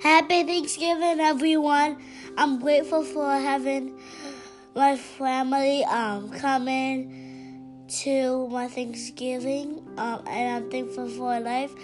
Happy 0.00 0.44
Thanksgiving, 0.44 1.20
everyone. 1.20 1.98
I'm 2.38 2.58
grateful 2.58 3.04
for 3.04 3.30
having 3.30 4.00
my 4.74 4.96
family 4.96 5.84
um 5.84 6.30
coming 6.30 7.84
to 8.00 8.48
my 8.48 8.66
Thanksgiving. 8.66 9.86
Um, 9.98 10.24
and 10.26 10.64
I'm 10.64 10.70
thankful 10.70 11.06
for 11.06 11.38
life. 11.40 11.74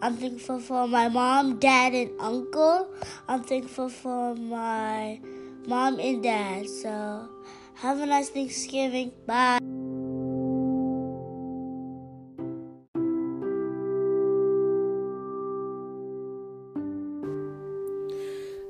I'm 0.00 0.16
thankful 0.16 0.60
for 0.60 0.88
my 0.88 1.08
mom, 1.08 1.58
dad, 1.58 1.92
and 1.92 2.18
uncle. 2.18 2.88
I'm 3.28 3.42
thankful 3.42 3.90
for 3.90 4.34
my 4.34 5.20
mom 5.66 6.00
and 6.00 6.22
dad. 6.22 6.70
So 6.70 7.28
have 7.74 8.00
a 8.00 8.06
nice 8.06 8.30
Thanksgiving. 8.30 9.12
Bye. 9.26 9.65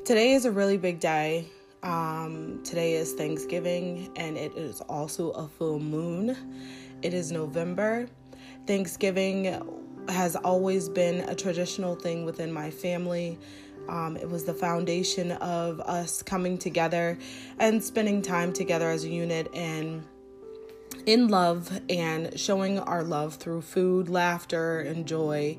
Today 0.06 0.34
is 0.34 0.44
a 0.44 0.52
really 0.52 0.76
big 0.76 1.00
day. 1.00 1.48
Um, 1.82 2.60
today 2.62 2.94
is 2.94 3.14
Thanksgiving 3.14 4.08
and 4.14 4.36
it 4.36 4.56
is 4.56 4.80
also 4.82 5.30
a 5.30 5.48
full 5.48 5.80
moon. 5.80 6.36
It 7.02 7.12
is 7.12 7.32
November. 7.32 8.06
Thanksgiving 8.68 9.60
has 10.08 10.36
always 10.36 10.88
been 10.88 11.28
a 11.28 11.34
traditional 11.34 11.96
thing 11.96 12.24
within 12.24 12.52
my 12.52 12.70
family. 12.70 13.36
Um, 13.88 14.16
it 14.16 14.30
was 14.30 14.44
the 14.44 14.54
foundation 14.54 15.32
of 15.32 15.80
us 15.80 16.22
coming 16.22 16.56
together 16.56 17.18
and 17.58 17.82
spending 17.82 18.22
time 18.22 18.52
together 18.52 18.88
as 18.88 19.02
a 19.02 19.08
unit 19.08 19.52
and 19.52 20.06
in 21.06 21.26
love 21.26 21.80
and 21.90 22.38
showing 22.38 22.78
our 22.78 23.02
love 23.02 23.34
through 23.34 23.62
food, 23.62 24.08
laughter, 24.08 24.78
and 24.78 25.04
joy 25.04 25.58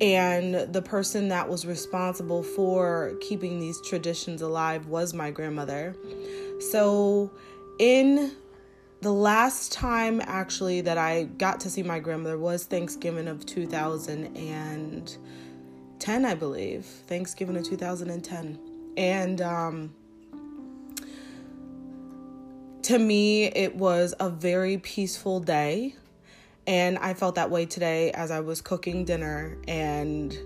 and 0.00 0.72
the 0.72 0.82
person 0.82 1.28
that 1.28 1.48
was 1.48 1.64
responsible 1.64 2.42
for 2.42 3.14
keeping 3.20 3.58
these 3.58 3.80
traditions 3.80 4.42
alive 4.42 4.86
was 4.86 5.14
my 5.14 5.30
grandmother. 5.30 5.96
So, 6.70 7.30
in 7.78 8.32
the 9.00 9.12
last 9.12 9.72
time 9.72 10.22
actually 10.24 10.80
that 10.80 10.98
I 10.98 11.24
got 11.24 11.60
to 11.60 11.70
see 11.70 11.82
my 11.82 11.98
grandmother 11.98 12.38
was 12.38 12.64
Thanksgiving 12.64 13.28
of 13.28 13.46
2010, 13.46 16.24
I 16.24 16.34
believe. 16.34 16.84
Thanksgiving 16.84 17.56
of 17.56 17.64
2010. 17.64 18.58
And 18.96 19.42
um, 19.42 19.94
to 22.82 22.98
me, 22.98 23.46
it 23.46 23.76
was 23.76 24.14
a 24.18 24.30
very 24.30 24.78
peaceful 24.78 25.40
day. 25.40 25.94
And 26.66 26.98
I 26.98 27.14
felt 27.14 27.36
that 27.36 27.50
way 27.50 27.66
today 27.66 28.10
as 28.12 28.30
I 28.30 28.40
was 28.40 28.60
cooking 28.60 29.04
dinner 29.04 29.56
and 29.68 30.36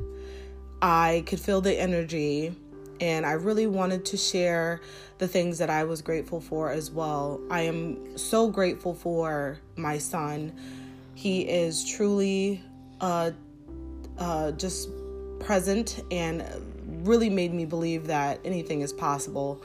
I 0.83 1.25
could 1.27 1.41
feel 1.41 1.61
the 1.61 1.79
energy 1.79 2.55
and 3.01 3.25
I 3.25 3.33
really 3.33 3.67
wanted 3.67 4.05
to 4.07 4.17
share 4.17 4.81
the 5.19 5.27
things 5.27 5.59
that 5.59 5.71
I 5.71 5.85
was 5.85 6.03
grateful 6.03 6.41
for 6.41 6.71
as 6.71 6.91
well. 6.91 7.41
I 7.51 7.63
am 7.63 8.17
so 8.19 8.49
grateful 8.49 8.95
for 8.95 9.59
my 9.77 9.99
son. 9.99 10.53
He 11.15 11.43
is 11.43 11.85
truly 11.85 12.63
uh, 13.01 13.31
uh, 14.19 14.53
just 14.53 14.91
present 15.41 16.03
and 16.11 16.45
really 17.07 17.31
made 17.31 17.55
me 17.55 17.65
believe 17.65 18.07
that 18.09 18.41
anything 18.45 18.83
is 18.83 18.93
possible. 18.93 19.63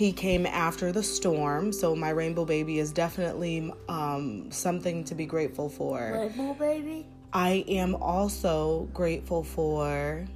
He 0.00 0.12
came 0.12 0.46
after 0.46 0.92
the 0.92 1.02
storm, 1.02 1.74
so 1.74 1.94
my 1.94 2.08
rainbow 2.08 2.46
baby 2.46 2.78
is 2.78 2.90
definitely 2.90 3.70
um, 3.86 4.50
something 4.50 5.04
to 5.04 5.14
be 5.14 5.26
grateful 5.26 5.68
for. 5.68 6.12
Rainbow 6.14 6.54
baby? 6.54 7.04
I 7.34 7.66
am 7.68 7.94
also 7.96 8.88
grateful 8.94 9.44
for. 9.44 10.26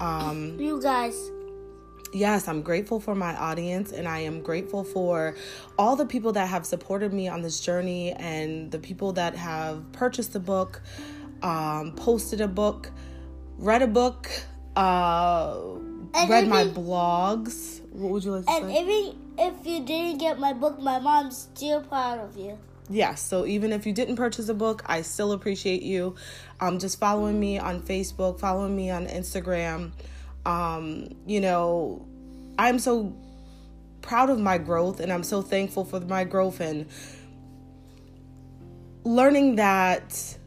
Um, 0.00 0.58
you 0.58 0.82
guys. 0.82 1.30
Yes, 2.12 2.48
I'm 2.48 2.60
grateful 2.60 2.98
for 2.98 3.14
my 3.14 3.36
audience 3.36 3.92
and 3.92 4.08
I 4.08 4.18
am 4.18 4.42
grateful 4.42 4.82
for 4.82 5.36
all 5.78 5.94
the 5.94 6.06
people 6.06 6.32
that 6.32 6.48
have 6.48 6.66
supported 6.66 7.12
me 7.12 7.28
on 7.28 7.40
this 7.40 7.60
journey 7.60 8.14
and 8.14 8.68
the 8.72 8.80
people 8.80 9.12
that 9.12 9.36
have 9.36 9.92
purchased 9.92 10.34
a 10.34 10.40
book, 10.40 10.82
um, 11.44 11.92
posted 11.94 12.40
a 12.40 12.48
book, 12.48 12.90
read 13.58 13.80
a 13.80 13.86
book, 13.86 14.28
uh, 14.74 15.56
read 16.26 16.48
my 16.48 16.64
blogs 16.64 17.77
what 17.98 18.12
would 18.12 18.24
you 18.24 18.32
like 18.32 18.44
to 18.46 18.50
and 18.50 18.66
say? 18.66 18.78
And 18.78 18.88
even 18.88 19.18
if 19.38 19.66
you 19.66 19.84
didn't 19.84 20.18
get 20.18 20.38
my 20.38 20.52
book, 20.52 20.80
my 20.80 20.98
mom's 20.98 21.36
still 21.36 21.80
proud 21.82 22.20
of 22.20 22.36
you. 22.36 22.58
Yes, 22.88 23.20
so 23.20 23.44
even 23.44 23.72
if 23.72 23.86
you 23.86 23.92
didn't 23.92 24.16
purchase 24.16 24.48
a 24.48 24.54
book, 24.54 24.82
I 24.86 25.02
still 25.02 25.32
appreciate 25.32 25.82
you. 25.82 26.14
Um, 26.60 26.78
just 26.78 26.98
following 26.98 27.38
me 27.38 27.58
on 27.58 27.82
Facebook, 27.82 28.40
following 28.40 28.74
me 28.74 28.90
on 28.90 29.06
Instagram. 29.06 29.92
Um, 30.46 31.10
you 31.26 31.40
know, 31.40 32.06
I'm 32.58 32.78
so 32.78 33.14
proud 34.00 34.30
of 34.30 34.38
my 34.38 34.56
growth 34.56 35.00
and 35.00 35.12
I'm 35.12 35.22
so 35.22 35.42
thankful 35.42 35.84
for 35.84 36.00
my 36.00 36.24
growth 36.24 36.60
and 36.60 36.86
learning 39.04 39.56
that 39.56 40.38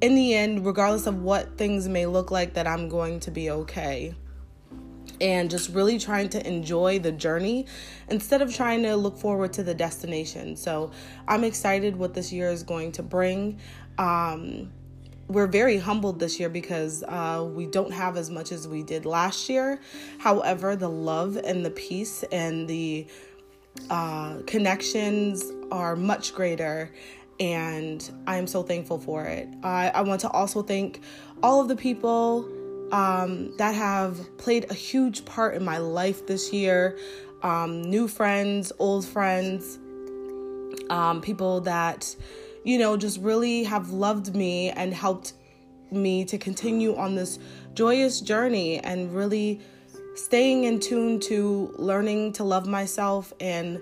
in 0.00 0.14
the 0.14 0.34
end, 0.34 0.64
regardless 0.64 1.06
of 1.06 1.22
what 1.22 1.58
things 1.58 1.88
may 1.88 2.06
look 2.06 2.30
like, 2.30 2.54
that 2.54 2.66
I'm 2.66 2.88
going 2.88 3.20
to 3.20 3.30
be 3.30 3.50
okay 3.50 4.14
and 5.20 5.50
just 5.50 5.70
really 5.70 5.98
trying 5.98 6.28
to 6.30 6.46
enjoy 6.46 6.98
the 6.98 7.12
journey 7.12 7.66
instead 8.08 8.42
of 8.42 8.54
trying 8.54 8.82
to 8.82 8.96
look 8.96 9.16
forward 9.16 9.52
to 9.54 9.62
the 9.62 9.74
destination. 9.74 10.56
So 10.56 10.90
I'm 11.28 11.44
excited 11.44 11.96
what 11.96 12.14
this 12.14 12.32
year 12.32 12.50
is 12.50 12.62
going 12.62 12.92
to 12.92 13.02
bring. 13.02 13.58
Um, 13.98 14.70
we're 15.28 15.46
very 15.48 15.76
humbled 15.76 16.20
this 16.20 16.38
year 16.38 16.48
because 16.48 17.02
uh, 17.02 17.48
we 17.52 17.66
don't 17.66 17.92
have 17.92 18.16
as 18.16 18.30
much 18.30 18.52
as 18.52 18.68
we 18.68 18.82
did 18.82 19.04
last 19.04 19.48
year. 19.48 19.80
However, 20.18 20.76
the 20.76 20.88
love 20.88 21.36
and 21.36 21.64
the 21.64 21.70
peace 21.70 22.22
and 22.30 22.68
the 22.68 23.06
uh, 23.90 24.38
connections 24.46 25.52
are 25.72 25.96
much 25.96 26.34
greater, 26.34 26.92
and 27.40 28.08
I 28.26 28.36
am 28.36 28.46
so 28.46 28.62
thankful 28.62 28.98
for 28.98 29.24
it. 29.24 29.48
I, 29.62 29.88
I 29.88 30.02
want 30.02 30.20
to 30.22 30.30
also 30.30 30.62
thank 30.62 31.02
all 31.42 31.60
of 31.60 31.68
the 31.68 31.76
people 31.76 32.48
um, 32.92 33.56
that 33.56 33.74
have 33.74 34.36
played 34.38 34.70
a 34.70 34.74
huge 34.74 35.24
part 35.24 35.54
in 35.54 35.64
my 35.64 35.78
life 35.78 36.26
this 36.26 36.52
year. 36.52 36.98
Um, 37.42 37.82
new 37.82 38.08
friends, 38.08 38.72
old 38.78 39.04
friends, 39.04 39.78
um, 40.90 41.20
people 41.20 41.60
that, 41.62 42.14
you 42.64 42.78
know, 42.78 42.96
just 42.96 43.20
really 43.20 43.64
have 43.64 43.90
loved 43.90 44.34
me 44.34 44.70
and 44.70 44.92
helped 44.94 45.34
me 45.90 46.24
to 46.24 46.38
continue 46.38 46.96
on 46.96 47.14
this 47.14 47.38
joyous 47.74 48.20
journey 48.20 48.78
and 48.78 49.14
really 49.14 49.60
staying 50.14 50.64
in 50.64 50.80
tune 50.80 51.20
to 51.20 51.72
learning 51.76 52.32
to 52.32 52.44
love 52.44 52.66
myself 52.66 53.32
and 53.40 53.80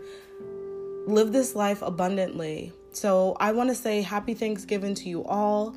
live 1.06 1.32
this 1.32 1.54
life 1.54 1.80
abundantly. 1.82 2.72
So 2.92 3.36
I 3.40 3.52
want 3.52 3.70
to 3.70 3.74
say 3.74 4.02
happy 4.02 4.34
Thanksgiving 4.34 4.94
to 4.96 5.08
you 5.08 5.24
all. 5.24 5.74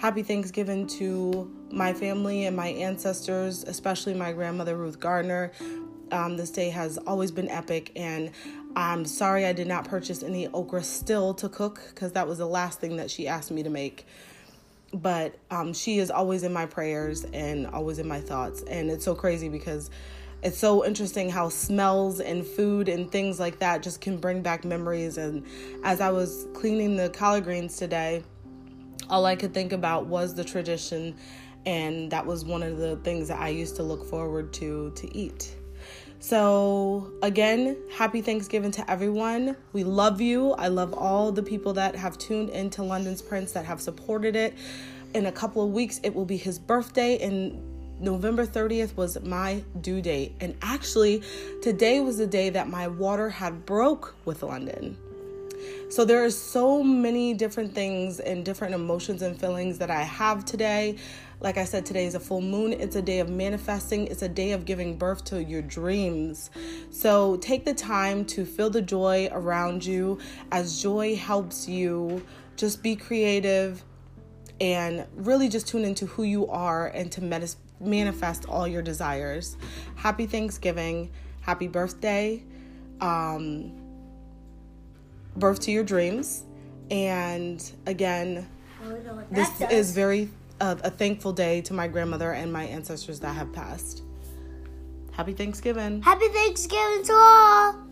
Happy 0.00 0.22
Thanksgiving 0.22 0.86
to 0.86 1.54
my 1.70 1.92
family 1.92 2.46
and 2.46 2.56
my 2.56 2.68
ancestors, 2.68 3.64
especially 3.64 4.14
my 4.14 4.32
grandmother 4.32 4.74
Ruth 4.74 4.98
Gardner. 4.98 5.52
Um, 6.10 6.38
this 6.38 6.50
day 6.50 6.70
has 6.70 6.96
always 6.96 7.30
been 7.30 7.50
epic, 7.50 7.92
and 7.96 8.30
I'm 8.74 9.04
sorry 9.04 9.44
I 9.44 9.52
did 9.52 9.66
not 9.66 9.84
purchase 9.84 10.22
any 10.22 10.48
okra 10.48 10.82
still 10.84 11.34
to 11.34 11.50
cook 11.50 11.82
because 11.90 12.12
that 12.12 12.26
was 12.26 12.38
the 12.38 12.46
last 12.46 12.80
thing 12.80 12.96
that 12.96 13.10
she 13.10 13.28
asked 13.28 13.50
me 13.50 13.62
to 13.62 13.68
make. 13.68 14.06
But 14.94 15.38
um, 15.50 15.74
she 15.74 15.98
is 15.98 16.10
always 16.10 16.44
in 16.44 16.52
my 16.54 16.64
prayers 16.64 17.24
and 17.34 17.66
always 17.66 17.98
in 17.98 18.08
my 18.08 18.22
thoughts, 18.22 18.62
and 18.62 18.90
it's 18.90 19.04
so 19.04 19.14
crazy 19.14 19.50
because 19.50 19.90
it's 20.42 20.56
so 20.56 20.82
interesting 20.82 21.28
how 21.28 21.50
smells 21.50 22.20
and 22.20 22.46
food 22.46 22.88
and 22.88 23.12
things 23.12 23.38
like 23.38 23.58
that 23.58 23.82
just 23.82 24.00
can 24.00 24.16
bring 24.16 24.40
back 24.40 24.64
memories. 24.64 25.18
And 25.18 25.44
as 25.84 26.00
I 26.00 26.10
was 26.10 26.46
cleaning 26.54 26.96
the 26.96 27.10
collard 27.10 27.44
greens 27.44 27.76
today, 27.76 28.22
all 29.10 29.26
I 29.26 29.36
could 29.36 29.52
think 29.52 29.72
about 29.72 30.06
was 30.06 30.34
the 30.34 30.44
tradition, 30.44 31.16
and 31.66 32.10
that 32.10 32.24
was 32.24 32.44
one 32.44 32.62
of 32.62 32.78
the 32.78 32.96
things 32.96 33.28
that 33.28 33.40
I 33.40 33.48
used 33.48 33.76
to 33.76 33.82
look 33.82 34.04
forward 34.06 34.52
to 34.54 34.92
to 34.96 35.16
eat. 35.16 35.54
So, 36.22 37.12
again, 37.22 37.78
happy 37.96 38.20
Thanksgiving 38.20 38.70
to 38.72 38.90
everyone. 38.90 39.56
We 39.72 39.84
love 39.84 40.20
you. 40.20 40.52
I 40.52 40.68
love 40.68 40.92
all 40.92 41.32
the 41.32 41.42
people 41.42 41.72
that 41.74 41.96
have 41.96 42.18
tuned 42.18 42.50
into 42.50 42.82
London's 42.82 43.22
Prince 43.22 43.52
that 43.52 43.64
have 43.64 43.80
supported 43.80 44.36
it. 44.36 44.54
In 45.14 45.26
a 45.26 45.32
couple 45.32 45.62
of 45.62 45.70
weeks, 45.70 45.98
it 46.02 46.14
will 46.14 46.26
be 46.26 46.36
his 46.36 46.58
birthday, 46.58 47.18
and 47.18 47.60
November 48.00 48.46
30th 48.46 48.96
was 48.96 49.20
my 49.22 49.64
due 49.80 50.00
date. 50.02 50.34
And 50.40 50.56
actually, 50.62 51.22
today 51.62 52.00
was 52.00 52.18
the 52.18 52.26
day 52.26 52.50
that 52.50 52.68
my 52.68 52.86
water 52.86 53.30
had 53.30 53.64
broke 53.64 54.14
with 54.24 54.42
London. 54.42 54.96
So 55.90 56.04
there 56.04 56.24
are 56.24 56.30
so 56.30 56.84
many 56.84 57.34
different 57.34 57.74
things 57.74 58.20
and 58.20 58.44
different 58.44 58.74
emotions 58.74 59.22
and 59.22 59.38
feelings 59.38 59.76
that 59.78 59.90
I 59.90 60.02
have 60.02 60.44
today. 60.44 60.96
Like 61.40 61.58
I 61.58 61.64
said, 61.64 61.84
today 61.84 62.06
is 62.06 62.14
a 62.14 62.20
full 62.20 62.40
moon. 62.40 62.72
It's 62.72 62.94
a 62.94 63.02
day 63.02 63.18
of 63.18 63.28
manifesting, 63.28 64.06
it's 64.06 64.22
a 64.22 64.28
day 64.28 64.52
of 64.52 64.64
giving 64.64 64.96
birth 64.96 65.24
to 65.26 65.42
your 65.42 65.62
dreams. 65.62 66.50
So 66.90 67.38
take 67.38 67.64
the 67.64 67.74
time 67.74 68.24
to 68.26 68.44
feel 68.44 68.70
the 68.70 68.80
joy 68.80 69.30
around 69.32 69.84
you 69.84 70.20
as 70.52 70.80
joy 70.80 71.16
helps 71.16 71.68
you 71.68 72.24
just 72.54 72.84
be 72.84 72.94
creative 72.94 73.82
and 74.60 75.04
really 75.16 75.48
just 75.48 75.66
tune 75.66 75.84
into 75.84 76.06
who 76.06 76.22
you 76.22 76.46
are 76.46 76.86
and 76.86 77.10
to 77.10 77.48
manifest 77.80 78.48
all 78.48 78.68
your 78.68 78.82
desires. 78.82 79.56
Happy 79.96 80.26
Thanksgiving. 80.26 81.10
Happy 81.40 81.66
birthday. 81.66 82.44
Um, 83.00 83.79
birth 85.36 85.60
to 85.60 85.70
your 85.70 85.84
dreams. 85.84 86.44
And 86.90 87.70
again, 87.86 88.48
this 89.30 89.60
is 89.70 89.92
very 89.92 90.28
uh, 90.60 90.76
a 90.82 90.90
thankful 90.90 91.32
day 91.32 91.60
to 91.62 91.72
my 91.72 91.88
grandmother 91.88 92.32
and 92.32 92.52
my 92.52 92.64
ancestors 92.64 93.20
that 93.20 93.34
have 93.34 93.52
passed. 93.52 94.02
Happy 95.12 95.32
Thanksgiving. 95.32 96.02
Happy 96.02 96.28
Thanksgiving 96.28 97.04
to 97.04 97.12
all. 97.12 97.89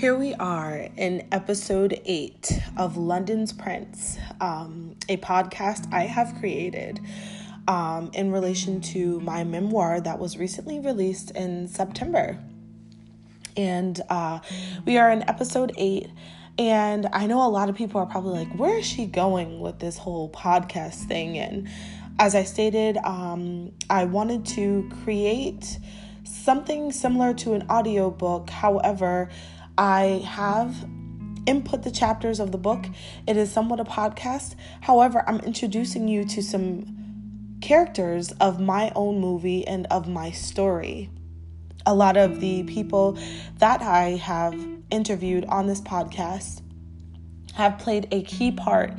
Here 0.00 0.16
we 0.16 0.32
are 0.36 0.88
in 0.96 1.28
episode 1.30 2.00
eight 2.06 2.58
of 2.78 2.96
London's 2.96 3.52
Prince, 3.52 4.16
um, 4.40 4.96
a 5.10 5.18
podcast 5.18 5.92
I 5.92 6.04
have 6.04 6.36
created 6.40 7.00
um, 7.68 8.10
in 8.14 8.32
relation 8.32 8.80
to 8.80 9.20
my 9.20 9.44
memoir 9.44 10.00
that 10.00 10.18
was 10.18 10.38
recently 10.38 10.80
released 10.80 11.32
in 11.32 11.68
September. 11.68 12.38
And 13.58 14.00
uh, 14.08 14.38
we 14.86 14.96
are 14.96 15.10
in 15.10 15.28
episode 15.28 15.72
eight. 15.76 16.08
And 16.58 17.06
I 17.12 17.26
know 17.26 17.46
a 17.46 17.50
lot 17.50 17.68
of 17.68 17.74
people 17.76 18.00
are 18.00 18.06
probably 18.06 18.38
like, 18.38 18.54
where 18.54 18.78
is 18.78 18.86
she 18.86 19.04
going 19.04 19.60
with 19.60 19.80
this 19.80 19.98
whole 19.98 20.30
podcast 20.30 21.08
thing? 21.08 21.36
And 21.36 21.68
as 22.18 22.34
I 22.34 22.44
stated, 22.44 22.96
um, 23.04 23.72
I 23.90 24.06
wanted 24.06 24.46
to 24.46 24.90
create 25.04 25.78
something 26.24 26.90
similar 26.90 27.34
to 27.34 27.52
an 27.52 27.66
audiobook. 27.68 28.48
However, 28.48 29.28
I 29.78 30.22
have 30.26 30.74
input 31.46 31.82
the 31.82 31.90
chapters 31.90 32.40
of 32.40 32.52
the 32.52 32.58
book. 32.58 32.86
It 33.26 33.36
is 33.36 33.50
somewhat 33.50 33.80
a 33.80 33.84
podcast. 33.84 34.54
However, 34.80 35.24
I'm 35.26 35.40
introducing 35.40 36.08
you 36.08 36.24
to 36.26 36.42
some 36.42 37.58
characters 37.60 38.32
of 38.40 38.60
my 38.60 38.92
own 38.94 39.20
movie 39.20 39.66
and 39.66 39.86
of 39.90 40.08
my 40.08 40.30
story. 40.30 41.10
A 41.86 41.94
lot 41.94 42.16
of 42.16 42.40
the 42.40 42.62
people 42.64 43.18
that 43.58 43.82
I 43.82 44.10
have 44.16 44.54
interviewed 44.90 45.44
on 45.46 45.66
this 45.66 45.80
podcast 45.80 46.62
have 47.54 47.78
played 47.78 48.08
a 48.10 48.22
key 48.22 48.52
part 48.52 48.92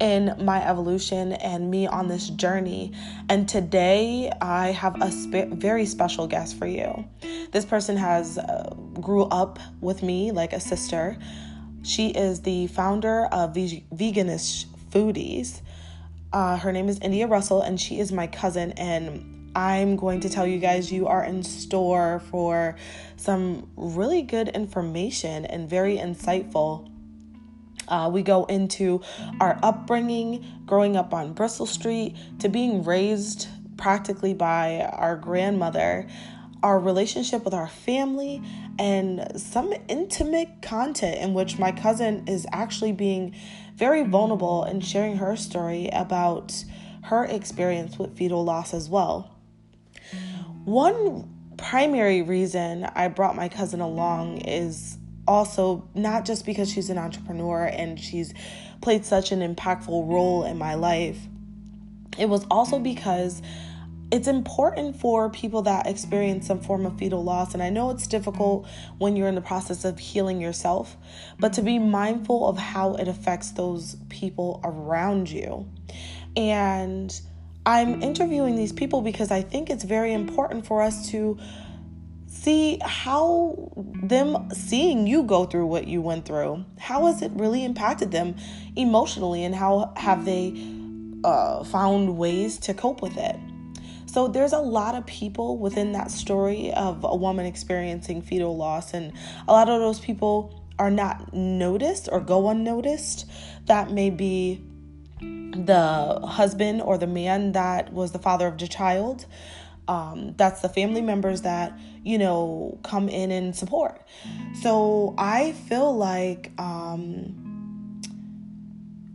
in 0.00 0.34
my 0.40 0.66
evolution 0.66 1.32
and 1.32 1.70
me 1.70 1.86
on 1.86 2.08
this 2.08 2.28
journey. 2.30 2.92
And 3.28 3.48
today 3.48 4.30
I 4.40 4.68
have 4.72 5.00
a 5.00 5.10
spe- 5.10 5.52
very 5.54 5.86
special 5.86 6.26
guest 6.26 6.58
for 6.58 6.66
you. 6.66 7.04
This 7.52 7.64
person 7.64 7.96
has 7.96 8.38
uh, 8.38 8.74
grew 9.00 9.24
up 9.24 9.58
with 9.80 10.02
me 10.02 10.32
like 10.32 10.52
a 10.52 10.60
sister. 10.60 11.16
She 11.82 12.08
is 12.08 12.42
the 12.42 12.66
founder 12.68 13.26
of 13.26 13.54
Veg- 13.54 13.88
Veganish 13.90 14.66
Foodies. 14.90 15.60
Uh, 16.32 16.56
her 16.56 16.72
name 16.72 16.88
is 16.88 16.98
India 17.00 17.26
Russell, 17.26 17.62
and 17.62 17.80
she 17.80 17.98
is 17.98 18.12
my 18.12 18.26
cousin. 18.26 18.72
And 18.72 19.52
I'm 19.56 19.96
going 19.96 20.20
to 20.20 20.28
tell 20.28 20.46
you 20.46 20.58
guys 20.58 20.92
you 20.92 21.06
are 21.06 21.24
in 21.24 21.42
store 21.42 22.20
for 22.30 22.76
some 23.16 23.70
really 23.76 24.22
good 24.22 24.48
information 24.48 25.46
and 25.46 25.70
very 25.70 25.96
insightful 25.96 26.90
uh, 27.88 28.10
we 28.12 28.22
go 28.22 28.44
into 28.46 29.00
our 29.40 29.58
upbringing, 29.62 30.44
growing 30.66 30.96
up 30.96 31.14
on 31.14 31.32
Bristol 31.32 31.66
Street, 31.66 32.16
to 32.40 32.48
being 32.48 32.84
raised 32.84 33.48
practically 33.76 34.34
by 34.34 34.80
our 34.92 35.16
grandmother, 35.16 36.06
our 36.62 36.78
relationship 36.78 37.44
with 37.44 37.54
our 37.54 37.68
family, 37.68 38.42
and 38.78 39.40
some 39.40 39.72
intimate 39.88 40.62
content 40.62 41.18
in 41.18 41.34
which 41.34 41.58
my 41.58 41.72
cousin 41.72 42.26
is 42.26 42.46
actually 42.52 42.92
being 42.92 43.34
very 43.74 44.02
vulnerable 44.02 44.64
and 44.64 44.84
sharing 44.84 45.16
her 45.18 45.36
story 45.36 45.88
about 45.92 46.64
her 47.04 47.24
experience 47.24 47.98
with 47.98 48.16
fetal 48.16 48.44
loss 48.44 48.74
as 48.74 48.88
well. 48.88 49.36
One 50.64 51.32
primary 51.56 52.22
reason 52.22 52.84
I 52.84 53.08
brought 53.08 53.36
my 53.36 53.48
cousin 53.48 53.80
along 53.80 54.38
is 54.38 54.98
also 55.26 55.88
not 55.94 56.24
just 56.24 56.46
because 56.46 56.70
she's 56.70 56.90
an 56.90 56.98
entrepreneur 56.98 57.64
and 57.64 57.98
she's 57.98 58.32
played 58.80 59.04
such 59.04 59.32
an 59.32 59.40
impactful 59.40 60.08
role 60.08 60.44
in 60.44 60.58
my 60.58 60.74
life, 60.74 61.18
it 62.18 62.28
was 62.28 62.46
also 62.50 62.78
because 62.78 63.42
it's 64.12 64.28
important 64.28 64.94
for 64.96 65.28
people 65.30 65.62
that 65.62 65.86
experience 65.86 66.46
some 66.46 66.60
form 66.60 66.86
of 66.86 66.96
fetal 66.96 67.24
loss. 67.24 67.54
And 67.54 67.62
I 67.62 67.70
know 67.70 67.90
it's 67.90 68.06
difficult 68.06 68.68
when 68.98 69.16
you're 69.16 69.28
in 69.28 69.34
the 69.34 69.40
process 69.40 69.84
of 69.84 69.98
healing 69.98 70.40
yourself, 70.40 70.96
but 71.40 71.52
to 71.54 71.62
be 71.62 71.78
mindful 71.78 72.48
of 72.48 72.56
how 72.56 72.94
it 72.94 73.08
affects 73.08 73.50
those 73.50 73.96
people 74.08 74.60
around 74.62 75.28
you. 75.28 75.68
And 76.36 77.20
I'm 77.64 78.00
interviewing 78.00 78.54
these 78.54 78.72
people 78.72 79.00
because 79.00 79.32
I 79.32 79.42
think 79.42 79.70
it's 79.70 79.82
very 79.82 80.12
important 80.12 80.66
for 80.66 80.82
us 80.82 81.10
to 81.10 81.36
see 82.46 82.78
how 82.80 83.72
them 84.04 84.48
seeing 84.52 85.04
you 85.04 85.24
go 85.24 85.44
through 85.46 85.66
what 85.66 85.88
you 85.88 86.00
went 86.00 86.24
through 86.24 86.64
how 86.78 87.06
has 87.06 87.20
it 87.20 87.32
really 87.34 87.64
impacted 87.64 88.12
them 88.12 88.36
emotionally 88.76 89.42
and 89.42 89.52
how 89.52 89.92
have 89.96 90.24
they 90.24 90.54
uh, 91.24 91.64
found 91.64 92.16
ways 92.16 92.56
to 92.58 92.72
cope 92.72 93.02
with 93.02 93.16
it? 93.16 93.36
So 94.06 94.28
there's 94.28 94.52
a 94.52 94.60
lot 94.60 94.94
of 94.94 95.04
people 95.06 95.58
within 95.58 95.92
that 95.92 96.10
story 96.10 96.72
of 96.72 97.04
a 97.04 97.16
woman 97.16 97.44
experiencing 97.44 98.22
fetal 98.22 98.56
loss 98.56 98.94
and 98.94 99.12
a 99.48 99.52
lot 99.52 99.68
of 99.68 99.80
those 99.80 99.98
people 99.98 100.62
are 100.78 100.90
not 100.90 101.34
noticed 101.34 102.08
or 102.12 102.20
go 102.20 102.48
unnoticed. 102.48 103.26
That 103.66 103.90
may 103.90 104.10
be 104.10 104.62
the 105.20 106.20
husband 106.24 106.82
or 106.82 106.96
the 106.96 107.06
man 107.06 107.52
that 107.52 107.92
was 107.92 108.12
the 108.12 108.18
father 108.18 108.46
of 108.46 108.58
the 108.58 108.68
child 108.68 109.26
um, 109.88 110.34
that's 110.36 110.60
the 110.60 110.68
family 110.68 111.00
members 111.00 111.42
that 111.42 111.78
you 112.02 112.18
know 112.18 112.78
come 112.82 113.08
in 113.08 113.30
and 113.30 113.54
support. 113.54 114.02
So 114.62 115.14
i 115.18 115.52
feel 115.52 115.96
like 115.96 116.52
um, 116.58 118.00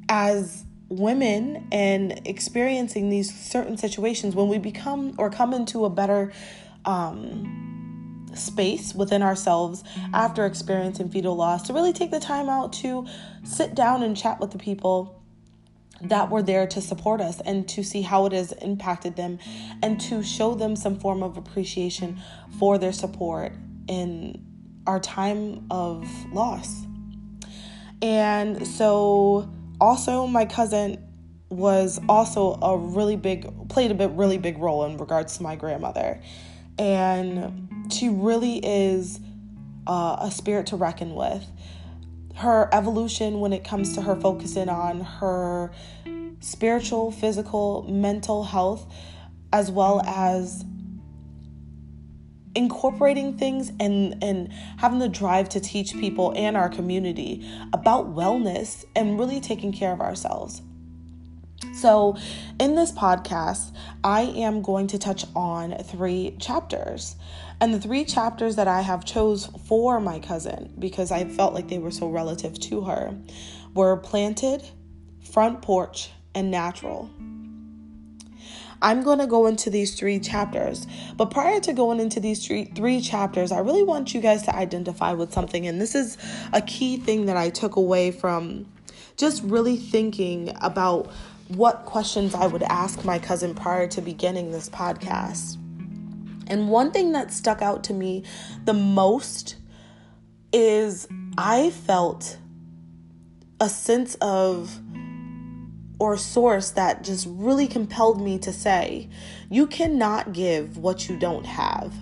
as 0.10 0.66
women 0.90 1.66
and 1.72 2.22
experiencing 2.26 3.10
these 3.10 3.34
certain 3.34 3.78
situations 3.78 4.36
when 4.36 4.50
we 4.50 4.58
become 4.58 5.16
or 5.18 5.30
come 5.30 5.54
into 5.54 5.86
a 5.86 5.90
better 5.90 6.34
um, 6.84 8.28
space 8.36 8.94
within 8.94 9.22
ourselves 9.22 9.84
after 10.14 10.46
experiencing 10.46 11.10
fetal 11.10 11.36
loss 11.36 11.64
to 11.64 11.74
really 11.74 11.94
take 11.94 12.12
the 12.12 12.20
time 12.20 12.50
out 12.50 12.74
to 12.74 13.06
sit 13.44 13.74
down 13.74 14.04
and 14.04 14.18
chat 14.18 14.40
with 14.40 14.52
the 14.52 14.58
people 14.58 15.21
that 16.04 16.30
were 16.30 16.42
there 16.42 16.68
to 16.68 16.82
support 16.82 17.22
us 17.22 17.42
and 17.42 17.68
to 17.70 17.84
see 17.84 18.02
how 18.02 18.26
it 18.26 18.34
has 18.34 18.52
impacted 18.54 19.16
them 19.16 19.40
and 19.82 20.00
to 20.02 20.24
show 20.24 20.56
them 20.56 20.76
some 20.76 21.00
form 21.00 21.24
of 21.24 21.38
appreciation 21.38 22.20
for 22.60 22.78
their 22.78 22.94
support 22.94 23.54
in 23.88 24.44
our 24.88 25.00
time 25.00 25.66
of 25.70 26.08
loss. 26.34 26.86
And 28.02 28.66
so 28.66 29.50
also 29.80 30.26
my 30.26 30.46
cousin 30.46 31.08
was 31.50 32.00
also 32.08 32.54
a 32.62 32.78
really 32.78 33.18
big 33.18 33.70
played 33.70 33.92
a 33.92 33.94
bit 33.94 34.10
really 34.12 34.38
big 34.38 34.58
role 34.58 34.86
in 34.86 34.98
regards 34.98 35.38
to 35.38 35.44
my 35.44 35.56
grandmother. 35.56 36.22
And 36.80 37.92
she 37.92 38.10
really 38.10 38.58
is 38.66 39.20
uh, 39.86 40.18
a 40.22 40.32
spirit 40.32 40.68
to 40.68 40.78
reckon 40.78 41.14
with 41.14 41.46
her 42.42 42.68
evolution 42.74 43.40
when 43.40 43.54
it 43.54 43.64
comes 43.64 43.94
to 43.94 44.02
her 44.02 44.16
focusing 44.16 44.68
on 44.68 45.02
her 45.02 45.72
spiritual, 46.40 47.12
physical, 47.12 47.86
mental 47.88 48.44
health, 48.44 48.92
as 49.54 49.70
well 49.70 50.02
as 50.08 50.66
incorporating 52.56 53.38
things 53.38 53.72
and 53.80 54.22
and 54.24 54.52
having 54.78 55.00
the 55.00 55.08
drive 55.08 55.48
to 55.50 55.60
teach 55.60 55.94
people 55.94 56.34
and 56.36 56.58
our 56.58 56.68
community 56.68 57.48
about 57.74 58.14
wellness 58.14 58.84
and 58.96 59.20
really 59.20 59.40
taking 59.40 59.72
care 59.72 59.94
of 59.94 60.02
ourselves. 60.02 60.62
So, 61.74 62.18
in 62.60 62.74
this 62.74 62.92
podcast, 62.92 63.72
I 64.04 64.22
am 64.22 64.64
going 64.64 64.88
to 64.88 64.98
touch 64.98 65.26
on 65.36 65.78
three 65.84 66.36
chapters. 66.40 67.16
And 67.62 67.76
the 67.76 67.80
three 67.80 68.06
chapters 68.06 68.56
that 68.56 68.68
I 68.68 68.82
have 68.82 69.06
chose 69.06 69.46
for 69.68 70.00
my 70.00 70.18
cousin 70.18 70.74
because 70.80 71.12
I 71.12 71.26
felt 71.26 71.54
like 71.54 71.68
they 71.68 71.78
were 71.78 71.92
so 71.92 72.10
relative 72.10 72.60
to 72.60 72.82
her 72.82 73.16
were 73.76 73.96
planted, 73.98 74.64
front 75.20 75.62
porch, 75.62 76.10
and 76.34 76.50
natural. 76.50 77.08
I'm 78.82 79.04
going 79.04 79.20
to 79.20 79.28
go 79.28 79.46
into 79.46 79.70
these 79.70 79.94
three 79.94 80.20
chapters. 80.20 80.88
But 81.16 81.30
prior 81.30 81.60
to 81.60 81.72
going 81.72 82.00
into 82.00 82.20
these 82.20 82.44
three, 82.44 82.66
three 82.66 83.00
chapters, 83.00 83.52
I 83.52 83.60
really 83.60 83.84
want 83.84 84.16
you 84.16 84.22
guys 84.22 84.42
to 84.44 84.56
identify 84.56 85.14
with 85.14 85.32
something. 85.32 85.68
And 85.68 85.80
this 85.80 85.94
is 85.94 86.18
a 86.54 86.64
key 86.64 86.98
thing 86.98 87.28
that 87.28 87.38
I 87.38 87.52
took 87.52 87.76
away 87.76 88.10
from 88.10 88.66
just 89.18 89.44
really 89.44 89.78
thinking 89.78 90.52
about 90.62 91.12
what 91.50 91.86
questions 91.86 92.34
I 92.34 92.48
would 92.48 92.64
ask 92.64 93.06
my 93.06 93.20
cousin 93.20 93.54
prior 93.54 93.88
to 93.90 94.02
beginning 94.02 94.52
this 94.52 94.68
podcast. 94.68 95.61
And 96.48 96.70
one 96.70 96.92
thing 96.92 97.12
that 97.14 97.32
stuck 97.32 97.62
out 97.62 97.84
to 97.86 97.94
me 97.94 98.24
the 98.66 98.74
most 98.74 99.56
is 100.54 101.08
I 101.38 101.70
felt 101.70 102.38
a 103.60 103.70
sense 103.70 104.16
of 104.22 104.80
or 106.00 106.18
source 106.18 106.72
that 106.72 107.04
just 107.04 107.28
really 107.30 107.68
compelled 107.68 108.20
me 108.20 108.40
to 108.40 108.52
say, 108.52 109.08
you 109.50 109.68
cannot 109.68 110.34
give 110.34 110.78
what 110.78 111.08
you 111.08 111.16
don't 111.16 111.46
have. 111.46 111.94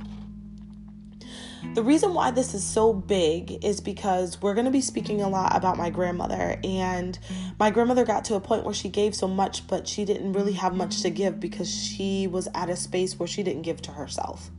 The 1.76 1.84
reason 1.84 2.16
why 2.16 2.32
this 2.32 2.56
is 2.56 2.64
so 2.64 2.92
big 2.92 3.64
is 3.64 3.80
because 3.80 4.42
we're 4.42 4.56
going 4.56 4.66
to 4.66 4.72
be 4.72 4.82
speaking 4.82 5.22
a 5.22 5.30
lot 5.30 5.56
about 5.56 5.78
my 5.78 5.92
grandmother. 5.92 6.60
And 6.64 7.18
my 7.60 7.70
grandmother 7.70 8.06
got 8.06 8.26
to 8.26 8.36
a 8.36 8.40
point 8.40 8.66
where 8.66 8.74
she 8.74 8.90
gave 8.90 9.14
so 9.14 9.28
much, 9.28 9.68
but 9.68 9.88
she 9.88 10.04
didn't 10.04 10.34
really 10.34 10.54
have 10.54 10.74
much 10.74 11.04
to 11.04 11.12
give 11.12 11.40
because 11.40 11.72
she 11.72 12.26
was 12.26 12.48
at 12.56 12.70
a 12.70 12.76
space 12.76 13.20
where 13.20 13.28
she 13.28 13.44
didn't 13.44 13.62
give 13.62 13.84
to 13.84 13.92
herself. 13.92 14.50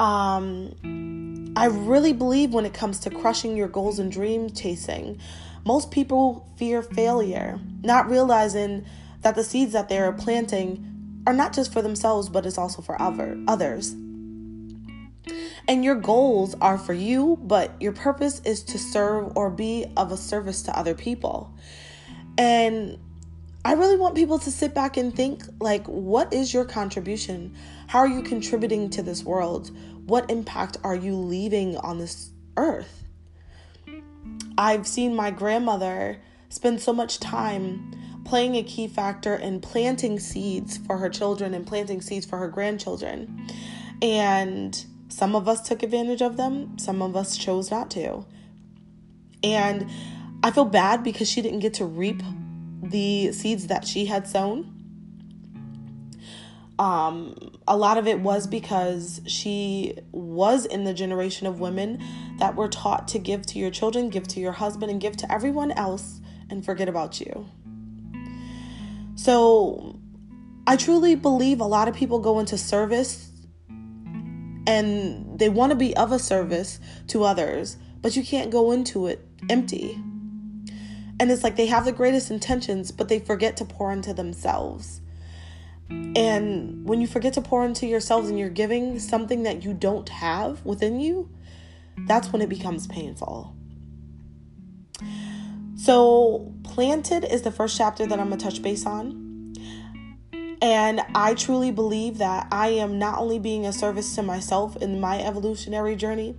Um, 0.00 1.52
I 1.56 1.66
really 1.66 2.14
believe 2.14 2.52
when 2.52 2.66
it 2.66 2.74
comes 2.74 2.98
to 3.00 3.10
crushing 3.10 3.56
your 3.56 3.68
goals 3.68 4.00
and 4.00 4.10
dream 4.10 4.50
chasing, 4.50 5.20
most 5.64 5.92
people 5.92 6.48
fear 6.56 6.82
failure, 6.82 7.60
not 7.82 8.10
realizing 8.10 8.86
that 9.22 9.36
the 9.36 9.44
seeds 9.44 9.72
that 9.72 9.88
they're 9.88 10.12
planting 10.12 11.22
are 11.28 11.32
not 11.32 11.52
just 11.52 11.72
for 11.72 11.80
themselves, 11.80 12.28
but 12.28 12.44
it's 12.44 12.58
also 12.58 12.82
for 12.82 13.00
other, 13.00 13.38
others. 13.46 13.94
And 15.68 15.84
your 15.84 15.94
goals 15.94 16.54
are 16.60 16.78
for 16.78 16.92
you, 16.92 17.38
but 17.42 17.80
your 17.80 17.92
purpose 17.92 18.40
is 18.44 18.62
to 18.64 18.78
serve 18.78 19.36
or 19.36 19.50
be 19.50 19.86
of 19.96 20.12
a 20.12 20.16
service 20.16 20.62
to 20.62 20.78
other 20.78 20.94
people. 20.94 21.54
And 22.36 22.98
I 23.64 23.74
really 23.74 23.96
want 23.96 24.14
people 24.14 24.38
to 24.38 24.50
sit 24.50 24.74
back 24.74 24.96
and 24.96 25.14
think 25.14 25.44
like, 25.60 25.86
what 25.86 26.32
is 26.32 26.54
your 26.54 26.64
contribution? 26.64 27.54
How 27.88 27.98
are 27.98 28.08
you 28.08 28.22
contributing 28.22 28.88
to 28.90 29.02
this 29.02 29.22
world? 29.22 29.70
What 30.06 30.30
impact 30.30 30.78
are 30.82 30.94
you 30.94 31.14
leaving 31.14 31.76
on 31.76 31.98
this 31.98 32.30
earth? 32.56 33.04
I've 34.56 34.86
seen 34.86 35.14
my 35.14 35.30
grandmother 35.30 36.20
spend 36.48 36.80
so 36.80 36.92
much 36.92 37.20
time 37.20 37.92
playing 38.24 38.56
a 38.56 38.62
key 38.62 38.88
factor 38.88 39.34
in 39.34 39.60
planting 39.60 40.18
seeds 40.18 40.76
for 40.78 40.98
her 40.98 41.08
children 41.08 41.54
and 41.54 41.66
planting 41.66 42.00
seeds 42.00 42.26
for 42.26 42.38
her 42.38 42.48
grandchildren. 42.48 43.46
And 44.02 44.84
some 45.10 45.34
of 45.34 45.48
us 45.48 45.66
took 45.66 45.82
advantage 45.82 46.22
of 46.22 46.36
them, 46.36 46.78
some 46.78 47.02
of 47.02 47.16
us 47.16 47.36
chose 47.36 47.70
not 47.70 47.90
to. 47.90 48.24
And 49.42 49.90
I 50.42 50.50
feel 50.50 50.64
bad 50.64 51.02
because 51.02 51.28
she 51.28 51.42
didn't 51.42 51.60
get 51.60 51.74
to 51.74 51.84
reap 51.84 52.22
the 52.82 53.32
seeds 53.32 53.66
that 53.66 53.86
she 53.86 54.06
had 54.06 54.26
sown. 54.26 54.76
Um, 56.78 57.36
a 57.68 57.76
lot 57.76 57.98
of 57.98 58.06
it 58.06 58.20
was 58.20 58.46
because 58.46 59.20
she 59.26 59.98
was 60.12 60.64
in 60.64 60.84
the 60.84 60.94
generation 60.94 61.46
of 61.46 61.60
women 61.60 62.02
that 62.38 62.56
were 62.56 62.68
taught 62.68 63.06
to 63.08 63.18
give 63.18 63.44
to 63.46 63.58
your 63.58 63.70
children, 63.70 64.08
give 64.08 64.26
to 64.28 64.40
your 64.40 64.52
husband, 64.52 64.90
and 64.90 64.98
give 65.00 65.16
to 65.18 65.30
everyone 65.30 65.72
else 65.72 66.20
and 66.48 66.64
forget 66.64 66.88
about 66.88 67.20
you. 67.20 67.46
So 69.14 69.98
I 70.66 70.76
truly 70.76 71.14
believe 71.16 71.60
a 71.60 71.66
lot 71.66 71.88
of 71.88 71.94
people 71.94 72.18
go 72.18 72.38
into 72.38 72.56
service 72.56 73.29
and 74.66 75.38
they 75.38 75.48
want 75.48 75.70
to 75.70 75.76
be 75.76 75.96
of 75.96 76.12
a 76.12 76.18
service 76.18 76.80
to 77.08 77.24
others, 77.24 77.76
but 78.02 78.16
you 78.16 78.24
can't 78.24 78.50
go 78.50 78.72
into 78.72 79.06
it 79.06 79.26
empty. 79.48 79.94
And 81.18 81.30
it's 81.30 81.44
like 81.44 81.56
they 81.56 81.66
have 81.66 81.84
the 81.84 81.92
greatest 81.92 82.30
intentions, 82.30 82.92
but 82.92 83.08
they 83.08 83.18
forget 83.18 83.56
to 83.58 83.64
pour 83.64 83.92
into 83.92 84.14
themselves. 84.14 85.00
And 85.90 86.88
when 86.88 87.00
you 87.00 87.06
forget 87.06 87.34
to 87.34 87.42
pour 87.42 87.64
into 87.64 87.86
yourselves 87.86 88.28
and 88.28 88.38
you're 88.38 88.48
giving 88.48 88.98
something 88.98 89.42
that 89.42 89.64
you 89.64 89.74
don't 89.74 90.08
have 90.08 90.64
within 90.64 91.00
you, 91.00 91.28
that's 92.06 92.32
when 92.32 92.40
it 92.40 92.48
becomes 92.48 92.86
painful. 92.86 93.54
So, 95.76 96.54
Planted 96.62 97.24
is 97.24 97.42
the 97.42 97.50
first 97.50 97.76
chapter 97.76 98.06
that 98.06 98.20
I'm 98.20 98.28
going 98.28 98.38
to 98.38 98.44
touch 98.44 98.62
base 98.62 98.86
on. 98.86 99.29
And 100.62 101.00
I 101.14 101.34
truly 101.34 101.70
believe 101.70 102.18
that 102.18 102.46
I 102.52 102.68
am 102.68 102.98
not 102.98 103.18
only 103.18 103.38
being 103.38 103.64
a 103.64 103.72
service 103.72 104.14
to 104.16 104.22
myself 104.22 104.76
in 104.76 105.00
my 105.00 105.22
evolutionary 105.22 105.96
journey, 105.96 106.36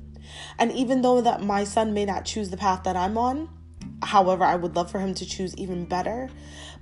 and 0.59 0.71
even 0.71 1.01
though 1.01 1.21
that 1.21 1.41
my 1.41 1.63
son 1.63 1.93
may 1.93 2.05
not 2.05 2.25
choose 2.25 2.49
the 2.49 2.57
path 2.57 2.83
that 2.83 2.95
I'm 2.95 3.17
on, 3.17 3.49
however, 4.03 4.43
I 4.43 4.55
would 4.55 4.75
love 4.75 4.91
for 4.91 4.99
him 4.99 5.15
to 5.15 5.25
choose 5.25 5.55
even 5.57 5.85
better, 5.85 6.29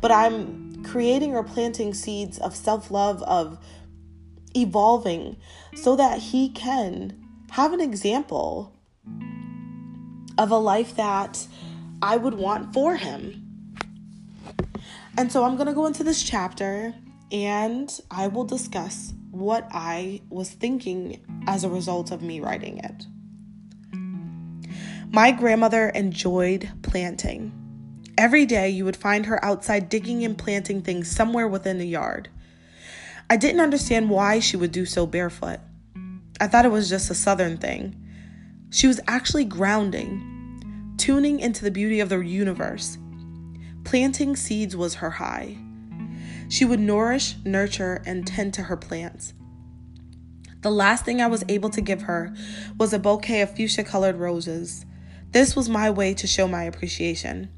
but 0.02 0.12
I'm 0.12 0.84
creating 0.84 1.34
or 1.34 1.44
planting 1.44 1.94
seeds 1.94 2.38
of 2.40 2.56
self 2.56 2.92
love, 2.92 3.24
of 3.24 3.58
evolving, 4.56 5.38
so 5.76 5.96
that 5.96 6.20
he 6.20 6.50
can 6.50 7.26
have 7.52 7.72
an 7.72 7.82
example 7.82 8.74
of 10.38 10.52
a 10.52 10.58
life 10.58 10.96
that 10.98 11.48
I 12.02 12.18
would 12.18 12.34
want 12.34 12.74
for 12.74 12.98
him. 12.98 13.46
And 15.18 15.32
so 15.32 15.44
I'm 15.44 15.56
going 15.56 15.68
to 15.68 15.74
go 15.74 15.86
into 15.86 16.04
this 16.04 16.24
chapter 16.24 16.94
and 17.32 18.00
I 18.10 18.28
will 18.28 18.44
discuss 18.44 19.14
what 19.32 19.68
I 19.72 20.22
was 20.30 20.50
thinking 20.50 21.22
as 21.48 21.64
a 21.64 21.70
result 21.70 22.12
of 22.12 22.22
me 22.22 22.40
writing 22.40 22.80
it. 22.80 23.06
My 25.12 25.32
grandmother 25.32 25.90
enjoyed 25.90 26.70
planting. 26.82 27.52
Every 28.18 28.46
day 28.46 28.70
you 28.70 28.86
would 28.86 28.98
find 28.98 29.26
her 29.26 29.44
outside 29.44 29.90
digging 29.90 30.24
and 30.24 30.38
planting 30.38 30.82
things 30.82 31.10
somewhere 31.10 31.48
within 31.48 31.78
the 31.78 31.88
yard. 31.88 32.30
I 33.30 33.38
didn't 33.38 33.62
understand 33.62 34.10
why 34.10 34.40
she 34.40 34.58
would 34.58 34.72
do 34.72 34.86
so 34.86 35.06
barefoot. 35.06 35.60
I 36.42 36.48
thought 36.48 36.66
it 36.66 36.72
was 36.72 36.90
just 36.90 37.12
a 37.12 37.16
southern 37.16 37.58
thing. 37.58 37.96
She 38.72 38.88
was 38.88 39.00
actually 39.08 39.46
grounding, 39.46 40.96
tuning 40.98 41.40
into 41.40 41.64
the 41.64 41.72
beauty 41.72 42.00
of 42.00 42.10
the 42.10 42.20
universe. 42.20 42.98
Planting 43.84 44.36
seeds 44.36 44.76
was 44.76 44.96
her 44.96 45.10
high. 45.10 45.58
She 46.50 46.66
would 46.66 46.80
nourish, 46.80 47.36
nurture, 47.46 48.02
and 48.06 48.28
tend 48.28 48.54
to 48.56 48.64
her 48.64 48.76
plants. 48.76 49.34
The 50.62 50.72
last 50.72 51.06
thing 51.06 51.22
I 51.22 51.28
was 51.28 51.46
able 51.48 51.70
to 51.70 51.80
give 51.80 52.02
her 52.02 52.36
was 52.78 52.92
a 52.92 53.00
bouquet 53.00 53.42
of 53.42 53.56
fuchsia 53.56 53.84
colored 53.84 54.18
roses. 54.18 54.86
This 55.32 55.56
was 55.56 55.70
my 55.70 55.90
way 55.90 56.14
to 56.16 56.28
show 56.28 56.48
my 56.48 56.64
appreciation. 56.64 57.50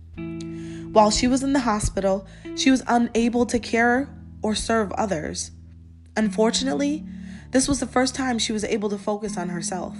While 0.92 1.10
she 1.10 1.28
was 1.28 1.42
in 1.42 1.54
the 1.54 1.62
hospital, 1.62 2.28
she 2.56 2.70
was 2.70 2.84
unable 2.86 3.46
to 3.48 3.58
care 3.58 4.14
or 4.44 4.54
serve 4.54 4.92
others. 4.92 5.52
Unfortunately, 6.18 7.06
this 7.52 7.68
was 7.68 7.80
the 7.80 7.88
first 7.88 8.14
time 8.14 8.38
she 8.38 8.54
was 8.54 8.66
able 8.66 8.90
to 8.90 8.98
focus 8.98 9.38
on 9.38 9.50
herself. 9.50 9.98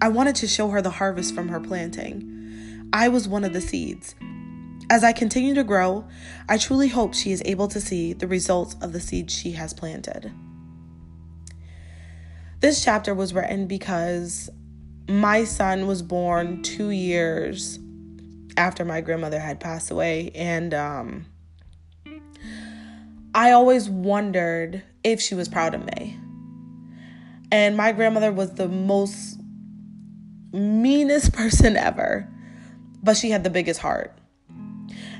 I 0.00 0.08
wanted 0.08 0.34
to 0.36 0.48
show 0.48 0.70
her 0.70 0.82
the 0.82 0.90
harvest 0.90 1.34
from 1.34 1.48
her 1.48 1.60
planting. 1.60 2.88
I 2.92 3.08
was 3.08 3.28
one 3.28 3.44
of 3.44 3.52
the 3.52 3.60
seeds. 3.60 4.14
As 4.88 5.02
I 5.02 5.12
continue 5.12 5.54
to 5.54 5.64
grow, 5.64 6.06
I 6.48 6.58
truly 6.58 6.86
hope 6.86 7.12
she 7.12 7.32
is 7.32 7.42
able 7.44 7.66
to 7.68 7.80
see 7.80 8.12
the 8.12 8.28
results 8.28 8.76
of 8.80 8.92
the 8.92 9.00
seeds 9.00 9.34
she 9.34 9.52
has 9.52 9.74
planted. 9.74 10.32
This 12.60 12.84
chapter 12.84 13.12
was 13.12 13.34
written 13.34 13.66
because 13.66 14.48
my 15.08 15.42
son 15.42 15.88
was 15.88 16.02
born 16.02 16.62
two 16.62 16.90
years 16.90 17.80
after 18.56 18.84
my 18.84 19.00
grandmother 19.00 19.40
had 19.40 19.58
passed 19.58 19.90
away, 19.90 20.30
and 20.36 20.72
um, 20.72 21.26
I 23.34 23.50
always 23.50 23.90
wondered 23.90 24.84
if 25.02 25.20
she 25.20 25.34
was 25.34 25.48
proud 25.48 25.74
of 25.74 25.84
me. 25.84 26.16
And 27.50 27.76
my 27.76 27.90
grandmother 27.90 28.32
was 28.32 28.54
the 28.54 28.68
most 28.68 29.38
meanest 30.52 31.32
person 31.34 31.76
ever, 31.76 32.28
but 33.02 33.16
she 33.16 33.30
had 33.30 33.42
the 33.42 33.50
biggest 33.50 33.80
heart. 33.80 34.15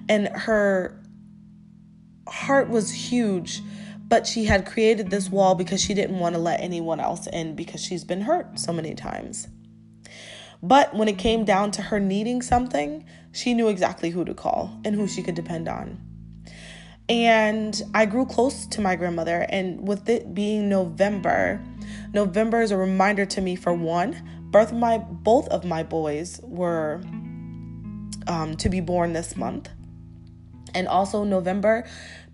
And 0.08 0.28
her 0.28 1.02
heart 2.28 2.68
was 2.68 2.92
huge, 2.92 3.62
but 4.08 4.26
she 4.26 4.44
had 4.44 4.66
created 4.66 5.10
this 5.10 5.28
wall 5.28 5.54
because 5.54 5.82
she 5.82 5.94
didn't 5.94 6.18
want 6.18 6.34
to 6.34 6.40
let 6.40 6.60
anyone 6.60 7.00
else 7.00 7.26
in 7.26 7.54
because 7.54 7.82
she's 7.82 8.04
been 8.04 8.22
hurt 8.22 8.58
so 8.58 8.72
many 8.72 8.94
times. 8.94 9.48
But 10.62 10.94
when 10.94 11.08
it 11.08 11.18
came 11.18 11.44
down 11.44 11.70
to 11.72 11.82
her 11.82 12.00
needing 12.00 12.42
something, 12.42 13.04
she 13.32 13.54
knew 13.54 13.68
exactly 13.68 14.10
who 14.10 14.24
to 14.24 14.34
call 14.34 14.80
and 14.84 14.94
who 14.94 15.06
she 15.06 15.22
could 15.22 15.34
depend 15.34 15.68
on. 15.68 16.00
And 17.08 17.80
I 17.94 18.06
grew 18.06 18.26
close 18.26 18.66
to 18.66 18.80
my 18.80 18.96
grandmother, 18.96 19.46
and 19.48 19.86
with 19.86 20.08
it 20.08 20.34
being 20.34 20.68
November, 20.68 21.62
November 22.12 22.62
is 22.62 22.72
a 22.72 22.76
reminder 22.76 23.24
to 23.26 23.40
me 23.40 23.54
for 23.54 23.72
one, 23.72 24.28
birth 24.50 24.72
of 24.72 24.78
my 24.78 24.98
both 24.98 25.46
of 25.48 25.64
my 25.64 25.84
boys 25.84 26.40
were 26.42 27.00
um, 28.26 28.56
to 28.56 28.68
be 28.68 28.80
born 28.80 29.12
this 29.12 29.36
month. 29.36 29.68
And 30.76 30.86
also 30.86 31.24
November 31.24 31.84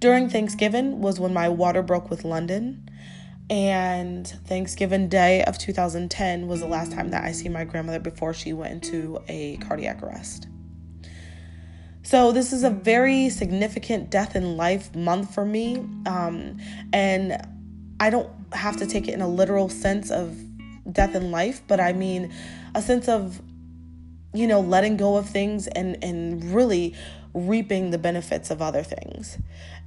during 0.00 0.28
Thanksgiving 0.28 1.00
was 1.00 1.20
when 1.20 1.32
my 1.32 1.48
water 1.48 1.82
broke 1.82 2.10
with 2.10 2.24
London. 2.24 2.88
And 3.48 4.26
Thanksgiving 4.26 5.08
Day 5.08 5.44
of 5.44 5.58
2010 5.58 6.48
was 6.48 6.60
the 6.60 6.66
last 6.66 6.92
time 6.92 7.10
that 7.10 7.24
I 7.24 7.32
see 7.32 7.48
my 7.48 7.64
grandmother 7.64 8.00
before 8.00 8.34
she 8.34 8.52
went 8.52 8.72
into 8.72 9.22
a 9.28 9.56
cardiac 9.58 10.02
arrest. 10.02 10.48
So, 12.04 12.32
this 12.32 12.52
is 12.52 12.64
a 12.64 12.70
very 12.70 13.28
significant 13.28 14.10
death 14.10 14.34
in 14.34 14.56
life 14.56 14.94
month 14.94 15.32
for 15.34 15.44
me. 15.44 15.76
Um, 16.04 16.58
and 16.92 17.46
I 18.00 18.10
don't 18.10 18.28
have 18.52 18.76
to 18.78 18.86
take 18.86 19.06
it 19.06 19.14
in 19.14 19.20
a 19.20 19.28
literal 19.28 19.68
sense 19.68 20.10
of 20.10 20.36
death 20.90 21.14
in 21.14 21.30
life, 21.30 21.62
but 21.68 21.78
I 21.78 21.92
mean 21.92 22.32
a 22.74 22.82
sense 22.82 23.08
of 23.08 23.40
you 24.34 24.46
know 24.46 24.60
letting 24.60 24.96
go 24.96 25.16
of 25.16 25.28
things 25.28 25.66
and 25.68 26.02
and 26.02 26.42
really 26.54 26.94
reaping 27.34 27.90
the 27.90 27.98
benefits 27.98 28.50
of 28.50 28.60
other 28.60 28.82
things. 28.82 29.38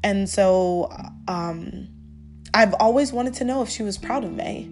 And 0.04 0.30
so 0.30 0.92
um 1.28 1.90
I've 2.54 2.74
always 2.76 3.12
wanted 3.12 3.34
to 3.36 3.44
know 3.44 3.62
if 3.62 3.70
she 3.70 3.84
was 3.84 3.98
proud 3.98 4.24
of 4.24 4.32
me. 4.32 4.72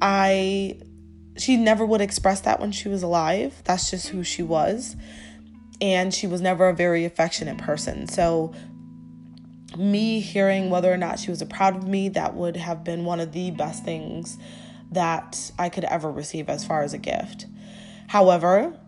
I 0.00 0.80
she 1.36 1.56
never 1.56 1.86
would 1.86 2.00
express 2.00 2.40
that 2.42 2.60
when 2.60 2.72
she 2.72 2.88
was 2.88 3.02
alive. 3.02 3.62
That's 3.64 3.90
just 3.90 4.08
who 4.08 4.24
she 4.24 4.42
was. 4.42 4.96
And 5.80 6.12
she 6.12 6.26
was 6.26 6.40
never 6.40 6.68
a 6.68 6.74
very 6.74 7.04
affectionate 7.04 7.58
person. 7.58 8.08
So 8.08 8.52
me 9.76 10.20
hearing 10.20 10.70
whether 10.70 10.92
or 10.92 10.96
not 10.96 11.18
she 11.18 11.30
was 11.30 11.42
proud 11.44 11.76
of 11.76 11.86
me, 11.86 12.08
that 12.10 12.34
would 12.34 12.56
have 12.56 12.82
been 12.82 13.04
one 13.04 13.20
of 13.20 13.32
the 13.32 13.50
best 13.50 13.84
things 13.84 14.38
that 14.90 15.52
I 15.58 15.68
could 15.68 15.84
ever 15.84 16.10
receive 16.10 16.48
as 16.48 16.64
far 16.64 16.82
as 16.82 16.94
a 16.94 16.98
gift. 16.98 17.46
However, 18.08 18.78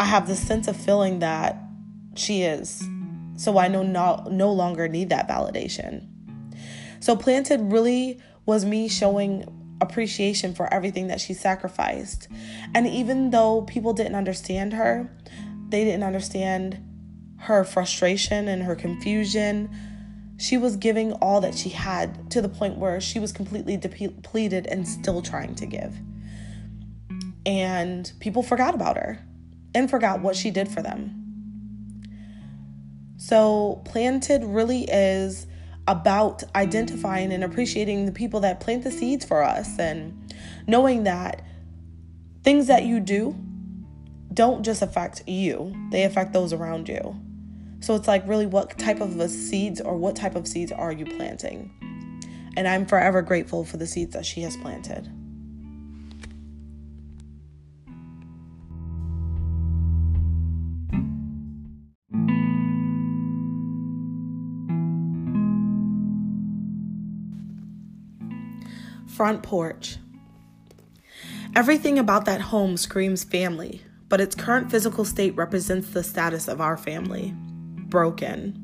I 0.00 0.06
have 0.06 0.26
this 0.26 0.40
sense 0.40 0.66
of 0.66 0.76
feeling 0.76 1.20
that 1.20 1.56
she 2.18 2.42
is. 2.42 2.82
So 3.36 3.58
I 3.58 3.68
no, 3.68 3.82
no, 3.82 4.26
no 4.30 4.52
longer 4.52 4.88
need 4.88 5.10
that 5.10 5.28
validation. 5.28 6.06
So 7.00 7.16
planted 7.16 7.60
really 7.72 8.20
was 8.46 8.64
me 8.64 8.88
showing 8.88 9.44
appreciation 9.80 10.54
for 10.54 10.72
everything 10.72 11.08
that 11.08 11.20
she 11.20 11.34
sacrificed. 11.34 12.28
And 12.74 12.86
even 12.86 13.30
though 13.30 13.62
people 13.62 13.92
didn't 13.92 14.14
understand 14.14 14.72
her, 14.72 15.10
they 15.68 15.84
didn't 15.84 16.04
understand 16.04 16.80
her 17.38 17.64
frustration 17.64 18.48
and 18.48 18.62
her 18.62 18.76
confusion 18.76 19.68
she 20.36 20.56
was 20.56 20.76
giving 20.76 21.12
all 21.14 21.40
that 21.40 21.54
she 21.54 21.68
had 21.68 22.30
to 22.30 22.42
the 22.42 22.48
point 22.48 22.78
where 22.78 23.00
she 23.00 23.18
was 23.18 23.32
completely 23.32 23.76
depleted 23.76 24.66
and 24.66 24.86
still 24.86 25.22
trying 25.22 25.54
to 25.54 25.66
give. 25.66 25.96
And 27.46 28.10
people 28.20 28.42
forgot 28.42 28.74
about 28.74 28.96
her 28.96 29.20
and 29.74 29.88
forgot 29.88 30.20
what 30.20 30.36
she 30.36 30.50
did 30.50 30.68
for 30.68 30.82
them. 30.82 31.23
So, 33.26 33.80
planted 33.86 34.44
really 34.44 34.82
is 34.82 35.46
about 35.88 36.44
identifying 36.54 37.32
and 37.32 37.42
appreciating 37.42 38.04
the 38.04 38.12
people 38.12 38.40
that 38.40 38.60
plant 38.60 38.84
the 38.84 38.90
seeds 38.90 39.24
for 39.24 39.42
us 39.42 39.78
and 39.78 40.34
knowing 40.66 41.04
that 41.04 41.42
things 42.42 42.66
that 42.66 42.82
you 42.84 43.00
do 43.00 43.34
don't 44.34 44.62
just 44.62 44.82
affect 44.82 45.26
you, 45.26 45.74
they 45.90 46.02
affect 46.04 46.34
those 46.34 46.52
around 46.52 46.86
you. 46.86 47.18
So 47.80 47.94
it's 47.94 48.08
like, 48.08 48.28
really, 48.28 48.44
what 48.44 48.78
type 48.78 49.00
of 49.00 49.18
seeds 49.30 49.80
or 49.80 49.96
what 49.96 50.16
type 50.16 50.36
of 50.36 50.46
seeds 50.46 50.70
are 50.70 50.92
you 50.92 51.06
planting? 51.06 51.70
And 52.58 52.68
I'm 52.68 52.84
forever 52.84 53.22
grateful 53.22 53.64
for 53.64 53.78
the 53.78 53.86
seeds 53.86 54.12
that 54.12 54.26
she 54.26 54.42
has 54.42 54.54
planted. 54.58 55.10
Front 69.14 69.44
porch. 69.44 69.98
Everything 71.54 72.00
about 72.00 72.24
that 72.24 72.40
home 72.40 72.76
screams 72.76 73.22
family, 73.22 73.80
but 74.08 74.20
its 74.20 74.34
current 74.34 74.72
physical 74.72 75.04
state 75.04 75.36
represents 75.36 75.90
the 75.90 76.02
status 76.02 76.48
of 76.48 76.60
our 76.60 76.76
family 76.76 77.32
broken. 77.36 78.60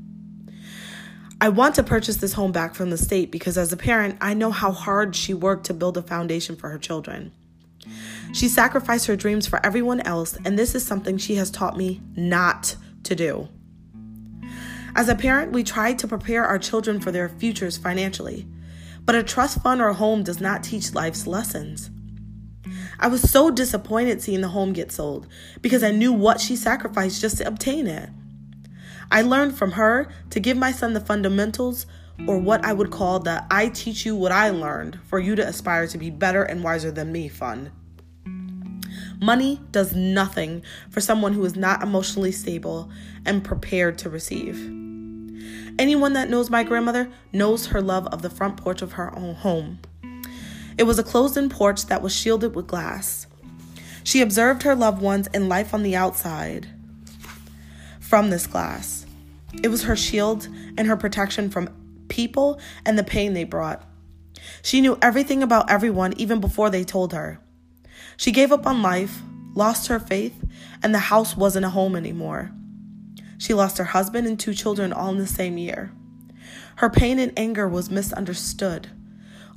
I 1.40 1.50
want 1.50 1.76
to 1.76 1.84
purchase 1.84 2.16
this 2.16 2.32
home 2.32 2.50
back 2.50 2.74
from 2.74 2.90
the 2.90 2.98
state 2.98 3.30
because, 3.30 3.56
as 3.56 3.72
a 3.72 3.76
parent, 3.76 4.18
I 4.20 4.34
know 4.34 4.50
how 4.50 4.72
hard 4.72 5.14
she 5.14 5.34
worked 5.34 5.66
to 5.66 5.74
build 5.74 5.96
a 5.96 6.02
foundation 6.02 6.56
for 6.56 6.68
her 6.68 6.78
children. 6.78 7.30
She 8.32 8.48
sacrificed 8.48 9.06
her 9.06 9.14
dreams 9.14 9.46
for 9.46 9.64
everyone 9.64 10.00
else, 10.00 10.36
and 10.44 10.58
this 10.58 10.74
is 10.74 10.84
something 10.84 11.16
she 11.16 11.36
has 11.36 11.52
taught 11.52 11.76
me 11.76 12.00
not 12.16 12.74
to 13.04 13.14
do. 13.14 13.48
As 14.96 15.08
a 15.08 15.14
parent, 15.14 15.52
we 15.52 15.62
try 15.62 15.92
to 15.92 16.08
prepare 16.08 16.44
our 16.44 16.58
children 16.58 16.98
for 16.98 17.12
their 17.12 17.28
futures 17.28 17.76
financially, 17.76 18.48
but 19.04 19.14
a 19.14 19.22
trust 19.22 19.62
fund 19.62 19.80
or 19.80 19.92
home 19.92 20.22
does 20.22 20.40
not 20.40 20.62
teach 20.62 20.94
life's 20.94 21.26
lessons. 21.26 21.90
I 22.98 23.08
was 23.08 23.22
so 23.22 23.50
disappointed 23.50 24.20
seeing 24.20 24.42
the 24.42 24.48
home 24.48 24.72
get 24.72 24.92
sold 24.92 25.26
because 25.62 25.82
I 25.82 25.90
knew 25.90 26.12
what 26.12 26.40
she 26.40 26.54
sacrificed 26.54 27.20
just 27.20 27.38
to 27.38 27.46
obtain 27.46 27.86
it. 27.86 28.10
I 29.10 29.22
learned 29.22 29.56
from 29.56 29.72
her 29.72 30.08
to 30.30 30.40
give 30.40 30.56
my 30.56 30.70
son 30.70 30.92
the 30.92 31.00
fundamentals, 31.00 31.86
or 32.28 32.38
what 32.38 32.64
I 32.64 32.72
would 32.72 32.90
call 32.90 33.18
the 33.18 33.44
I 33.50 33.68
teach 33.68 34.04
you 34.04 34.14
what 34.14 34.32
I 34.32 34.50
learned 34.50 35.00
for 35.06 35.18
you 35.18 35.34
to 35.36 35.46
aspire 35.46 35.86
to 35.88 35.98
be 35.98 36.10
better 36.10 36.42
and 36.42 36.62
wiser 36.62 36.90
than 36.90 37.12
me 37.12 37.28
fund. 37.28 37.70
Money 39.20 39.60
does 39.70 39.94
nothing 39.94 40.62
for 40.90 41.00
someone 41.00 41.32
who 41.32 41.44
is 41.44 41.56
not 41.56 41.82
emotionally 41.82 42.32
stable 42.32 42.90
and 43.26 43.44
prepared 43.44 43.98
to 43.98 44.10
receive. 44.10 44.79
Anyone 45.80 46.12
that 46.12 46.28
knows 46.28 46.50
my 46.50 46.62
grandmother 46.62 47.10
knows 47.32 47.68
her 47.68 47.80
love 47.80 48.06
of 48.08 48.20
the 48.20 48.28
front 48.28 48.58
porch 48.58 48.82
of 48.82 48.92
her 48.92 49.16
own 49.16 49.34
home. 49.34 49.78
It 50.76 50.82
was 50.82 50.98
a 50.98 51.02
closed 51.02 51.38
in 51.38 51.48
porch 51.48 51.86
that 51.86 52.02
was 52.02 52.14
shielded 52.14 52.54
with 52.54 52.66
glass. 52.66 53.26
She 54.04 54.20
observed 54.20 54.62
her 54.64 54.74
loved 54.74 55.00
ones 55.00 55.26
and 55.32 55.48
life 55.48 55.72
on 55.72 55.82
the 55.82 55.96
outside 55.96 56.68
from 57.98 58.28
this 58.28 58.46
glass. 58.46 59.06
It 59.62 59.68
was 59.68 59.84
her 59.84 59.96
shield 59.96 60.48
and 60.76 60.86
her 60.86 60.98
protection 60.98 61.48
from 61.48 61.74
people 62.08 62.60
and 62.84 62.98
the 62.98 63.02
pain 63.02 63.32
they 63.32 63.44
brought. 63.44 63.82
She 64.60 64.82
knew 64.82 64.98
everything 65.00 65.42
about 65.42 65.70
everyone 65.70 66.12
even 66.18 66.42
before 66.42 66.68
they 66.68 66.84
told 66.84 67.14
her. 67.14 67.40
She 68.18 68.32
gave 68.32 68.52
up 68.52 68.66
on 68.66 68.82
life, 68.82 69.22
lost 69.54 69.86
her 69.86 69.98
faith, 69.98 70.44
and 70.82 70.94
the 70.94 70.98
house 70.98 71.38
wasn't 71.38 71.64
a 71.64 71.70
home 71.70 71.96
anymore. 71.96 72.52
She 73.40 73.54
lost 73.54 73.78
her 73.78 73.84
husband 73.84 74.26
and 74.26 74.38
two 74.38 74.52
children 74.52 74.92
all 74.92 75.08
in 75.08 75.16
the 75.16 75.26
same 75.26 75.56
year. 75.56 75.92
Her 76.76 76.90
pain 76.90 77.18
and 77.18 77.32
anger 77.38 77.66
was 77.66 77.90
misunderstood. 77.90 78.90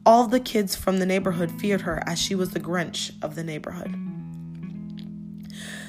All 0.05 0.25
the 0.25 0.39
kids 0.39 0.73
from 0.73 0.99
the 0.99 1.05
neighborhood 1.05 1.51
feared 1.59 1.81
her 1.81 2.01
as 2.05 2.17
she 2.17 2.33
was 2.33 2.51
the 2.51 2.61
Grinch 2.61 3.11
of 3.21 3.35
the 3.35 3.43
neighborhood. 3.43 3.93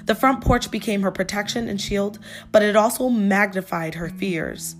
The 0.06 0.16
front 0.16 0.42
porch 0.42 0.72
became 0.72 1.02
her 1.02 1.12
protection 1.12 1.68
and 1.68 1.80
shield, 1.80 2.18
but 2.50 2.62
it 2.62 2.74
also 2.74 3.08
magnified 3.08 3.94
her 3.94 4.08
fears. 4.08 4.74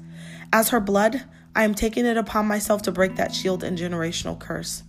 As 0.53 0.71
her 0.71 0.81
blood, 0.81 1.23
I 1.55 1.63
am 1.63 1.77
taking 1.77 2.07
it 2.07 2.17
upon 2.17 2.49
myself 2.49 2.83
to 2.83 2.93
break 2.93 3.15
that 3.15 3.33
shield 3.33 3.63
and 3.63 3.79
generational 3.79 4.37
curse. 4.37 4.83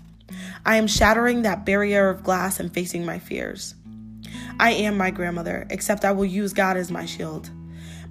I 0.65 0.77
am 0.77 0.87
shattering 0.87 1.43
that 1.43 1.63
barrier 1.63 2.09
of 2.09 2.23
glass 2.23 2.59
and 2.59 2.73
facing 2.73 3.05
my 3.05 3.19
fears. 3.19 3.75
I 4.59 4.71
am 4.71 4.97
my 4.97 5.11
grandmother, 5.11 5.67
except 5.69 6.03
I 6.03 6.11
will 6.11 6.25
use 6.25 6.53
God 6.53 6.75
as 6.75 6.89
my 6.89 7.05
shield. 7.05 7.51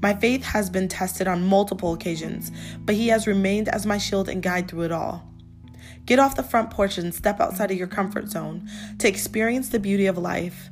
My 0.05 0.13
faith 0.13 0.45
has 0.45 0.69
been 0.69 0.87
tested 0.87 1.27
on 1.27 1.47
multiple 1.47 1.95
occasions, 1.95 2.53
but 2.85 2.95
He 2.95 3.09
has 3.09 3.27
remained 3.27 3.71
as 3.71 3.87
my 3.87 3.97
shield 3.97 4.29
and 4.29 4.43
guide 4.43 4.69
through 4.69 4.83
it 4.83 4.93
all. 4.93 5.27
Get 6.05 6.19
off 6.19 6.37
the 6.37 6.43
front 6.43 6.69
porch 6.71 6.99
and 6.99 7.15
step 7.15 7.41
outside 7.41 7.71
of 7.71 7.79
your 7.79 7.87
comfort 7.87 8.29
zone 8.29 8.69
to 8.99 9.09
experience 9.09 9.71
the 9.71 9.79
beauty 9.79 10.05
of 10.05 10.19
life. 10.19 10.69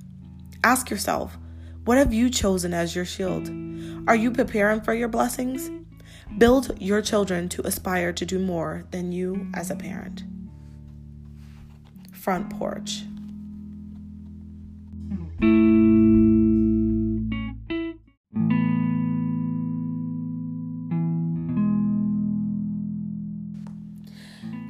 Ask 0.63 0.91
yourself, 0.91 1.39
what 1.87 1.97
have 1.97 2.13
you 2.13 2.29
chosen 2.29 2.75
as 2.75 2.95
your 2.95 3.07
shield? 3.07 3.49
Are 4.07 4.15
you 4.15 4.33
preparing 4.33 4.83
for 4.83 4.93
your 4.93 5.09
blessings? 5.09 5.71
Build 6.37 6.79
your 6.79 7.01
children 7.01 7.49
to 7.49 7.67
aspire 7.67 8.13
to 8.13 8.27
do 8.27 8.39
more 8.39 8.85
than 8.91 9.13
you 9.13 9.47
as 9.55 9.71
a 9.71 9.77
parent. 9.77 10.25
Front 12.13 12.51
porch. 12.51 13.05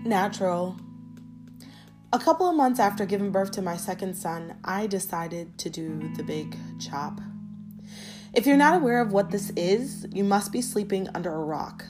Natural. 0.05 0.77
A 2.13 2.19
couple 2.19 2.49
of 2.49 2.57
months 2.57 2.81
after 2.81 3.07
giving 3.07 3.31
birth 3.31 3.53
to 3.53 3.63
my 3.63 3.77
second 3.77 4.15
son, 4.15 4.57
I 4.65 4.89
decided 4.89 5.57
to 5.59 5.71
do 5.71 6.11
the 6.17 6.25
big 6.25 6.57
chop. 6.81 7.21
If 8.35 8.45
you're 8.45 8.57
not 8.57 8.75
aware 8.75 9.01
of 9.01 9.13
what 9.13 9.31
this 9.31 9.51
is, 9.51 10.09
you 10.11 10.25
must 10.25 10.51
be 10.51 10.61
sleeping 10.61 11.09
under 11.15 11.33
a 11.33 11.45
rock. 11.45 11.85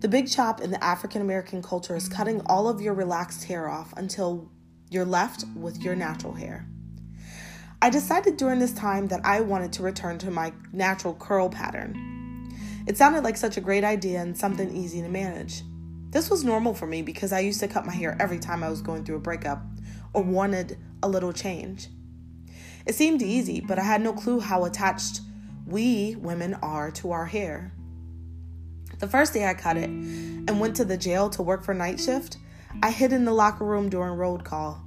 The 0.00 0.08
big 0.08 0.28
chop 0.28 0.60
in 0.60 0.72
the 0.72 0.82
African 0.82 1.22
American 1.22 1.62
culture 1.62 1.94
is 1.94 2.08
cutting 2.08 2.40
all 2.46 2.68
of 2.68 2.80
your 2.80 2.94
relaxed 2.94 3.44
hair 3.44 3.68
off 3.68 3.94
until 3.96 4.50
you're 4.90 5.04
left 5.04 5.44
with 5.54 5.80
your 5.80 5.94
natural 5.94 6.32
hair. 6.32 6.66
I 7.80 7.88
decided 7.88 8.36
during 8.36 8.58
this 8.58 8.72
time 8.72 9.06
that 9.08 9.20
I 9.24 9.42
wanted 9.42 9.72
to 9.74 9.84
return 9.84 10.18
to 10.18 10.32
my 10.32 10.52
natural 10.72 11.14
curl 11.14 11.48
pattern. 11.48 12.50
It 12.88 12.96
sounded 12.96 13.22
like 13.22 13.36
such 13.36 13.56
a 13.56 13.60
great 13.60 13.84
idea 13.84 14.20
and 14.20 14.36
something 14.36 14.76
easy 14.76 15.02
to 15.02 15.08
manage. 15.08 15.62
This 16.10 16.30
was 16.30 16.42
normal 16.42 16.72
for 16.74 16.86
me 16.86 17.02
because 17.02 17.32
I 17.32 17.40
used 17.40 17.60
to 17.60 17.68
cut 17.68 17.84
my 17.84 17.94
hair 17.94 18.16
every 18.18 18.38
time 18.38 18.62
I 18.62 18.70
was 18.70 18.80
going 18.80 19.04
through 19.04 19.16
a 19.16 19.20
breakup 19.20 19.62
or 20.14 20.22
wanted 20.22 20.78
a 21.02 21.08
little 21.08 21.32
change. 21.32 21.88
It 22.86 22.94
seemed 22.94 23.20
easy, 23.20 23.60
but 23.60 23.78
I 23.78 23.84
had 23.84 24.00
no 24.00 24.14
clue 24.14 24.40
how 24.40 24.64
attached 24.64 25.20
we 25.66 26.16
women 26.16 26.54
are 26.62 26.90
to 26.92 27.12
our 27.12 27.26
hair. 27.26 27.72
The 28.98 29.06
first 29.06 29.34
day 29.34 29.46
I 29.46 29.52
cut 29.52 29.76
it 29.76 29.90
and 29.90 30.58
went 30.58 30.76
to 30.76 30.84
the 30.84 30.96
jail 30.96 31.28
to 31.30 31.42
work 31.42 31.62
for 31.62 31.74
night 31.74 32.00
shift, 32.00 32.38
I 32.82 32.90
hid 32.90 33.12
in 33.12 33.26
the 33.26 33.34
locker 33.34 33.64
room 33.64 33.90
during 33.90 34.14
roll 34.14 34.38
call. 34.38 34.82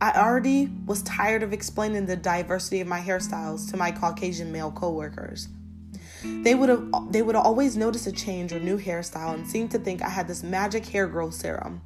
I 0.00 0.12
already 0.12 0.70
was 0.86 1.02
tired 1.02 1.42
of 1.42 1.52
explaining 1.52 2.06
the 2.06 2.16
diversity 2.16 2.80
of 2.80 2.86
my 2.86 3.00
hairstyles 3.00 3.68
to 3.70 3.76
my 3.76 3.90
Caucasian 3.90 4.52
male 4.52 4.70
coworkers. 4.70 5.48
They 6.42 6.54
would 6.54 6.68
have 6.68 7.12
they 7.12 7.22
would 7.22 7.36
always 7.36 7.76
notice 7.76 8.06
a 8.06 8.12
change 8.12 8.52
or 8.52 8.60
new 8.60 8.78
hairstyle 8.78 9.34
and 9.34 9.46
seem 9.46 9.68
to 9.68 9.78
think 9.78 10.02
I 10.02 10.08
had 10.08 10.28
this 10.28 10.42
magic 10.42 10.86
hair 10.86 11.06
growth 11.06 11.34
serum. 11.34 11.82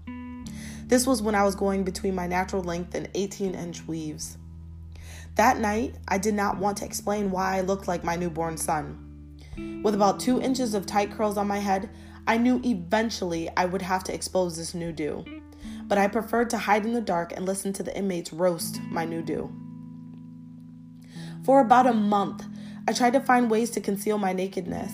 This 0.86 1.06
was 1.06 1.22
when 1.22 1.34
I 1.34 1.44
was 1.44 1.54
going 1.54 1.84
between 1.84 2.14
my 2.14 2.26
natural 2.26 2.62
length 2.62 2.94
and 2.94 3.08
18 3.14 3.54
inch 3.54 3.86
weaves. 3.86 4.36
That 5.36 5.58
night, 5.58 5.94
I 6.08 6.18
did 6.18 6.34
not 6.34 6.58
want 6.58 6.78
to 6.78 6.84
explain 6.84 7.30
why 7.30 7.56
I 7.56 7.60
looked 7.60 7.88
like 7.88 8.04
my 8.04 8.16
newborn 8.16 8.56
son. 8.56 9.06
With 9.82 9.94
about 9.94 10.20
two 10.20 10.40
inches 10.40 10.74
of 10.74 10.86
tight 10.86 11.12
curls 11.12 11.38
on 11.38 11.46
my 11.46 11.58
head, 11.58 11.88
I 12.26 12.36
knew 12.36 12.60
eventually 12.64 13.48
I 13.56 13.64
would 13.64 13.82
have 13.82 14.04
to 14.04 14.14
expose 14.14 14.56
this 14.56 14.74
new 14.74 14.92
do 14.92 15.24
but 15.90 15.98
I 15.98 16.06
preferred 16.06 16.50
to 16.50 16.58
hide 16.58 16.86
in 16.86 16.92
the 16.92 17.00
dark 17.00 17.32
and 17.32 17.44
listen 17.44 17.72
to 17.72 17.82
the 17.82 17.96
inmates 17.98 18.32
roast 18.32 18.80
my 18.90 19.04
new 19.04 19.22
do. 19.22 19.52
For 21.42 21.60
about 21.60 21.88
a 21.88 21.92
month, 21.92 22.44
I 22.90 22.92
tried 22.92 23.12
to 23.12 23.20
find 23.20 23.48
ways 23.48 23.70
to 23.70 23.80
conceal 23.80 24.18
my 24.18 24.32
nakedness. 24.32 24.90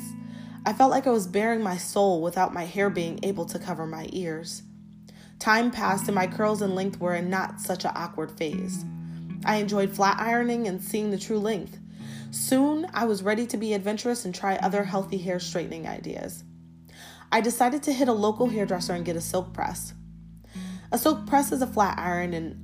I 0.67 0.75
felt 0.75 0.91
like 0.91 1.07
I 1.07 1.11
was 1.13 1.27
baring 1.27 1.63
my 1.63 1.79
soul 1.79 2.21
without 2.21 2.53
my 2.53 2.67
hair 2.67 2.91
being 2.91 3.19
able 3.23 3.47
to 3.47 3.59
cover 3.59 3.87
my 3.87 4.11
ears. 4.13 4.65
Time 5.39 5.71
passed 5.71 6.05
and 6.07 6.15
my 6.15 6.27
curls 6.27 6.61
and 6.61 6.75
length 6.75 7.01
were 7.01 7.15
in 7.15 7.31
not 7.31 7.59
such 7.59 7.87
an 7.87 7.93
awkward 7.95 8.33
phase. 8.33 8.85
I 9.47 9.57
enjoyed 9.57 9.97
flat 9.97 10.21
ironing 10.21 10.69
and 10.69 10.83
seeing 10.83 11.11
the 11.11 11.17
true 11.17 11.39
length. 11.39 11.79
Soon, 12.33 12.87
I 12.93 13.07
was 13.07 13.23
ready 13.23 13.47
to 13.47 13.57
be 13.57 13.73
adventurous 13.73 14.27
and 14.27 14.35
try 14.35 14.57
other 14.57 14.85
healthy 14.85 15.17
hair 15.17 15.41
straightening 15.41 15.89
ideas. 15.89 16.45
I 17.33 17.41
decided 17.41 17.83
to 17.85 17.95
hit 17.95 18.09
a 18.09 18.13
local 18.13 18.51
hairdresser 18.51 18.93
and 18.93 19.07
get 19.07 19.17
a 19.17 19.23
silk 19.23 19.55
press. 19.55 19.95
A 20.93 20.99
silk 20.99 21.27
press 21.27 21.51
is 21.51 21.63
a 21.63 21.67
flat 21.67 21.99
iron 21.99 22.35
and 22.35 22.63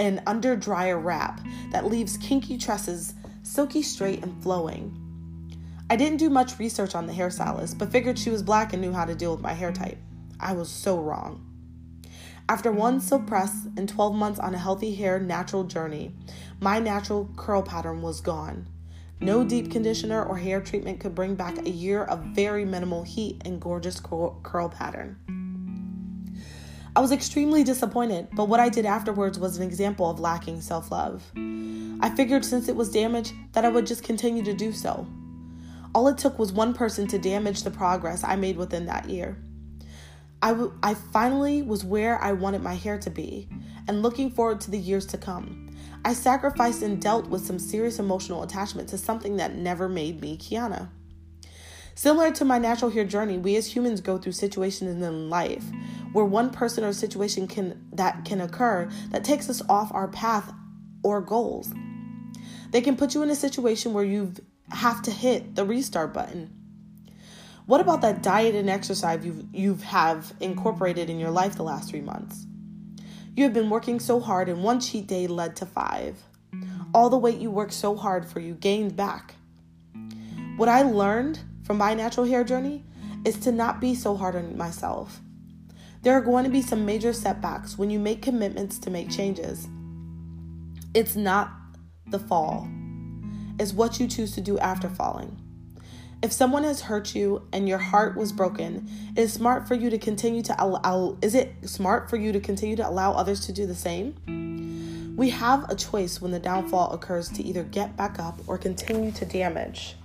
an 0.00 0.22
under 0.26 0.56
dryer 0.56 0.98
wrap 0.98 1.40
that 1.70 1.86
leaves 1.86 2.16
kinky 2.16 2.58
tresses 2.58 3.14
silky 3.42 3.82
straight 3.82 4.22
and 4.22 4.42
flowing. 4.42 4.98
I 5.90 5.96
didn't 5.96 6.18
do 6.18 6.30
much 6.30 6.58
research 6.58 6.94
on 6.94 7.06
the 7.06 7.12
hairstylist, 7.12 7.78
but 7.78 7.92
figured 7.92 8.18
she 8.18 8.30
was 8.30 8.42
black 8.42 8.72
and 8.72 8.80
knew 8.80 8.92
how 8.92 9.04
to 9.04 9.14
deal 9.14 9.32
with 9.32 9.42
my 9.42 9.52
hair 9.52 9.72
type. 9.72 9.98
I 10.40 10.54
was 10.54 10.70
so 10.70 10.98
wrong. 10.98 11.46
After 12.48 12.72
one 12.72 13.00
silk 13.00 13.26
press 13.26 13.66
and 13.76 13.88
12 13.88 14.14
months 14.14 14.40
on 14.40 14.54
a 14.54 14.58
healthy 14.58 14.94
hair 14.94 15.18
natural 15.18 15.64
journey, 15.64 16.14
my 16.60 16.78
natural 16.78 17.30
curl 17.36 17.62
pattern 17.62 18.02
was 18.02 18.20
gone. 18.20 18.66
No 19.20 19.44
deep 19.44 19.70
conditioner 19.70 20.22
or 20.24 20.36
hair 20.36 20.60
treatment 20.60 20.98
could 20.98 21.14
bring 21.14 21.36
back 21.36 21.58
a 21.58 21.70
year 21.70 22.04
of 22.04 22.20
very 22.34 22.64
minimal 22.64 23.04
heat 23.04 23.40
and 23.44 23.60
gorgeous 23.60 24.00
curl 24.00 24.68
pattern. 24.68 25.41
I 26.94 27.00
was 27.00 27.10
extremely 27.10 27.64
disappointed, 27.64 28.28
but 28.34 28.48
what 28.48 28.60
I 28.60 28.68
did 28.68 28.84
afterwards 28.84 29.38
was 29.38 29.56
an 29.56 29.62
example 29.62 30.10
of 30.10 30.20
lacking 30.20 30.60
self 30.60 30.90
love. 30.90 31.22
I 31.34 32.12
figured 32.14 32.44
since 32.44 32.68
it 32.68 32.76
was 32.76 32.90
damaged 32.90 33.32
that 33.52 33.64
I 33.64 33.70
would 33.70 33.86
just 33.86 34.04
continue 34.04 34.42
to 34.44 34.52
do 34.52 34.72
so. 34.72 35.06
All 35.94 36.08
it 36.08 36.18
took 36.18 36.38
was 36.38 36.52
one 36.52 36.74
person 36.74 37.06
to 37.08 37.18
damage 37.18 37.62
the 37.62 37.70
progress 37.70 38.22
I 38.22 38.36
made 38.36 38.58
within 38.58 38.86
that 38.86 39.08
year. 39.08 39.38
I, 40.42 40.48
w- 40.50 40.74
I 40.82 40.92
finally 40.92 41.62
was 41.62 41.82
where 41.84 42.20
I 42.20 42.32
wanted 42.32 42.62
my 42.62 42.74
hair 42.74 42.98
to 42.98 43.10
be 43.10 43.48
and 43.88 44.02
looking 44.02 44.30
forward 44.30 44.60
to 44.62 44.70
the 44.70 44.78
years 44.78 45.06
to 45.06 45.18
come. 45.18 45.74
I 46.04 46.12
sacrificed 46.12 46.82
and 46.82 47.00
dealt 47.00 47.26
with 47.28 47.46
some 47.46 47.58
serious 47.58 48.00
emotional 48.00 48.42
attachment 48.42 48.88
to 48.90 48.98
something 48.98 49.36
that 49.36 49.54
never 49.54 49.88
made 49.88 50.20
me 50.20 50.36
Kiana. 50.36 50.88
Similar 51.94 52.30
to 52.32 52.44
my 52.44 52.58
natural 52.58 52.90
hair 52.90 53.04
journey, 53.04 53.38
we 53.38 53.56
as 53.56 53.74
humans 53.74 54.00
go 54.00 54.18
through 54.18 54.32
situations 54.32 55.02
in 55.02 55.30
life 55.30 55.64
where 56.12 56.24
one 56.24 56.50
person 56.50 56.84
or 56.84 56.92
situation 56.92 57.46
can 57.46 57.86
that 57.92 58.24
can 58.24 58.40
occur 58.40 58.90
that 59.10 59.24
takes 59.24 59.48
us 59.50 59.62
off 59.68 59.92
our 59.92 60.08
path 60.08 60.52
or 61.02 61.20
goals. 61.20 61.72
They 62.70 62.80
can 62.80 62.96
put 62.96 63.14
you 63.14 63.22
in 63.22 63.30
a 63.30 63.34
situation 63.34 63.92
where 63.92 64.04
you 64.04 64.32
have 64.70 65.02
to 65.02 65.10
hit 65.10 65.54
the 65.54 65.64
restart 65.64 66.14
button. 66.14 66.50
What 67.66 67.80
about 67.80 68.00
that 68.00 68.22
diet 68.22 68.54
and 68.54 68.70
exercise 68.70 69.24
you've 69.24 69.44
you've 69.52 69.82
have 69.82 70.32
incorporated 70.40 71.10
in 71.10 71.18
your 71.18 71.30
life 71.30 71.56
the 71.56 71.62
last 71.62 71.90
3 71.90 72.00
months? 72.00 72.46
You 73.36 73.44
have 73.44 73.52
been 73.52 73.70
working 73.70 74.00
so 74.00 74.18
hard 74.18 74.48
and 74.48 74.62
one 74.62 74.80
cheat 74.80 75.06
day 75.06 75.26
led 75.26 75.56
to 75.56 75.66
5. 75.66 76.16
All 76.94 77.08
the 77.08 77.18
weight 77.18 77.38
you 77.38 77.50
worked 77.50 77.72
so 77.72 77.96
hard 77.96 78.26
for 78.26 78.40
you 78.40 78.54
gained 78.54 78.96
back. 78.96 79.34
What 80.56 80.68
I 80.68 80.82
learned 80.82 81.40
from 81.62 81.78
my 81.78 81.94
natural 81.94 82.26
hair 82.26 82.44
journey 82.44 82.84
is 83.24 83.38
to 83.38 83.52
not 83.52 83.80
be 83.80 83.94
so 83.94 84.16
hard 84.16 84.36
on 84.36 84.56
myself. 84.56 85.20
There 86.02 86.14
are 86.14 86.20
going 86.20 86.44
to 86.44 86.50
be 86.50 86.62
some 86.62 86.84
major 86.84 87.12
setbacks 87.12 87.78
when 87.78 87.90
you 87.90 87.98
make 87.98 88.22
commitments 88.22 88.78
to 88.80 88.90
make 88.90 89.10
changes. 89.10 89.68
It's 90.94 91.14
not 91.14 91.52
the 92.08 92.18
fall, 92.18 92.68
it's 93.58 93.72
what 93.72 94.00
you 94.00 94.08
choose 94.08 94.32
to 94.32 94.40
do 94.40 94.58
after 94.58 94.88
falling. 94.88 95.38
If 96.22 96.32
someone 96.32 96.62
has 96.62 96.82
hurt 96.82 97.16
you 97.16 97.48
and 97.52 97.68
your 97.68 97.78
heart 97.78 98.16
was 98.16 98.32
broken, 98.32 98.88
it 99.16 99.20
is 99.20 99.32
smart 99.32 99.66
for 99.66 99.74
you 99.74 99.90
to 99.90 99.98
continue 99.98 100.42
to 100.42 100.54
allow 100.56 101.16
is 101.20 101.34
it 101.34 101.52
smart 101.68 102.08
for 102.08 102.16
you 102.16 102.32
to 102.32 102.40
continue 102.40 102.76
to 102.76 102.88
allow 102.88 103.12
others 103.12 103.46
to 103.46 103.52
do 103.52 103.66
the 103.66 103.74
same? 103.74 105.14
We 105.16 105.30
have 105.30 105.68
a 105.68 105.74
choice 105.74 106.20
when 106.20 106.30
the 106.30 106.38
downfall 106.38 106.92
occurs 106.92 107.28
to 107.30 107.42
either 107.42 107.64
get 107.64 107.96
back 107.96 108.18
up 108.18 108.38
or 108.46 108.56
continue 108.56 109.10
to 109.12 109.24
damage. 109.24 109.96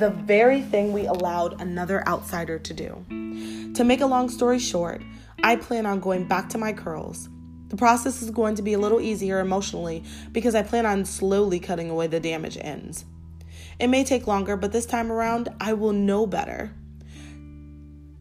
The 0.00 0.10
very 0.10 0.62
thing 0.62 0.94
we 0.94 1.04
allowed 1.04 1.60
another 1.60 2.02
outsider 2.08 2.58
to 2.58 2.72
do. 2.72 3.04
To 3.74 3.84
make 3.84 4.00
a 4.00 4.06
long 4.06 4.30
story 4.30 4.58
short, 4.58 5.02
I 5.44 5.56
plan 5.56 5.84
on 5.84 6.00
going 6.00 6.26
back 6.26 6.48
to 6.48 6.58
my 6.58 6.72
curls. 6.72 7.28
The 7.68 7.76
process 7.76 8.22
is 8.22 8.30
going 8.30 8.54
to 8.54 8.62
be 8.62 8.72
a 8.72 8.78
little 8.78 9.00
easier 9.00 9.40
emotionally 9.40 10.02
because 10.32 10.54
I 10.54 10.62
plan 10.62 10.86
on 10.86 11.04
slowly 11.04 11.60
cutting 11.60 11.90
away 11.90 12.06
the 12.06 12.18
damaged 12.18 12.56
ends. 12.62 13.04
It 13.78 13.88
may 13.88 14.02
take 14.02 14.26
longer, 14.26 14.56
but 14.56 14.72
this 14.72 14.86
time 14.86 15.12
around, 15.12 15.50
I 15.60 15.74
will 15.74 15.92
know 15.92 16.26
better. 16.26 16.72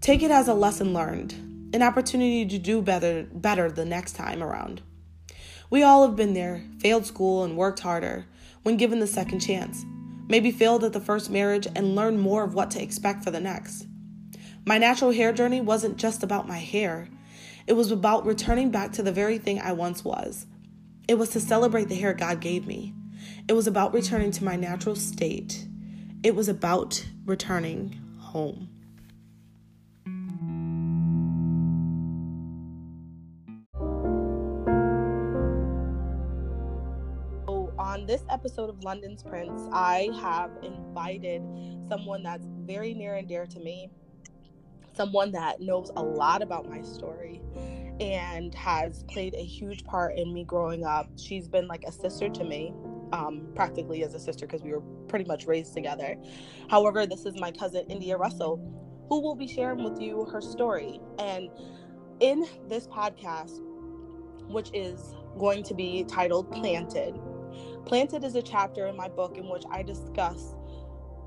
Take 0.01 0.21
it 0.21 0.31
as 0.31 0.49
a 0.49 0.53
lesson 0.53 0.93
learned, 0.93 1.33
an 1.73 1.81
opportunity 1.81 2.45
to 2.45 2.57
do 2.57 2.81
better, 2.81 3.25
better 3.33 3.71
the 3.71 3.85
next 3.85 4.13
time 4.13 4.43
around. 4.43 4.81
We 5.69 5.83
all 5.83 6.05
have 6.05 6.17
been 6.17 6.33
there, 6.33 6.61
failed 6.79 7.05
school, 7.05 7.45
and 7.45 7.55
worked 7.55 7.79
harder 7.79 8.25
when 8.63 8.75
given 8.75 8.99
the 8.99 9.07
second 9.07 9.39
chance 9.39 9.85
maybe 10.29 10.51
failed 10.51 10.85
at 10.85 10.93
the 10.93 11.01
first 11.01 11.29
marriage, 11.29 11.67
and 11.75 11.95
learn 11.95 12.17
more 12.17 12.45
of 12.45 12.53
what 12.53 12.71
to 12.71 12.81
expect 12.81 13.25
for 13.25 13.31
the 13.31 13.41
next. 13.41 13.85
My 14.65 14.77
natural 14.77 15.11
hair 15.11 15.33
journey 15.33 15.59
wasn't 15.59 15.97
just 15.97 16.23
about 16.23 16.47
my 16.47 16.59
hair, 16.59 17.09
it 17.69 17.73
was 17.73 17.91
about 17.91 18.25
returning 18.25 18.71
back 18.71 18.93
to 18.93 19.03
the 19.03 19.11
very 19.11 19.37
thing 19.37 19.61
I 19.61 19.73
once 19.73 20.03
was. 20.03 20.47
It 21.07 21.19
was 21.19 21.29
to 21.29 21.39
celebrate 21.39 21.87
the 21.87 21.93
hair 21.93 22.15
God 22.15 22.39
gave 22.39 22.65
me. 22.65 22.95
It 23.47 23.53
was 23.53 23.67
about 23.67 23.93
returning 23.93 24.31
to 24.31 24.43
my 24.43 24.55
natural 24.55 24.95
state. 24.95 25.67
It 26.23 26.35
was 26.35 26.49
about 26.49 27.05
returning 27.25 27.99
home. 28.17 28.69
This 38.05 38.23
episode 38.29 38.69
of 38.69 38.83
London's 38.83 39.23
Prince, 39.23 39.61
I 39.71 40.09
have 40.21 40.51
invited 40.63 41.41
someone 41.87 42.23
that's 42.23 42.45
very 42.65 42.93
near 42.93 43.15
and 43.15 43.27
dear 43.27 43.45
to 43.47 43.59
me, 43.59 43.89
someone 44.95 45.31
that 45.31 45.61
knows 45.61 45.91
a 45.95 46.03
lot 46.03 46.41
about 46.41 46.69
my 46.69 46.81
story 46.81 47.41
and 47.99 48.53
has 48.55 49.03
played 49.03 49.33
a 49.33 49.43
huge 49.43 49.83
part 49.85 50.17
in 50.17 50.33
me 50.33 50.43
growing 50.43 50.85
up. 50.85 51.09
She's 51.17 51.47
been 51.47 51.67
like 51.67 51.83
a 51.83 51.91
sister 51.91 52.29
to 52.29 52.43
me, 52.43 52.73
um, 53.11 53.47
practically 53.55 54.03
as 54.03 54.13
a 54.13 54.19
sister 54.19 54.45
because 54.45 54.61
we 54.61 54.71
were 54.71 54.81
pretty 55.07 55.25
much 55.25 55.45
raised 55.45 55.73
together. 55.73 56.15
However, 56.69 57.05
this 57.05 57.25
is 57.25 57.39
my 57.39 57.51
cousin 57.51 57.85
India 57.89 58.17
Russell, 58.17 58.57
who 59.09 59.21
will 59.21 59.35
be 59.35 59.47
sharing 59.47 59.83
with 59.83 60.01
you 60.01 60.25
her 60.25 60.41
story. 60.41 60.99
And 61.17 61.49
in 62.19 62.45
this 62.67 62.87
podcast, 62.87 63.59
which 64.47 64.69
is 64.73 65.15
going 65.37 65.63
to 65.63 65.73
be 65.73 66.03
titled 66.05 66.51
Planted, 66.51 67.19
Planted 67.85 68.23
is 68.23 68.35
a 68.35 68.41
chapter 68.41 68.87
in 68.87 68.95
my 68.95 69.07
book 69.07 69.37
in 69.37 69.49
which 69.49 69.63
I 69.71 69.83
discuss 69.83 70.55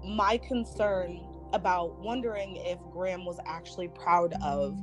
my 0.04 0.38
concern 0.38 1.20
about 1.52 1.98
wondering 1.98 2.56
if 2.56 2.78
Graham 2.92 3.24
was 3.24 3.38
actually 3.46 3.88
proud 3.88 4.34
of 4.42 4.78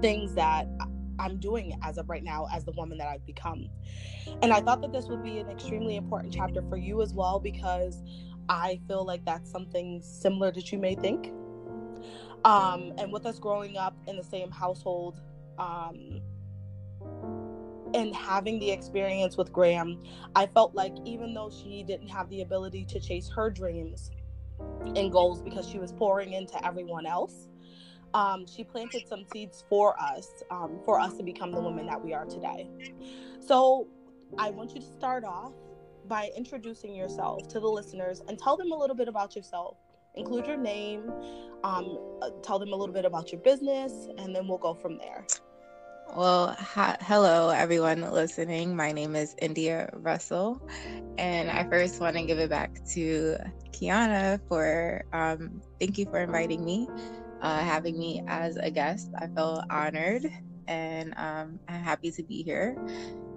things 0.00 0.34
that 0.34 0.68
I'm 1.18 1.38
doing 1.38 1.78
as 1.82 1.98
of 1.98 2.08
right 2.08 2.22
now 2.22 2.46
as 2.52 2.64
the 2.64 2.72
woman 2.72 2.98
that 2.98 3.08
I've 3.08 3.24
become. 3.26 3.68
And 4.42 4.52
I 4.52 4.60
thought 4.60 4.80
that 4.82 4.92
this 4.92 5.06
would 5.06 5.22
be 5.22 5.38
an 5.38 5.48
extremely 5.48 5.96
important 5.96 6.32
chapter 6.32 6.62
for 6.68 6.76
you 6.76 7.02
as 7.02 7.14
well 7.14 7.40
because 7.40 8.02
I 8.48 8.80
feel 8.86 9.04
like 9.04 9.24
that's 9.24 9.50
something 9.50 10.02
similar 10.02 10.52
that 10.52 10.72
you 10.72 10.78
may 10.78 10.94
think. 10.94 11.32
Um, 12.44 12.92
and 12.98 13.12
with 13.12 13.24
us 13.24 13.38
growing 13.38 13.76
up 13.76 13.96
in 14.06 14.16
the 14.16 14.24
same 14.24 14.50
household, 14.50 15.20
um, 15.58 16.20
and 17.94 18.14
having 18.14 18.58
the 18.58 18.70
experience 18.70 19.36
with 19.36 19.52
Graham, 19.52 20.02
I 20.34 20.46
felt 20.46 20.74
like 20.74 20.94
even 21.04 21.32
though 21.32 21.50
she 21.50 21.84
didn't 21.84 22.08
have 22.08 22.28
the 22.28 22.42
ability 22.42 22.84
to 22.86 23.00
chase 23.00 23.30
her 23.34 23.48
dreams 23.50 24.10
and 24.96 25.10
goals 25.12 25.40
because 25.40 25.68
she 25.68 25.78
was 25.78 25.92
pouring 25.92 26.32
into 26.32 26.62
everyone 26.66 27.06
else, 27.06 27.48
um, 28.12 28.46
she 28.46 28.64
planted 28.64 29.06
some 29.08 29.24
seeds 29.32 29.64
for 29.68 29.98
us, 30.00 30.42
um, 30.50 30.78
for 30.84 31.00
us 31.00 31.16
to 31.16 31.22
become 31.22 31.52
the 31.52 31.60
women 31.60 31.86
that 31.86 32.04
we 32.04 32.12
are 32.12 32.24
today. 32.24 32.68
So 33.40 33.88
I 34.38 34.50
want 34.50 34.74
you 34.74 34.80
to 34.80 34.86
start 34.86 35.24
off 35.24 35.52
by 36.06 36.30
introducing 36.36 36.94
yourself 36.94 37.48
to 37.48 37.60
the 37.60 37.68
listeners 37.68 38.22
and 38.28 38.38
tell 38.38 38.56
them 38.56 38.72
a 38.72 38.76
little 38.76 38.96
bit 38.96 39.08
about 39.08 39.34
yourself. 39.34 39.76
Include 40.16 40.46
your 40.46 40.56
name, 40.56 41.12
um, 41.64 41.98
uh, 42.22 42.30
tell 42.42 42.58
them 42.58 42.72
a 42.72 42.76
little 42.76 42.94
bit 42.94 43.04
about 43.04 43.32
your 43.32 43.40
business, 43.40 44.08
and 44.18 44.34
then 44.34 44.46
we'll 44.46 44.58
go 44.58 44.74
from 44.74 44.98
there. 44.98 45.26
Well, 46.14 46.56
hello, 46.58 47.50
everyone 47.50 48.02
listening. 48.02 48.76
My 48.76 48.92
name 48.92 49.16
is 49.16 49.34
India 49.42 49.90
Russell, 49.94 50.60
and 51.18 51.50
I 51.50 51.64
first 51.64 52.00
want 52.00 52.16
to 52.16 52.24
give 52.24 52.38
it 52.38 52.50
back 52.50 52.72
to 52.94 53.36
Kiana 53.74 54.40
for 54.48 55.04
um, 55.12 55.62
thank 55.80 55.98
you 55.98 56.06
for 56.06 56.20
inviting 56.20 56.64
me, 56.64 56.88
uh, 57.42 57.60
having 57.60 57.98
me 57.98 58.22
as 58.28 58.56
a 58.56 58.70
guest. 58.70 59.10
I 59.20 59.28
feel 59.28 59.62
honored, 59.70 60.22
and 60.68 61.14
um, 61.16 61.60
I'm 61.68 61.82
happy 61.82 62.12
to 62.12 62.24
be 62.24 62.42
here. 62.44 62.78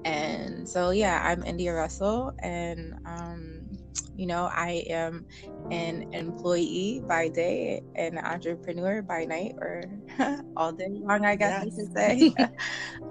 And 0.06 0.70
so, 0.70 0.92
yeah, 0.92 1.22
I'm 1.24 1.44
India 1.44 1.74
Russell, 1.74 2.34
and 2.44 2.94
um, 3.06 3.67
you 4.16 4.26
know, 4.28 4.50
I 4.52 4.84
am 4.90 5.26
an 5.72 6.06
employee 6.14 7.02
by 7.08 7.30
day 7.30 7.82
an 7.96 8.18
entrepreneur 8.18 9.02
by 9.02 9.26
night, 9.26 9.56
or 9.62 9.84
all 10.58 10.72
day 10.74 10.88
long, 10.90 11.26
I 11.26 11.36
guess 11.36 11.56
yes. 11.56 11.62
I 11.62 11.70
should 11.70 11.92
say. 11.96 12.34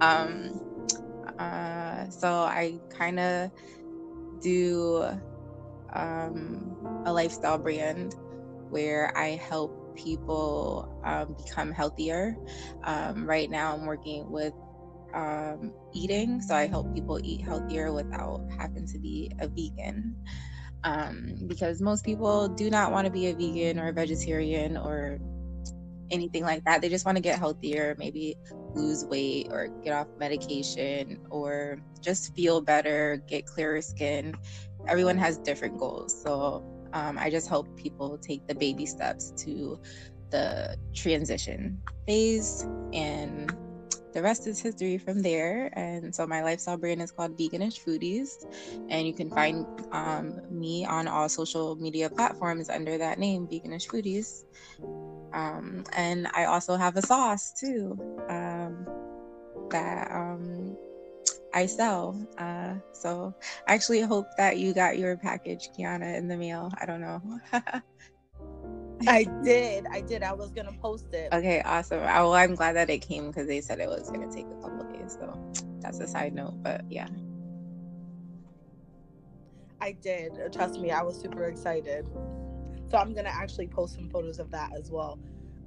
um, 0.01 0.51
uh, 1.39 2.09
so 2.09 2.29
I 2.29 2.79
kind 2.89 3.19
of 3.19 3.51
do 4.41 5.05
um, 5.93 6.75
a 7.05 7.13
lifestyle 7.13 7.57
brand 7.57 8.15
where 8.69 9.11
I 9.17 9.29
help 9.35 9.71
people 9.95 10.89
um, 11.03 11.33
become 11.33 11.71
healthier. 11.71 12.35
Um, 12.83 13.25
right 13.27 13.49
now, 13.49 13.73
I'm 13.75 13.85
working 13.85 14.29
with 14.29 14.53
um, 15.13 15.73
eating, 15.93 16.41
so 16.41 16.55
I 16.55 16.67
help 16.67 16.93
people 16.93 17.19
eat 17.23 17.41
healthier 17.43 17.91
without 17.91 18.41
having 18.57 18.85
to 18.87 18.99
be 18.99 19.31
a 19.39 19.47
vegan 19.47 20.15
um, 20.87 21.33
because 21.47 21.81
most 21.81 22.05
people 22.05 22.47
do 22.47 22.69
not 22.69 22.93
want 22.93 23.05
to 23.05 23.11
be 23.11 23.27
a 23.27 23.33
vegan 23.33 23.77
or 23.77 23.89
a 23.89 23.93
vegetarian 23.93 24.77
or 24.77 25.19
anything 26.11 26.43
like 26.43 26.63
that. 26.63 26.81
They 26.81 26.87
just 26.87 27.05
want 27.05 27.17
to 27.17 27.21
get 27.21 27.37
healthier, 27.37 27.93
maybe 27.99 28.37
lose 28.73 29.03
weight 29.03 29.49
or 29.51 29.67
get 29.83 29.91
off 29.91 30.07
medication 30.17 31.19
or 31.29 31.79
just 31.99 32.33
feel 32.35 32.61
better, 32.61 33.21
get 33.27 33.45
clearer 33.45 33.81
skin. 33.81 34.33
Everyone 34.87 35.17
has 35.17 35.37
different 35.39 35.77
goals. 35.77 36.21
So 36.23 36.63
um, 36.93 37.17
I 37.17 37.29
just 37.29 37.49
help 37.49 37.75
people 37.75 38.17
take 38.17 38.47
the 38.47 38.55
baby 38.55 38.85
steps 38.85 39.33
to 39.43 39.77
the 40.29 40.77
transition 40.93 41.81
phase 42.05 42.65
and 42.93 43.53
the 44.13 44.21
rest 44.21 44.47
is 44.47 44.59
history 44.59 44.97
from 44.97 45.21
there. 45.21 45.69
And 45.73 46.13
so 46.13 46.25
my 46.25 46.41
lifestyle 46.43 46.77
brand 46.77 47.01
is 47.01 47.11
called 47.11 47.37
Veganish 47.37 47.83
Foodies. 47.85 48.45
And 48.89 49.05
you 49.05 49.13
can 49.13 49.29
find 49.29 49.65
um, 49.91 50.41
me 50.49 50.85
on 50.85 51.07
all 51.07 51.29
social 51.29 51.75
media 51.75 52.09
platforms 52.09 52.69
under 52.69 52.97
that 52.97 53.19
name, 53.19 53.47
Veganish 53.47 53.87
Foodies. 53.87 54.43
Um, 55.33 55.83
and 55.95 56.27
I 56.33 56.45
also 56.45 56.75
have 56.77 56.95
a 56.97 57.01
sauce 57.01 57.53
too 57.59 57.97
um, 58.29 58.87
that 59.69 60.09
um, 60.11 60.75
I 61.53 61.65
sell. 61.65 62.19
Uh, 62.37 62.75
so 62.93 63.35
I 63.67 63.73
actually 63.73 64.01
hope 64.01 64.25
that 64.37 64.57
you 64.57 64.73
got 64.73 64.97
your 64.97 65.17
package, 65.17 65.69
Kiana, 65.77 66.17
in 66.17 66.27
the 66.27 66.37
mail. 66.37 66.71
I 66.81 66.85
don't 66.85 67.01
know. 67.01 67.21
I 69.05 69.25
did. 69.43 69.85
I 69.91 70.01
did. 70.01 70.23
I 70.23 70.33
was 70.33 70.51
gonna 70.51 70.73
post 70.81 71.13
it. 71.13 71.29
Okay, 71.31 71.61
awesome. 71.63 72.01
I, 72.01 72.21
well, 72.21 72.33
I'm 72.33 72.55
glad 72.55 72.75
that 72.75 72.89
it 72.89 72.99
came 72.99 73.27
because 73.27 73.47
they 73.47 73.61
said 73.61 73.79
it 73.79 73.87
was 73.87 74.09
gonna 74.09 74.31
take 74.31 74.45
a 74.47 74.61
couple 74.61 74.83
days. 74.91 75.17
So 75.19 75.53
that's 75.81 75.99
a 75.99 76.07
side 76.07 76.33
note, 76.33 76.55
but 76.63 76.81
yeah. 76.89 77.07
I 79.79 79.91
did. 79.91 80.33
Trust 80.51 80.79
me, 80.79 80.91
I 80.91 81.03
was 81.03 81.19
super 81.19 81.45
excited. 81.45 82.07
So 82.89 82.97
I'm 82.97 83.13
gonna 83.13 83.29
actually 83.29 83.67
post 83.67 83.95
some 83.95 84.09
photos 84.09 84.39
of 84.39 84.49
that 84.51 84.71
as 84.77 84.89
well. 84.89 85.19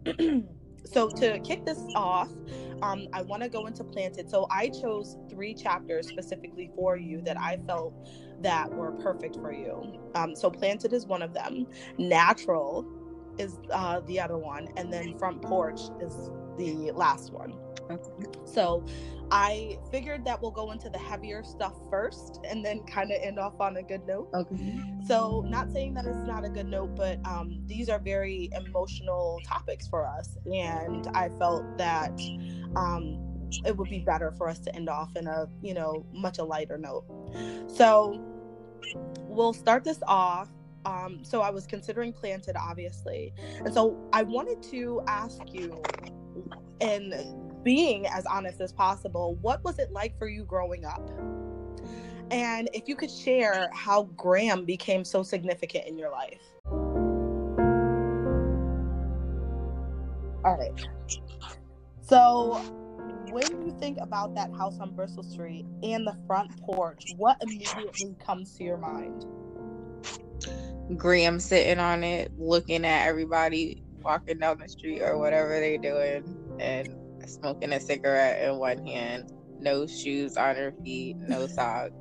so 0.84 1.08
to 1.08 1.38
kick 1.40 1.64
this 1.64 1.80
off, 1.94 2.30
um, 2.82 3.06
I 3.12 3.22
want 3.22 3.42
to 3.42 3.48
go 3.48 3.66
into 3.66 3.84
planted. 3.84 4.30
So 4.30 4.46
I 4.50 4.68
chose 4.68 5.16
three 5.28 5.54
chapters 5.54 6.08
specifically 6.08 6.70
for 6.74 6.96
you 6.96 7.20
that 7.22 7.38
I 7.38 7.58
felt 7.66 7.94
that 8.42 8.72
were 8.72 8.92
perfect 8.92 9.36
for 9.36 9.52
you. 9.52 10.00
Um, 10.14 10.34
so 10.34 10.50
planted 10.50 10.92
is 10.92 11.06
one 11.06 11.22
of 11.22 11.34
them. 11.34 11.66
Natural 11.98 12.86
is 13.40 13.56
uh, 13.70 14.00
the 14.00 14.20
other 14.20 14.38
one, 14.38 14.68
and 14.76 14.92
then 14.92 15.18
front 15.18 15.42
porch 15.42 15.80
is 16.00 16.30
the 16.58 16.92
last 16.92 17.32
one. 17.32 17.54
Okay. 17.90 18.30
So 18.44 18.84
I 19.32 19.78
figured 19.90 20.24
that 20.24 20.40
we'll 20.40 20.50
go 20.50 20.72
into 20.72 20.90
the 20.90 20.98
heavier 20.98 21.42
stuff 21.44 21.74
first 21.88 22.40
and 22.44 22.64
then 22.64 22.80
kind 22.84 23.12
of 23.12 23.18
end 23.22 23.38
off 23.38 23.60
on 23.60 23.76
a 23.76 23.82
good 23.82 24.06
note. 24.06 24.28
Okay. 24.34 24.80
So, 25.06 25.44
not 25.48 25.72
saying 25.72 25.94
that 25.94 26.04
it's 26.04 26.26
not 26.26 26.44
a 26.44 26.48
good 26.48 26.66
note, 26.66 26.96
but 26.96 27.18
um, 27.24 27.62
these 27.66 27.88
are 27.88 27.98
very 27.98 28.50
emotional 28.52 29.40
topics 29.46 29.86
for 29.88 30.06
us. 30.06 30.36
And 30.52 31.06
I 31.14 31.28
felt 31.38 31.78
that 31.78 32.20
um, 32.76 33.18
it 33.64 33.76
would 33.76 33.88
be 33.88 34.00
better 34.00 34.32
for 34.32 34.48
us 34.48 34.58
to 34.60 34.74
end 34.74 34.88
off 34.88 35.14
in 35.16 35.26
a, 35.26 35.46
you 35.62 35.74
know, 35.74 36.04
much 36.12 36.38
a 36.38 36.44
lighter 36.44 36.78
note. 36.78 37.04
So, 37.68 38.20
we'll 39.20 39.52
start 39.52 39.84
this 39.84 40.00
off 40.06 40.48
um, 40.84 41.20
so 41.22 41.42
I 41.42 41.50
was 41.50 41.66
considering 41.66 42.12
planted, 42.12 42.56
obviously. 42.56 43.32
And 43.64 43.72
so 43.72 43.96
I 44.12 44.22
wanted 44.22 44.62
to 44.70 45.02
ask 45.06 45.40
you, 45.52 45.82
and 46.80 47.14
being 47.62 48.06
as 48.06 48.24
honest 48.26 48.60
as 48.60 48.72
possible, 48.72 49.36
what 49.42 49.62
was 49.64 49.78
it 49.78 49.92
like 49.92 50.18
for 50.18 50.28
you 50.28 50.44
growing 50.44 50.84
up? 50.84 51.10
And 52.30 52.70
if 52.72 52.88
you 52.88 52.94
could 52.94 53.10
share 53.10 53.68
how 53.74 54.04
Graham 54.16 54.64
became 54.64 55.04
so 55.04 55.22
significant 55.22 55.86
in 55.86 55.98
your 55.98 56.10
life. 56.10 56.40
All 60.42 60.56
right. 60.56 60.72
So, 62.00 62.54
when 63.30 63.66
you 63.66 63.76
think 63.78 63.98
about 64.00 64.34
that 64.36 64.50
house 64.54 64.78
on 64.80 64.94
Bristol 64.94 65.22
Street 65.22 65.66
and 65.82 66.06
the 66.06 66.16
front 66.26 66.56
porch, 66.62 67.04
what 67.16 67.36
immediately 67.42 68.16
comes 68.24 68.56
to 68.56 68.64
your 68.64 68.78
mind? 68.78 69.26
Graham 70.96 71.38
sitting 71.40 71.78
on 71.78 72.02
it, 72.04 72.32
looking 72.38 72.84
at 72.84 73.06
everybody 73.06 73.82
walking 74.02 74.38
down 74.38 74.58
the 74.58 74.68
street 74.68 75.02
or 75.02 75.18
whatever 75.18 75.60
they're 75.60 75.78
doing, 75.78 76.36
and 76.58 76.88
smoking 77.26 77.72
a 77.72 77.80
cigarette 77.80 78.42
in 78.42 78.58
one 78.58 78.84
hand, 78.86 79.32
no 79.60 79.86
shoes 79.86 80.36
on 80.36 80.56
her 80.56 80.72
feet, 80.84 81.16
no 81.16 81.46
socks, 81.46 81.92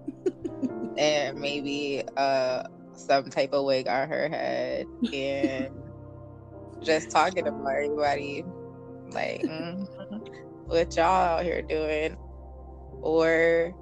and 0.97 1.39
maybe 1.39 2.03
uh 2.17 2.63
some 2.93 3.29
type 3.29 3.53
of 3.53 3.65
wig 3.65 3.87
on 3.87 4.09
her 4.09 4.27
head, 4.27 4.87
and 5.13 5.69
just 6.81 7.11
talking 7.11 7.47
about 7.47 7.67
everybody, 7.67 8.43
like 9.11 9.41
mm, 9.45 9.87
what 10.65 10.95
y'all 10.95 11.05
out 11.05 11.43
here 11.43 11.61
doing, 11.61 12.17
or 13.01 13.75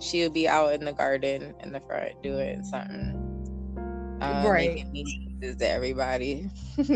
she'll 0.00 0.30
be 0.30 0.48
out 0.48 0.72
in 0.72 0.84
the 0.84 0.92
garden 0.92 1.54
in 1.60 1.72
the 1.72 1.80
front 1.80 2.20
doing 2.22 2.62
something 2.64 3.21
um, 4.22 4.46
right. 4.46 4.86
Is 5.40 5.56
to 5.56 5.68
everybody. 5.68 6.48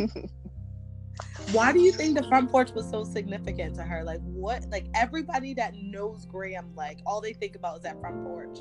Why 1.53 1.73
do 1.73 1.81
you 1.81 1.93
think 1.93 2.17
the 2.17 2.25
front 2.25 2.51
porch 2.51 2.73
was 2.73 2.89
so 2.89 3.05
significant 3.05 3.77
to 3.77 3.83
her? 3.83 4.05
Like 4.05 4.21
what? 4.23 4.67
Like 4.69 4.87
everybody 4.95 5.55
that 5.55 5.75
knows 5.77 6.27
Graham, 6.27 6.73
like 6.75 7.01
all 7.07 7.21
they 7.21 7.33
think 7.33 7.57
about 7.57 7.79
is 7.79 7.83
that 7.83 8.01
front 8.01 8.23
porch. 8.25 8.59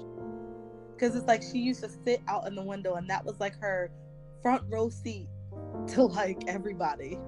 Because 0.93 1.15
it's 1.15 1.27
like 1.27 1.41
she 1.41 1.59
used 1.59 1.83
to 1.83 1.89
sit 1.89 2.21
out 2.27 2.47
in 2.47 2.55
the 2.55 2.63
window, 2.63 2.95
and 2.95 3.09
that 3.09 3.25
was 3.25 3.39
like 3.39 3.59
her 3.59 3.91
front 4.41 4.63
row 4.69 4.89
seat 4.89 5.27
to 5.87 6.03
like 6.03 6.43
everybody. 6.47 7.19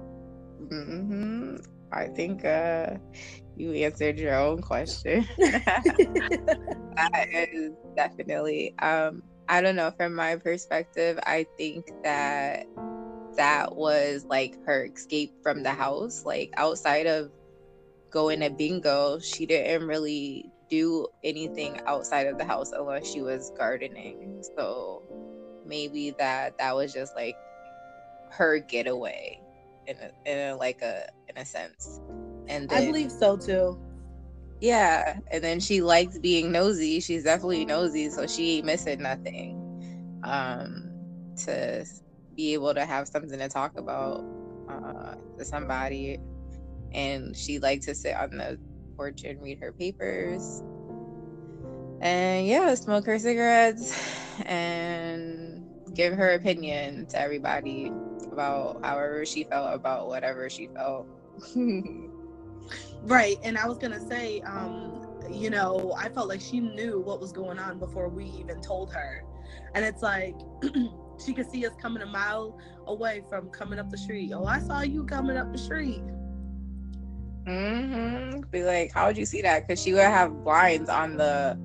Mm-hmm. 0.62 1.56
I 1.92 2.06
think 2.06 2.44
uh, 2.44 2.96
you 3.56 3.72
answered 3.72 4.18
your 4.18 4.34
own 4.34 4.60
question. 4.60 5.26
that 5.38 5.86
is 7.52 7.72
definitely. 7.96 8.74
Um, 8.78 9.22
I 9.48 9.60
don't 9.60 9.76
know, 9.76 9.90
from 9.96 10.14
my 10.14 10.36
perspective, 10.36 11.18
I 11.24 11.46
think 11.56 11.90
that 12.04 12.66
that 13.36 13.76
was 13.76 14.24
like 14.28 14.62
her 14.66 14.84
escape 14.84 15.32
from 15.42 15.62
the 15.62 15.70
house. 15.70 16.24
Like 16.24 16.52
outside 16.56 17.06
of 17.06 17.30
going 18.10 18.40
to 18.40 18.50
bingo, 18.50 19.18
she 19.20 19.46
didn't 19.46 19.88
really 19.88 20.50
do 20.68 21.06
anything 21.24 21.80
outside 21.86 22.26
of 22.26 22.36
the 22.36 22.44
house 22.44 22.72
unless 22.72 23.10
she 23.10 23.22
was 23.22 23.50
gardening. 23.56 24.42
So 24.56 25.02
maybe 25.66 26.14
that 26.18 26.58
that 26.58 26.76
was 26.76 26.92
just 26.92 27.14
like 27.16 27.36
her 28.30 28.58
getaway 28.58 29.40
in 29.86 29.96
a, 29.96 30.30
in 30.30 30.50
a, 30.50 30.56
like 30.56 30.82
a 30.82 31.08
in 31.28 31.38
a 31.38 31.46
sense. 31.46 32.00
And 32.48 32.68
then, 32.68 32.82
I 32.82 32.86
believe 32.86 33.10
so 33.10 33.36
too. 33.36 33.78
Yeah, 34.60 35.20
and 35.30 35.42
then 35.42 35.60
she 35.60 35.82
likes 35.82 36.18
being 36.18 36.50
nosy. 36.50 37.00
She's 37.00 37.24
definitely 37.24 37.64
nosy, 37.64 38.10
so 38.10 38.26
she 38.26 38.56
ain't 38.56 38.66
missing 38.66 39.02
nothing. 39.02 39.54
Um, 40.24 40.90
to 41.44 41.84
be 42.36 42.54
able 42.54 42.74
to 42.74 42.84
have 42.84 43.06
something 43.06 43.38
to 43.38 43.48
talk 43.48 43.78
about 43.78 44.24
uh, 44.68 45.14
to 45.38 45.44
somebody, 45.44 46.18
and 46.92 47.36
she 47.36 47.60
likes 47.60 47.86
to 47.86 47.94
sit 47.94 48.16
on 48.16 48.30
the 48.30 48.58
porch 48.96 49.22
and 49.24 49.40
read 49.40 49.58
her 49.60 49.72
papers. 49.72 50.62
And 52.00 52.46
yeah, 52.46 52.74
smoke 52.74 53.06
her 53.06 53.18
cigarettes 53.18 53.96
and 54.46 55.64
give 55.94 56.14
her 56.14 56.34
opinion 56.34 57.06
to 57.06 57.20
everybody 57.20 57.92
about 58.32 58.84
however 58.84 59.24
she 59.24 59.44
felt 59.44 59.74
about 59.74 60.08
whatever 60.08 60.50
she 60.50 60.68
felt. 60.74 61.06
right. 63.02 63.36
And 63.42 63.58
I 63.58 63.66
was 63.66 63.78
going 63.78 63.92
to 63.92 64.00
say, 64.00 64.40
um, 64.42 65.06
you 65.30 65.50
know, 65.50 65.94
I 65.96 66.08
felt 66.08 66.28
like 66.28 66.40
she 66.40 66.60
knew 66.60 67.00
what 67.00 67.20
was 67.20 67.32
going 67.32 67.58
on 67.58 67.78
before 67.78 68.08
we 68.08 68.26
even 68.38 68.60
told 68.60 68.92
her. 68.92 69.24
And 69.74 69.84
it's 69.84 70.02
like, 70.02 70.34
she 71.24 71.34
could 71.34 71.50
see 71.50 71.66
us 71.66 71.74
coming 71.80 72.02
a 72.02 72.06
mile 72.06 72.58
away 72.86 73.22
from 73.28 73.48
coming 73.50 73.78
up 73.78 73.90
the 73.90 73.98
street. 73.98 74.32
Oh, 74.34 74.46
I 74.46 74.60
saw 74.60 74.80
you 74.80 75.04
coming 75.04 75.36
up 75.36 75.52
the 75.52 75.58
street. 75.58 76.02
Mm-hmm. 77.46 78.40
Be 78.50 78.62
like, 78.62 78.92
how 78.92 79.06
would 79.06 79.16
you 79.16 79.26
see 79.26 79.42
that? 79.42 79.66
Because 79.66 79.82
she 79.82 79.92
would 79.94 80.02
have 80.02 80.44
blinds 80.44 80.88
on 80.88 81.16
the 81.16 81.58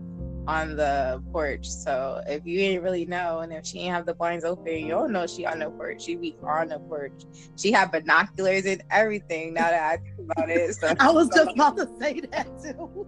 on 0.48 0.76
the 0.76 1.24
porch. 1.32 1.68
So 1.68 2.22
if 2.28 2.46
you 2.46 2.58
didn't 2.58 2.84
really 2.84 3.06
know, 3.06 3.40
and 3.40 3.54
if 3.54 3.66
she 3.66 3.80
didn't 3.80 3.94
have 3.94 4.06
the 4.06 4.14
blinds 4.14 4.44
open, 4.44 4.78
you 4.78 4.90
don't 4.90 5.12
know 5.12 5.28
she 5.28 5.46
on 5.46 5.60
the 5.60 5.70
porch. 5.70 6.04
She 6.04 6.16
be 6.16 6.36
on 6.44 6.70
the 6.70 6.80
porch. 6.80 7.24
She 7.58 7.72
had 7.72 7.92
binoculars 7.92 8.66
and 8.66 8.84
everything. 8.92 9.54
Now 9.54 9.70
that 9.70 9.84
I 9.84 9.98
think 9.98 10.32
about 10.32 10.50
it, 10.50 10.76
so 10.76 10.94
I 11.00 11.12
was 11.12 11.30
just 11.30 11.52
about 11.56 11.78
to 11.78 11.90
say 12.00 12.22
that 12.32 12.48
too. 12.62 13.08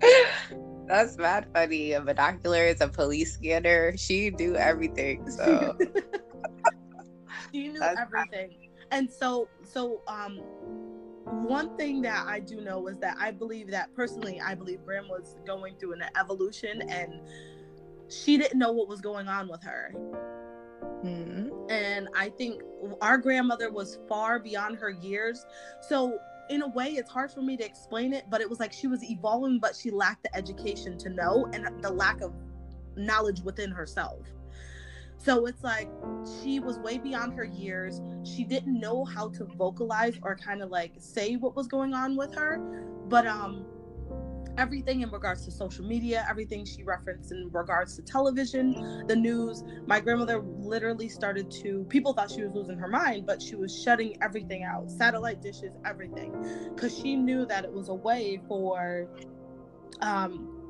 That's 0.88 1.16
mad 1.16 1.46
funny. 1.54 1.92
A 1.92 2.00
binoculars, 2.00 2.80
a 2.80 2.88
police 2.88 3.34
scanner. 3.34 3.96
She 3.96 4.30
do 4.30 4.56
everything. 4.56 5.30
So 5.30 5.76
she 7.52 7.68
knew 7.68 7.78
That's 7.78 8.00
everything. 8.00 8.70
And 8.90 9.10
so, 9.10 9.48
so 9.64 10.02
um, 10.06 10.40
one 11.32 11.76
thing 11.76 12.02
that 12.02 12.26
I 12.26 12.40
do 12.40 12.60
know 12.60 12.86
is 12.88 12.98
that 12.98 13.16
I 13.18 13.30
believe 13.30 13.70
that 13.70 13.94
personally, 13.94 14.40
I 14.40 14.54
believe 14.54 14.84
Gram 14.84 15.08
was 15.08 15.36
going 15.46 15.76
through 15.76 15.94
an 15.94 16.04
evolution 16.18 16.82
and 16.88 17.20
she 18.08 18.36
didn't 18.36 18.58
know 18.58 18.72
what 18.72 18.88
was 18.88 19.00
going 19.00 19.28
on 19.28 19.48
with 19.48 19.62
her. 19.62 19.94
Mm-hmm. 21.04 21.70
And 21.70 22.08
I 22.14 22.28
think 22.28 22.62
our 23.00 23.18
grandmother 23.18 23.72
was 23.72 23.98
far 24.08 24.38
beyond 24.38 24.76
her 24.76 24.90
years. 24.90 25.44
So, 25.80 26.18
in 26.50 26.62
a 26.62 26.68
way, 26.68 26.90
it's 26.90 27.10
hard 27.10 27.30
for 27.30 27.40
me 27.40 27.56
to 27.56 27.64
explain 27.64 28.12
it, 28.12 28.24
but 28.28 28.40
it 28.40 28.50
was 28.50 28.60
like 28.60 28.72
she 28.72 28.86
was 28.86 29.02
evolving, 29.04 29.58
but 29.58 29.74
she 29.74 29.90
lacked 29.90 30.24
the 30.24 30.36
education 30.36 30.98
to 30.98 31.08
know 31.08 31.48
and 31.52 31.82
the 31.82 31.90
lack 31.90 32.20
of 32.20 32.34
knowledge 32.96 33.40
within 33.40 33.70
herself. 33.70 34.20
So 35.24 35.46
it's 35.46 35.62
like 35.62 35.88
she 36.42 36.58
was 36.58 36.78
way 36.78 36.98
beyond 36.98 37.34
her 37.34 37.44
years. 37.44 38.00
She 38.24 38.44
didn't 38.44 38.78
know 38.78 39.04
how 39.04 39.28
to 39.30 39.44
vocalize 39.44 40.18
or 40.22 40.36
kind 40.36 40.62
of 40.62 40.70
like 40.70 40.94
say 40.98 41.36
what 41.36 41.54
was 41.54 41.68
going 41.68 41.94
on 41.94 42.16
with 42.16 42.34
her. 42.34 42.58
But 43.08 43.26
um 43.26 43.64
everything 44.58 45.00
in 45.00 45.10
regards 45.10 45.44
to 45.44 45.50
social 45.50 45.84
media, 45.84 46.26
everything 46.28 46.64
she 46.64 46.82
referenced 46.82 47.32
in 47.32 47.50
regards 47.52 47.96
to 47.96 48.02
television, 48.02 49.06
the 49.06 49.16
news. 49.16 49.64
My 49.86 50.00
grandmother 50.00 50.42
literally 50.42 51.08
started 51.08 51.50
to, 51.62 51.84
people 51.88 52.12
thought 52.12 52.30
she 52.30 52.42
was 52.42 52.52
losing 52.52 52.76
her 52.76 52.88
mind, 52.88 53.26
but 53.26 53.40
she 53.40 53.54
was 53.54 53.82
shutting 53.82 54.16
everything 54.22 54.62
out 54.62 54.90
satellite 54.90 55.40
dishes, 55.40 55.72
everything, 55.86 56.34
because 56.74 56.96
she 56.96 57.16
knew 57.16 57.46
that 57.46 57.64
it 57.64 57.72
was 57.72 57.88
a 57.88 57.94
way 57.94 58.40
for 58.46 59.08
um, 60.02 60.61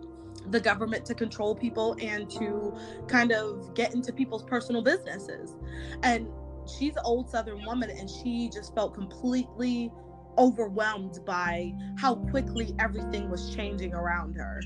the 0.51 0.61
government 0.61 1.05
to 1.07 1.14
control 1.14 1.55
people 1.55 1.97
and 2.01 2.29
to 2.31 2.77
kind 3.09 3.33
of 3.33 3.75
get 3.75 3.95
into 3.95 4.12
people's 4.12 4.42
personal 4.42 4.83
businesses. 4.83 5.55
And 6.03 6.29
she's 6.66 6.97
an 6.97 7.03
old 7.05 7.31
Southern 7.31 7.64
woman 7.64 7.90
and 7.90 8.09
she 8.09 8.51
just 8.53 8.75
felt 8.75 8.95
completely 8.95 9.90
overwhelmed 10.38 11.18
by 11.25 11.75
how 11.99 12.14
quickly 12.14 12.75
everything 12.79 13.31
was 13.31 13.55
changing 13.55 13.95
around 13.95 14.35
her. 14.35 14.61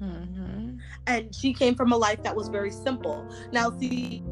Mm-hmm. 0.00 0.76
And 1.06 1.34
she 1.34 1.52
came 1.52 1.74
from 1.74 1.92
a 1.92 1.96
life 1.96 2.22
that 2.22 2.34
was 2.34 2.48
very 2.48 2.70
simple. 2.70 3.28
Now, 3.52 3.70
see, 3.78 4.22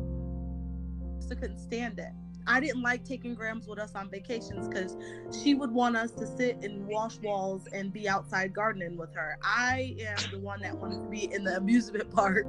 she 1.21 1.35
couldn't 1.35 1.59
stand 1.59 1.99
it. 1.99 2.13
I 2.47 2.61
didn't 2.61 2.83
like 2.83 3.05
taking 3.05 3.35
Grams 3.35 3.67
with 3.67 3.79
us 3.79 3.95
on 3.95 4.11
vacations 4.11 4.69
because 4.69 4.97
she 5.43 5.55
would 5.55 5.71
want 5.71 5.97
us 5.97 6.11
to 6.13 6.27
sit 6.27 6.59
and 6.63 6.87
wash 6.87 7.19
walls 7.19 7.69
and 7.73 7.93
be 7.93 8.09
outside 8.09 8.53
gardening 8.53 8.97
with 8.97 9.15
her. 9.15 9.39
I 9.43 9.97
am 10.01 10.31
the 10.31 10.39
one 10.39 10.61
that 10.63 10.77
wanted 10.77 11.03
to 11.03 11.09
be 11.09 11.33
in 11.33 11.45
the 11.45 11.57
amusement 11.57 12.11
park. 12.15 12.47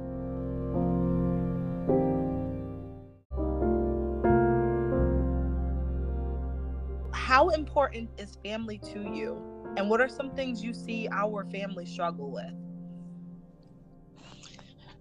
How 7.12 7.48
important 7.50 8.10
is 8.18 8.36
family 8.44 8.78
to 8.78 9.00
you? 9.00 9.40
And 9.76 9.88
what 9.90 10.00
are 10.00 10.08
some 10.08 10.30
things 10.30 10.62
you 10.62 10.72
see 10.72 11.08
our 11.10 11.44
family 11.46 11.86
struggle 11.86 12.30
with? 12.30 12.52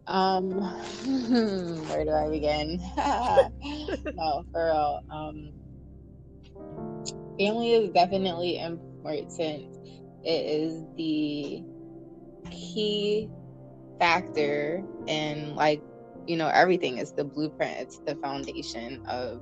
Um, 0.08 0.52
where 1.88 2.04
do 2.06 2.12
I 2.12 2.30
begin? 2.30 2.80
no, 4.16 4.44
for 4.52 4.66
real. 4.66 5.00
Um, 5.10 5.54
family 7.40 7.74
is 7.74 7.90
definitely 7.92 8.60
important. 8.60 9.78
It 10.24 10.46
is 10.46 10.84
the 10.98 11.64
key 12.52 13.30
factor 14.00 14.84
in 15.08 15.56
like 15.56 15.82
you 16.28 16.36
know 16.38 16.48
everything 16.48 16.98
is 16.98 17.14
the 17.14 17.24
blueprint 17.24 17.78
it's 17.80 18.00
the 18.00 18.16
foundation 18.16 19.02
of 19.08 19.42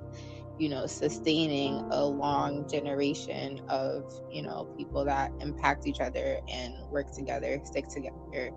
you 0.59 0.69
know 0.69 0.85
sustaining 0.85 1.75
a 1.91 2.05
long 2.05 2.67
generation 2.69 3.59
of 3.69 4.03
you 4.31 4.41
know 4.41 4.65
people 4.77 5.05
that 5.05 5.31
impact 5.39 5.87
each 5.87 5.99
other 5.99 6.39
and 6.51 6.73
work 6.91 7.11
together 7.11 7.59
stick 7.63 7.87
together 7.87 8.51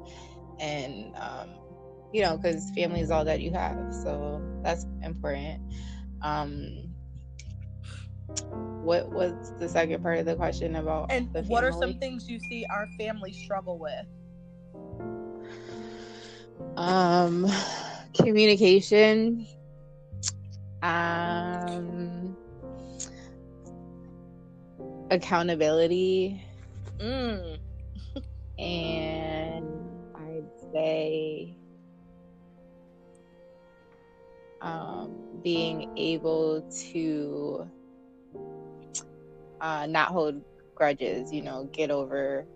and 0.61 1.15
um, 1.17 1.49
you 2.15 2.23
know, 2.23 2.37
because 2.37 2.71
family 2.71 3.01
is 3.01 3.11
all 3.11 3.25
that 3.25 3.41
you 3.41 3.51
have. 3.51 3.93
So 3.93 4.41
that's 4.63 4.87
important. 5.03 5.61
Um, 6.23 6.95
what 8.85 9.11
was 9.11 9.53
the 9.59 9.69
second 9.69 10.01
part 10.01 10.21
of 10.21 10.25
the 10.25 10.37
question 10.37 10.77
about? 10.77 11.11
And 11.11 11.29
what 11.49 11.65
are 11.65 11.73
some 11.73 11.99
things 11.99 12.31
you 12.31 12.39
see 12.39 12.65
our 12.71 12.87
family 12.97 13.33
struggle 13.33 13.81
with? 13.81 14.07
Um, 16.77 17.51
communication. 18.17 19.49
Um, 20.85 22.37
accountability. 25.11 26.41
Mm. 27.01 27.59
and 28.57 29.67
I'd 30.15 30.49
say 30.73 31.57
um, 34.65 35.15
being 35.43 35.87
able 35.97 36.67
to 36.93 37.71
uh, 39.61 39.87
not 39.87 40.09
hold 40.09 40.43
grudges, 40.75 41.33
you 41.33 41.43
know, 41.43 41.69
get 41.73 41.91
over. 41.91 42.47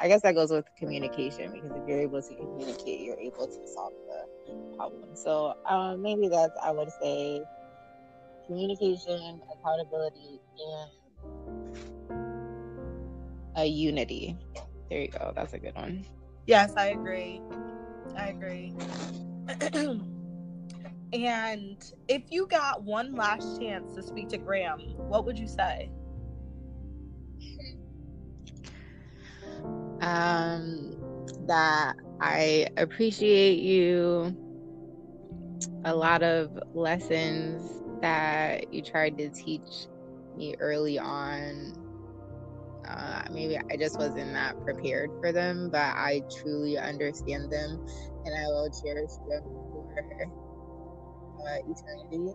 I 0.00 0.08
guess 0.08 0.22
that 0.22 0.34
goes 0.34 0.50
with 0.50 0.64
communication 0.78 1.52
because 1.52 1.70
if 1.76 1.88
you're 1.88 2.00
able 2.00 2.22
to 2.22 2.34
communicate, 2.34 3.00
you're 3.00 3.18
able 3.18 3.46
to 3.46 3.68
solve 3.74 3.92
the 4.08 4.76
problem. 4.76 5.16
So 5.16 5.54
um, 5.68 6.02
maybe 6.02 6.28
that's 6.28 6.52
I 6.62 6.70
would 6.70 6.90
say 7.02 7.42
communication, 8.46 9.40
accountability, 9.52 10.40
and 10.58 10.90
a 13.56 13.66
unity. 13.66 14.36
There 14.90 15.00
you 15.00 15.08
go. 15.08 15.32
That's 15.34 15.54
a 15.54 15.58
good 15.58 15.74
one. 15.74 16.04
Yes, 16.46 16.72
I 16.76 16.88
agree. 16.88 17.40
I 18.16 18.28
agree. 18.28 18.72
And 21.12 21.82
if 22.08 22.22
you 22.30 22.46
got 22.46 22.82
one 22.82 23.14
last 23.14 23.60
chance 23.60 23.94
to 23.94 24.02
speak 24.02 24.28
to 24.30 24.38
Gram, 24.38 24.80
what 25.08 25.24
would 25.24 25.38
you 25.38 25.48
say? 25.48 25.90
Um, 30.00 30.96
that 31.46 31.96
I 32.20 32.68
appreciate 32.76 33.58
you. 33.58 34.36
A 35.86 35.94
lot 35.94 36.22
of 36.22 36.58
lessons 36.74 37.82
that 38.02 38.72
you 38.72 38.82
tried 38.82 39.16
to 39.18 39.30
teach 39.30 39.86
me 40.36 40.54
early 40.60 40.98
on. 40.98 41.72
Uh, 42.86 43.22
maybe 43.30 43.56
I 43.56 43.76
just 43.78 43.98
wasn't 43.98 44.34
that 44.34 44.62
prepared 44.62 45.10
for 45.20 45.32
them, 45.32 45.70
but 45.70 45.94
I 45.96 46.22
truly 46.42 46.76
understand 46.76 47.50
them 47.50 47.86
and 48.26 48.34
I 48.34 48.46
will 48.48 48.70
cherish 48.82 49.12
them 49.28 49.42
for 49.42 50.43
eternity. 51.46 52.34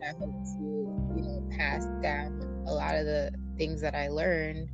And 0.00 0.04
I 0.04 0.18
hope 0.18 0.34
to, 0.44 1.14
you 1.16 1.22
know, 1.22 1.48
pass 1.56 1.84
down 2.02 2.64
a 2.66 2.72
lot 2.72 2.94
of 2.94 3.04
the 3.06 3.32
things 3.56 3.80
that 3.82 3.94
I 3.94 4.08
learned 4.08 4.70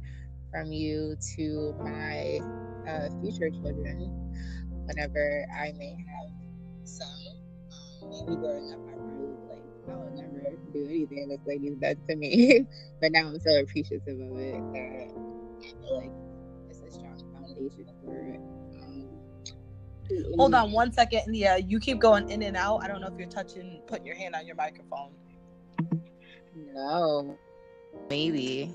from 0.50 0.72
you 0.72 1.16
to 1.36 1.74
my 1.80 2.38
uh, 2.88 3.08
future 3.20 3.50
children 3.50 4.10
whenever 4.86 5.46
I 5.54 5.72
may 5.72 5.96
have 6.08 6.30
some. 6.84 7.08
Um, 8.02 8.10
maybe 8.10 8.36
growing 8.36 8.72
up, 8.72 8.80
I 8.88 8.94
grew 8.94 9.36
like 9.50 9.62
I 9.90 9.96
would 9.96 10.14
never 10.14 10.56
do 10.72 10.86
anything 10.88 11.28
this 11.28 11.40
lady's 11.46 11.76
done 11.76 11.96
to 12.08 12.16
me. 12.16 12.64
but 13.00 13.12
now 13.12 13.28
I'm 13.28 13.40
so 13.40 13.60
appreciative 13.60 14.20
of 14.20 14.38
it 14.38 14.72
that 14.72 15.08
I 15.08 15.72
feel 15.80 15.96
like 15.98 16.12
it's 16.70 16.80
a 16.80 16.90
strong 16.92 17.18
foundation 17.34 17.86
for 18.04 18.16
it. 18.16 18.40
Hold 20.36 20.54
on 20.54 20.72
one 20.72 20.92
second. 20.92 21.34
Yeah, 21.34 21.56
you 21.56 21.80
keep 21.80 21.98
going 21.98 22.28
in 22.30 22.42
and 22.42 22.56
out. 22.56 22.82
I 22.82 22.88
don't 22.88 23.00
know 23.00 23.08
if 23.08 23.18
you're 23.18 23.28
touching, 23.28 23.80
putting 23.86 24.06
your 24.06 24.16
hand 24.16 24.34
on 24.34 24.46
your 24.46 24.56
microphone. 24.56 25.10
No. 26.54 27.38
Maybe. 28.08 28.74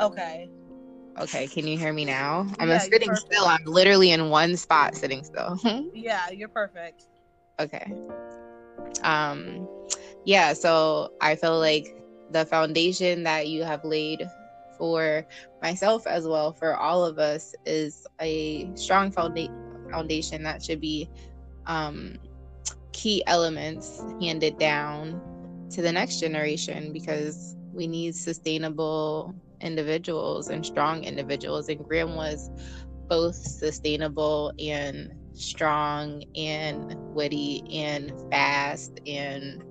Okay. 0.00 0.48
Okay, 1.18 1.46
can 1.48 1.66
you 1.66 1.78
hear 1.78 1.92
me 1.92 2.04
now? 2.04 2.46
I'm 2.58 2.68
Yeah, 2.68 2.78
sitting 2.78 3.14
still. 3.16 3.46
I'm 3.46 3.64
literally 3.64 4.10
in 4.10 4.28
one 4.28 4.56
spot 4.56 4.94
sitting 4.94 5.24
still. 5.24 5.58
Yeah, 5.94 6.28
you're 6.30 6.48
perfect. 6.48 7.06
okay. 7.58 7.92
Um 9.02 9.66
yeah, 10.24 10.52
so 10.52 11.12
I 11.20 11.36
feel 11.36 11.58
like 11.58 11.86
the 12.30 12.44
foundation 12.44 13.22
that 13.22 13.48
you 13.48 13.62
have 13.64 13.84
laid 13.84 14.28
for 14.76 15.24
myself 15.62 16.06
as 16.06 16.26
well 16.26 16.52
for 16.52 16.76
all 16.76 17.04
of 17.04 17.18
us 17.18 17.54
is 17.64 18.06
a 18.20 18.68
strong 18.74 19.10
founda- 19.10 19.48
foundation 19.90 20.42
that 20.42 20.62
should 20.62 20.80
be 20.80 21.08
um 21.66 22.16
key 22.92 23.22
elements 23.26 24.02
handed 24.20 24.58
down 24.58 25.20
to 25.70 25.82
the 25.82 25.92
next 25.92 26.20
generation 26.20 26.92
because 26.92 27.56
we 27.72 27.86
need 27.86 28.14
sustainable 28.14 29.34
individuals 29.60 30.48
and 30.48 30.64
strong 30.64 31.04
individuals. 31.04 31.68
And 31.68 31.84
gram 31.86 32.14
was 32.14 32.50
both 33.08 33.34
sustainable 33.34 34.52
and 34.58 35.12
strong 35.34 36.24
and 36.34 36.94
witty 37.14 37.62
and 37.70 38.12
fast 38.30 38.98
and 39.06 39.62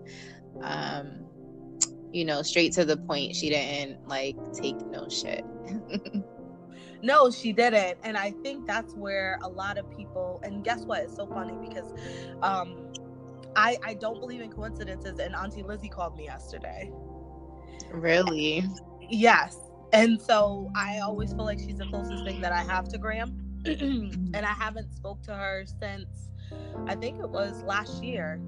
um 0.61 1.26
you 2.11 2.24
know 2.24 2.41
straight 2.43 2.72
to 2.74 2.86
the 2.86 2.97
point. 2.97 3.36
She 3.36 3.49
didn't 3.49 4.07
like 4.07 4.38
take 4.53 4.78
no 4.88 5.09
shit 5.09 5.43
No, 7.02 7.30
she 7.32 7.54
didn't. 7.54 8.00
And 8.04 8.18
I 8.18 8.32
think 8.43 8.66
that's 8.66 8.96
where 8.96 9.39
a 9.43 9.50
lot 9.50 9.78
of 9.78 9.89
people 9.96 10.39
and 10.43 10.64
guess 10.64 10.86
what? 10.86 11.02
It's 11.04 11.16
so 11.16 11.28
funny 11.28 11.56
because 11.68 11.93
um 12.41 12.91
I 13.56 13.78
I 13.84 13.93
don't 13.96 14.20
believe 14.20 14.41
in 14.41 14.52
coincidences 14.52 15.20
and 15.20 15.36
Auntie 15.36 15.64
Lizzie 15.64 15.89
called 15.89 16.18
me 16.18 16.26
yesterday. 16.26 16.91
really 17.91 18.64
Yes. 19.10 19.58
And 19.93 20.22
so 20.22 20.72
I 20.76 21.00
always 21.00 21.34
feel 21.34 21.46
like 21.46 21.60
she's 21.60 21.78
the 21.78 21.86
closest 21.86 22.26
thing 22.26 22.41
that 22.41 22.52
I 22.52 22.64
have 22.64 22.89
to 22.89 22.98
Gram. 22.98 23.41
and 23.66 24.36
I 24.46 24.54
haven't 24.54 24.93
spoke 24.93 25.24
to 25.24 25.34
her 25.36 25.66
since 25.80 26.30
I 26.88 26.96
think 26.96 27.20
it 27.20 27.30
was 27.30 27.64
last 27.64 28.04
year. 28.04 28.39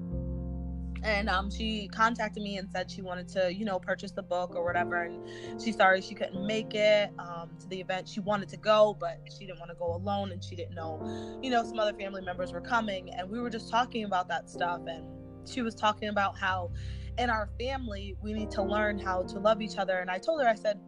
And 1.02 1.28
um, 1.28 1.50
she 1.50 1.88
contacted 1.88 2.42
me 2.42 2.58
and 2.58 2.68
said 2.70 2.90
she 2.90 3.02
wanted 3.02 3.28
to, 3.28 3.52
you 3.52 3.64
know, 3.64 3.78
purchase 3.78 4.10
the 4.10 4.22
book 4.22 4.54
or 4.54 4.64
whatever. 4.64 5.04
And 5.04 5.60
she's 5.60 5.76
sorry 5.76 6.00
she 6.00 6.14
couldn't 6.14 6.46
make 6.46 6.74
it 6.74 7.10
um, 7.18 7.50
to 7.60 7.68
the 7.68 7.80
event. 7.80 8.08
She 8.08 8.20
wanted 8.20 8.48
to 8.50 8.56
go, 8.56 8.96
but 8.98 9.20
she 9.30 9.46
didn't 9.46 9.58
want 9.58 9.70
to 9.70 9.76
go 9.76 9.94
alone, 9.94 10.32
and 10.32 10.42
she 10.42 10.56
didn't 10.56 10.74
know, 10.74 11.38
you 11.42 11.50
know, 11.50 11.62
some 11.64 11.78
other 11.78 11.94
family 11.94 12.22
members 12.22 12.52
were 12.52 12.60
coming. 12.60 13.12
And 13.14 13.30
we 13.30 13.40
were 13.40 13.50
just 13.50 13.70
talking 13.70 14.04
about 14.04 14.28
that 14.28 14.50
stuff. 14.50 14.80
And 14.86 15.04
she 15.48 15.62
was 15.62 15.74
talking 15.74 16.08
about 16.08 16.38
how 16.38 16.70
in 17.18 17.30
our 17.30 17.48
family 17.58 18.16
we 18.22 18.32
need 18.32 18.50
to 18.52 18.62
learn 18.62 18.98
how 18.98 19.22
to 19.22 19.38
love 19.38 19.60
each 19.60 19.76
other. 19.76 19.98
And 19.98 20.10
I 20.10 20.18
told 20.18 20.40
her, 20.40 20.48
I 20.48 20.54
said, 20.54 20.78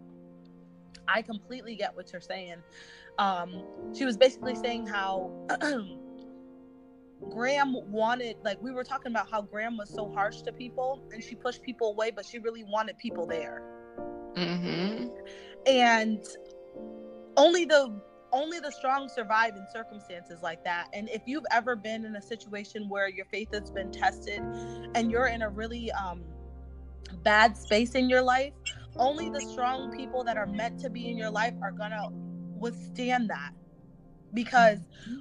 I 1.08 1.22
completely 1.22 1.74
get 1.74 1.94
what 1.94 2.12
you're 2.12 2.20
saying. 2.20 2.56
Um, 3.18 3.64
she 3.92 4.04
was 4.04 4.16
basically 4.16 4.54
saying 4.54 4.86
how 4.86 5.32
Gram 7.28 7.76
wanted, 7.90 8.36
like, 8.44 8.60
we 8.62 8.72
were 8.72 8.84
talking 8.84 9.12
about 9.12 9.30
how 9.30 9.42
Gram 9.42 9.76
was 9.76 9.92
so 9.92 10.10
harsh 10.12 10.40
to 10.42 10.52
people 10.52 11.02
and 11.12 11.22
she 11.22 11.34
pushed 11.34 11.62
people 11.62 11.92
away, 11.92 12.10
but 12.10 12.24
she 12.24 12.38
really 12.38 12.64
wanted 12.64 12.96
people 12.98 13.26
there. 13.26 13.62
mm-hmm. 14.36 15.08
And 15.66 16.24
only 17.36 17.64
the 17.64 18.00
only 18.32 18.60
the 18.60 18.70
strong 18.70 19.08
survive 19.08 19.56
in 19.56 19.66
circumstances 19.72 20.40
like 20.42 20.62
that. 20.64 20.88
And 20.92 21.08
if 21.10 21.22
you've 21.26 21.44
ever 21.50 21.74
been 21.74 22.04
in 22.04 22.14
a 22.14 22.22
situation 22.22 22.88
where 22.88 23.08
your 23.08 23.26
faith 23.26 23.48
has 23.52 23.72
been 23.72 23.90
tested 23.90 24.40
and 24.94 25.10
you're 25.10 25.26
in 25.26 25.42
a 25.42 25.48
really 25.48 25.90
um, 25.92 26.22
bad 27.24 27.56
space 27.56 27.96
in 27.96 28.08
your 28.08 28.22
life, 28.22 28.52
only 28.96 29.30
the 29.30 29.40
strong 29.40 29.90
people 29.96 30.22
that 30.24 30.36
are 30.36 30.46
meant 30.46 30.78
to 30.80 30.90
be 30.90 31.10
in 31.10 31.16
your 31.16 31.30
life 31.30 31.54
are 31.60 31.72
gonna 31.72 32.08
withstand 32.56 33.28
that 33.30 33.50
because 34.32 34.78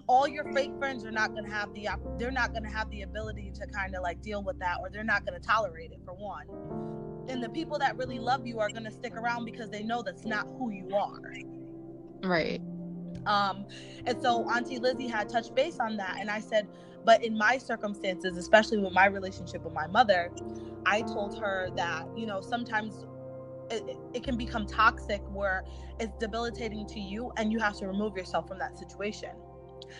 all 0.07 0.27
your 0.27 0.43
fake 0.53 0.71
friends 0.77 1.05
are 1.05 1.11
not 1.11 1.33
gonna 1.33 1.49
have 1.49 1.73
the 1.73 1.87
they're 2.17 2.31
not 2.31 2.53
gonna 2.53 2.71
have 2.71 2.89
the 2.89 3.01
ability 3.01 3.51
to 3.55 3.67
kind 3.67 3.95
of 3.95 4.03
like 4.03 4.21
deal 4.21 4.43
with 4.43 4.59
that 4.59 4.77
or 4.81 4.89
they're 4.89 5.03
not 5.03 5.25
gonna 5.25 5.39
tolerate 5.39 5.91
it 5.91 5.99
for 6.05 6.13
one. 6.13 6.45
And 7.27 7.43
the 7.43 7.49
people 7.49 7.77
that 7.79 7.97
really 7.97 8.19
love 8.19 8.45
you 8.45 8.59
are 8.59 8.69
gonna 8.69 8.91
stick 8.91 9.15
around 9.15 9.45
because 9.45 9.69
they 9.69 9.83
know 9.83 10.01
that's 10.01 10.25
not 10.25 10.47
who 10.57 10.71
you 10.71 10.95
are. 10.95 11.21
Right. 12.23 12.61
Um 13.25 13.65
and 14.05 14.21
so 14.21 14.49
auntie 14.49 14.79
lizzie 14.79 15.07
had 15.07 15.29
touched 15.29 15.55
base 15.55 15.79
on 15.79 15.97
that 15.97 16.17
and 16.19 16.29
i 16.29 16.39
said 16.39 16.67
but 17.05 17.23
in 17.23 17.37
my 17.37 17.57
circumstances 17.57 18.37
especially 18.37 18.77
with 18.77 18.93
my 18.93 19.05
relationship 19.05 19.63
with 19.63 19.73
my 19.73 19.87
mother 19.87 20.31
i 20.85 21.01
told 21.01 21.37
her 21.37 21.69
that 21.75 22.05
you 22.15 22.25
know 22.25 22.41
sometimes 22.41 23.05
it, 23.71 23.97
it- 24.13 24.23
can 24.23 24.37
become 24.37 24.65
toxic 24.65 25.21
where 25.31 25.63
it's 25.99 26.15
debilitating 26.19 26.85
to 26.87 26.99
you 26.99 27.31
and 27.37 27.51
you 27.51 27.59
have 27.59 27.75
to 27.77 27.87
remove 27.87 28.15
yourself 28.17 28.47
from 28.47 28.59
that 28.59 28.77
situation 28.77 29.31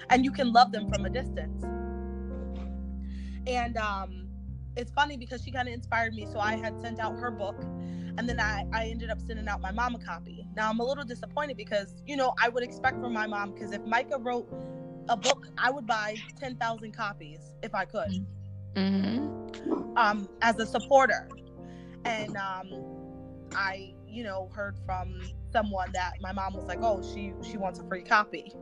and 0.10 0.26
you 0.26 0.32
can 0.32 0.52
love 0.52 0.72
them 0.72 0.90
from 0.90 1.06
a 1.06 1.10
distance 1.10 1.64
and 3.48 3.78
um 3.78 4.28
it's 4.76 4.92
funny 4.92 5.18
because 5.18 5.44
she 5.44 5.52
kind 5.52 5.68
of 5.68 5.74
inspired 5.74 6.14
me 6.14 6.28
so 6.32 6.40
i 6.40 6.56
had 6.56 6.80
sent 6.82 7.00
out 7.00 7.16
her 7.18 7.32
book 7.32 7.64
and 8.18 8.28
then 8.28 8.40
I, 8.40 8.66
I 8.74 8.88
ended 8.88 9.10
up 9.10 9.22
sending 9.22 9.48
out 9.48 9.62
my 9.62 9.72
mom 9.72 9.96
a 9.96 10.00
copy 10.00 10.46
now 10.56 10.70
i'm 10.70 10.80
a 10.80 10.86
little 10.86 11.06
disappointed 11.06 11.58
because 11.58 12.02
you 12.06 12.18
know 12.18 12.34
i 12.42 12.50
would 12.50 12.64
expect 12.64 13.00
from 13.00 13.14
my 13.14 13.28
mom 13.28 13.52
because 13.54 13.72
if 13.72 13.82
micah 13.86 14.18
wrote 14.20 14.48
a 15.08 15.18
book 15.18 15.48
i 15.58 15.72
would 15.72 15.88
buy 15.88 16.16
10000 16.40 16.92
copies 16.92 17.54
if 17.64 17.74
i 17.74 17.86
could 17.86 18.26
mm-hmm. 18.76 19.98
um, 19.98 20.30
as 20.42 20.60
a 20.60 20.66
supporter. 20.66 21.28
And 22.06 22.36
um, 22.38 22.72
I, 23.56 23.93
you 24.08 24.24
know, 24.24 24.50
heard 24.56 24.78
from 24.86 25.22
someone 25.52 25.91
that 25.93 26.14
my 26.22 26.32
mom 26.32 26.54
was 26.54 26.66
like, 26.66 26.80
"Oh, 26.82 27.02
she 27.02 27.34
she 27.43 27.58
wants 27.58 27.80
a 27.80 27.84
free 27.84 28.04
copy," 28.04 28.54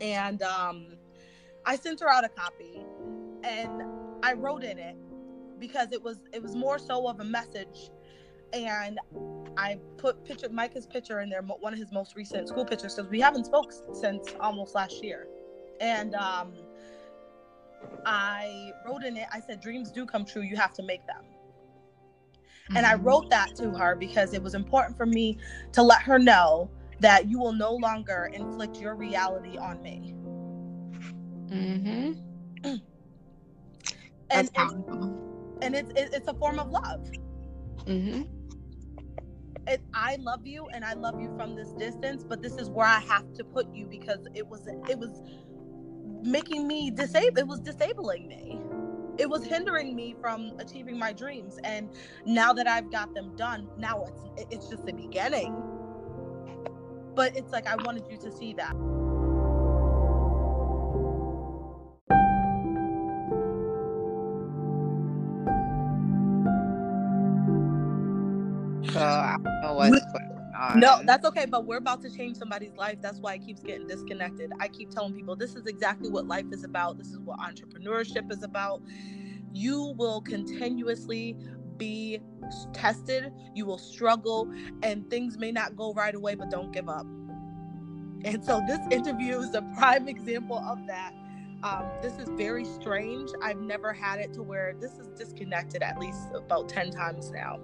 and 0.00 0.42
um, 0.42 0.88
I 1.64 1.76
sent 1.76 2.00
her 2.00 2.08
out 2.08 2.24
a 2.24 2.28
copy, 2.28 2.82
and 3.44 3.82
I 4.22 4.34
wrote 4.34 4.64
in 4.64 4.78
it 4.78 4.96
because 5.58 5.92
it 5.92 6.02
was 6.02 6.18
it 6.32 6.42
was 6.42 6.54
more 6.54 6.78
so 6.78 7.08
of 7.08 7.20
a 7.20 7.24
message, 7.24 7.90
and 8.52 8.98
I 9.56 9.78
put 9.96 10.24
picture 10.24 10.48
Micah's 10.48 10.86
picture 10.86 11.20
in 11.20 11.30
there, 11.30 11.42
one 11.42 11.72
of 11.72 11.78
his 11.78 11.92
most 11.92 12.16
recent 12.16 12.48
school 12.48 12.64
pictures, 12.64 12.94
because 12.94 13.10
we 13.10 13.20
haven't 13.20 13.46
spoke 13.46 13.72
since 13.94 14.34
almost 14.40 14.74
last 14.74 15.02
year, 15.02 15.28
and 15.80 16.14
um, 16.14 16.54
I 18.04 18.72
wrote 18.84 19.04
in 19.04 19.16
it, 19.16 19.26
I 19.32 19.40
said, 19.40 19.60
dreams 19.60 19.90
do 19.90 20.06
come 20.06 20.24
true. 20.24 20.42
You 20.42 20.56
have 20.56 20.72
to 20.74 20.82
make 20.82 21.06
them. 21.06 21.24
And 22.74 22.84
I 22.84 22.94
wrote 22.94 23.30
that 23.30 23.54
to 23.56 23.70
her 23.70 23.94
because 23.94 24.34
it 24.34 24.42
was 24.42 24.54
important 24.54 24.96
for 24.96 25.06
me 25.06 25.38
to 25.72 25.82
let 25.82 26.02
her 26.02 26.18
know 26.18 26.70
that 27.00 27.28
you 27.28 27.38
will 27.38 27.52
no 27.52 27.74
longer 27.74 28.30
inflict 28.32 28.80
your 28.80 28.94
reality 28.94 29.56
on 29.56 29.80
me. 29.82 30.14
Mm-hmm. 31.46 32.12
And, 32.64 32.82
That's 34.28 34.48
and, 34.56 34.86
powerful. 34.86 35.58
and 35.62 35.76
it's, 35.76 35.92
it's 35.94 36.26
a 36.26 36.34
form 36.34 36.58
of 36.58 36.70
love. 36.70 37.08
Mm-hmm. 37.84 38.22
It, 39.68 39.80
I 39.94 40.16
love 40.16 40.46
you 40.46 40.66
and 40.72 40.84
I 40.84 40.94
love 40.94 41.20
you 41.20 41.32
from 41.36 41.54
this 41.54 41.70
distance, 41.72 42.24
but 42.24 42.42
this 42.42 42.56
is 42.56 42.68
where 42.70 42.86
I 42.86 43.00
have 43.00 43.32
to 43.34 43.44
put 43.44 43.72
you 43.74 43.86
because 43.86 44.26
it 44.34 44.46
was 44.46 44.66
it 44.88 44.98
was 44.98 45.22
making 46.22 46.68
me 46.68 46.90
disabled. 46.90 47.38
It 47.38 47.46
was 47.46 47.60
disabling 47.60 48.28
me. 48.28 48.60
It 49.18 49.30
was 49.30 49.44
hindering 49.44 49.96
me 49.96 50.16
from 50.20 50.52
achieving 50.58 50.98
my 50.98 51.12
dreams. 51.12 51.58
And 51.64 51.90
now 52.26 52.52
that 52.52 52.66
I've 52.68 52.90
got 52.90 53.14
them 53.14 53.36
done, 53.36 53.68
now 53.78 54.04
it's 54.04 54.50
it's 54.52 54.68
just 54.68 54.86
the 54.86 54.92
beginning. 54.92 55.54
But 57.14 57.36
it's 57.36 57.52
like 57.52 57.66
I 57.66 57.76
wanted 57.76 58.06
you 58.10 58.18
to 58.18 58.30
see 58.32 58.54
that. 58.54 58.76
So 68.92 69.00
I 69.00 69.36
don't 69.42 69.60
know 69.62 69.74
what's 69.74 70.00
on. 70.72 70.80
No, 70.80 71.00
that's 71.04 71.24
okay, 71.26 71.46
but 71.46 71.66
we're 71.66 71.78
about 71.78 72.02
to 72.02 72.10
change 72.10 72.36
somebody's 72.36 72.74
life. 72.76 72.98
That's 73.00 73.20
why 73.20 73.34
it 73.34 73.42
keeps 73.44 73.62
getting 73.62 73.86
disconnected. 73.86 74.52
I 74.60 74.68
keep 74.68 74.90
telling 74.90 75.14
people 75.14 75.36
this 75.36 75.54
is 75.56 75.66
exactly 75.66 76.10
what 76.10 76.26
life 76.26 76.46
is 76.52 76.64
about. 76.64 76.98
This 76.98 77.08
is 77.08 77.20
what 77.20 77.38
entrepreneurship 77.40 78.30
is 78.32 78.42
about. 78.42 78.82
You 79.52 79.94
will 79.96 80.20
continuously 80.22 81.36
be 81.78 82.20
tested, 82.72 83.32
you 83.54 83.66
will 83.66 83.78
struggle, 83.78 84.52
and 84.82 85.08
things 85.10 85.38
may 85.38 85.52
not 85.52 85.76
go 85.76 85.92
right 85.94 86.14
away, 86.14 86.34
but 86.34 86.50
don't 86.50 86.72
give 86.72 86.88
up. 86.88 87.06
And 88.24 88.44
so 88.44 88.62
this 88.66 88.80
interview 88.90 89.38
is 89.40 89.54
a 89.54 89.62
prime 89.76 90.08
example 90.08 90.58
of 90.58 90.86
that. 90.86 91.12
Um, 91.62 91.86
this 92.02 92.18
is 92.18 92.28
very 92.30 92.64
strange. 92.64 93.30
I've 93.42 93.60
never 93.60 93.92
had 93.92 94.20
it 94.20 94.32
to 94.34 94.42
where 94.42 94.74
this 94.80 94.92
is 94.98 95.08
disconnected 95.18 95.82
at 95.82 95.98
least 95.98 96.20
about 96.34 96.68
10 96.68 96.90
times 96.90 97.30
now. 97.30 97.60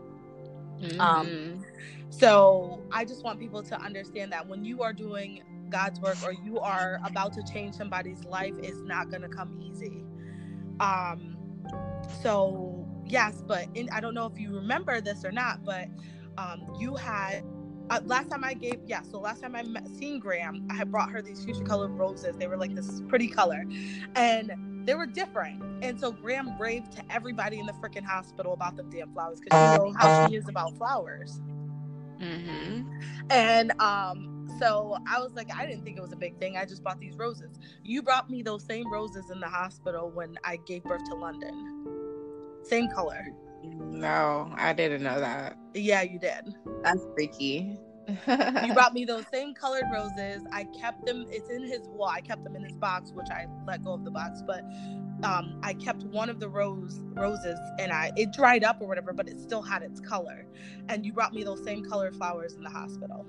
Mm-hmm. 0.83 1.01
Um, 1.01 1.65
so 2.11 2.83
I 2.93 3.05
just 3.05 3.25
want 3.25 3.39
people 3.39 3.63
to 3.63 3.81
understand 3.81 4.33
that 4.33 4.47
when 4.47 4.65
you 4.65 4.83
are 4.83 4.93
doing 4.93 5.43
God's 5.71 6.01
work 6.01 6.17
or 6.23 6.33
you 6.33 6.59
are 6.61 7.01
about 7.05 7.33
to 7.35 7.43
change 7.43 7.75
somebody's 7.75 8.25
life, 8.25 8.55
it's 8.59 8.81
not 8.83 9.11
going 9.11 9.23
to 9.23 9.29
come 9.29 9.59
easy. 9.61 10.05
Um, 10.81 11.37
so 12.23 12.87
yes, 13.07 13.43
but 13.47 13.67
in, 13.75 13.89
I 13.91 14.01
don't 14.01 14.15
know 14.15 14.27
if 14.27 14.39
you 14.39 14.55
remember 14.55 15.01
this 15.01 15.25
or 15.25 15.33
not, 15.33 15.65
but 15.65 15.89
um, 16.37 16.75
you 16.79 16.95
had 16.97 17.45
uh, 17.91 18.01
last 18.05 18.31
time 18.31 18.45
I 18.45 18.55
gave 18.55 18.81
yeah, 18.87 19.03
so 19.03 19.19
last 19.19 19.43
time 19.43 19.55
I 19.55 19.63
met 19.63 19.89
seen 19.89 20.19
Gram, 20.19 20.67
I 20.71 20.75
had 20.75 20.91
brought 20.91 21.11
her 21.11 21.21
these 21.21 21.45
fuchsia 21.45 21.63
colored 21.65 21.91
roses. 21.93 22.37
They 22.37 22.47
were 22.47 22.57
like 22.57 22.75
this 22.75 23.03
pretty 23.09 23.29
color, 23.29 23.65
and 24.15 24.53
they 24.85 24.95
were 24.95 25.07
different. 25.07 25.63
And 25.83 25.99
so 25.99 26.13
Gram 26.13 26.59
raved 26.59 26.93
to 26.93 27.03
everybody 27.11 27.59
in 27.59 27.67
the 27.67 27.73
freaking 27.75 28.05
hospital 28.05 28.53
about 28.53 28.77
the 28.77 28.83
damn 28.85 29.13
flowers 29.13 29.41
because 29.41 29.79
you 29.79 29.85
know 29.85 29.95
how 29.97 30.29
she 30.29 30.37
is 30.37 30.49
about 30.49 30.77
flowers. 30.77 31.41
Mm-hmm. 32.21 32.83
And 33.31 33.73
um, 33.81 34.49
so 34.59 34.97
I 35.09 35.19
was 35.21 35.33
like, 35.35 35.55
I 35.55 35.67
didn't 35.67 35.85
think 35.85 35.99
it 35.99 36.03
was 36.03 36.13
a 36.13 36.17
big 36.17 36.39
thing. 36.39 36.57
I 36.57 36.65
just 36.65 36.85
bought 36.85 37.01
these 37.01 37.17
roses. 37.17 37.59
You 37.83 38.03
brought 38.03 38.31
me 38.31 38.43
those 38.43 38.65
same 38.65 38.91
roses 38.93 39.31
in 39.31 39.41
the 39.41 39.49
hospital 39.49 40.11
when 40.11 40.37
I 40.45 40.57
gave 40.57 40.85
birth 40.85 41.03
to 41.11 41.15
London. 41.15 41.87
Same 42.63 42.89
color. 42.91 43.27
No, 43.65 44.53
I 44.57 44.73
didn't 44.73 45.03
know 45.03 45.19
that. 45.21 45.57
Yeah, 45.75 46.03
you 46.03 46.19
did. 46.19 46.55
That's 46.83 47.05
freaky. 47.15 47.77
You 48.67 48.75
brought 48.75 48.95
me 48.95 49.05
those 49.05 49.25
same 49.33 49.55
colored 49.55 49.85
roses. 49.93 50.43
I 50.53 50.65
kept 50.65 51.07
them. 51.07 51.27
It's 51.31 51.51
in 51.51 51.65
his. 51.65 51.81
Well, 51.89 52.09
I 52.09 52.21
kept 52.21 52.45
them 52.45 52.57
in 52.57 52.63
his 52.65 52.77
box, 52.77 53.13
which 53.13 53.29
I 53.31 53.47
let 53.67 53.85
go 53.85 53.93
of 53.93 54.05
the 54.05 54.11
box. 54.11 54.43
But 54.47 54.65
um, 55.23 55.59
I 55.63 55.75
kept 55.75 56.05
one 56.05 56.29
of 56.29 56.41
the 56.41 56.49
rose 56.49 57.01
roses, 57.15 57.59
and 57.79 57.93
I 57.93 58.13
it 58.17 58.33
dried 58.33 58.65
up 58.65 58.81
or 58.81 58.89
whatever, 58.89 59.13
but 59.13 59.29
it 59.29 59.41
still 59.41 59.63
had 59.63 59.83
its 59.83 60.01
color. 60.01 60.47
And 60.89 61.05
you 61.05 61.13
brought 61.13 61.33
me 61.33 61.45
those 61.45 61.63
same 61.65 61.85
colored 61.85 62.15
flowers 62.17 62.55
in 62.55 62.63
the 62.63 62.71
hospital, 62.71 63.27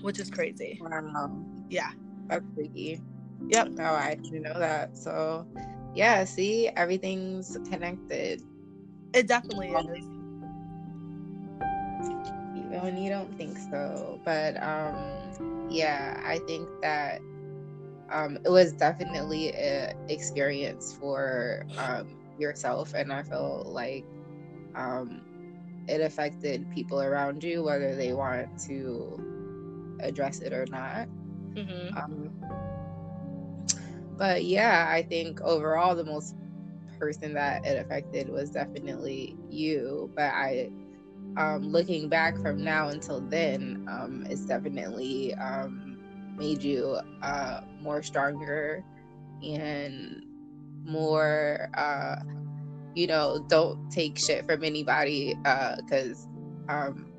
which 0.00 0.18
is 0.18 0.30
crazy. 0.30 0.80
Wow. 0.82 1.44
Yeah. 1.68 1.90
That's 2.28 2.44
freaky. 2.54 3.00
Yep. 3.48 3.72
No, 3.72 3.84
I 3.84 4.14
didn't 4.14 4.42
know 4.42 4.58
that. 4.58 4.96
So, 4.96 5.46
yeah. 5.94 6.24
See, 6.24 6.68
everything's 6.68 7.58
connected. 7.70 8.42
It 9.12 9.28
definitely 9.28 9.68
is. 9.68 10.06
When 12.82 12.96
you 12.96 13.10
don't 13.10 13.36
think 13.36 13.58
so. 13.58 14.20
But 14.24 14.62
um 14.62 15.68
yeah, 15.70 16.20
I 16.24 16.38
think 16.46 16.68
that 16.82 17.20
um 18.10 18.38
it 18.44 18.50
was 18.50 18.72
definitely 18.72 19.52
an 19.54 19.96
experience 20.08 20.96
for 21.00 21.66
um 21.78 22.08
yourself 22.38 22.94
and 22.94 23.12
I 23.12 23.22
feel 23.22 23.64
like 23.66 24.04
um 24.74 25.22
it 25.86 26.00
affected 26.00 26.68
people 26.70 27.00
around 27.00 27.44
you 27.44 27.62
whether 27.62 27.94
they 27.94 28.12
want 28.12 28.48
to 28.66 29.34
address 30.00 30.40
it 30.40 30.52
or 30.52 30.66
not. 30.66 31.08
Mm-hmm. 31.54 31.96
Um, 31.96 32.30
but 34.16 34.44
yeah, 34.44 34.86
I 34.88 35.02
think 35.02 35.40
overall 35.40 35.94
the 35.94 36.04
most 36.04 36.34
person 36.98 37.34
that 37.34 37.64
it 37.66 37.78
affected 37.78 38.28
was 38.28 38.50
definitely 38.50 39.36
you. 39.50 40.10
But 40.14 40.32
I, 40.32 40.70
um, 41.36 41.62
looking 41.62 42.08
back 42.08 42.38
from 42.38 42.62
now 42.62 42.88
until 42.88 43.20
then, 43.20 43.84
um, 43.88 44.26
it's 44.28 44.42
definitely 44.42 45.34
um, 45.34 45.98
made 46.36 46.62
you 46.62 46.98
uh, 47.22 47.60
more 47.80 48.02
stronger 48.02 48.84
and 49.42 50.24
more, 50.84 51.68
uh, 51.74 52.16
you 52.94 53.06
know, 53.06 53.44
don't 53.48 53.90
take 53.90 54.18
shit 54.18 54.46
from 54.46 54.62
anybody 54.62 55.34
because 55.42 56.26
um, 56.68 57.12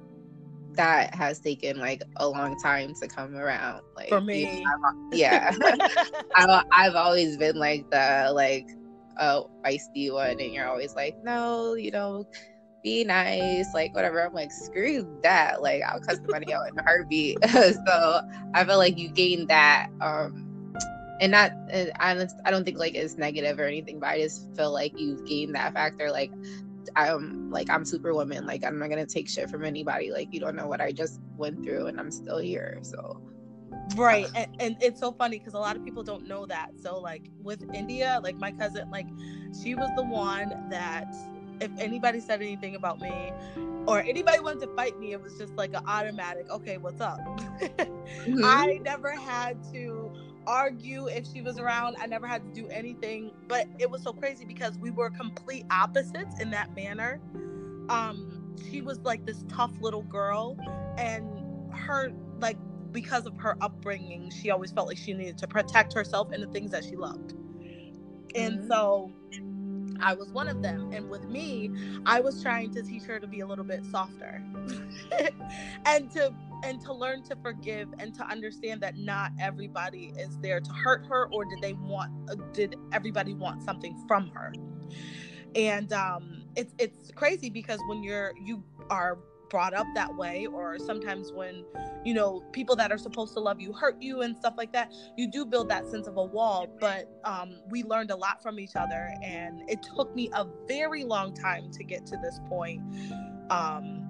that 0.72 1.13
has 1.13 1.39
taken 1.39 1.80
like 1.80 2.01
a 2.18 2.28
long 2.28 2.57
time 2.61 2.93
to 3.01 3.07
come 3.07 3.36
around. 3.36 3.82
Like 3.95 4.09
For 4.09 4.22
me. 4.22 4.63
yeah, 5.11 5.53
I, 6.36 6.63
I've 6.72 6.95
always 6.95 7.38
been 7.38 7.57
like 7.57 7.89
the 7.91 8.32
like 8.34 8.68
a 9.18 9.41
feisty 9.63 10.11
one 10.11 10.39
and 10.39 10.53
you're 10.53 10.68
always 10.68 10.93
like 10.93 11.16
no 11.24 11.76
you 11.76 11.89
know 11.89 12.26
be 12.86 13.03
nice 13.03 13.73
like 13.73 13.93
whatever. 13.95 14.23
I'm 14.23 14.33
like 14.33 14.51
screw 14.51 15.09
that 15.23 15.61
like 15.61 15.81
i'll 15.88 15.99
cut 15.99 16.17
somebody 16.17 16.53
out 16.53 16.69
in 16.69 16.77
a 16.77 16.83
heartbeat. 16.83 17.39
So 17.45 18.21
i 18.53 18.63
feel 18.63 18.77
like 18.77 18.97
you 18.97 19.09
gain 19.09 19.47
that 19.47 19.89
um 20.01 20.45
and 21.19 21.31
not 21.31 21.51
and 21.71 21.91
I, 21.99 22.27
I 22.45 22.51
don't 22.51 22.63
think 22.63 22.77
like 22.77 22.93
it's 22.93 23.17
negative 23.17 23.59
or 23.59 23.65
anything 23.65 23.99
but 23.99 24.09
i 24.09 24.19
just 24.19 24.53
feel 24.55 24.71
like 24.71 24.99
you've 24.99 25.25
gained 25.25 25.55
that 25.55 25.73
factor 25.73 26.11
like 26.11 26.31
i'm 26.95 27.49
like 27.49 27.69
i'm 27.69 27.86
superwoman 27.86 28.45
like 28.45 28.63
i'm 28.63 28.77
not 28.77 28.89
gonna 28.89 29.05
take 29.05 29.27
shit 29.29 29.49
from 29.49 29.63
anybody 29.63 30.11
like 30.11 30.31
you 30.31 30.39
don't 30.39 30.55
know 30.55 30.67
what 30.67 30.81
i 30.81 30.91
just 30.91 31.19
went 31.38 31.63
through 31.63 31.88
and 31.88 31.99
i'm 31.99 32.11
still 32.11 32.38
here 32.38 32.79
so. 32.81 33.21
Right 33.95 34.27
and, 34.36 34.55
and 34.59 34.77
it's 34.81 34.99
so 34.99 35.11
funny 35.11 35.38
because 35.38 35.53
a 35.53 35.59
lot 35.59 35.75
of 35.75 35.83
people 35.83 36.01
don't 36.01 36.27
know 36.27 36.45
that 36.47 36.71
so 36.81 36.99
like 36.99 37.29
with 37.41 37.63
india 37.73 38.19
like 38.23 38.36
my 38.38 38.51
cousin 38.51 38.89
like 38.89 39.07
she 39.61 39.75
was 39.75 39.89
the 39.95 40.03
one 40.03 40.69
that 40.69 41.13
if 41.62 41.72
anybody 41.80 42.20
said 42.20 42.41
anything 42.41 42.76
about 42.76 42.99
me 42.99 43.34
or 43.88 44.01
anybody 44.01 44.39
wanted 44.39 44.62
to 44.62 44.76
fight 44.76 44.97
me 44.99 45.12
it 45.14 45.22
was 45.22 45.38
just 45.38 45.56
like 45.58 45.74
an 45.74 45.84
automatic 45.88 46.49
okay 46.49 46.78
what's 46.78 47.01
up 47.01 47.20
Mhm. 48.28 48.43
i 48.43 48.80
never 48.84 49.16
had 49.16 49.64
to 49.74 50.12
argue 50.47 51.08
if 51.08 51.26
she 51.28 51.41
was 51.41 51.58
around 51.58 51.95
i 52.01 52.06
never 52.08 52.28
had 52.28 52.43
to 52.43 52.51
do 52.62 52.68
anything 52.70 53.32
but 53.47 53.68
it 53.80 53.89
was 53.89 54.03
so 54.03 54.14
crazy 54.14 54.45
because 54.45 54.78
we 54.80 54.91
were 54.91 55.10
complete 55.10 55.66
opposites 55.72 56.39
in 56.39 56.51
that 56.51 56.74
manner 56.76 57.20
um 57.89 58.56
she 58.70 58.82
was 58.82 58.99
like 59.03 59.26
this 59.26 59.43
tough 59.49 59.74
little 59.82 60.03
girl 60.03 60.58
and 60.97 61.28
her 61.74 62.12
like 62.39 62.58
because 62.91 63.26
of 63.26 63.38
her 63.38 63.58
upbringing, 63.62 64.32
she 64.32 64.51
always 64.51 64.72
felt 64.72 64.88
like 64.88 64.97
she 64.97 65.14
needed 65.14 65.38
to 65.39 65.47
protect 65.47 65.93
herself 65.93 66.32
and 66.32 66.41
the 66.41 66.47
things 66.47 66.72
that 66.72 66.84
she 66.84 66.95
loved. 66.95 67.34
And 68.36 68.62
Mhm. 68.62 68.68
so 68.68 69.12
I 70.02 70.14
was 70.14 70.32
one 70.32 70.48
of 70.48 70.62
them. 70.62 70.91
And 70.93 71.10
with 71.10 71.28
me, 71.30 71.72
I 72.06 72.20
was 72.20 72.41
trying 72.41 72.72
to 72.72 72.84
teach 72.84 73.04
her 73.04 73.20
to 73.20 73.28
be 73.28 73.41
a 73.41 73.48
little 73.48 73.66
bit 73.66 73.86
softer 73.86 74.43
and 75.86 76.12
to 76.12 76.34
and 76.64 76.82
to 76.82 76.93
learn 76.93 77.22
to 77.24 77.36
forgive 77.36 77.89
and 78.00 78.14
to 78.16 78.26
understand 78.26 78.82
that 78.82 78.98
not 78.98 79.32
everybody 79.39 80.14
is 80.18 80.38
there 80.39 80.60
to 80.60 80.72
hurt 80.72 81.06
her 81.06 81.28
or 81.32 81.46
did 81.46 81.62
they 81.62 81.74
want 81.74 82.12
uh, 82.30 82.36
did 82.54 82.76
everybody 82.91 83.34
want 83.34 83.62
something 83.62 83.96
from 84.08 84.30
her. 84.30 84.54
And 85.56 85.91
um 85.93 86.43
it's 86.56 86.74
it's 86.78 87.12
crazy 87.12 87.50
because 87.50 87.80
when 87.88 88.04
you're 88.04 88.34
you 88.43 88.64
are 88.89 89.18
brought 89.50 89.74
up 89.74 89.88
that 89.96 90.16
way 90.16 90.48
or 90.48 90.78
sometimes 90.80 91.32
when 91.32 91.64
you 92.04 92.14
know 92.14 92.43
people 92.52 92.76
that 92.76 92.91
are 92.91 92.98
supposed 92.98 93.34
to 93.34 93.39
love 93.39 93.60
you 93.60 93.74
hurt 93.74 94.02
you 94.02 94.22
and 94.22 94.36
stuff 94.36 94.54
like 94.58 94.72
that 94.72 94.91
you 95.18 95.30
do 95.30 95.46
build 95.46 95.70
that 95.70 95.88
sense 95.88 96.08
of 96.08 96.18
a 96.18 96.24
wall 96.24 96.68
but 96.80 97.10
um, 97.24 97.60
we 97.70 97.84
learned 97.84 98.12
a 98.12 98.16
lot 98.16 98.41
from 98.41 98.60
each 98.60 98.76
other 98.76 99.14
and 99.24 99.62
it 99.70 99.82
took 99.84 100.14
me 100.16 100.30
a 100.34 100.46
very 100.68 101.04
long 101.04 101.34
time 101.34 101.72
to 101.72 101.84
get 101.84 102.06
to 102.06 102.18
this 102.18 102.39
point 102.48 102.82
um, 103.50 104.02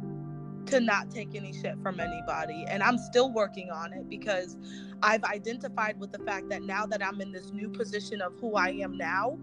to 0.66 0.80
not 0.80 1.12
take 1.12 1.36
any 1.36 1.54
shit 1.54 1.76
from 1.82 2.00
anybody 2.00 2.66
and 2.70 2.82
i'm 2.82 2.98
still 2.98 3.32
working 3.32 3.70
on 3.70 3.94
it 3.94 4.10
because 4.10 4.58
i've 5.04 5.24
identified 5.26 6.00
with 6.00 6.12
the 6.12 6.20
fact 6.20 6.50
that 6.50 6.64
now 6.64 6.86
that 6.86 7.06
i'm 7.06 7.22
in 7.22 7.32
this 7.32 7.52
new 7.52 7.70
position 7.70 8.22
of 8.22 8.34
who 8.40 8.56
i 8.56 8.70
am 8.70 8.98
now 8.98 9.38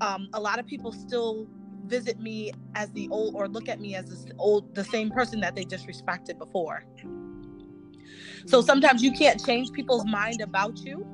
um, 0.00 0.28
a 0.34 0.40
lot 0.40 0.58
of 0.58 0.66
people 0.66 0.92
still 0.92 1.48
visit 1.88 2.20
me 2.20 2.52
as 2.74 2.90
the 2.92 3.08
old 3.10 3.34
or 3.34 3.48
look 3.48 3.68
at 3.68 3.80
me 3.80 3.94
as 3.94 4.06
this 4.06 4.26
old 4.38 4.74
the 4.74 4.84
same 4.84 5.10
person 5.10 5.40
that 5.40 5.56
they 5.56 5.64
disrespected 5.64 6.38
before. 6.38 6.84
So 8.46 8.62
sometimes 8.62 9.02
you 9.02 9.12
can't 9.12 9.44
change 9.44 9.72
people's 9.72 10.06
mind 10.06 10.40
about 10.40 10.78
you. 10.78 11.06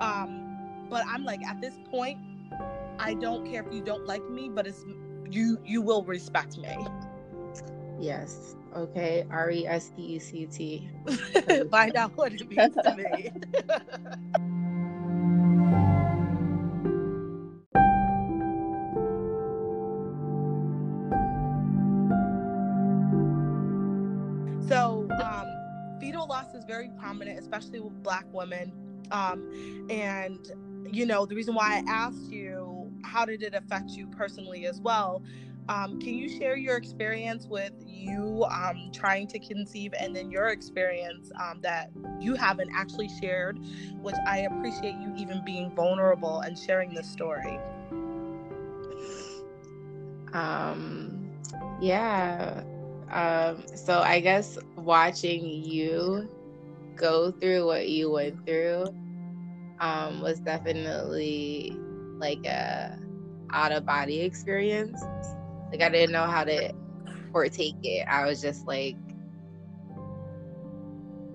Um 0.00 0.40
but 0.90 1.06
i'm 1.06 1.24
like 1.24 1.42
at 1.46 1.60
this 1.60 1.74
point 1.90 2.18
i 2.98 3.14
don't 3.14 3.48
care 3.48 3.64
if 3.66 3.72
you 3.72 3.80
don't 3.80 4.04
like 4.06 4.28
me 4.28 4.50
but 4.52 4.66
it's 4.66 4.84
you 5.30 5.58
you 5.64 5.80
will 5.80 6.04
respect 6.04 6.58
me. 6.58 6.76
Yes. 7.98 8.56
Okay. 8.74 9.26
R-e-s-p-e-c-t 9.30 10.90
find 11.70 11.96
out 11.96 12.16
what 12.16 12.32
it 12.32 12.48
means 12.48 12.74
to 12.74 12.96
me 12.96 13.30
very 26.70 26.90
prominent 26.98 27.38
especially 27.38 27.80
with 27.80 28.02
black 28.02 28.26
women 28.32 28.72
um 29.10 29.38
and 29.90 30.40
you 30.90 31.04
know 31.04 31.26
the 31.26 31.34
reason 31.34 31.54
why 31.54 31.68
i 31.78 31.90
asked 31.90 32.30
you 32.30 32.90
how 33.04 33.24
did 33.24 33.42
it 33.42 33.54
affect 33.54 33.90
you 33.90 34.06
personally 34.08 34.66
as 34.66 34.80
well 34.80 35.22
Um, 35.68 36.00
can 36.00 36.14
you 36.14 36.28
share 36.28 36.56
your 36.56 36.76
experience 36.76 37.46
with 37.46 37.72
you 37.86 38.44
um, 38.50 38.90
trying 38.92 39.28
to 39.28 39.38
conceive 39.38 39.94
and 40.00 40.14
then 40.16 40.30
your 40.30 40.48
experience 40.48 41.30
um, 41.40 41.60
that 41.62 41.90
you 42.20 42.34
haven't 42.34 42.70
actually 42.74 43.08
shared, 43.20 43.58
which 44.02 44.16
I 44.26 44.38
appreciate 44.40 44.96
you 44.96 45.14
even 45.16 45.44
being 45.44 45.70
vulnerable 45.70 46.40
and 46.40 46.58
sharing 46.58 46.92
this 46.94 47.08
story? 47.08 47.58
Um, 50.32 51.30
yeah. 51.80 52.64
Um, 53.10 53.64
so 53.74 54.00
I 54.00 54.20
guess 54.20 54.58
watching 54.76 55.44
you 55.46 56.28
go 57.00 57.32
through 57.32 57.66
what 57.66 57.88
you 57.88 58.10
went 58.10 58.46
through 58.46 58.86
um, 59.80 60.20
was 60.20 60.38
definitely 60.40 61.76
like 62.18 62.44
a 62.46 62.98
out 63.52 63.72
of 63.72 63.86
body 63.86 64.20
experience. 64.20 65.02
Like 65.72 65.80
I 65.80 65.88
didn't 65.88 66.12
know 66.12 66.26
how 66.26 66.44
to 66.44 66.72
partake 67.32 67.76
it. 67.82 68.06
I 68.06 68.26
was 68.26 68.40
just 68.40 68.66
like, 68.66 68.96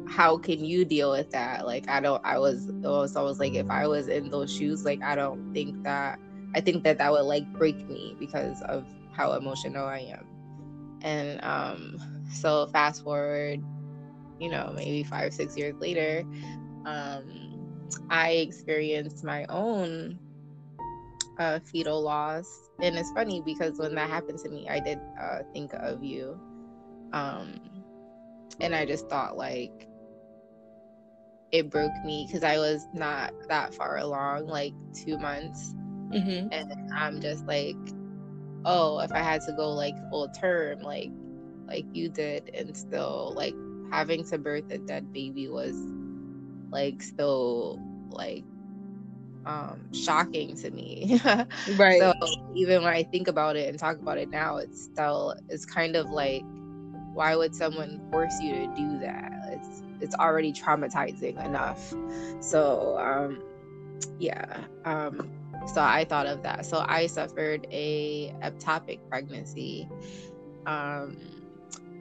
how 0.07 0.37
can 0.37 0.63
you 0.63 0.85
deal 0.85 1.11
with 1.11 1.31
that? 1.31 1.65
Like 1.65 1.89
I 1.89 1.99
don't. 1.99 2.23
I 2.23 2.37
was. 2.37 2.69
I 2.69 2.87
was 2.87 3.15
always 3.15 3.39
like, 3.39 3.55
if 3.55 3.69
I 3.69 3.87
was 3.87 4.07
in 4.07 4.29
those 4.29 4.55
shoes, 4.55 4.85
like 4.85 5.01
I 5.01 5.15
don't 5.15 5.53
think 5.53 5.83
that. 5.83 6.19
I 6.53 6.61
think 6.61 6.83
that 6.85 6.99
that 6.99 7.11
would 7.11 7.23
like 7.25 7.51
break 7.53 7.75
me 7.89 8.15
because 8.17 8.61
of 8.61 8.85
how 9.11 9.33
emotional 9.33 9.85
I 9.85 9.99
am. 9.99 10.25
And 11.01 11.43
um, 11.43 11.97
so 12.31 12.67
fast 12.67 13.03
forward, 13.03 13.61
you 14.39 14.49
know, 14.49 14.71
maybe 14.75 15.03
five, 15.03 15.33
six 15.33 15.57
years 15.57 15.75
later, 15.79 16.23
um, 16.85 17.83
I 18.09 18.31
experienced 18.31 19.23
my 19.23 19.45
own 19.45 20.19
uh, 21.37 21.59
fetal 21.59 22.01
loss. 22.01 22.47
And 22.81 22.97
it's 22.97 23.11
funny 23.11 23.41
because 23.45 23.77
when 23.77 23.95
that 23.95 24.09
happened 24.09 24.39
to 24.39 24.49
me, 24.49 24.67
I 24.69 24.79
did 24.79 24.99
uh, 25.19 25.39
think 25.53 25.73
of 25.73 26.03
you. 26.03 26.39
Um, 27.13 27.59
and 28.59 28.75
I 28.75 28.85
just 28.85 29.09
thought, 29.09 29.37
like, 29.37 29.87
it 31.51 31.69
broke 31.69 31.93
me 32.03 32.25
because 32.27 32.43
I 32.43 32.57
was 32.57 32.85
not 32.93 33.33
that 33.47 33.73
far 33.73 33.97
along, 33.97 34.47
like 34.47 34.73
two 34.93 35.17
months. 35.17 35.73
Mm-hmm. 36.13 36.49
And 36.51 36.93
I'm 36.93 37.21
just 37.21 37.45
like, 37.45 37.77
oh, 38.65 38.99
if 38.99 39.11
I 39.11 39.19
had 39.19 39.41
to 39.41 39.53
go 39.53 39.71
like 39.71 39.95
full 40.09 40.27
term, 40.29 40.79
like, 40.79 41.11
like 41.67 41.85
you 41.93 42.09
did, 42.09 42.51
and 42.53 42.75
still 42.75 43.33
like 43.35 43.55
having 43.91 44.23
to 44.25 44.37
birth 44.37 44.65
a 44.71 44.77
dead 44.77 45.11
baby 45.13 45.47
was 45.47 45.75
like 46.71 47.01
so 47.17 47.79
like 48.09 48.43
um 49.45 49.79
shocking 49.93 50.55
to 50.57 50.71
me. 50.71 51.19
Right. 51.75 51.99
So 51.99 52.13
even 52.55 52.83
when 52.83 52.93
i 52.93 53.03
think 53.03 53.27
about 53.27 53.55
it 53.55 53.69
and 53.69 53.77
talk 53.77 53.99
about 53.99 54.17
it 54.17 54.29
now 54.29 54.57
it's 54.57 54.83
still 54.83 55.35
it's 55.49 55.65
kind 55.65 55.95
of 55.95 56.09
like 56.09 56.43
why 57.15 57.35
would 57.35 57.55
someone 57.55 58.01
force 58.11 58.41
you 58.41 58.53
to 58.53 58.67
do 58.75 58.99
that? 58.99 59.31
It's 59.47 59.81
it's 60.01 60.15
already 60.15 60.51
traumatizing 60.51 61.43
enough. 61.43 61.93
So 62.41 62.97
um 62.99 63.41
yeah 64.19 64.65
um 64.83 65.31
so 65.73 65.81
i 65.81 66.05
thought 66.05 66.27
of 66.27 66.43
that. 66.43 66.65
So 66.65 66.85
i 66.87 67.07
suffered 67.07 67.65
a 67.71 68.33
ectopic 68.43 68.99
pregnancy 69.09 69.87
um 70.65 71.17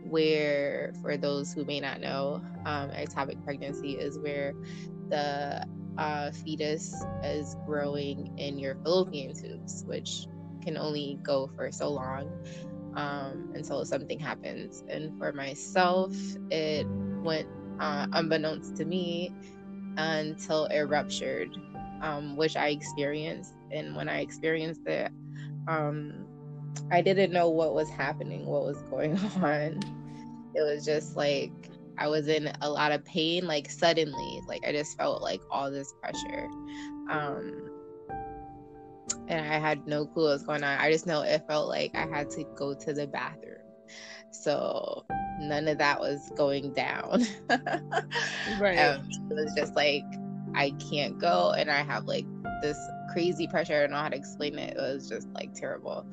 where 0.05 0.93
for 1.01 1.17
those 1.17 1.53
who 1.53 1.65
may 1.65 1.81
not 1.81 2.01
know 2.01 2.43
um, 2.67 2.91
ectopic 2.91 3.43
pregnancy 3.45 3.93
is 3.93 4.19
where 4.19 4.53
the 5.11 5.67
uh, 5.99 6.31
fetus 6.33 6.95
is 7.23 7.57
growing 7.67 8.37
in 8.39 8.59
your 8.59 8.77
fallopian 8.77 9.35
tubes, 9.35 9.85
which 9.87 10.27
can 10.63 10.77
only 10.77 11.19
go 11.23 11.51
for 11.57 11.71
so 11.71 11.91
long 11.91 12.31
um, 12.97 13.53
until 13.55 13.85
something 13.85 14.19
happens. 14.19 14.83
And 14.89 15.17
for 15.19 15.33
myself, 15.33 16.15
it 16.51 16.87
went 17.23 17.49
uh, 17.81 18.07
unbeknownst 18.13 18.77
to 18.77 18.85
me 18.85 19.33
until 19.97 20.67
it 20.67 20.83
ruptured, 20.83 21.51
um, 22.03 22.37
which 22.37 22.57
I 22.57 22.69
experienced. 22.69 23.55
And 23.71 23.95
when 23.97 24.09
I 24.09 24.21
experienced 24.21 24.87
it, 24.87 25.11
um, 25.69 26.27
I 26.91 27.01
didn't 27.01 27.33
know 27.33 27.49
what 27.49 27.75
was 27.75 27.89
happening, 27.91 28.47
what 28.47 28.65
was 28.65 28.81
going 28.83 29.19
on. 29.43 29.81
It 30.55 30.63
was 30.63 30.85
just 30.85 31.17
like 31.17 31.53
I 31.97 32.09
was 32.09 32.29
in 32.29 32.51
a 32.61 32.69
lot 32.69 32.93
of 32.93 33.05
pain, 33.05 33.47
like 33.47 33.71
suddenly. 33.71 34.41
Like 34.47 34.65
I 34.67 34.73
just 34.73 34.97
felt 34.97 35.23
like 35.23 35.41
all 35.51 35.71
this 35.71 35.93
pressure. 36.01 36.49
Um 37.11 37.71
and 39.29 39.41
I 39.41 39.59
had 39.59 39.87
no 39.87 40.07
clue 40.07 40.25
what 40.25 40.31
was 40.31 40.43
going 40.43 40.65
on. 40.65 40.79
I 40.79 40.91
just 40.91 41.07
know 41.07 41.23
it 41.23 41.45
felt 41.47 41.69
like 41.69 41.95
I 41.95 42.07
had 42.07 42.31
to 42.31 42.45
go 42.57 42.75
to 42.75 42.93
the 42.93 43.07
bathroom. 43.07 43.59
So 44.31 45.05
none 45.41 45.69
of 45.69 45.79
that 45.79 46.01
was 46.01 46.31
going 46.37 46.73
down. 46.73 47.25
right. 48.61 48.79
Um, 48.79 49.09
it 49.31 49.35
was 49.35 49.53
just 49.57 49.75
like 49.75 50.05
I 50.55 50.71
can't 50.91 51.19
go 51.19 51.53
and 51.57 51.71
I 51.71 51.83
have 51.83 52.05
like 52.05 52.27
this 52.63 52.79
crazy 53.15 53.47
pressure. 53.47 53.79
I 53.79 53.81
don't 53.83 53.93
know 53.93 53.97
how 53.97 54.09
to 54.11 54.17
explain 54.17 54.59
it. 54.59 54.77
It 54.77 54.81
was 54.81 55.09
just 55.09 55.29
like 55.35 55.55
terrible. 55.55 56.07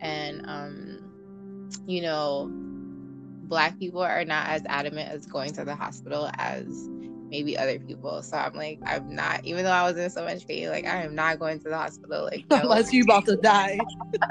And 0.00 0.46
um, 0.48 1.70
you 1.86 2.00
know, 2.00 2.48
black 2.50 3.78
people 3.78 4.00
are 4.00 4.24
not 4.24 4.48
as 4.48 4.62
adamant 4.66 5.10
as 5.10 5.26
going 5.26 5.52
to 5.54 5.64
the 5.64 5.74
hospital 5.74 6.30
as 6.38 6.88
maybe 7.28 7.58
other 7.58 7.78
people. 7.78 8.22
So 8.22 8.36
I'm 8.36 8.54
like, 8.54 8.78
I'm 8.86 9.14
not, 9.14 9.44
even 9.44 9.64
though 9.64 9.72
I 9.72 9.82
was 9.82 9.98
in 9.98 10.08
so 10.08 10.24
much 10.24 10.46
pain, 10.46 10.68
like 10.68 10.86
I 10.86 11.02
am 11.02 11.14
not 11.14 11.40
going 11.40 11.58
to 11.60 11.68
the 11.68 11.76
hospital. 11.76 12.24
Like 12.24 12.44
no. 12.50 12.60
unless 12.60 12.92
you 12.92 13.02
about 13.02 13.26
to 13.26 13.36
die. 13.36 13.78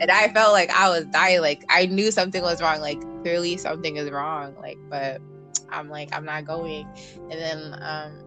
and 0.00 0.10
I 0.10 0.30
felt 0.32 0.52
like 0.52 0.70
I 0.70 0.88
was 0.88 1.06
dying. 1.06 1.40
Like 1.40 1.64
I 1.68 1.86
knew 1.86 2.10
something 2.10 2.42
was 2.42 2.62
wrong. 2.62 2.80
Like 2.80 3.00
clearly 3.22 3.56
something 3.56 3.96
is 3.96 4.10
wrong. 4.10 4.54
Like, 4.60 4.78
but 4.88 5.20
I'm 5.70 5.88
like, 5.88 6.14
I'm 6.14 6.24
not 6.24 6.44
going. 6.44 6.86
And 7.30 7.32
then 7.32 7.78
um 7.82 8.24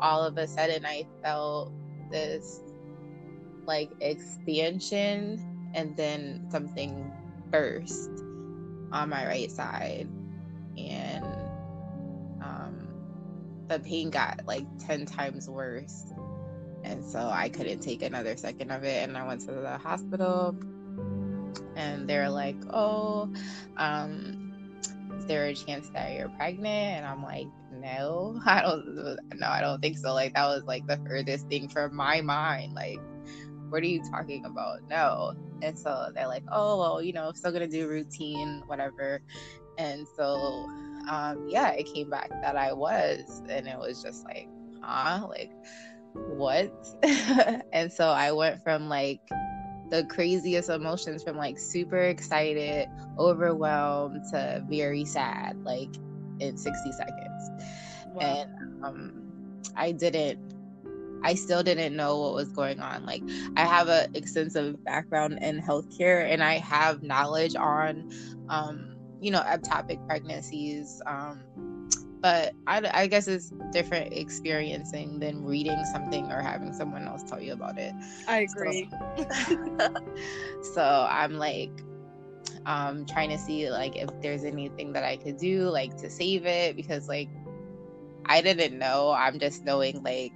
all 0.00 0.24
of 0.24 0.38
a 0.38 0.48
sudden 0.48 0.86
I 0.86 1.06
felt 1.22 1.72
this 2.10 2.60
like 3.66 3.90
expansion 4.00 5.70
and 5.74 5.96
then 5.96 6.46
something 6.50 7.12
burst 7.50 8.10
on 8.92 9.08
my 9.08 9.26
right 9.26 9.50
side. 9.50 10.08
And 10.76 11.24
um, 12.42 12.88
the 13.68 13.78
pain 13.80 14.10
got 14.10 14.40
like 14.46 14.66
10 14.86 15.06
times 15.06 15.48
worse. 15.48 16.04
And 16.82 17.04
so 17.04 17.18
i 17.18 17.48
couldn't 17.48 17.80
take 17.80 18.02
another 18.02 18.36
second 18.36 18.70
of 18.70 18.84
it. 18.84 19.08
And 19.08 19.16
i 19.16 19.26
went 19.26 19.42
to 19.42 19.52
the 19.52 19.78
hospital. 19.78 20.56
And 21.76 22.08
they're 22.08 22.30
like 22.30 22.56
oh 22.70 23.32
um, 23.76 24.78
is 25.16 25.26
there 25.26 25.46
a 25.46 25.54
chance 25.54 25.88
that 25.90 26.14
you're 26.14 26.28
pregnant? 26.30 26.66
And 26.66 27.06
i'm 27.06 27.22
like 27.22 27.46
no 27.80 28.40
i 28.46 28.62
don't 28.62 28.84
no 29.34 29.46
i 29.46 29.60
don't 29.60 29.80
think 29.80 29.98
so 29.98 30.12
like 30.12 30.34
that 30.34 30.46
was 30.46 30.62
like 30.64 30.86
the 30.86 30.98
furthest 31.06 31.48
thing 31.48 31.68
from 31.68 31.94
my 31.94 32.20
mind 32.20 32.72
like 32.74 33.00
what 33.70 33.82
are 33.82 33.86
you 33.86 34.02
talking 34.10 34.44
about? 34.44 34.80
No. 34.88 35.32
And 35.62 35.78
so 35.78 36.10
they're 36.14 36.26
like, 36.26 36.44
oh, 36.52 36.78
well, 36.78 37.02
you 37.02 37.12
know, 37.12 37.32
still 37.32 37.52
gonna 37.52 37.68
do 37.68 37.88
routine, 37.88 38.62
whatever. 38.66 39.22
And 39.78 40.06
so, 40.16 40.68
um, 41.08 41.46
yeah, 41.48 41.70
it 41.70 41.86
came 41.86 42.10
back 42.10 42.30
that 42.42 42.56
I 42.56 42.72
was, 42.72 43.42
and 43.48 43.66
it 43.66 43.78
was 43.78 44.02
just 44.02 44.24
like, 44.24 44.48
huh, 44.82 45.26
like, 45.28 45.52
what? 46.12 46.72
and 47.72 47.92
so 47.92 48.08
I 48.08 48.32
went 48.32 48.62
from 48.62 48.88
like 48.88 49.20
the 49.90 50.04
craziest 50.04 50.68
emotions 50.68 51.22
from 51.22 51.36
like 51.36 51.58
super 51.58 52.00
excited, 52.00 52.88
overwhelmed 53.18 54.22
to 54.32 54.64
very 54.68 55.04
sad, 55.04 55.56
like 55.64 55.94
in 56.40 56.56
60 56.56 56.92
seconds. 56.92 57.49
Wow. 58.12 58.20
And 58.20 58.84
um, 58.84 59.62
I 59.76 59.92
didn't 59.92 60.38
I 61.22 61.34
still 61.34 61.62
didn't 61.62 61.94
know 61.96 62.18
what 62.18 62.34
was 62.34 62.48
going 62.48 62.80
on. 62.80 63.04
Like 63.04 63.22
I 63.56 63.64
have 63.64 63.88
an 63.88 64.14
extensive 64.14 64.82
background 64.84 65.38
in 65.42 65.60
healthcare 65.60 66.30
and 66.30 66.42
I 66.42 66.58
have 66.58 67.02
knowledge 67.02 67.54
on, 67.54 68.10
um, 68.48 68.96
you 69.20 69.30
know, 69.30 69.40
ectopic 69.40 70.04
pregnancies. 70.06 71.02
Um, 71.06 71.42
but 72.20 72.52
I, 72.66 72.90
I 72.92 73.06
guess 73.06 73.28
it's 73.28 73.52
different 73.72 74.12
experiencing 74.12 75.20
than 75.20 75.44
reading 75.44 75.82
something 75.92 76.30
or 76.30 76.42
having 76.42 76.72
someone 76.74 77.06
else 77.06 77.22
tell 77.22 77.40
you 77.40 77.52
about 77.52 77.78
it. 77.78 77.94
I 78.28 78.40
agree. 78.40 78.90
So, 79.48 79.94
so 80.74 81.06
I'm 81.08 81.38
like, 81.38 81.70
um, 82.66 83.06
trying 83.06 83.30
to 83.30 83.38
see 83.38 83.70
like 83.70 83.96
if 83.96 84.08
there's 84.20 84.44
anything 84.44 84.92
that 84.92 85.04
I 85.04 85.16
could 85.16 85.38
do 85.38 85.70
like 85.70 85.96
to 85.98 86.10
save 86.10 86.44
it 86.44 86.76
because 86.76 87.08
like 87.08 87.28
I 88.26 88.40
didn't 88.40 88.78
know. 88.78 89.10
I'm 89.10 89.38
just 89.38 89.64
knowing 89.64 90.02
like 90.02 90.32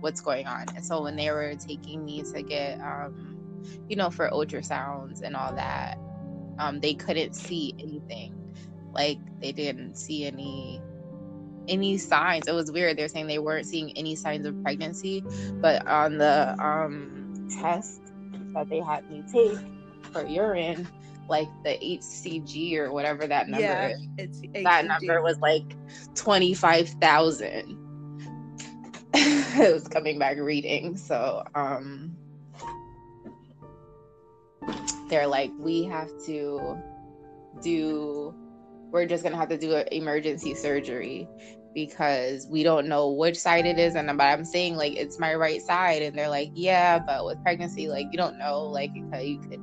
what's 0.00 0.20
going 0.20 0.46
on. 0.46 0.66
And 0.74 0.84
so 0.84 1.02
when 1.02 1.16
they 1.16 1.30
were 1.30 1.54
taking 1.54 2.04
me 2.04 2.22
to 2.34 2.42
get, 2.42 2.80
um, 2.80 3.38
you 3.88 3.96
know, 3.96 4.10
for 4.10 4.28
ultrasounds 4.30 5.22
and 5.22 5.36
all 5.36 5.54
that, 5.54 5.98
um, 6.58 6.80
they 6.80 6.94
couldn't 6.94 7.34
see 7.34 7.74
anything. 7.78 8.34
Like 8.92 9.18
they 9.40 9.52
didn't 9.52 9.96
see 9.96 10.26
any 10.26 10.80
any 11.68 11.96
signs. 11.96 12.48
It 12.48 12.52
was 12.54 12.72
weird. 12.72 12.98
They're 12.98 13.08
saying 13.08 13.28
they 13.28 13.38
weren't 13.38 13.66
seeing 13.66 13.96
any 13.96 14.16
signs 14.16 14.46
of 14.46 14.60
pregnancy, 14.62 15.22
but 15.60 15.86
on 15.86 16.18
the 16.18 16.56
um, 16.62 17.48
test 17.60 18.00
that 18.54 18.68
they 18.68 18.80
had 18.80 19.08
me 19.08 19.22
take, 19.32 19.58
for 20.12 20.26
urine, 20.26 20.88
like 21.28 21.48
the 21.64 21.70
HCG 21.70 22.76
or 22.76 22.92
whatever 22.92 23.26
that 23.26 23.48
number 23.48 23.66
Yeah, 23.66 23.88
is, 23.88 24.08
it's 24.18 24.40
that 24.64 24.86
number 24.86 25.22
was 25.22 25.38
like 25.40 25.76
25,000. 26.14 27.78
it 29.14 29.72
was 29.72 29.86
coming 29.88 30.18
back 30.18 30.38
reading. 30.38 30.96
So, 30.96 31.44
um, 31.54 32.16
they're 35.08 35.26
like, 35.26 35.50
we 35.58 35.84
have 35.84 36.10
to 36.26 36.78
do, 37.62 38.34
we're 38.90 39.06
just 39.06 39.22
gonna 39.22 39.36
have 39.36 39.50
to 39.50 39.58
do 39.58 39.74
an 39.76 39.86
emergency 39.92 40.54
surgery 40.54 41.28
because 41.74 42.46
we 42.48 42.62
don't 42.62 42.86
know 42.86 43.10
which 43.10 43.38
side 43.38 43.66
it 43.66 43.78
is. 43.78 43.94
And 43.94 44.06
but 44.16 44.24
I'm 44.24 44.44
saying 44.44 44.76
like 44.76 44.96
it's 44.96 45.18
my 45.18 45.34
right 45.34 45.60
side, 45.60 46.02
and 46.02 46.18
they're 46.18 46.28
like, 46.28 46.50
yeah, 46.54 46.98
but 46.98 47.24
with 47.24 47.42
pregnancy, 47.42 47.88
like 47.88 48.06
you 48.10 48.18
don't 48.18 48.38
know, 48.38 48.62
like 48.62 48.90
you 48.94 49.38
could, 49.40 49.60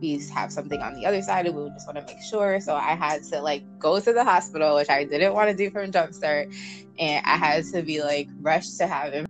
be 0.00 0.20
have 0.30 0.52
something 0.52 0.80
on 0.80 0.94
the 0.94 1.06
other 1.06 1.22
side, 1.22 1.46
and 1.46 1.54
we 1.54 1.68
just 1.70 1.86
want 1.86 1.98
to 1.98 2.04
make 2.12 2.22
sure. 2.22 2.60
So 2.60 2.74
I 2.74 2.94
had 2.94 3.22
to 3.24 3.40
like 3.40 3.62
go 3.78 4.00
to 4.00 4.12
the 4.12 4.24
hospital, 4.24 4.76
which 4.76 4.88
I 4.88 5.04
didn't 5.04 5.34
want 5.34 5.50
to 5.50 5.56
do 5.56 5.70
from 5.70 5.90
Jumpstart, 5.92 6.54
and 6.98 7.24
I 7.26 7.36
had 7.36 7.64
to 7.72 7.82
be 7.82 8.02
like 8.02 8.28
rushed 8.40 8.78
to 8.78 8.86
have 8.86 9.12
him. 9.12 9.26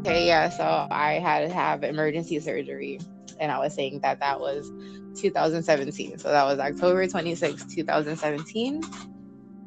Okay, 0.00 0.26
yeah, 0.26 0.48
so 0.48 0.88
I 0.90 1.20
had 1.20 1.48
to 1.48 1.54
have 1.54 1.84
emergency 1.84 2.40
surgery, 2.40 3.00
and 3.38 3.52
I 3.52 3.58
was 3.58 3.72
saying 3.74 4.00
that 4.00 4.18
that 4.20 4.40
was 4.40 4.70
2017. 5.16 6.18
So 6.18 6.30
that 6.30 6.44
was 6.44 6.58
October 6.58 7.06
26, 7.06 7.74
2017. 7.74 8.82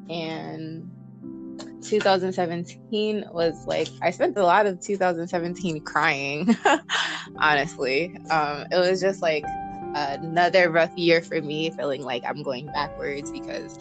And 0.10 0.90
2017 1.82 3.26
was 3.32 3.66
like, 3.68 3.88
I 4.02 4.12
spent 4.12 4.38
a 4.38 4.44
lot 4.44 4.66
of 4.66 4.80
2017 4.82 5.82
crying, 5.82 6.56
honestly. 7.38 8.16
Um, 8.30 8.66
it 8.72 8.78
was 8.78 9.02
just 9.02 9.22
like 9.22 9.46
another 9.96 10.70
rough 10.70 10.96
year 10.98 11.22
for 11.22 11.42
me, 11.42 11.70
feeling 11.72 12.02
like 12.02 12.24
I'm 12.26 12.44
going 12.44 12.68
backwards 12.68 13.32
because 13.32 13.78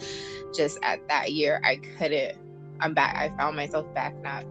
just 0.55 0.77
at 0.83 1.05
that 1.09 1.33
year, 1.33 1.61
I 1.63 1.77
couldn't, 1.97 2.37
I'm 2.79 2.93
back, 2.93 3.15
I 3.15 3.35
found 3.37 3.55
myself 3.55 3.91
back 3.93 4.15
not 4.21 4.45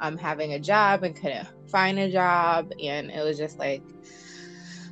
um, 0.00 0.18
having 0.18 0.52
a 0.52 0.58
job 0.58 1.02
and 1.02 1.14
couldn't 1.16 1.48
find 1.68 1.98
a 1.98 2.10
job. 2.10 2.72
And 2.82 3.10
it 3.10 3.24
was 3.24 3.38
just 3.38 3.58
like, 3.58 3.82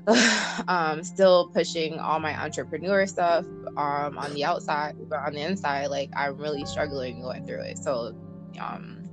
um, 0.68 1.02
still 1.02 1.48
pushing 1.48 1.98
all 1.98 2.20
my 2.20 2.38
entrepreneur 2.38 3.07
stuff 3.07 3.44
um, 3.76 4.18
on 4.18 4.34
the 4.34 4.44
outside, 4.44 4.96
but 5.09 5.18
on 5.20 5.32
the 5.32 5.40
inside, 5.40 5.86
like 5.86 6.11
I'm 6.14 6.36
really 6.36 6.64
struggling 6.66 7.22
going 7.22 7.46
through 7.46 7.62
it. 7.62 7.78
So, 7.78 8.14
um, 8.61 9.09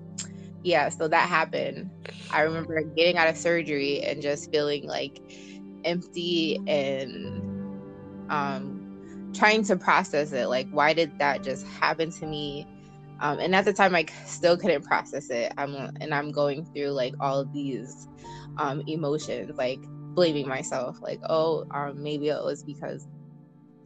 yeah, 0.64 0.90
so 0.90 1.08
that 1.08 1.30
happened. 1.30 1.90
I 2.32 2.42
remember 2.42 2.82
getting 2.82 3.18
out 3.18 3.28
of 3.28 3.38
surgery 3.38 4.02
and 4.04 4.22
just 4.22 4.52
feeling 4.52 4.86
like 4.86 5.22
empty 5.86 6.60
and 6.68 7.42
um, 8.30 9.32
trying 9.34 9.64
to 9.66 9.78
process 9.78 10.34
it. 10.34 10.48
Like, 10.48 10.68
why 10.72 10.94
did 10.94 11.18
that 11.20 11.42
just 11.42 11.66
happen 11.66 12.12
to 12.12 12.26
me? 12.26 12.68
Um, 13.22 13.40
and 13.40 13.56
at 13.56 13.66
the 13.66 13.74
time, 13.74 13.96
I 13.96 14.06
still 14.26 14.58
couldn't 14.58 14.84
process 14.84 15.30
it. 15.30 15.54
I'm 15.58 15.76
and 16.02 16.14
I'm 16.14 16.32
going 16.32 16.66
through 16.66 16.90
like 16.90 17.14
all 17.20 17.46
these 17.46 18.08
um, 18.58 18.84
emotions, 18.88 19.56
like 19.58 19.80
blaming 20.16 20.48
myself, 20.48 21.02
like, 21.02 21.20
oh, 21.30 21.66
um, 21.72 22.02
maybe 22.02 22.30
it 22.30 22.44
was 22.44 22.64
because, 22.64 23.08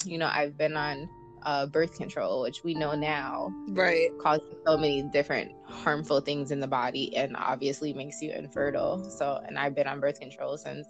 you 0.05 0.17
know, 0.17 0.29
I've 0.31 0.57
been 0.57 0.75
on 0.75 1.09
uh, 1.43 1.67
birth 1.67 1.95
control, 1.97 2.41
which 2.41 2.63
we 2.63 2.73
know 2.73 2.95
now 2.95 3.53
right. 3.69 4.09
causes 4.21 4.45
so 4.65 4.77
many 4.77 5.03
different 5.13 5.51
harmful 5.67 6.19
things 6.19 6.51
in 6.51 6.59
the 6.59 6.67
body 6.67 7.15
and 7.15 7.35
obviously 7.37 7.93
makes 7.93 8.21
you 8.21 8.31
infertile. 8.31 9.07
So, 9.11 9.39
and 9.47 9.57
I've 9.57 9.75
been 9.75 9.87
on 9.87 9.99
birth 9.99 10.19
control 10.19 10.57
since 10.57 10.87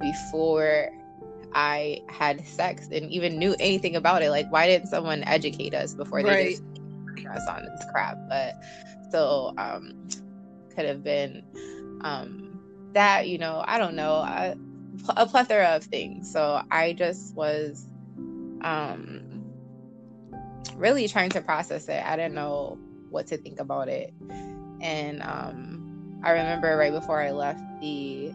before 0.00 0.90
I 1.54 2.00
had 2.08 2.46
sex 2.46 2.88
and 2.92 3.10
even 3.10 3.38
knew 3.38 3.56
anything 3.58 3.96
about 3.96 4.22
it. 4.22 4.30
Like, 4.30 4.50
why 4.50 4.66
didn't 4.66 4.88
someone 4.88 5.24
educate 5.24 5.74
us 5.74 5.94
before 5.94 6.22
they 6.22 6.28
Right. 6.28 6.50
just 6.50 6.62
us 7.26 7.48
on 7.48 7.64
this 7.64 7.84
crap? 7.90 8.16
But 8.28 8.54
so, 9.10 9.52
um, 9.58 10.08
could 10.74 10.84
have 10.86 11.02
been, 11.02 11.44
um, 12.02 12.43
that, 12.94 13.28
you 13.28 13.38
know, 13.38 13.62
I 13.66 13.78
don't 13.78 13.94
know, 13.94 14.14
a, 14.14 14.56
a 15.16 15.26
plethora 15.26 15.76
of 15.76 15.84
things. 15.84 16.32
So 16.32 16.62
I 16.70 16.92
just 16.92 17.34
was, 17.34 17.86
um, 18.62 19.44
really 20.76 21.08
trying 21.08 21.30
to 21.30 21.40
process 21.40 21.88
it. 21.88 22.04
I 22.04 22.16
didn't 22.16 22.34
know 22.34 22.78
what 23.10 23.26
to 23.28 23.36
think 23.36 23.60
about 23.60 23.88
it. 23.88 24.12
And 24.80 25.22
um, 25.22 26.20
I 26.24 26.30
remember 26.32 26.76
right 26.76 26.92
before 26.92 27.20
I 27.20 27.30
left 27.30 27.60
the 27.80 28.32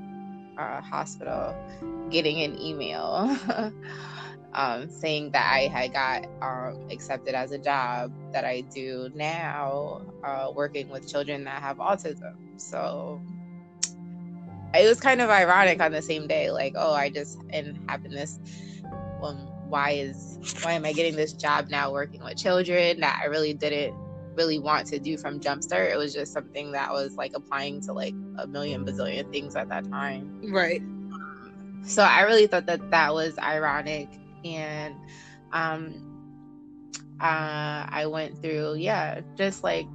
uh, 0.57 0.81
hospital 0.81 1.55
getting 2.09 2.41
an 2.41 2.59
email 2.59 3.37
um, 4.53 4.89
saying 4.89 5.31
that 5.31 5.51
I 5.53 5.67
had 5.67 5.93
got 5.93 6.25
um, 6.41 6.87
accepted 6.91 7.35
as 7.35 7.51
a 7.51 7.57
job 7.57 8.11
that 8.31 8.45
I 8.45 8.61
do 8.61 9.09
now, 9.13 10.01
uh, 10.23 10.51
working 10.53 10.89
with 10.89 11.09
children 11.09 11.43
that 11.45 11.61
have 11.61 11.77
autism. 11.77 12.35
So 12.57 13.21
it 14.73 14.87
was 14.87 14.99
kind 14.99 15.21
of 15.21 15.29
ironic 15.29 15.81
on 15.81 15.91
the 15.91 16.01
same 16.01 16.27
day, 16.27 16.51
like, 16.51 16.73
oh, 16.77 16.93
I 16.93 17.09
just 17.09 17.39
and 17.49 17.79
having 17.87 18.11
this. 18.11 18.39
Um, 19.21 19.47
why 19.67 19.91
is 19.91 20.39
why 20.63 20.73
am 20.73 20.85
I 20.85 20.93
getting 20.93 21.15
this 21.15 21.33
job 21.33 21.69
now 21.69 21.91
working 21.91 22.23
with 22.23 22.37
children 22.37 22.99
that 23.01 23.19
I 23.21 23.27
really 23.27 23.53
didn't 23.53 23.95
really 24.35 24.59
want 24.59 24.87
to 24.87 24.99
do 24.99 25.17
from 25.17 25.39
Jumpstart? 25.39 25.91
It 25.91 25.97
was 25.97 26.13
just 26.13 26.33
something 26.33 26.71
that 26.71 26.91
was 26.91 27.15
like 27.15 27.33
applying 27.35 27.81
to 27.81 27.93
like 27.93 28.15
a 28.37 28.47
million 28.47 28.85
bazillion 28.85 29.31
things 29.31 29.55
at 29.55 29.69
that 29.69 29.89
time. 29.89 30.41
Right. 30.51 30.81
So 31.83 32.03
I 32.03 32.21
really 32.21 32.47
thought 32.47 32.65
that 32.65 32.91
that 32.91 33.13
was 33.13 33.37
ironic, 33.39 34.09
and 34.43 34.95
um, 35.51 36.05
uh, 37.19 37.85
I 37.89 38.05
went 38.07 38.41
through 38.41 38.75
yeah, 38.75 39.21
just 39.35 39.63
like 39.63 39.87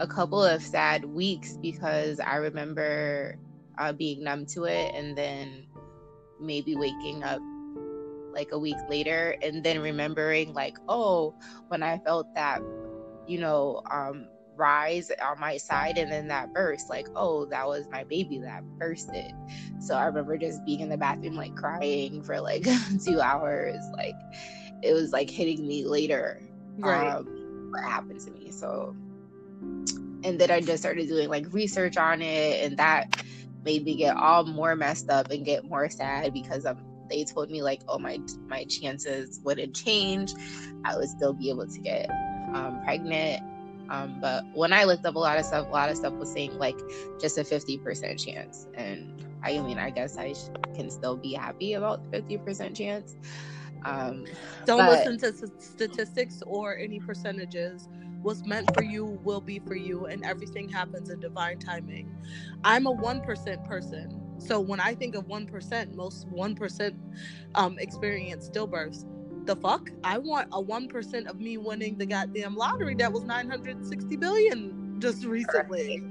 a 0.00 0.06
couple 0.06 0.42
of 0.42 0.62
sad 0.62 1.04
weeks 1.04 1.56
because 1.62 2.18
I 2.20 2.36
remember 2.36 3.36
uh, 3.78 3.92
being 3.92 4.24
numb 4.24 4.46
to 4.46 4.64
it, 4.64 4.94
and 4.94 5.16
then 5.16 5.66
maybe 6.40 6.74
waking 6.74 7.22
up 7.22 7.40
like 8.32 8.52
a 8.52 8.58
week 8.58 8.76
later 8.88 9.36
and 9.42 9.62
then 9.62 9.80
remembering 9.80 10.52
like 10.54 10.78
oh 10.88 11.34
when 11.68 11.82
i 11.82 11.98
felt 11.98 12.32
that 12.34 12.62
you 13.26 13.38
know 13.38 13.82
um 13.90 14.26
rise 14.56 15.10
on 15.22 15.38
my 15.40 15.56
side 15.56 15.98
and 15.98 16.10
then 16.12 16.28
that 16.28 16.52
burst 16.52 16.88
like 16.88 17.06
oh 17.16 17.44
that 17.46 17.66
was 17.66 17.88
my 17.90 18.04
baby 18.04 18.38
that 18.38 18.62
bursted 18.78 19.32
so 19.80 19.94
i 19.94 20.04
remember 20.04 20.36
just 20.36 20.64
being 20.64 20.80
in 20.80 20.88
the 20.88 20.96
bathroom 20.96 21.34
like 21.34 21.54
crying 21.56 22.22
for 22.22 22.40
like 22.40 22.66
two 23.04 23.20
hours 23.20 23.82
like 23.96 24.14
it 24.82 24.92
was 24.92 25.12
like 25.12 25.28
hitting 25.30 25.66
me 25.66 25.84
later 25.84 26.40
Right. 26.78 27.08
um, 27.08 27.68
what 27.70 27.82
happened 27.82 28.20
to 28.20 28.30
me 28.30 28.50
so 28.50 28.94
and 29.62 30.38
then 30.38 30.50
i 30.50 30.60
just 30.60 30.82
started 30.82 31.08
doing 31.08 31.28
like 31.28 31.46
research 31.52 31.96
on 31.96 32.20
it 32.22 32.64
and 32.64 32.76
that 32.78 33.22
made 33.64 33.84
me 33.84 33.94
get 33.94 34.16
all 34.16 34.44
more 34.44 34.74
messed 34.74 35.10
up 35.10 35.30
and 35.30 35.44
get 35.44 35.64
more 35.64 35.88
sad 35.90 36.32
because 36.32 36.64
um, 36.64 36.78
they 37.10 37.24
told 37.24 37.50
me 37.50 37.62
like 37.62 37.82
oh 37.88 37.98
my 37.98 38.18
my 38.46 38.64
chances 38.64 39.40
wouldn't 39.44 39.74
change. 39.74 40.32
I 40.84 40.96
would 40.96 41.08
still 41.08 41.32
be 41.34 41.50
able 41.50 41.66
to 41.66 41.78
get 41.80 42.08
um, 42.54 42.80
pregnant. 42.84 43.42
Um, 43.90 44.18
but 44.20 44.44
when 44.54 44.72
i 44.72 44.84
looked 44.84 45.04
up 45.04 45.16
a 45.16 45.18
lot 45.18 45.36
of 45.38 45.44
stuff 45.44 45.66
a 45.66 45.70
lot 45.70 45.90
of 45.90 45.96
stuff 45.96 46.12
was 46.14 46.32
saying 46.32 46.56
like 46.58 46.78
just 47.20 47.36
a 47.36 47.42
50% 47.42 48.24
chance. 48.24 48.66
And 48.74 49.22
i 49.42 49.58
mean 49.60 49.78
i 49.78 49.90
guess 49.90 50.16
i 50.16 50.32
sh- 50.32 50.48
can 50.74 50.88
still 50.90 51.16
be 51.16 51.32
happy 51.34 51.74
about 51.74 52.08
50% 52.12 52.74
chance. 52.76 53.16
Um, 53.84 54.24
Don't 54.64 54.78
But- 54.78 54.90
listen 55.06 55.18
to 55.18 55.26
s- 55.28 55.50
statistics 55.58 56.42
or 56.46 56.76
any 56.78 57.00
percentages. 57.00 57.88
What's 58.22 58.44
meant 58.44 58.70
for 58.74 58.82
you 58.82 59.18
will 59.24 59.40
be 59.40 59.58
for 59.60 59.74
you, 59.76 60.06
and 60.06 60.24
everything 60.24 60.68
happens 60.68 61.10
in 61.10 61.20
divine 61.20 61.58
timing. 61.58 62.10
I'm 62.64 62.86
a 62.86 62.94
1% 62.94 63.64
person. 63.64 64.20
So 64.38 64.60
when 64.60 64.80
I 64.80 64.94
think 64.94 65.14
of 65.14 65.26
1%, 65.26 65.94
most 65.94 66.28
1% 66.30 66.94
um, 67.54 67.78
experience 67.78 68.48
stillbirths. 68.48 69.04
The 69.46 69.56
fuck? 69.56 69.90
I 70.04 70.18
want 70.18 70.48
a 70.52 70.62
1% 70.62 71.26
of 71.26 71.40
me 71.40 71.56
winning 71.58 71.96
the 71.98 72.06
goddamn 72.06 72.56
lottery 72.56 72.94
that 72.96 73.12
was 73.12 73.24
960 73.24 74.16
billion 74.16 74.96
just 75.00 75.24
recently. 75.24 76.02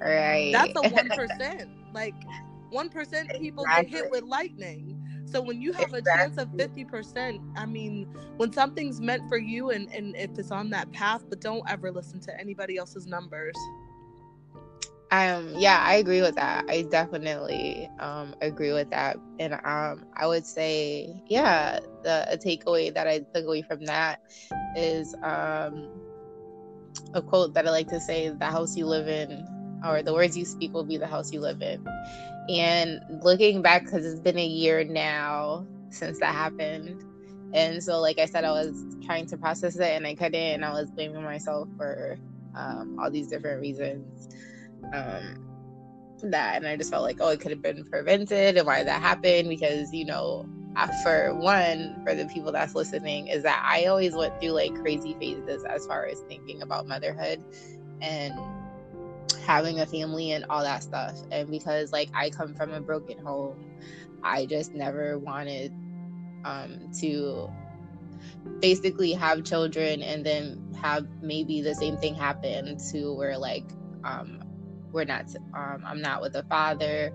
right 0.00 0.52
That's 0.52 0.72
a 0.76 0.82
1%. 0.88 1.68
like 1.94 2.14
1% 2.72 3.38
people 3.38 3.66
get 3.66 3.86
hit 3.88 4.10
with 4.10 4.24
lightning. 4.24 4.93
So 5.34 5.42
when 5.42 5.60
you 5.60 5.72
have 5.72 5.92
a 5.92 6.00
chance 6.00 6.38
of 6.38 6.48
50%, 6.52 7.40
I 7.56 7.66
mean, 7.66 8.06
when 8.36 8.52
something's 8.52 9.00
meant 9.00 9.28
for 9.28 9.36
you 9.36 9.70
and, 9.70 9.92
and 9.92 10.14
if 10.14 10.38
it's 10.38 10.52
on 10.52 10.70
that 10.70 10.92
path, 10.92 11.24
but 11.28 11.40
don't 11.40 11.68
ever 11.68 11.90
listen 11.90 12.20
to 12.20 12.40
anybody 12.40 12.76
else's 12.76 13.08
numbers. 13.08 13.56
Um, 15.10 15.52
yeah, 15.56 15.82
I 15.84 15.94
agree 15.94 16.20
with 16.22 16.36
that. 16.36 16.66
I 16.68 16.82
definitely 16.82 17.90
um, 17.98 18.36
agree 18.42 18.72
with 18.72 18.90
that. 18.90 19.16
And 19.40 19.54
um, 19.64 20.04
I 20.16 20.28
would 20.28 20.46
say, 20.46 21.20
yeah, 21.26 21.80
the 22.04 22.32
a 22.32 22.38
takeaway 22.38 22.94
that 22.94 23.08
I 23.08 23.18
took 23.34 23.44
away 23.44 23.62
from 23.62 23.84
that 23.86 24.20
is 24.76 25.16
um, 25.24 25.88
a 27.12 27.20
quote 27.20 27.54
that 27.54 27.66
I 27.66 27.70
like 27.70 27.88
to 27.88 28.00
say: 28.00 28.28
"The 28.28 28.46
house 28.46 28.76
you 28.76 28.86
live 28.86 29.08
in, 29.08 29.46
or 29.84 30.02
the 30.02 30.12
words 30.12 30.36
you 30.36 30.44
speak, 30.44 30.72
will 30.72 30.84
be 30.84 30.96
the 30.96 31.06
house 31.06 31.32
you 31.32 31.40
live 31.40 31.60
in." 31.60 31.84
And 32.48 33.00
looking 33.22 33.62
back, 33.62 33.84
because 33.84 34.04
it's 34.04 34.20
been 34.20 34.38
a 34.38 34.46
year 34.46 34.84
now 34.84 35.66
since 35.90 36.18
that 36.20 36.34
happened, 36.34 37.02
and 37.54 37.82
so 37.82 38.00
like 38.00 38.18
I 38.18 38.26
said, 38.26 38.44
I 38.44 38.50
was 38.50 38.74
trying 39.04 39.26
to 39.26 39.36
process 39.36 39.76
it 39.76 39.82
and 39.82 40.06
I 40.06 40.14
couldn't, 40.14 40.34
and 40.34 40.64
I 40.64 40.72
was 40.72 40.90
blaming 40.90 41.22
myself 41.22 41.68
for 41.76 42.18
um, 42.54 42.98
all 43.00 43.10
these 43.10 43.28
different 43.28 43.60
reasons 43.60 44.28
um, 44.92 45.44
that 46.22 46.56
and 46.56 46.66
i 46.66 46.76
just 46.76 46.90
felt 46.90 47.02
like 47.02 47.18
oh 47.20 47.28
it 47.28 47.40
could 47.40 47.50
have 47.50 47.60
been 47.60 47.84
prevented 47.84 48.56
and 48.56 48.66
why 48.66 48.82
that 48.82 49.02
happened 49.02 49.48
because 49.48 49.92
you 49.92 50.04
know 50.04 50.48
for 51.02 51.34
one 51.34 52.00
for 52.04 52.14
the 52.14 52.24
people 52.26 52.50
that's 52.50 52.74
listening 52.74 53.28
is 53.28 53.42
that 53.42 53.62
i 53.64 53.84
always 53.84 54.14
went 54.14 54.38
through 54.40 54.50
like 54.50 54.74
crazy 54.80 55.14
phases 55.20 55.64
as 55.64 55.86
far 55.86 56.06
as 56.06 56.18
thinking 56.28 56.62
about 56.62 56.86
motherhood. 56.88 57.42
And 58.00 58.32
having 59.44 59.80
a 59.80 59.86
family 59.86 60.32
and 60.32 60.44
all 60.50 60.62
that 60.62 60.82
stuff. 60.82 61.16
And 61.30 61.50
because 61.50 61.92
like 61.92 62.10
i 62.14 62.30
come 62.30 62.54
from 62.54 62.72
a 62.72 62.80
broken 62.80 63.18
home 63.18 63.58
i 64.22 64.46
just 64.46 64.74
never 64.74 65.18
wanted 65.18 65.72
um 66.44 66.90
to 67.00 67.50
basically 68.60 69.12
have 69.12 69.44
children 69.44 70.02
and 70.02 70.24
then 70.24 70.74
have 70.80 71.06
maybe 71.22 71.60
the 71.60 71.74
same 71.74 71.96
thing 71.96 72.14
happen 72.14 72.76
to 72.92 73.12
where 73.14 73.38
like 73.38 73.64
um 74.04 74.40
we're 74.92 75.04
not 75.04 75.24
um, 75.54 75.82
i'm 75.86 76.00
not 76.00 76.22
with 76.22 76.34
a 76.36 76.42
father 76.44 77.12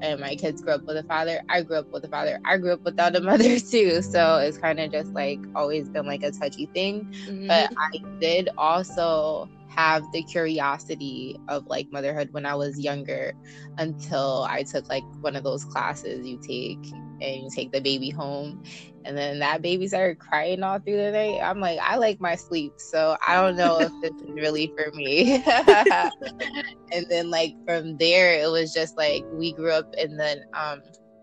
and 0.00 0.20
my 0.20 0.34
kids 0.34 0.60
grew 0.60 0.74
up 0.74 0.84
with 0.84 0.96
a 0.96 1.02
father. 1.04 1.40
I 1.48 1.62
grew 1.62 1.76
up 1.76 1.92
with 1.92 2.04
a 2.04 2.08
father. 2.08 2.40
I 2.44 2.58
grew 2.58 2.72
up 2.72 2.84
without 2.84 3.16
a 3.16 3.20
mother 3.20 3.58
too. 3.72 4.02
So 4.02 4.38
it's 4.38 4.58
kind 4.58 4.80
of 4.80 4.90
just 4.90 5.12
like 5.12 5.38
always 5.54 5.88
been 5.88 6.06
like 6.06 6.22
a 6.24 6.32
touchy 6.32 6.66
thing. 6.66 7.06
Mm-hmm. 7.26 7.46
but 7.46 7.70
i 7.78 8.18
did 8.20 8.48
also 8.58 9.48
have 9.76 10.04
the 10.12 10.22
curiosity 10.24 11.36
of 11.48 11.66
like 11.66 11.86
motherhood 11.92 12.28
when 12.32 12.46
i 12.46 12.54
was 12.54 12.78
younger 12.78 13.32
until 13.78 14.46
i 14.48 14.62
took 14.62 14.88
like 14.88 15.04
one 15.20 15.36
of 15.36 15.44
those 15.44 15.64
classes 15.64 16.26
you 16.26 16.38
take 16.38 16.92
and 17.20 17.42
you 17.42 17.48
take 17.54 17.72
the 17.72 17.80
baby 17.80 18.10
home 18.10 18.62
and 19.04 19.16
then 19.16 19.38
that 19.40 19.62
baby 19.62 19.88
started 19.88 20.18
crying 20.18 20.62
all 20.62 20.78
through 20.78 20.96
the 20.96 21.10
night. 21.10 21.40
I'm 21.42 21.60
like, 21.60 21.78
I 21.80 21.96
like 21.96 22.20
my 22.20 22.36
sleep, 22.36 22.74
so 22.76 23.16
I 23.26 23.34
don't 23.34 23.56
know 23.56 23.80
if 23.80 23.90
this 24.00 24.12
is 24.12 24.30
really 24.30 24.72
for 24.76 24.90
me. 24.92 25.42
and 26.92 27.06
then 27.08 27.30
like 27.30 27.54
from 27.66 27.96
there, 27.96 28.34
it 28.34 28.50
was 28.50 28.72
just 28.72 28.96
like 28.96 29.24
we 29.32 29.52
grew 29.52 29.72
up 29.72 29.92
in 29.98 30.16
the 30.16 30.42
um, 30.54 30.82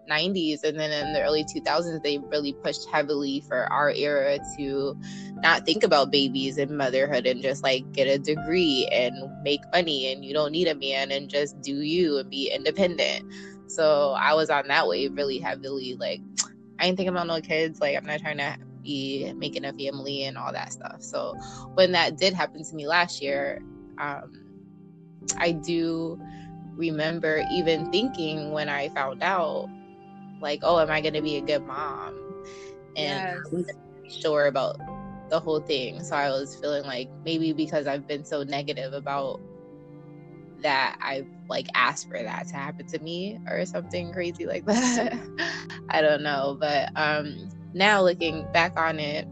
90s, 0.09 0.63
and 0.63 0.79
then 0.79 0.91
in 0.91 1.13
the 1.13 1.21
early 1.21 1.43
2000s, 1.43 2.01
they 2.03 2.17
really 2.17 2.53
pushed 2.53 2.87
heavily 2.89 3.43
for 3.47 3.71
our 3.71 3.91
era 3.91 4.39
to 4.57 4.97
not 5.43 5.65
think 5.65 5.83
about 5.83 6.11
babies 6.11 6.57
and 6.57 6.77
motherhood 6.77 7.25
and 7.25 7.41
just 7.41 7.63
like 7.63 7.89
get 7.93 8.07
a 8.07 8.17
degree 8.17 8.87
and 8.91 9.15
make 9.43 9.61
money, 9.71 10.11
and 10.11 10.25
you 10.25 10.33
don't 10.33 10.51
need 10.51 10.67
a 10.67 10.75
man, 10.75 11.11
and 11.11 11.29
just 11.29 11.59
do 11.61 11.81
you 11.81 12.17
and 12.17 12.29
be 12.29 12.51
independent. 12.51 13.25
So 13.67 14.15
I 14.19 14.33
was 14.33 14.49
on 14.49 14.67
that 14.67 14.87
wave 14.87 15.15
really 15.15 15.39
heavily, 15.39 15.95
like 15.99 16.21
I 16.79 16.85
ain't 16.85 16.97
thinking 16.97 17.13
about 17.13 17.27
no 17.27 17.41
kids. 17.41 17.79
Like 17.79 17.95
I'm 17.95 18.05
not 18.05 18.19
trying 18.19 18.37
to 18.37 18.57
be 18.83 19.31
making 19.33 19.65
a 19.65 19.73
family 19.73 20.23
and 20.23 20.37
all 20.37 20.51
that 20.53 20.71
stuff. 20.71 21.01
So 21.01 21.35
when 21.75 21.91
that 21.91 22.17
did 22.17 22.33
happen 22.33 22.63
to 22.63 22.75
me 22.75 22.87
last 22.87 23.21
year, 23.21 23.61
um, 23.99 24.31
I 25.37 25.51
do 25.51 26.19
remember 26.75 27.43
even 27.51 27.91
thinking 27.91 28.51
when 28.51 28.69
I 28.69 28.89
found 28.89 29.21
out, 29.21 29.69
like, 30.41 30.59
oh, 30.63 30.79
am 30.79 30.89
I 30.89 31.01
gonna 31.01 31.21
be 31.21 31.37
a 31.37 31.41
good 31.41 31.65
mom? 31.65 32.15
And 32.95 33.43
yes. 33.51 34.21
sure 34.21 34.47
about 34.47 34.77
the 35.29 35.39
whole 35.39 35.61
thing. 35.61 36.03
So 36.03 36.15
I 36.15 36.29
was 36.29 36.55
feeling 36.55 36.83
like 36.83 37.09
maybe 37.23 37.53
because 37.53 37.87
I've 37.87 38.07
been 38.07 38.25
so 38.25 38.43
negative 38.43 38.93
about 38.93 39.39
that 40.61 40.97
I've 41.01 41.27
like 41.47 41.67
asked 41.73 42.09
for 42.09 42.21
that 42.21 42.47
to 42.47 42.55
happen 42.55 42.85
to 42.87 42.99
me 42.99 43.39
or 43.47 43.65
something 43.65 44.11
crazy 44.11 44.45
like 44.45 44.65
that. 44.65 45.19
I 45.89 46.01
don't 46.01 46.23
know. 46.23 46.57
But 46.59 46.89
um 46.95 47.49
now 47.73 48.01
looking 48.01 48.45
back 48.51 48.77
on 48.77 48.99
it, 48.99 49.25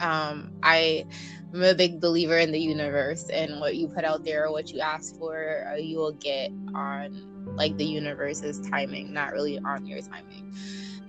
um 0.00 0.52
I 0.62 1.06
am 1.54 1.62
a 1.62 1.74
big 1.74 2.00
believer 2.00 2.38
in 2.38 2.50
the 2.50 2.58
universe 2.58 3.28
and 3.28 3.60
what 3.60 3.76
you 3.76 3.88
put 3.88 4.04
out 4.04 4.24
there, 4.24 4.46
or 4.46 4.52
what 4.52 4.70
you 4.72 4.80
ask 4.80 5.16
for, 5.18 5.66
uh, 5.70 5.76
you 5.76 5.98
will 5.98 6.12
get 6.14 6.50
on 6.74 7.31
like 7.56 7.76
the 7.76 7.84
universe's 7.84 8.60
timing, 8.68 9.12
not 9.12 9.32
really 9.32 9.58
on 9.58 9.86
your 9.86 10.00
timing. 10.00 10.54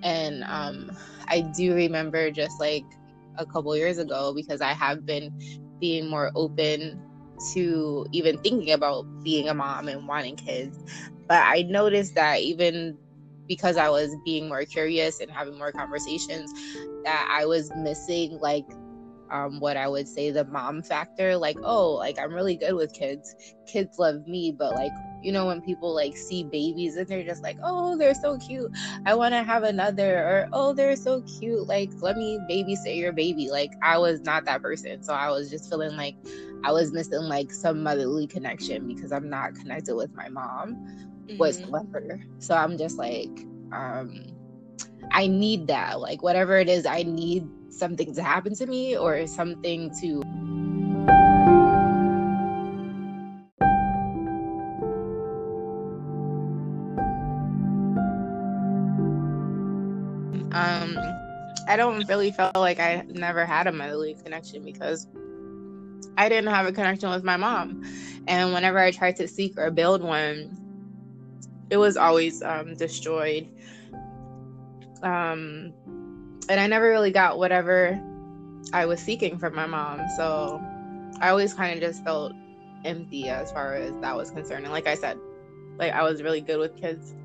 And 0.04 0.44
um 0.46 0.92
I 1.28 1.42
do 1.42 1.74
remember 1.74 2.32
just 2.32 2.60
like 2.60 2.86
a 3.38 3.46
couple 3.46 3.76
years 3.76 3.98
ago 3.98 4.34
because 4.34 4.62
I 4.62 4.74
have 4.74 5.06
been 5.06 5.34
being 5.80 6.10
more 6.10 6.32
open 6.36 7.00
to 7.54 8.06
even 8.12 8.38
thinking 8.40 8.72
about 8.72 9.06
being 9.24 9.50
a 9.50 9.54
mom 9.54 9.88
and 9.88 10.08
wanting 10.08 10.36
kids. 10.36 10.78
But 11.28 11.44
I 11.44 11.64
noticed 11.64 12.16
that 12.16 12.42
even 12.42 12.98
because 13.48 13.78
I 13.78 13.90
was 13.90 14.16
being 14.24 14.48
more 14.48 14.64
curious 14.66 15.20
and 15.20 15.30
having 15.30 15.58
more 15.58 15.72
conversations, 15.72 16.52
that 17.04 17.28
I 17.30 17.46
was 17.46 17.72
missing 17.76 18.40
like 18.40 18.66
um, 19.32 19.60
what 19.60 19.78
I 19.78 19.88
would 19.88 20.08
say 20.08 20.32
the 20.32 20.46
mom 20.46 20.84
factor. 20.84 21.36
Like, 21.36 21.58
oh, 21.64 21.94
like 21.94 22.18
I'm 22.20 22.34
really 22.34 22.56
good 22.56 22.76
with 22.76 22.94
kids. 22.94 23.36
Kids 23.66 23.98
love 24.00 24.28
me, 24.28 24.52
but 24.52 24.74
like, 24.76 24.92
you 25.24 25.32
know, 25.32 25.48
when 25.48 25.62
people 25.62 25.94
like 25.94 26.18
see 26.18 26.44
babies 26.44 26.98
and 26.98 27.08
they're 27.08 27.24
just 27.24 27.42
like, 27.42 27.58
oh, 27.64 27.98
they're 27.98 28.14
so 28.14 28.38
cute. 28.38 28.72
I 29.06 29.16
want 29.16 29.34
to 29.34 29.44
have 29.44 29.64
another. 29.64 30.18
Or, 30.18 30.50
oh, 30.54 30.74
they're 30.74 30.96
so 30.96 31.22
cute. 31.22 31.68
Like, 31.68 31.92
let 32.02 32.18
me 32.18 32.40
babysit 32.50 32.98
your 32.98 33.14
baby. 33.14 33.50
Like, 33.50 33.72
I 33.82 33.98
was 33.98 34.22
not 34.22 34.46
that 34.46 34.62
person. 34.62 35.02
So 35.02 35.14
I 35.14 35.30
was 35.30 35.50
just 35.50 35.70
feeling 35.70 35.96
like 35.96 36.16
I 36.64 36.72
was 36.72 36.92
missing 36.92 37.24
like 37.24 37.52
some 37.52 37.84
motherly 37.84 38.28
connection 38.28 38.88
because 38.88 39.12
I'm 39.12 39.30
not 39.30 39.56
connected 39.56 39.96
with 39.96 40.14
my 40.14 40.30
mom 40.30 40.76
mm-hmm. 40.76 41.38
whatsoever. 41.38 42.22
So 42.40 42.56
I'm 42.56 42.78
just 42.78 42.98
like, 42.98 43.46
um, 43.72 44.26
I 45.12 45.28
need 45.28 45.68
that. 45.68 46.00
Like, 46.00 46.22
whatever 46.22 46.58
it 46.58 46.70
is, 46.70 46.86
I 46.86 47.04
need 47.04 47.48
something 47.70 48.14
to 48.16 48.24
happen 48.24 48.54
to 48.56 48.66
me 48.66 48.98
or 48.98 49.26
something 49.26 49.90
to 50.02 50.22
I 61.74 61.76
don't 61.76 62.08
really 62.08 62.30
feel 62.30 62.52
like 62.54 62.80
I 62.80 63.04
never 63.08 63.48
had 63.48 63.66
a 63.66 63.72
motherly 63.72 64.14
connection 64.24 64.64
because 64.64 65.08
I 66.16 66.30
didn't 66.30 66.54
have 66.54 66.68
a 66.68 66.72
connection 66.72 67.10
with 67.10 67.24
my 67.24 67.36
mom. 67.36 67.84
And 68.28 68.54
whenever 68.54 68.78
I 68.78 68.92
tried 68.92 69.16
to 69.16 69.28
seek 69.28 69.58
or 69.58 69.72
build 69.72 70.04
one, 70.04 70.56
it 71.72 71.78
was 71.78 71.98
always 71.98 72.44
um, 72.44 72.76
destroyed. 72.76 73.50
Um, 75.02 75.74
and 76.48 76.60
I 76.60 76.68
never 76.68 76.88
really 76.90 77.10
got 77.10 77.40
whatever 77.40 78.00
I 78.72 78.86
was 78.86 79.00
seeking 79.00 79.40
from 79.40 79.56
my 79.56 79.66
mom. 79.66 80.02
So 80.16 80.62
I 81.22 81.30
always 81.30 81.56
kind 81.56 81.74
of 81.74 81.80
just 81.80 82.04
felt 82.04 82.34
empty 82.86 83.30
as 83.30 83.52
far 83.52 83.74
as 83.78 83.98
that 84.02 84.16
was 84.16 84.30
concerned. 84.30 84.66
And 84.66 84.72
like 84.72 84.86
I 84.86 84.94
said, 84.94 85.18
like 85.80 85.92
I 85.92 86.04
was 86.04 86.22
really 86.22 86.42
good 86.42 86.60
with 86.60 86.80
kids 86.80 87.16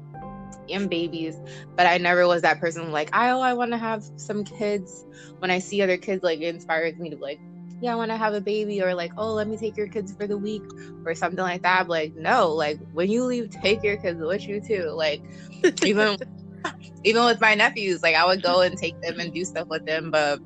and 0.71 0.89
babies, 0.91 1.37
but 1.77 1.87
I 1.87 1.99
never 1.99 2.27
was 2.27 2.43
that 2.43 2.61
person 2.61 2.93
like, 2.93 3.11
oh, 3.13 3.41
I 3.41 3.55
want 3.55 3.73
to 3.73 3.79
have 3.79 4.05
some 4.17 4.45
kids. 4.45 5.05
When 5.39 5.51
I 5.51 5.59
see 5.59 5.83
other 5.83 5.97
kids, 5.97 6.23
like 6.23 6.41
it 6.41 6.55
inspires 6.55 6.99
me 6.99 7.11
to 7.11 7.17
be 7.17 7.23
like, 7.23 7.41
yeah, 7.81 7.93
I 7.93 7.95
want 7.95 8.11
to 8.11 8.17
have 8.17 8.35
a 8.35 8.41
baby, 8.41 8.83
or 8.83 8.95
like, 8.95 9.13
oh, 9.17 9.33
let 9.35 9.49
me 9.49 9.57
take 9.57 9.77
your 9.77 9.89
kids 9.89 10.13
for 10.13 10.27
the 10.27 10.37
week, 10.37 10.63
or 11.05 11.15
something 11.15 11.39
like 11.39 11.63
that. 11.63 11.87
But 11.87 11.91
like, 11.91 12.17
no, 12.17 12.51
like 12.51 12.81
when 12.93 13.11
you 13.11 13.25
leave, 13.25 13.51
take 13.51 13.83
your 13.83 13.97
kids 13.97 14.21
with 14.21 14.49
you 14.49 14.61
too. 14.61 14.91
Like, 14.91 15.23
even 15.85 16.17
even 17.05 17.25
with 17.25 17.41
my 17.41 17.55
nephews, 17.55 18.03
like 18.03 18.17
I 18.17 18.27
would 18.27 18.43
go 18.43 18.61
and 18.63 18.77
take 18.77 19.01
them 19.03 19.21
and 19.21 19.33
do 19.33 19.45
stuff 19.45 19.69
with 19.69 19.87
them, 19.87 20.11
but 20.11 20.41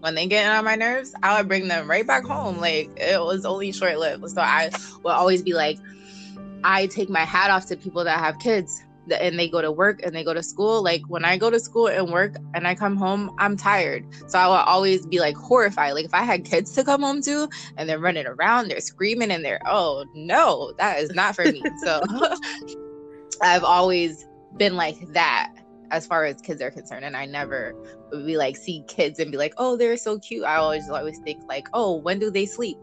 when 0.00 0.14
they 0.14 0.26
get 0.26 0.50
on 0.50 0.64
my 0.64 0.74
nerves, 0.74 1.14
I 1.22 1.38
would 1.38 1.48
bring 1.48 1.68
them 1.68 1.88
right 1.88 2.06
back 2.06 2.24
home. 2.24 2.58
Like 2.58 2.90
it 2.96 3.20
was 3.20 3.44
only 3.44 3.72
short 3.72 3.98
lived. 3.98 4.28
So 4.30 4.40
I 4.40 4.70
will 5.02 5.12
always 5.12 5.42
be 5.42 5.54
like, 5.54 5.78
I 6.62 6.86
take 6.86 7.08
my 7.08 7.24
hat 7.24 7.50
off 7.50 7.66
to 7.66 7.76
people 7.76 8.04
that 8.04 8.18
have 8.18 8.38
kids 8.38 8.82
and 9.12 9.38
they 9.38 9.48
go 9.48 9.60
to 9.60 9.70
work 9.70 10.00
and 10.02 10.14
they 10.14 10.24
go 10.24 10.34
to 10.34 10.42
school. 10.42 10.82
Like 10.82 11.02
when 11.08 11.24
I 11.24 11.36
go 11.36 11.50
to 11.50 11.60
school 11.60 11.88
and 11.88 12.10
work 12.12 12.36
and 12.54 12.66
I 12.66 12.74
come 12.74 12.96
home, 12.96 13.34
I'm 13.38 13.56
tired. 13.56 14.06
So 14.28 14.38
I 14.38 14.46
will 14.46 14.54
always 14.54 15.06
be 15.06 15.20
like 15.20 15.36
horrified. 15.36 15.94
Like 15.94 16.04
if 16.04 16.14
I 16.14 16.22
had 16.22 16.44
kids 16.44 16.72
to 16.72 16.84
come 16.84 17.02
home 17.02 17.22
to 17.22 17.48
and 17.76 17.88
they're 17.88 17.98
running 17.98 18.26
around, 18.26 18.68
they're 18.68 18.80
screaming 18.80 19.30
and 19.30 19.44
they're, 19.44 19.60
oh 19.66 20.04
no, 20.14 20.72
that 20.78 20.98
is 20.98 21.10
not 21.14 21.34
for 21.34 21.44
me. 21.44 21.62
So 21.84 22.02
I've 23.42 23.64
always 23.64 24.26
been 24.56 24.76
like 24.76 25.12
that 25.12 25.50
as 25.90 26.06
far 26.06 26.24
as 26.24 26.40
kids 26.40 26.60
are 26.60 26.70
concerned 26.70 27.04
and 27.04 27.16
i 27.16 27.26
never 27.26 27.74
would 28.10 28.26
be 28.26 28.36
like 28.36 28.56
see 28.56 28.82
kids 28.86 29.18
and 29.18 29.30
be 29.30 29.36
like 29.36 29.54
oh 29.58 29.76
they're 29.76 29.96
so 29.96 30.18
cute 30.18 30.44
i 30.44 30.56
always 30.56 30.88
always 30.88 31.18
think 31.20 31.42
like 31.48 31.68
oh 31.72 31.96
when 31.96 32.18
do 32.18 32.30
they 32.30 32.46
sleep 32.46 32.76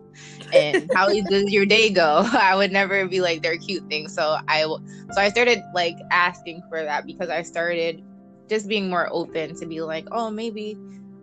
and 0.53 0.89
how 0.93 1.07
does 1.29 1.51
your 1.51 1.65
day 1.65 1.89
go 1.89 2.27
i 2.33 2.55
would 2.55 2.71
never 2.71 3.07
be 3.07 3.21
like 3.21 3.41
they're 3.41 3.57
cute 3.57 3.87
things 3.89 4.13
so 4.13 4.37
i 4.47 4.61
so 4.63 5.21
i 5.21 5.29
started 5.29 5.61
like 5.73 5.95
asking 6.11 6.61
for 6.69 6.83
that 6.83 7.05
because 7.05 7.29
i 7.29 7.41
started 7.41 8.03
just 8.49 8.67
being 8.67 8.89
more 8.89 9.07
open 9.11 9.55
to 9.55 9.65
be 9.65 9.81
like 9.81 10.07
oh 10.11 10.29
maybe 10.29 10.77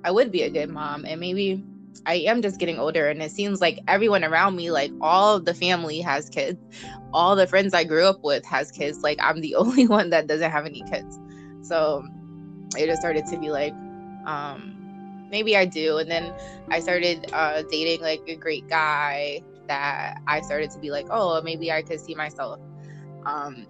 i 0.05 0.11
would 0.11 0.33
be 0.33 0.43
a 0.43 0.51
good 0.51 0.71
mom 0.71 1.05
and 1.05 1.21
maybe 1.21 1.65
I 2.07 2.15
am 2.15 2.43
just 2.43 2.59
getting 2.59 2.79
older 2.79 3.09
and 3.09 3.23
it 3.23 3.31
seems 3.31 3.61
like 3.61 3.81
everyone 3.89 4.25
around 4.25 4.57
me, 4.57 4.71
like 4.71 4.91
all 5.01 5.41
the 5.41 5.55
family 5.55 6.01
has 6.01 6.29
kids. 6.29 6.59
All 7.13 7.37
the 7.37 7.47
friends 7.47 7.75
I 7.75 7.85
grew 7.85 8.05
up 8.05 8.23
with 8.23 8.45
has 8.47 8.71
kids. 8.71 9.03
Like 9.03 9.19
I'm 9.21 9.41
the 9.41 9.55
only 9.57 9.87
one 9.87 10.11
that 10.11 10.27
doesn't 10.27 10.51
have 10.51 10.67
any 10.67 10.83
kids. 10.91 11.19
So 11.69 12.07
it 12.77 12.87
just 12.87 13.01
started 13.01 13.27
to 13.27 13.39
be 13.39 13.51
like, 13.51 13.73
um, 14.27 15.27
maybe 15.31 15.57
I 15.57 15.65
do. 15.65 15.99
And 15.99 16.11
then 16.11 16.33
I 16.71 16.81
started 16.81 17.31
uh, 17.33 17.63
dating 17.71 18.01
like 18.01 18.23
a 18.27 18.37
great 18.37 18.69
guy 18.69 19.43
that 19.69 20.21
I 20.27 20.41
started 20.41 20.71
to 20.71 20.79
be 20.79 20.91
like, 20.91 21.07
oh, 21.11 21.41
maybe 21.43 21.71
I 21.71 21.83
could 21.83 22.01
see 22.01 22.15
myself 22.15 22.59
um, 23.27 23.67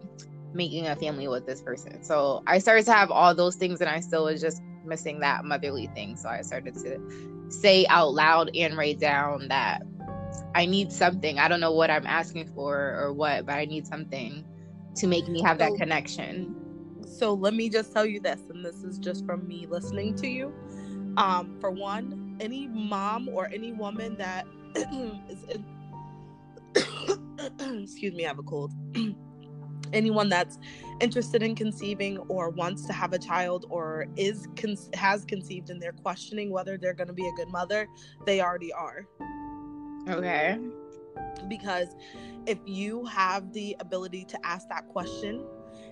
making 0.52 0.86
a 0.86 0.96
family 0.96 1.28
with 1.28 1.46
this 1.46 1.60
person. 1.60 2.02
So 2.02 2.42
I 2.46 2.58
started 2.58 2.84
to 2.86 2.92
have 2.92 3.10
all 3.10 3.34
those 3.34 3.56
things, 3.56 3.80
and 3.80 3.90
I 3.90 4.00
still 4.00 4.24
was 4.24 4.40
just 4.40 4.62
missing 4.84 5.20
that 5.20 5.44
motherly 5.44 5.88
thing. 5.88 6.16
So 6.16 6.28
I 6.28 6.42
started 6.42 6.74
to 6.74 7.00
say 7.50 7.86
out 7.88 8.14
loud 8.14 8.50
and 8.54 8.76
write 8.76 9.00
down 9.00 9.48
that 9.48 9.82
I 10.54 10.66
need 10.66 10.92
something. 10.92 11.38
I 11.38 11.48
don't 11.48 11.60
know 11.60 11.72
what 11.72 11.90
I'm 11.90 12.06
asking 12.06 12.48
for 12.54 12.96
or 12.98 13.12
what, 13.12 13.46
but 13.46 13.56
I 13.56 13.64
need 13.64 13.86
something 13.86 14.44
to 14.96 15.06
make 15.06 15.28
me 15.28 15.42
have 15.42 15.58
that 15.58 15.72
connection 15.74 16.54
so 17.18 17.34
let 17.34 17.52
me 17.52 17.68
just 17.68 17.92
tell 17.92 18.06
you 18.06 18.20
this, 18.20 18.40
and 18.48 18.64
this 18.64 18.84
is 18.84 18.98
just 18.98 19.26
from 19.26 19.46
me 19.46 19.66
listening 19.68 20.14
to 20.16 20.28
you. 20.28 20.54
Um, 21.16 21.56
for 21.60 21.70
one, 21.70 22.36
any 22.40 22.68
mom 22.68 23.28
or 23.28 23.48
any 23.52 23.72
woman 23.72 24.16
that 24.18 24.46
is 24.76 25.42
in, 25.44 25.64
excuse 27.82 28.14
me, 28.14 28.24
I 28.24 28.28
have 28.28 28.38
a 28.38 28.42
cold. 28.42 28.72
Anyone 29.92 30.28
that's 30.28 30.58
interested 31.00 31.42
in 31.42 31.54
conceiving 31.54 32.18
or 32.28 32.50
wants 32.50 32.84
to 32.86 32.92
have 32.92 33.14
a 33.14 33.18
child 33.18 33.64
or 33.70 34.06
is 34.16 34.46
con- 34.54 34.76
has 34.92 35.24
conceived 35.24 35.70
and 35.70 35.80
they're 35.80 35.92
questioning 35.92 36.50
whether 36.50 36.76
they're 36.76 36.92
going 36.92 37.06
to 37.06 37.14
be 37.14 37.26
a 37.26 37.32
good 37.32 37.48
mother, 37.48 37.88
they 38.26 38.42
already 38.42 38.70
are. 38.74 39.06
Okay. 40.08 40.58
Because 41.48 41.88
if 42.46 42.58
you 42.66 43.06
have 43.06 43.50
the 43.54 43.74
ability 43.80 44.26
to 44.26 44.46
ask 44.46 44.68
that 44.68 44.86
question 44.88 45.42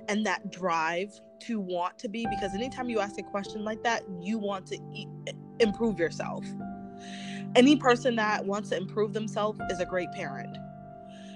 and 0.09 0.25
that 0.27 0.51
drive 0.51 1.21
to 1.41 1.61
want 1.61 1.99
to 1.99 2.09
be 2.09 2.27
because 2.31 2.55
anytime 2.55 2.89
you 2.89 3.01
ask 3.01 3.19
a 3.19 3.23
question 3.23 3.65
like 3.65 3.83
that 3.83 4.03
you 4.21 4.39
want 4.39 4.67
to 4.67 4.77
e- 4.95 5.07
improve 5.61 5.99
yourself. 5.99 6.45
Any 7.55 7.77
person 7.77 8.17
that 8.17 8.45
wants 8.45 8.71
to 8.71 8.77
improve 8.77 9.13
themselves 9.13 9.61
is 9.71 9.81
a 9.81 9.87
great 9.87 10.11
parent 10.13 10.57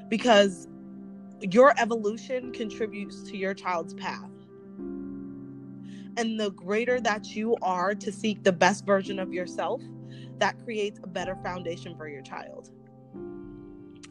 because 0.09 0.68
your 1.41 1.73
evolution 1.79 2.53
contributes 2.53 3.23
to 3.25 3.37
your 3.37 3.55
child's 3.55 3.95
path. 3.95 4.31
And 6.16 6.39
the 6.39 6.51
greater 6.51 7.01
that 7.01 7.35
you 7.35 7.57
are 7.62 7.95
to 7.95 8.12
seek 8.12 8.43
the 8.43 8.53
best 8.53 8.85
version 8.85 9.18
of 9.18 9.33
yourself 9.33 9.81
that 10.39 10.62
creates 10.64 11.01
a 11.03 11.07
better 11.07 11.37
foundation 11.37 11.97
for 11.97 12.09
your 12.09 12.23
child. 12.23 12.71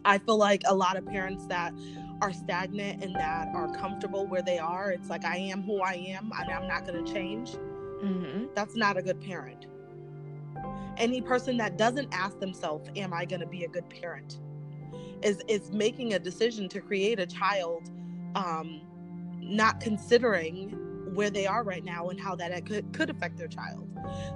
I 0.06 0.18
feel 0.18 0.38
like 0.38 0.64
a 0.66 0.74
lot 0.74 0.98
of 0.98 1.06
parents 1.06 1.46
that 1.48 1.74
are 2.22 2.34
stagnant 2.34 3.04
and 3.04 3.16
that 3.16 3.48
are 3.54 3.74
comfortable 3.76 4.28
where 4.28 4.42
they 4.42 4.60
are. 4.60 4.92
It's 4.92 5.10
like 5.10 5.26
I 5.26 5.38
am 5.38 5.64
who 5.64 5.82
I 5.82 5.94
am 5.94 6.32
and 6.38 6.52
I'm 6.52 6.68
not 6.68 6.86
going 6.86 7.04
to 7.04 7.14
change. 7.14 7.52
Mm-hmm. 7.52 8.46
That's 8.56 8.76
not 8.76 8.98
a 8.98 9.02
good 9.02 9.22
parent. 9.22 9.68
Any 10.98 11.22
person 11.22 11.58
that 11.58 11.78
doesn't 11.78 12.10
ask 12.14 12.40
themselves, 12.40 12.90
"Am 12.96 13.14
I 13.14 13.26
going 13.26 13.40
to 13.40 13.48
be 13.48 13.64
a 13.64 13.68
good 13.68 13.90
parent?" 13.90 14.40
is 15.22 15.42
is 15.48 15.72
making 15.72 16.14
a 16.14 16.20
decision 16.20 16.68
to 16.70 16.82
create 16.82 17.20
a 17.20 17.26
child, 17.26 17.90
um, 18.36 18.82
not 19.40 19.80
considering 19.80 20.72
where 21.14 21.30
they 21.30 21.46
are 21.46 21.64
right 21.64 21.84
now 21.84 22.10
and 22.10 22.20
how 22.20 22.36
that 22.36 22.66
could, 22.66 22.94
could 22.94 23.10
affect 23.10 23.38
their 23.38 23.48
child. 23.48 23.88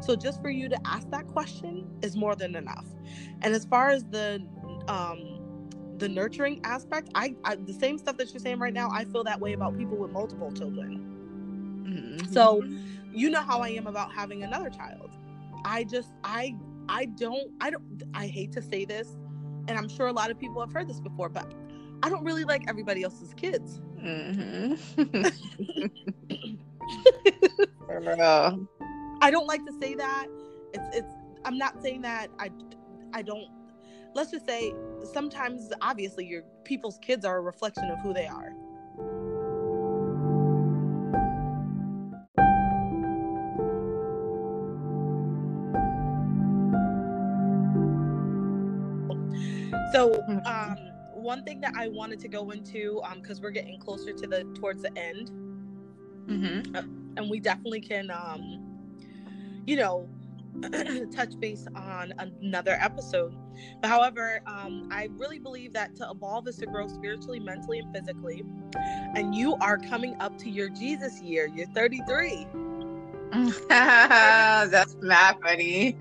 So 0.01 0.15
just 0.15 0.41
for 0.41 0.49
you 0.49 0.67
to 0.69 0.77
ask 0.85 1.09
that 1.11 1.27
question 1.27 1.87
is 2.01 2.15
more 2.15 2.35
than 2.35 2.55
enough. 2.55 2.85
And 3.41 3.53
as 3.53 3.65
far 3.65 3.89
as 3.89 4.03
the 4.05 4.45
um, 4.87 5.32
the 6.03 6.09
nurturing 6.09 6.59
aspect, 6.65 7.09
I, 7.15 7.33
I, 7.45 7.55
the 7.55 7.71
same 7.71 7.97
stuff 7.97 8.17
that 8.17 8.33
you're 8.33 8.41
saying 8.41 8.59
right 8.59 8.73
now, 8.73 8.89
I 8.91 9.05
feel 9.05 9.23
that 9.23 9.39
way 9.39 9.53
about 9.53 9.77
people 9.77 9.95
with 9.95 10.11
multiple 10.11 10.51
children. 10.51 10.99
Mm-hmm. 11.87 12.33
So, 12.33 12.61
you 13.13 13.29
know 13.29 13.39
how 13.39 13.61
I 13.61 13.69
am 13.69 13.87
about 13.87 14.11
having 14.11 14.43
another 14.43 14.69
child. 14.69 15.11
I 15.63 15.85
just 15.85 16.09
I 16.25 16.57
I 16.89 17.05
don't 17.05 17.51
I 17.61 17.69
don't 17.69 18.03
I 18.13 18.27
hate 18.27 18.51
to 18.51 18.61
say 18.61 18.83
this, 18.83 19.15
and 19.69 19.77
I'm 19.77 19.87
sure 19.87 20.07
a 20.07 20.11
lot 20.11 20.29
of 20.29 20.37
people 20.37 20.59
have 20.59 20.73
heard 20.73 20.89
this 20.89 20.99
before, 20.99 21.29
but 21.29 21.53
I 22.01 22.09
don't 22.09 22.25
really 22.25 22.43
like 22.43 22.63
everybody 22.67 23.03
else's 23.03 23.33
kids. 23.33 23.79
Mm-hmm. 23.97 24.73
I 29.21 29.31
don't 29.31 29.47
like 29.47 29.65
to 29.65 29.71
say 29.81 29.95
that. 29.95 30.27
It's 30.73 30.97
it's 30.97 31.13
I'm 31.45 31.57
not 31.57 31.81
saying 31.81 32.01
that 32.01 32.27
I 32.39 32.49
I 33.13 33.21
don't 33.21 33.47
let's 34.15 34.31
just 34.31 34.45
say 34.45 34.73
sometimes 35.11 35.71
obviously 35.81 36.25
your 36.25 36.43
people's 36.63 36.97
kids 37.01 37.25
are 37.25 37.37
a 37.37 37.41
reflection 37.41 37.89
of 37.89 37.99
who 37.99 38.13
they 38.13 38.27
are 38.27 38.53
so 49.91 50.09
mm-hmm. 50.29 50.45
um, 50.45 50.77
one 51.13 51.43
thing 51.43 51.59
that 51.61 51.73
i 51.75 51.87
wanted 51.87 52.19
to 52.19 52.27
go 52.27 52.51
into 52.51 53.01
because 53.15 53.37
um, 53.37 53.43
we're 53.43 53.51
getting 53.51 53.79
closer 53.79 54.13
to 54.13 54.27
the 54.27 54.43
towards 54.55 54.81
the 54.81 54.97
end 54.97 55.31
mm-hmm. 56.27 56.75
uh, 56.75 56.81
and 57.17 57.29
we 57.29 57.39
definitely 57.39 57.81
can 57.81 58.09
um, 58.11 58.59
you 59.65 59.75
know 59.75 60.07
touch 61.11 61.39
base 61.39 61.65
on 61.75 62.13
another 62.19 62.77
episode. 62.79 63.35
But 63.81 63.89
however, 63.89 64.41
um, 64.45 64.87
I 64.91 65.09
really 65.17 65.39
believe 65.39 65.73
that 65.73 65.95
to 65.97 66.09
evolve 66.09 66.47
is 66.47 66.57
to 66.57 66.65
grow 66.65 66.87
spiritually, 66.87 67.39
mentally, 67.39 67.79
and 67.79 67.93
physically. 67.93 68.43
And 69.15 69.35
you 69.35 69.55
are 69.55 69.77
coming 69.77 70.15
up 70.19 70.37
to 70.39 70.49
your 70.49 70.69
Jesus 70.69 71.21
year. 71.21 71.49
You're 71.53 71.67
33. 71.67 72.47
That's 73.69 74.95
not 75.01 75.41
funny. 75.41 75.97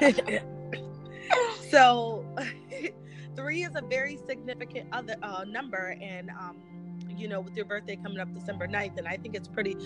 so, 1.70 2.24
three 3.36 3.64
is 3.64 3.74
a 3.74 3.82
very 3.82 4.18
significant 4.28 4.88
other 4.92 5.16
uh, 5.22 5.44
number, 5.44 5.96
and 6.00 6.30
um, 6.30 6.56
you 7.16 7.28
know, 7.28 7.40
with 7.40 7.56
your 7.56 7.64
birthday 7.64 7.96
coming 7.96 8.18
up 8.18 8.32
December 8.32 8.68
9th, 8.68 8.98
and 8.98 9.08
I 9.08 9.16
think 9.16 9.34
it's 9.34 9.48
pretty 9.48 9.76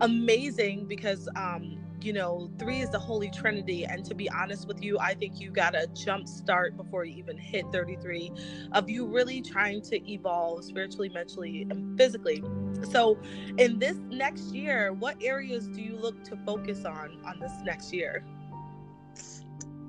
amazing 0.00 0.86
because 0.86 1.28
um, 1.36 1.78
you 2.04 2.12
know, 2.12 2.50
three 2.58 2.80
is 2.80 2.90
the 2.90 2.98
Holy 2.98 3.30
Trinity. 3.30 3.84
And 3.84 4.04
to 4.04 4.14
be 4.14 4.30
honest 4.30 4.66
with 4.66 4.82
you, 4.82 4.98
I 4.98 5.14
think 5.14 5.40
you 5.40 5.50
got 5.50 5.74
a 5.74 5.86
jump 5.88 6.28
start 6.28 6.76
before 6.76 7.04
you 7.04 7.16
even 7.16 7.38
hit 7.38 7.64
33 7.72 8.32
of 8.72 8.88
you 8.88 9.06
really 9.06 9.40
trying 9.40 9.82
to 9.82 10.10
evolve 10.10 10.64
spiritually, 10.64 11.08
mentally, 11.08 11.66
and 11.70 11.96
physically. 11.96 12.42
So, 12.90 13.18
in 13.58 13.78
this 13.78 13.96
next 14.10 14.54
year, 14.54 14.92
what 14.92 15.16
areas 15.22 15.66
do 15.68 15.80
you 15.80 15.96
look 15.96 16.22
to 16.24 16.36
focus 16.44 16.84
on 16.84 17.18
on 17.24 17.40
this 17.40 17.52
next 17.64 17.92
year? 17.92 18.24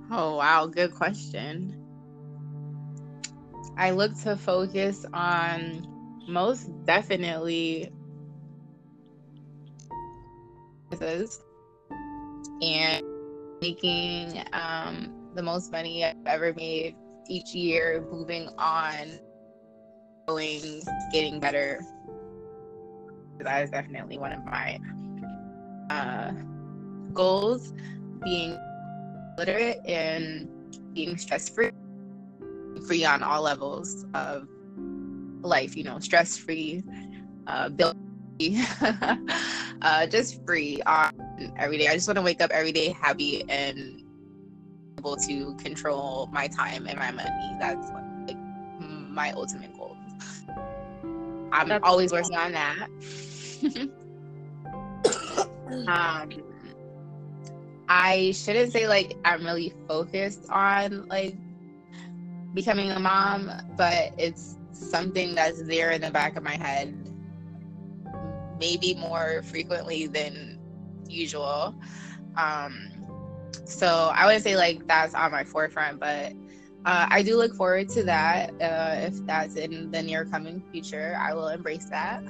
Oh, 0.09 0.37
wow. 0.37 0.67
Good 0.67 0.93
question. 0.93 1.83
I 3.77 3.91
look 3.91 4.17
to 4.21 4.35
focus 4.37 5.05
on 5.13 5.85
most 6.27 6.69
definitely 6.85 7.91
and 12.61 13.03
making 13.61 14.43
um, 14.53 15.31
the 15.35 15.41
most 15.43 15.71
money 15.71 16.03
I've 16.05 16.15
ever 16.25 16.53
made 16.53 16.95
each 17.27 17.53
year, 17.53 18.05
moving 18.11 18.49
on, 18.57 19.19
going, 20.27 20.81
getting 21.11 21.39
better. 21.39 21.79
That 23.39 23.63
is 23.63 23.69
definitely 23.69 24.17
one 24.17 24.31
of 24.31 24.43
my 24.45 24.79
uh, 25.89 26.31
goals 27.13 27.73
being 28.23 28.57
literate 29.37 29.79
and 29.85 30.49
being 30.93 31.17
stress 31.17 31.49
free, 31.49 31.71
free 32.87 33.05
on 33.05 33.23
all 33.23 33.43
levels 33.43 34.05
of 34.13 34.47
life, 35.41 35.77
you 35.77 35.83
know, 35.83 35.99
stress 35.99 36.37
free, 36.37 36.83
uh, 37.47 37.69
uh, 39.81 40.05
just 40.07 40.43
free 40.45 40.81
on 40.83 41.11
every 41.57 41.77
day. 41.77 41.87
I 41.87 41.93
just 41.95 42.07
want 42.07 42.17
to 42.17 42.23
wake 42.23 42.41
up 42.41 42.51
every 42.51 42.71
day 42.71 42.89
happy 42.89 43.43
and 43.49 44.03
able 44.99 45.15
to 45.15 45.55
control 45.55 46.29
my 46.31 46.47
time 46.47 46.87
and 46.87 46.97
my 46.99 47.11
money. 47.11 47.55
That's 47.59 47.89
like 47.91 48.37
my 49.17 49.31
ultimate 49.31 49.75
goal. 49.75 49.97
I'm 51.51 51.69
That's 51.69 51.83
always 51.83 52.11
working 52.11 52.35
on 52.35 52.51
that. 52.53 52.87
Um, 55.87 56.29
I 57.89 58.31
shouldn't 58.31 58.71
say 58.71 58.87
like 58.87 59.17
I'm 59.25 59.45
really 59.45 59.73
focused 59.87 60.49
on 60.49 61.07
like 61.07 61.35
becoming 62.53 62.91
a 62.91 62.99
mom, 62.99 63.51
but 63.75 64.13
it's 64.17 64.57
something 64.71 65.35
that's 65.35 65.61
there 65.63 65.91
in 65.91 66.01
the 66.01 66.11
back 66.11 66.35
of 66.37 66.43
my 66.43 66.55
head, 66.55 66.93
maybe 68.59 68.95
more 68.95 69.41
frequently 69.43 70.07
than 70.07 70.59
usual. 71.07 71.75
Um, 72.35 72.89
so 73.65 74.11
I 74.13 74.25
would 74.25 74.41
say 74.41 74.55
like 74.55 74.87
that's 74.87 75.13
on 75.13 75.31
my 75.31 75.43
forefront, 75.43 75.99
but 75.99 76.33
uh, 76.85 77.05
I 77.09 77.21
do 77.21 77.35
look 77.35 77.53
forward 77.55 77.89
to 77.89 78.03
that. 78.03 78.51
Uh, 78.61 78.95
if 79.07 79.25
that's 79.25 79.55
in 79.55 79.91
the 79.91 80.01
near 80.01 80.25
coming 80.25 80.63
future, 80.71 81.17
I 81.19 81.33
will 81.33 81.49
embrace 81.49 81.89
that. 81.89 82.23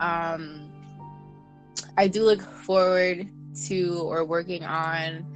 Um, 0.00 0.70
I 1.96 2.06
do 2.06 2.22
look 2.22 2.42
forward 2.42 3.28
to 3.66 4.02
or 4.02 4.24
working 4.24 4.64
on 4.64 5.26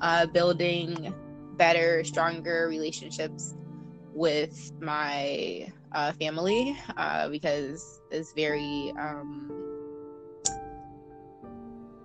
uh, 0.00 0.26
building 0.26 1.14
better, 1.56 2.02
stronger 2.04 2.66
relationships 2.68 3.54
with 4.12 4.72
my 4.80 5.72
uh, 5.92 6.12
family 6.12 6.76
uh, 6.96 7.28
because 7.28 8.00
it's 8.10 8.32
very 8.32 8.92
um, 8.98 9.69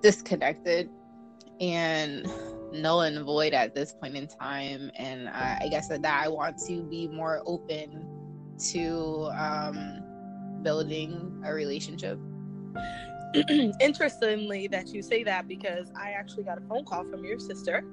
disconnected 0.05 0.87
and 1.59 2.31
null 2.71 3.01
and 3.01 3.25
void 3.25 3.53
at 3.53 3.73
this 3.73 3.93
point 3.93 4.15
in 4.15 4.27
time. 4.27 4.91
And 4.97 5.27
I, 5.27 5.57
I 5.61 5.67
guess 5.67 5.87
that, 5.87 6.03
that 6.03 6.23
I 6.23 6.27
want 6.27 6.59
to 6.67 6.83
be 6.83 7.07
more 7.07 7.41
open 7.47 8.05
to 8.71 9.31
um, 9.35 10.03
building 10.61 11.41
a 11.43 11.51
relationship. 11.51 12.19
Interestingly, 13.81 14.67
that 14.67 14.89
you 14.89 15.01
say 15.01 15.23
that 15.23 15.47
because 15.47 15.91
I 15.99 16.11
actually 16.11 16.43
got 16.43 16.59
a 16.59 16.61
phone 16.61 16.85
call 16.85 17.03
from 17.05 17.25
your 17.25 17.39
sister 17.39 17.83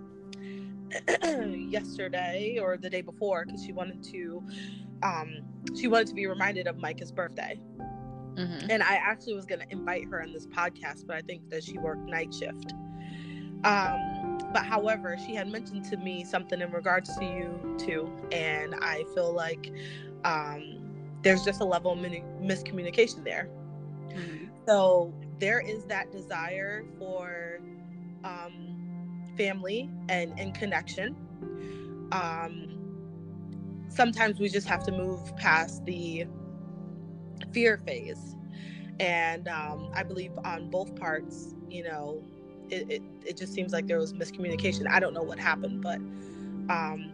yesterday 1.24 2.58
or 2.60 2.76
the 2.76 2.90
day 2.90 3.00
before 3.00 3.46
because 3.46 3.64
she 3.64 3.72
wanted 3.72 4.02
to 4.04 4.42
um 5.02 5.38
she 5.74 5.88
wanted 5.88 6.08
to 6.08 6.14
be 6.14 6.26
reminded 6.26 6.66
of 6.66 6.76
Micah's 6.76 7.10
birthday. 7.10 7.58
Mm-hmm. 8.34 8.70
And 8.70 8.82
I 8.82 8.94
actually 8.94 9.34
was 9.34 9.44
going 9.44 9.60
to 9.60 9.70
invite 9.70 10.04
her 10.08 10.22
on 10.22 10.32
this 10.32 10.46
podcast, 10.46 11.06
but 11.06 11.16
I 11.16 11.22
think 11.22 11.50
that 11.50 11.64
she 11.64 11.78
worked 11.78 12.08
night 12.08 12.32
shift. 12.32 12.72
Um, 13.64 14.38
but 14.52 14.64
however, 14.64 15.16
she 15.24 15.34
had 15.34 15.48
mentioned 15.48 15.84
to 15.86 15.96
me 15.96 16.24
something 16.24 16.60
in 16.60 16.70
regards 16.72 17.16
to 17.18 17.24
you 17.24 17.76
too, 17.78 18.10
and 18.32 18.74
I 18.74 19.04
feel 19.14 19.32
like 19.32 19.72
um, 20.24 20.82
there's 21.22 21.44
just 21.44 21.60
a 21.60 21.64
level 21.64 21.92
of 21.92 21.98
miscommunication 21.98 23.24
there. 23.24 23.48
Mm-hmm. 24.08 24.46
So 24.66 25.12
there 25.38 25.60
is 25.60 25.84
that 25.86 26.10
desire 26.10 26.84
for 26.98 27.60
um, 28.24 29.32
family 29.36 29.90
and, 30.08 30.38
and 30.38 30.54
connection. 30.54 31.16
Um, 32.12 32.72
sometimes 33.88 34.40
we 34.40 34.48
just 34.48 34.66
have 34.68 34.82
to 34.84 34.92
move 34.92 35.36
past 35.36 35.84
the 35.84 36.26
fear 37.52 37.78
phase. 37.78 38.36
And 39.00 39.48
um, 39.48 39.90
I 39.94 40.02
believe 40.02 40.32
on 40.44 40.70
both 40.70 40.94
parts, 40.96 41.54
you 41.68 41.84
know, 41.84 42.22
it, 42.68 42.90
it, 42.90 43.02
it, 43.24 43.36
just 43.36 43.52
seems 43.52 43.72
like 43.72 43.86
there 43.86 43.98
was 43.98 44.12
miscommunication. 44.12 44.88
I 44.88 45.00
don't 45.00 45.14
know 45.14 45.22
what 45.22 45.38
happened, 45.38 45.82
but 45.82 45.98
um, 46.72 47.12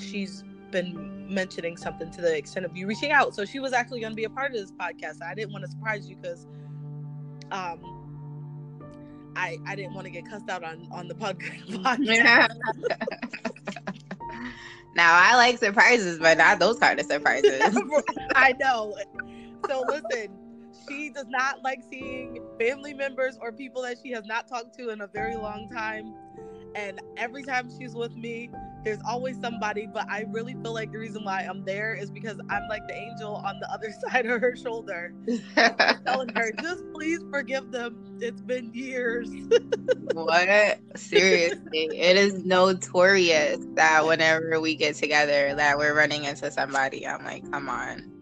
she's 0.00 0.44
been 0.70 1.32
mentioning 1.32 1.76
something 1.76 2.10
to 2.12 2.20
the 2.20 2.36
extent 2.36 2.66
of 2.66 2.76
you 2.76 2.86
reaching 2.86 3.12
out. 3.12 3.34
So 3.34 3.44
she 3.44 3.58
was 3.58 3.72
actually 3.72 4.00
going 4.00 4.12
to 4.12 4.16
be 4.16 4.24
a 4.24 4.30
part 4.30 4.52
of 4.52 4.58
this 4.58 4.72
podcast. 4.72 5.22
I 5.22 5.34
didn't 5.34 5.52
want 5.52 5.64
to 5.64 5.70
surprise 5.70 6.08
you 6.08 6.16
because 6.16 6.46
um, 7.52 7.96
I 9.36 9.58
I 9.66 9.76
didn't 9.76 9.94
want 9.94 10.06
to 10.06 10.10
get 10.10 10.28
cussed 10.28 10.48
out 10.48 10.64
on 10.64 10.88
on 10.90 11.08
the 11.08 11.14
podcast. 11.14 11.68
now 14.96 15.14
I 15.14 15.36
like 15.36 15.58
surprises, 15.58 16.18
but 16.18 16.38
not 16.38 16.58
those 16.58 16.78
kind 16.78 16.98
of 16.98 17.06
surprises. 17.06 17.60
I 18.34 18.54
know. 18.58 18.96
So 19.68 19.84
listen, 19.88 20.36
she 20.88 21.10
does 21.10 21.26
not 21.28 21.62
like 21.62 21.82
seeing 21.90 22.38
family 22.58 22.94
members 22.94 23.38
or 23.40 23.52
people 23.52 23.82
that 23.82 23.98
she 24.02 24.10
has 24.12 24.24
not 24.26 24.48
talked 24.48 24.76
to 24.78 24.90
in 24.90 25.00
a 25.00 25.06
very 25.06 25.36
long 25.36 25.68
time. 25.70 26.14
And 26.74 27.00
every 27.16 27.42
time 27.42 27.70
she's 27.78 27.94
with 27.94 28.14
me, 28.14 28.50
there's 28.84 29.00
always 29.08 29.40
somebody, 29.40 29.88
but 29.92 30.06
I 30.10 30.26
really 30.28 30.54
feel 30.62 30.74
like 30.74 30.92
the 30.92 30.98
reason 30.98 31.24
why 31.24 31.40
I'm 31.40 31.64
there 31.64 31.94
is 31.94 32.10
because 32.10 32.38
I'm 32.50 32.68
like 32.68 32.86
the 32.86 32.94
angel 32.94 33.34
on 33.34 33.58
the 33.60 33.72
other 33.72 33.92
side 34.08 34.26
of 34.26 34.40
her 34.40 34.54
shoulder, 34.54 35.12
telling 36.06 36.28
her, 36.36 36.52
just 36.60 36.84
please 36.92 37.20
forgive 37.30 37.72
them. 37.72 38.18
It's 38.20 38.42
been 38.42 38.72
years. 38.74 39.28
what? 40.12 40.78
Seriously, 40.96 41.98
it 41.98 42.16
is 42.16 42.44
notorious 42.44 43.58
that 43.74 44.06
whenever 44.06 44.60
we 44.60 44.76
get 44.76 44.94
together, 44.96 45.54
that 45.54 45.78
we're 45.78 45.94
running 45.94 46.24
into 46.24 46.50
somebody. 46.50 47.06
I'm 47.06 47.24
like, 47.24 47.50
come 47.50 47.68
on. 47.68 48.15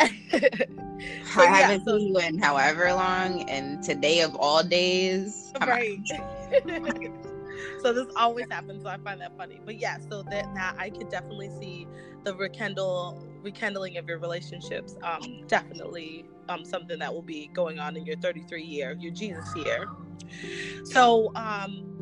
I 0.00 1.44
haven't 1.46 1.84
so, 1.84 1.98
seen 1.98 2.14
you 2.14 2.18
in 2.20 2.38
however 2.38 2.92
long, 2.92 3.48
and 3.48 3.82
today 3.82 4.20
of 4.20 4.34
all 4.36 4.62
days, 4.62 5.52
right. 5.66 5.98
so 7.82 7.92
this 7.92 8.06
always 8.16 8.46
happens. 8.50 8.82
So 8.82 8.88
I 8.88 8.98
find 8.98 9.20
that 9.20 9.36
funny. 9.36 9.60
But 9.64 9.80
yeah, 9.80 9.98
so 10.10 10.22
that 10.24 10.52
that 10.54 10.74
I 10.78 10.90
could 10.90 11.08
definitely 11.10 11.50
see 11.60 11.86
the 12.24 12.34
rekindle 12.34 13.24
rekindling 13.42 13.96
of 13.96 14.08
your 14.08 14.18
relationships. 14.18 14.96
Um, 15.02 15.44
definitely 15.46 16.24
um 16.48 16.64
something 16.64 16.98
that 16.98 17.12
will 17.12 17.22
be 17.22 17.50
going 17.54 17.78
on 17.78 17.96
in 17.96 18.04
your 18.04 18.16
33 18.16 18.62
year, 18.62 18.96
your 18.98 19.12
Jesus 19.12 19.54
year. 19.54 19.86
So 20.84 21.32
um 21.34 21.97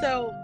so 0.00 0.34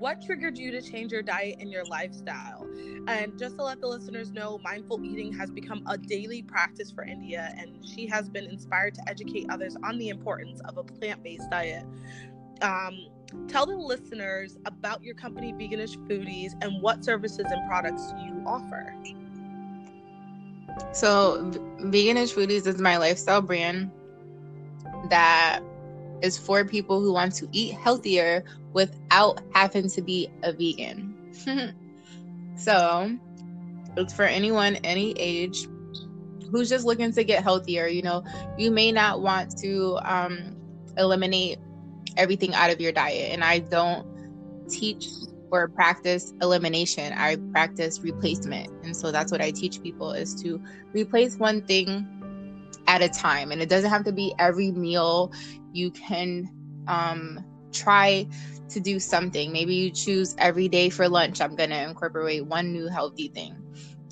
what 0.00 0.22
triggered 0.22 0.56
you 0.56 0.70
to 0.70 0.80
change 0.80 1.12
your 1.12 1.22
diet 1.22 1.56
and 1.60 1.70
your 1.70 1.84
lifestyle? 1.84 2.66
And 3.06 3.38
just 3.38 3.56
to 3.58 3.64
let 3.64 3.80
the 3.80 3.86
listeners 3.86 4.32
know, 4.32 4.58
mindful 4.64 5.04
eating 5.04 5.32
has 5.34 5.50
become 5.50 5.82
a 5.86 5.98
daily 5.98 6.42
practice 6.42 6.90
for 6.90 7.04
India, 7.04 7.54
and 7.58 7.84
she 7.86 8.06
has 8.06 8.28
been 8.28 8.46
inspired 8.46 8.94
to 8.94 9.02
educate 9.06 9.46
others 9.50 9.76
on 9.84 9.98
the 9.98 10.08
importance 10.08 10.60
of 10.62 10.78
a 10.78 10.84
plant 10.84 11.22
based 11.22 11.50
diet. 11.50 11.84
Um, 12.62 13.08
tell 13.46 13.66
the 13.66 13.76
listeners 13.76 14.56
about 14.64 15.02
your 15.02 15.14
company, 15.14 15.52
Veganish 15.52 15.96
Foodies, 16.08 16.52
and 16.62 16.82
what 16.82 17.04
services 17.04 17.46
and 17.50 17.68
products 17.68 18.14
you 18.24 18.42
offer. 18.46 18.94
So, 20.92 21.50
Veganish 21.78 22.34
Foodies 22.34 22.66
is 22.66 22.80
my 22.80 22.96
lifestyle 22.96 23.42
brand 23.42 23.90
that 25.10 25.60
is 26.22 26.38
for 26.38 26.64
people 26.64 27.00
who 27.00 27.12
want 27.12 27.34
to 27.36 27.48
eat 27.52 27.74
healthier 27.74 28.44
without 28.72 29.40
having 29.54 29.88
to 29.90 30.02
be 30.02 30.28
a 30.42 30.52
vegan. 30.52 31.16
so 32.56 33.16
it's 33.96 34.14
for 34.14 34.24
anyone, 34.24 34.76
any 34.76 35.12
age, 35.18 35.66
who's 36.50 36.68
just 36.68 36.84
looking 36.84 37.12
to 37.12 37.24
get 37.24 37.42
healthier. 37.42 37.86
You 37.86 38.02
know, 38.02 38.24
you 38.58 38.70
may 38.70 38.92
not 38.92 39.22
want 39.22 39.56
to 39.58 39.98
um, 40.02 40.56
eliminate 40.96 41.58
everything 42.16 42.54
out 42.54 42.70
of 42.70 42.80
your 42.80 42.92
diet. 42.92 43.32
And 43.32 43.44
I 43.44 43.60
don't 43.60 44.06
teach 44.68 45.08
or 45.50 45.68
practice 45.68 46.32
elimination. 46.40 47.12
I 47.12 47.36
practice 47.52 48.00
replacement. 48.00 48.70
And 48.84 48.96
so 48.96 49.10
that's 49.10 49.32
what 49.32 49.40
I 49.40 49.50
teach 49.50 49.82
people 49.82 50.12
is 50.12 50.34
to 50.42 50.62
replace 50.92 51.36
one 51.36 51.62
thing 51.62 52.19
at 52.90 53.02
a 53.02 53.08
time. 53.08 53.52
And 53.52 53.62
it 53.62 53.68
doesn't 53.68 53.88
have 53.88 54.04
to 54.04 54.12
be 54.12 54.34
every 54.40 54.72
meal. 54.72 55.32
You 55.72 55.92
can 55.92 56.50
um, 56.88 57.44
try 57.72 58.26
to 58.68 58.80
do 58.80 58.98
something. 58.98 59.52
Maybe 59.52 59.74
you 59.74 59.90
choose 59.90 60.34
every 60.38 60.68
day 60.68 60.90
for 60.90 61.08
lunch, 61.08 61.40
I'm 61.40 61.54
going 61.54 61.70
to 61.70 61.82
incorporate 61.82 62.44
one 62.44 62.72
new 62.72 62.88
healthy 62.88 63.28
thing 63.28 63.54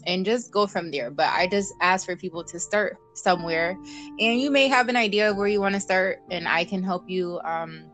and 0.06 0.24
just 0.24 0.52
go 0.52 0.66
from 0.68 0.92
there. 0.92 1.10
But 1.10 1.32
I 1.32 1.48
just 1.48 1.74
ask 1.80 2.06
for 2.06 2.14
people 2.14 2.44
to 2.44 2.60
start 2.60 2.96
somewhere. 3.14 3.76
And 4.20 4.40
you 4.40 4.50
may 4.50 4.68
have 4.68 4.88
an 4.88 4.96
idea 4.96 5.30
of 5.30 5.36
where 5.36 5.48
you 5.48 5.60
want 5.60 5.74
to 5.74 5.80
start, 5.80 6.20
and 6.30 6.46
I 6.46 6.64
can 6.64 6.82
help 6.84 7.10
you 7.10 7.40
um, 7.44 7.84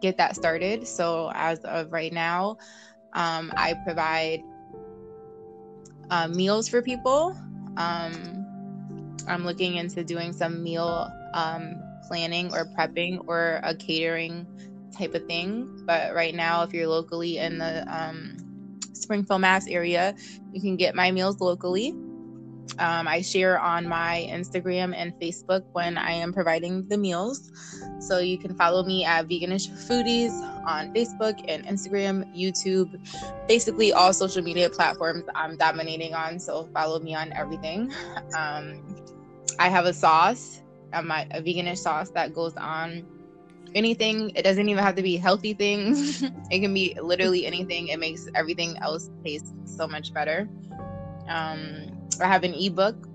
get 0.00 0.16
that 0.16 0.34
started. 0.34 0.88
So, 0.88 1.30
as 1.34 1.58
of 1.60 1.92
right 1.92 2.12
now, 2.12 2.56
um, 3.12 3.52
I 3.56 3.74
provide 3.84 4.42
uh, 6.10 6.28
meals 6.28 6.68
for 6.68 6.80
people. 6.80 7.36
Um, 7.76 8.39
I'm 9.28 9.44
looking 9.44 9.76
into 9.76 10.04
doing 10.04 10.32
some 10.32 10.62
meal 10.62 11.10
um, 11.34 11.82
planning 12.06 12.52
or 12.52 12.66
prepping 12.76 13.24
or 13.26 13.60
a 13.62 13.74
catering 13.74 14.46
type 14.96 15.14
of 15.14 15.26
thing. 15.26 15.84
But 15.86 16.14
right 16.14 16.34
now, 16.34 16.62
if 16.62 16.72
you're 16.72 16.88
locally 16.88 17.38
in 17.38 17.58
the 17.58 17.84
um, 17.88 18.36
Springfield, 18.92 19.40
Mass 19.40 19.66
area, 19.66 20.14
you 20.52 20.60
can 20.60 20.76
get 20.76 20.94
my 20.94 21.10
meals 21.10 21.40
locally. 21.40 21.94
Um, 22.78 23.08
I 23.08 23.20
share 23.20 23.58
on 23.58 23.86
my 23.88 24.28
Instagram 24.30 24.94
and 24.96 25.12
Facebook 25.20 25.64
when 25.72 25.98
I 25.98 26.12
am 26.12 26.32
providing 26.32 26.86
the 26.88 26.96
meals. 26.96 27.50
So 27.98 28.18
you 28.18 28.38
can 28.38 28.54
follow 28.54 28.82
me 28.82 29.04
at 29.04 29.28
Veganish 29.28 29.68
Foodies 29.68 30.32
on 30.66 30.92
Facebook 30.94 31.44
and 31.48 31.64
Instagram, 31.66 32.24
YouTube, 32.36 32.98
basically 33.48 33.92
all 33.92 34.12
social 34.12 34.42
media 34.42 34.70
platforms 34.70 35.24
I'm 35.34 35.56
dominating 35.56 36.14
on. 36.14 36.38
So 36.38 36.68
follow 36.72 37.00
me 37.00 37.14
on 37.14 37.32
everything. 37.32 37.92
Um, 38.36 38.96
I 39.58 39.68
have 39.68 39.84
a 39.84 39.92
sauce, 39.92 40.62
a, 40.92 41.02
my, 41.02 41.26
a 41.32 41.42
veganish 41.42 41.78
sauce 41.78 42.10
that 42.10 42.34
goes 42.34 42.56
on 42.56 43.06
anything. 43.74 44.30
It 44.34 44.42
doesn't 44.42 44.68
even 44.68 44.82
have 44.82 44.94
to 44.96 45.02
be 45.02 45.16
healthy 45.16 45.54
things. 45.54 46.22
it 46.50 46.60
can 46.60 46.72
be 46.72 46.96
literally 47.00 47.46
anything. 47.46 47.88
It 47.88 47.98
makes 47.98 48.28
everything 48.34 48.76
else 48.78 49.10
taste 49.24 49.54
so 49.64 49.86
much 49.86 50.12
better. 50.12 50.48
Um, 51.28 51.99
I 52.20 52.26
have 52.26 52.44
an 52.44 52.54
ebook 52.54 53.08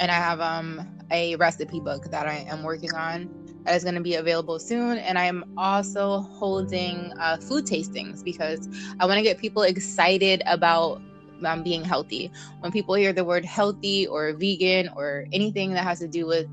and 0.00 0.10
I 0.10 0.14
have 0.14 0.40
um 0.40 0.88
a 1.10 1.36
recipe 1.36 1.80
book 1.80 2.04
that 2.10 2.26
I 2.26 2.44
am 2.48 2.62
working 2.62 2.94
on 2.94 3.30
that 3.64 3.74
is 3.76 3.82
going 3.82 3.94
to 3.94 4.00
be 4.00 4.14
available 4.14 4.58
soon. 4.58 4.98
And 4.98 5.18
I'm 5.18 5.44
also 5.56 6.20
holding 6.20 7.12
uh, 7.20 7.38
food 7.38 7.66
tastings 7.66 8.22
because 8.24 8.68
I 9.00 9.06
want 9.06 9.18
to 9.18 9.22
get 9.22 9.38
people 9.38 9.62
excited 9.62 10.42
about 10.46 11.02
um, 11.44 11.62
being 11.62 11.84
healthy. 11.84 12.30
When 12.60 12.72
people 12.72 12.94
hear 12.94 13.12
the 13.12 13.24
word 13.24 13.44
healthy 13.44 14.06
or 14.06 14.32
vegan 14.34 14.90
or 14.96 15.26
anything 15.32 15.72
that 15.74 15.84
has 15.84 15.98
to 16.00 16.08
do 16.08 16.26
with 16.26 16.46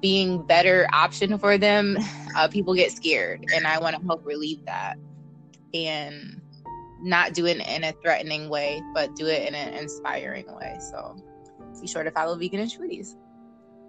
being 0.00 0.42
better 0.46 0.88
option 0.92 1.38
for 1.38 1.58
them, 1.58 1.98
uh, 2.36 2.48
people 2.48 2.74
get 2.74 2.92
scared, 2.92 3.44
and 3.54 3.66
I 3.66 3.78
want 3.80 3.96
to 3.96 4.02
help 4.06 4.24
relieve 4.26 4.64
that 4.66 4.96
and 5.74 6.40
not 7.04 7.34
do 7.34 7.46
it 7.46 7.58
in 7.58 7.84
a 7.84 7.92
threatening 8.02 8.48
way, 8.48 8.82
but 8.94 9.14
do 9.14 9.26
it 9.26 9.46
in 9.46 9.54
an 9.54 9.74
inspiring 9.74 10.46
way. 10.56 10.76
So 10.90 11.16
be 11.80 11.86
sure 11.86 12.02
to 12.02 12.10
follow 12.10 12.36
Veganish 12.36 12.78
Foodies. 12.78 13.16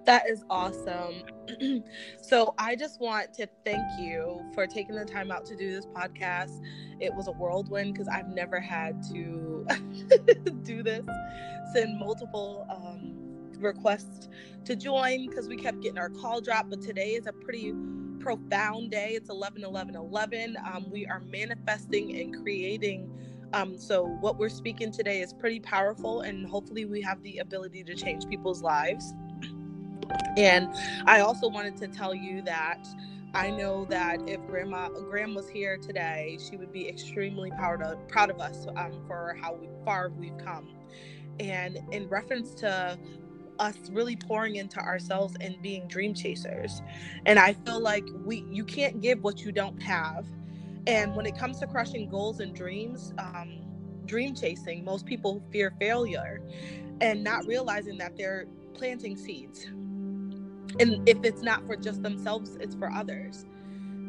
That 0.05 0.29
is 0.29 0.43
awesome. 0.49 1.23
so 2.21 2.53
I 2.59 2.75
just 2.75 3.01
want 3.01 3.33
to 3.35 3.47
thank 3.63 3.83
you 3.97 4.39
for 4.53 4.67
taking 4.67 4.95
the 4.95 5.05
time 5.05 5.31
out 5.31 5.45
to 5.47 5.55
do 5.55 5.71
this 5.71 5.85
podcast. 5.87 6.61
It 6.99 7.13
was 7.15 7.27
a 7.27 7.31
whirlwind 7.31 7.93
because 7.93 8.07
I've 8.07 8.27
never 8.27 8.59
had 8.59 9.01
to 9.13 9.65
do 10.63 10.83
this. 10.83 11.05
Send 11.73 11.97
multiple 11.97 12.67
um, 12.69 13.15
requests 13.59 14.27
to 14.65 14.75
join 14.75 15.27
because 15.27 15.47
we 15.47 15.55
kept 15.55 15.81
getting 15.81 15.97
our 15.97 16.09
call 16.09 16.39
drop. 16.39 16.69
But 16.69 16.81
today 16.81 17.11
is 17.11 17.25
a 17.25 17.33
pretty 17.33 17.73
profound 18.25 18.89
day. 18.89 19.11
It's 19.11 19.29
11 19.29 19.63
11 19.63 19.95
11. 19.95 20.57
Um, 20.65 20.89
we 20.89 21.05
are 21.05 21.19
manifesting 21.31 22.17
and 22.17 22.41
creating. 22.41 23.07
Um, 23.53 23.77
so, 23.77 24.03
what 24.19 24.39
we're 24.39 24.49
speaking 24.49 24.91
today 24.91 25.21
is 25.21 25.31
pretty 25.31 25.59
powerful, 25.59 26.21
and 26.21 26.47
hopefully, 26.47 26.85
we 26.85 27.03
have 27.03 27.21
the 27.21 27.37
ability 27.37 27.83
to 27.83 27.93
change 27.93 28.27
people's 28.27 28.63
lives. 28.63 29.13
And 30.37 30.73
I 31.05 31.19
also 31.19 31.47
wanted 31.47 31.77
to 31.77 31.87
tell 31.87 32.15
you 32.15 32.41
that 32.41 32.87
I 33.35 33.51
know 33.51 33.85
that 33.91 34.27
if 34.27 34.43
Grandma 34.47 34.89
Gram 34.89 35.35
was 35.35 35.47
here 35.47 35.77
today, 35.77 36.39
she 36.49 36.57
would 36.57 36.73
be 36.73 36.89
extremely 36.89 37.51
proud 37.51 37.83
of 37.83 38.07
proud 38.07 38.31
of 38.31 38.41
us 38.41 38.65
um, 38.75 39.03
for 39.05 39.37
how 39.39 39.59
far 39.85 40.09
we've 40.09 40.37
come. 40.39 40.69
And 41.39 41.77
in 41.91 42.09
reference 42.09 42.55
to 42.55 42.97
us 43.59 43.75
really 43.91 44.15
pouring 44.15 44.55
into 44.57 44.79
ourselves 44.79 45.35
and 45.41 45.61
being 45.61 45.87
dream 45.87 46.13
chasers. 46.13 46.81
And 47.25 47.39
I 47.39 47.53
feel 47.53 47.79
like 47.79 48.05
we 48.25 48.45
you 48.49 48.63
can't 48.63 49.01
give 49.01 49.23
what 49.23 49.41
you 49.41 49.51
don't 49.51 49.81
have. 49.81 50.25
And 50.87 51.15
when 51.15 51.25
it 51.25 51.37
comes 51.37 51.59
to 51.59 51.67
crushing 51.67 52.09
goals 52.09 52.39
and 52.39 52.55
dreams, 52.55 53.13
um, 53.17 53.61
dream 54.05 54.35
chasing, 54.35 54.83
most 54.83 55.05
people 55.05 55.41
fear 55.51 55.73
failure 55.79 56.41
and 57.01 57.23
not 57.23 57.45
realizing 57.45 57.97
that 57.97 58.15
they're 58.15 58.45
planting 58.73 59.17
seeds. 59.17 59.65
And 60.79 61.07
if 61.07 61.17
it's 61.23 61.41
not 61.41 61.65
for 61.65 61.75
just 61.75 62.03
themselves, 62.03 62.57
it's 62.59 62.75
for 62.75 62.91
others. 62.91 63.45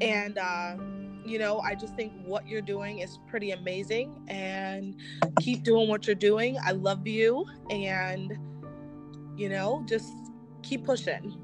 And 0.01 0.37
uh, 0.37 0.77
you 1.25 1.39
know, 1.39 1.59
I 1.61 1.75
just 1.75 1.95
think 1.97 2.13
what 2.25 2.47
you're 2.47 2.61
doing 2.63 3.01
is 3.01 3.19
pretty 3.29 3.51
amazing 3.51 4.23
and 4.29 4.95
keep 5.41 5.65
doing 5.65 5.89
what 5.89 6.07
you're 6.07 6.15
doing. 6.15 6.57
I 6.65 6.73
love 6.73 7.07
you 7.07 7.47
and 7.69 8.39
you 9.37 9.49
know, 9.49 9.85
just 9.87 10.13
keep 10.63 10.85
pushing. 10.85 11.37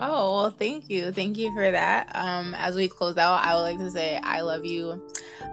Oh, 0.00 0.36
well, 0.36 0.50
thank 0.50 0.88
you. 0.88 1.10
Thank 1.10 1.36
you 1.36 1.52
for 1.54 1.70
that. 1.72 2.10
Um, 2.14 2.54
as 2.54 2.76
we 2.76 2.86
close 2.86 3.16
out, 3.16 3.44
I 3.44 3.54
would 3.54 3.62
like 3.62 3.78
to 3.78 3.90
say 3.90 4.20
I 4.22 4.42
love 4.42 4.64
you 4.64 5.02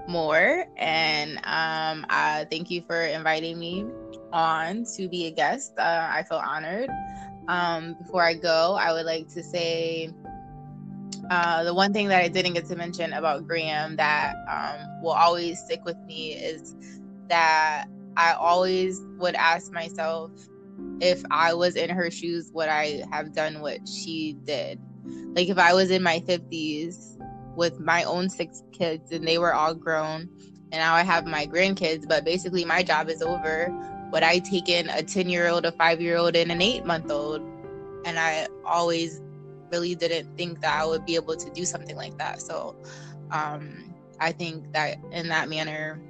more. 0.07 0.65
And 0.77 1.37
um, 1.43 2.05
uh, 2.09 2.45
thank 2.51 2.69
you 2.69 2.83
for 2.85 3.01
inviting 3.01 3.57
me 3.57 3.85
on 4.31 4.85
to 4.95 5.09
be 5.09 5.25
a 5.25 5.31
guest. 5.31 5.73
Uh, 5.79 6.07
I 6.11 6.23
feel 6.23 6.37
honored. 6.37 6.91
Um, 7.47 7.95
before 7.95 8.23
I 8.23 8.35
go, 8.35 8.75
I 8.79 8.93
would 8.93 9.05
like 9.05 9.27
to 9.29 9.41
say 9.41 10.13
uh, 11.31 11.63
the 11.63 11.73
one 11.73 11.91
thing 11.91 12.07
that 12.09 12.21
I 12.21 12.27
didn't 12.27 12.53
get 12.53 12.67
to 12.67 12.75
mention 12.75 13.13
about 13.13 13.47
Gram 13.47 13.95
that 13.95 14.35
um, 14.47 15.01
will 15.01 15.11
always 15.11 15.59
stick 15.59 15.83
with 15.85 15.97
me 16.05 16.33
is 16.33 16.75
that 17.29 17.85
I 18.15 18.33
always 18.33 19.01
would 19.17 19.35
ask 19.35 19.71
myself, 19.71 20.31
if 20.99 21.23
I 21.31 21.53
was 21.53 21.75
in 21.75 21.89
her 21.89 22.09
shoes, 22.09 22.51
would 22.53 22.69
I 22.69 23.03
have 23.11 23.33
done 23.33 23.61
what 23.61 23.87
she 23.87 24.33
did? 24.43 24.79
Like 25.35 25.49
if 25.49 25.57
I 25.57 25.73
was 25.73 25.91
in 25.91 26.01
my 26.01 26.19
50s 26.21 27.21
with 27.55 27.79
my 27.79 28.03
own 28.03 28.29
six 28.29 28.63
kids 28.71 29.11
and 29.11 29.27
they 29.27 29.37
were 29.37 29.53
all 29.53 29.73
grown 29.73 30.29
and 30.71 30.81
now 30.81 30.93
I 30.93 31.03
have 31.03 31.25
my 31.25 31.45
grandkids, 31.45 32.07
but 32.07 32.25
basically 32.25 32.65
my 32.65 32.83
job 32.83 33.09
is 33.09 33.21
over, 33.21 33.69
would 34.11 34.23
I 34.23 34.39
take 34.39 34.69
in 34.69 34.89
a 34.89 35.03
10 35.03 35.29
year 35.29 35.47
old, 35.47 35.65
a 35.65 35.71
five 35.71 36.01
year 36.01 36.17
old, 36.17 36.35
and 36.35 36.51
an 36.51 36.61
eight 36.61 36.85
month 36.85 37.09
old? 37.11 37.41
And 38.05 38.19
I 38.19 38.47
always 38.65 39.21
really 39.71 39.95
didn't 39.95 40.35
think 40.37 40.61
that 40.61 40.79
I 40.79 40.85
would 40.85 41.05
be 41.05 41.15
able 41.15 41.35
to 41.35 41.49
do 41.51 41.65
something 41.65 41.95
like 41.95 42.17
that. 42.17 42.41
So 42.41 42.75
um, 43.31 43.93
I 44.19 44.31
think 44.31 44.71
that 44.73 44.97
in 45.11 45.29
that 45.29 45.49
manner, 45.49 46.01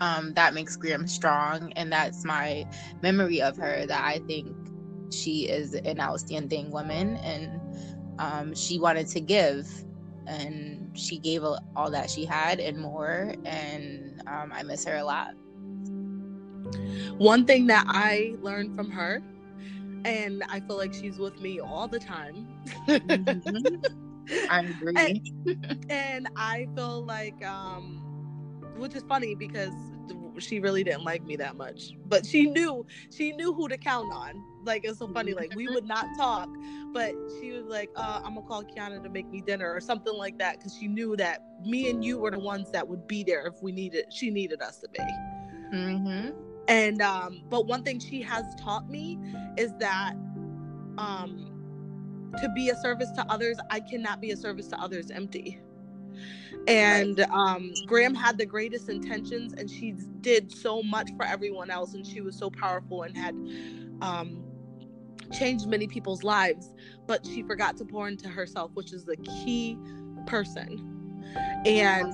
um, 0.00 0.32
that 0.34 0.54
makes 0.54 0.76
Gram 0.76 1.06
strong. 1.06 1.72
And 1.76 1.92
that's 1.92 2.24
my 2.24 2.66
memory 3.02 3.40
of 3.42 3.56
her 3.56 3.86
that 3.86 4.04
I 4.04 4.18
think 4.26 4.56
she 5.12 5.48
is 5.48 5.74
an 5.74 6.00
outstanding 6.00 6.70
woman 6.70 7.16
and 7.18 7.60
um, 8.18 8.54
she 8.54 8.78
wanted 8.78 9.06
to 9.08 9.20
give 9.20 9.66
and 10.26 10.96
she 10.96 11.18
gave 11.18 11.42
all 11.76 11.90
that 11.90 12.10
she 12.10 12.24
had 12.24 12.60
and 12.60 12.78
more. 12.78 13.34
And 13.44 14.22
um, 14.26 14.52
I 14.54 14.62
miss 14.62 14.84
her 14.84 14.96
a 14.96 15.04
lot. 15.04 15.34
One 17.18 17.44
thing 17.46 17.66
that 17.68 17.84
I 17.88 18.36
learned 18.40 18.74
from 18.76 18.90
her, 18.90 19.22
and 20.04 20.42
I 20.48 20.60
feel 20.60 20.76
like 20.76 20.94
she's 20.94 21.18
with 21.18 21.40
me 21.40 21.60
all 21.60 21.88
the 21.88 21.98
time. 21.98 22.48
mm-hmm. 22.88 23.76
I 24.48 24.60
agree. 24.62 25.22
and, 25.46 25.86
and 25.90 26.28
I 26.36 26.68
feel 26.74 27.04
like, 27.04 27.44
um, 27.44 28.09
which 28.80 28.94
is 28.94 29.02
funny 29.04 29.34
because 29.34 29.72
she 30.38 30.58
really 30.60 30.82
didn't 30.82 31.04
like 31.04 31.22
me 31.24 31.36
that 31.36 31.56
much. 31.56 31.92
But 32.06 32.26
she 32.26 32.46
knew 32.46 32.86
she 33.10 33.32
knew 33.32 33.52
who 33.52 33.68
to 33.68 33.76
count 33.76 34.12
on. 34.12 34.42
Like 34.64 34.84
it's 34.84 34.98
so 34.98 35.08
funny 35.08 35.32
like 35.32 35.54
we 35.54 35.68
would 35.68 35.86
not 35.86 36.06
talk 36.18 36.48
but 36.92 37.14
she 37.40 37.52
was 37.52 37.64
like 37.66 37.90
uh, 37.96 38.20
i'm 38.24 38.34
gonna 38.34 38.46
call 38.46 38.62
kiana 38.64 39.02
to 39.02 39.08
make 39.08 39.28
me 39.28 39.40
dinner 39.40 39.72
or 39.72 39.80
something 39.80 40.14
like 40.14 40.38
that 40.38 40.58
because 40.58 40.76
she 40.76 40.88
knew 40.88 41.16
that 41.16 41.42
me 41.64 41.90
and 41.90 42.04
you 42.04 42.18
were 42.18 42.30
the 42.30 42.38
ones 42.38 42.70
that 42.70 42.86
would 42.86 43.06
be 43.06 43.22
there 43.22 43.46
if 43.46 43.54
we 43.62 43.72
needed 43.72 44.04
she 44.12 44.30
needed 44.30 44.60
us 44.62 44.78
to 44.78 44.88
be. 44.88 44.98
Mm-hmm. 45.74 46.30
and 46.68 47.00
um 47.00 47.42
but 47.48 47.66
one 47.66 47.82
thing 47.84 48.00
she 48.00 48.20
has 48.22 48.44
taught 48.60 48.88
me 48.90 49.18
is 49.56 49.72
that 49.78 50.14
um 50.98 51.46
to 52.40 52.48
be 52.54 52.70
a 52.70 52.76
service 52.76 53.10
to 53.12 53.24
others 53.28 53.56
i 53.70 53.78
cannot 53.78 54.20
be 54.20 54.32
a 54.32 54.36
service 54.36 54.66
to 54.68 54.78
others 54.80 55.10
empty 55.10 55.60
and 56.66 57.20
um, 57.32 57.72
Gram 57.86 58.14
had 58.14 58.38
the 58.38 58.46
greatest 58.46 58.88
intentions, 58.88 59.52
and 59.54 59.70
she 59.70 59.94
did 60.20 60.52
so 60.52 60.82
much 60.82 61.10
for 61.16 61.24
everyone 61.24 61.70
else, 61.70 61.94
and 61.94 62.06
she 62.06 62.20
was 62.20 62.36
so 62.36 62.50
powerful 62.50 63.02
and 63.02 63.16
had 63.16 63.34
um, 64.02 64.44
changed 65.32 65.66
many 65.68 65.86
people's 65.86 66.22
lives. 66.22 66.74
But 67.06 67.26
she 67.26 67.42
forgot 67.42 67.76
to 67.78 67.84
pour 67.84 68.08
into 68.08 68.28
herself, 68.28 68.70
which 68.74 68.92
is 68.92 69.04
the 69.04 69.16
key 69.16 69.78
person. 70.26 70.86
And 71.64 72.12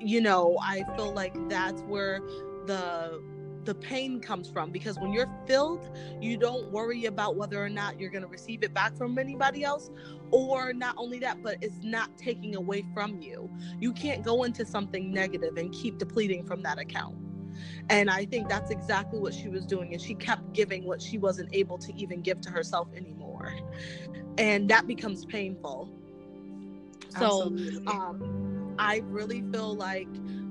you 0.00 0.20
know, 0.20 0.58
I 0.62 0.84
feel 0.96 1.12
like 1.12 1.34
that's 1.48 1.82
where 1.82 2.20
the 2.66 3.22
the 3.64 3.74
pain 3.74 4.20
comes 4.20 4.48
from 4.48 4.70
because 4.70 4.98
when 4.98 5.12
you're 5.12 5.30
filled, 5.46 5.96
you 6.20 6.36
don't 6.36 6.70
worry 6.70 7.06
about 7.06 7.36
whether 7.36 7.62
or 7.62 7.68
not 7.68 8.00
you're 8.00 8.10
going 8.10 8.22
to 8.22 8.28
receive 8.28 8.62
it 8.62 8.72
back 8.72 8.96
from 8.96 9.18
anybody 9.18 9.64
else. 9.64 9.90
Or 10.30 10.72
not 10.72 10.94
only 10.96 11.18
that, 11.20 11.42
but 11.42 11.58
it's 11.60 11.82
not 11.82 12.16
taking 12.16 12.56
away 12.56 12.84
from 12.94 13.20
you. 13.20 13.50
You 13.78 13.92
can't 13.92 14.24
go 14.24 14.44
into 14.44 14.64
something 14.64 15.12
negative 15.12 15.56
and 15.56 15.72
keep 15.72 15.98
depleting 15.98 16.44
from 16.46 16.62
that 16.62 16.78
account. 16.78 17.16
And 17.90 18.08
I 18.08 18.24
think 18.24 18.48
that's 18.48 18.70
exactly 18.70 19.18
what 19.18 19.34
she 19.34 19.48
was 19.48 19.66
doing. 19.66 19.92
And 19.92 20.00
she 20.00 20.14
kept 20.14 20.52
giving 20.52 20.84
what 20.84 21.02
she 21.02 21.18
wasn't 21.18 21.50
able 21.52 21.78
to 21.78 21.94
even 21.96 22.22
give 22.22 22.40
to 22.42 22.50
herself 22.50 22.88
anymore. 22.96 23.52
And 24.38 24.68
that 24.70 24.86
becomes 24.86 25.24
painful. 25.24 25.90
So 27.18 27.54
um, 27.86 28.74
I 28.78 29.02
really 29.06 29.42
feel 29.52 29.74
like 29.74 30.08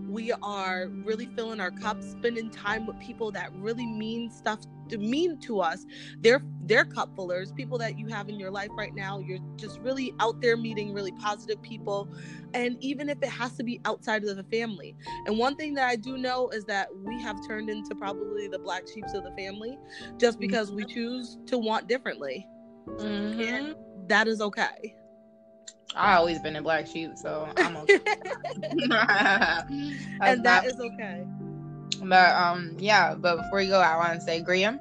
we 0.09 0.31
are 0.41 0.87
really 1.05 1.27
filling 1.35 1.59
our 1.59 1.71
cups, 1.71 2.11
spending 2.11 2.49
time 2.49 2.85
with 2.85 2.99
people 2.99 3.31
that 3.31 3.53
really 3.55 3.85
mean 3.85 4.31
stuff 4.31 4.59
to 4.89 4.97
mean 4.97 5.39
to 5.39 5.59
us. 5.61 5.85
They're 6.19 6.41
they're 6.61 6.85
cup 6.85 7.15
fullers, 7.15 7.51
people 7.51 7.77
that 7.79 7.97
you 7.97 8.07
have 8.07 8.29
in 8.29 8.39
your 8.39 8.51
life 8.51 8.69
right 8.77 8.93
now. 8.93 9.19
You're 9.19 9.39
just 9.55 9.79
really 9.79 10.13
out 10.19 10.41
there 10.41 10.57
meeting 10.57 10.93
really 10.93 11.11
positive 11.13 11.61
people. 11.61 12.07
And 12.53 12.77
even 12.83 13.09
if 13.09 13.17
it 13.21 13.29
has 13.29 13.53
to 13.57 13.63
be 13.63 13.79
outside 13.85 14.23
of 14.23 14.35
the 14.35 14.43
family. 14.43 14.95
And 15.25 15.37
one 15.37 15.55
thing 15.55 15.73
that 15.75 15.87
I 15.87 15.95
do 15.95 16.17
know 16.17 16.49
is 16.49 16.65
that 16.65 16.89
we 17.03 17.19
have 17.21 17.37
turned 17.47 17.69
into 17.69 17.95
probably 17.95 18.47
the 18.47 18.59
black 18.59 18.83
sheeps 18.87 19.13
of 19.13 19.23
the 19.23 19.31
family 19.31 19.77
just 20.17 20.39
because 20.39 20.71
we 20.71 20.85
choose 20.85 21.37
to 21.47 21.57
want 21.57 21.87
differently. 21.87 22.47
Mm-hmm. 22.87 23.41
And 23.41 23.75
that 24.07 24.27
is 24.27 24.41
okay. 24.41 24.95
I 25.95 26.15
always 26.15 26.39
been 26.39 26.55
a 26.55 26.61
black 26.61 26.87
sheep, 26.87 27.11
so 27.15 27.51
I'm 27.57 27.77
okay. 27.77 27.99
and 30.21 30.45
that 30.45 30.65
is 30.65 30.79
okay. 30.79 31.25
But 32.01 32.35
um, 32.35 32.75
yeah. 32.77 33.15
But 33.15 33.37
before 33.37 33.61
you 33.61 33.69
go, 33.69 33.79
I 33.79 33.97
want 33.97 34.19
to 34.19 34.21
say, 34.21 34.41
Gram, 34.41 34.79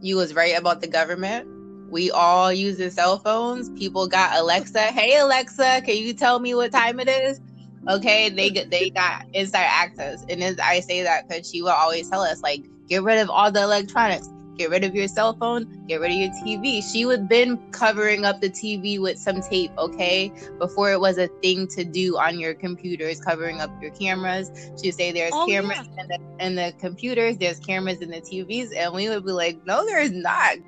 you 0.00 0.16
was 0.16 0.34
right 0.34 0.58
about 0.58 0.80
the 0.80 0.88
government. 0.88 1.48
We 1.90 2.10
all 2.10 2.52
use 2.52 2.78
the 2.78 2.90
cell 2.90 3.18
phones. 3.18 3.68
People 3.78 4.08
got 4.08 4.38
Alexa. 4.38 4.80
Hey 4.80 5.18
Alexa, 5.18 5.82
can 5.84 5.96
you 5.96 6.14
tell 6.14 6.38
me 6.40 6.54
what 6.54 6.72
time 6.72 6.98
it 6.98 7.08
is? 7.08 7.40
Okay, 7.88 8.28
they 8.30 8.48
they 8.50 8.90
got 8.90 9.26
inside 9.34 9.66
access, 9.68 10.24
and 10.28 10.42
I 10.60 10.80
say 10.80 11.02
that 11.02 11.28
because 11.28 11.50
she 11.50 11.62
will 11.62 11.70
always 11.70 12.08
tell 12.08 12.22
us 12.22 12.40
like, 12.40 12.64
get 12.88 13.02
rid 13.02 13.18
of 13.18 13.28
all 13.28 13.50
the 13.50 13.62
electronics 13.62 14.28
get 14.62 14.70
rid 14.70 14.84
of 14.84 14.94
your 14.94 15.08
cell 15.08 15.34
phone, 15.34 15.66
get 15.88 16.00
rid 16.00 16.12
of 16.12 16.16
your 16.16 16.30
TV. 16.30 16.82
She 16.84 17.04
would 17.04 17.28
been 17.28 17.56
covering 17.72 18.24
up 18.24 18.40
the 18.40 18.48
TV 18.48 19.00
with 19.00 19.18
some 19.18 19.42
tape, 19.42 19.72
okay? 19.76 20.32
Before 20.60 20.92
it 20.92 21.00
was 21.00 21.18
a 21.18 21.26
thing 21.42 21.66
to 21.68 21.84
do 21.84 22.16
on 22.16 22.38
your 22.38 22.54
computers, 22.54 23.20
covering 23.20 23.60
up 23.60 23.70
your 23.82 23.90
cameras. 23.90 24.52
She'd 24.80 24.92
say 24.92 25.10
there's 25.10 25.32
oh, 25.34 25.46
cameras 25.48 25.88
yeah. 25.96 26.02
in, 26.02 26.08
the, 26.08 26.44
in 26.46 26.54
the 26.54 26.74
computers, 26.78 27.38
there's 27.38 27.58
cameras 27.58 28.00
in 28.02 28.10
the 28.10 28.20
TVs, 28.20 28.70
and 28.76 28.94
we 28.94 29.08
would 29.08 29.26
be 29.26 29.32
like, 29.32 29.66
no, 29.66 29.84
there's 29.84 30.12
not. 30.12 30.58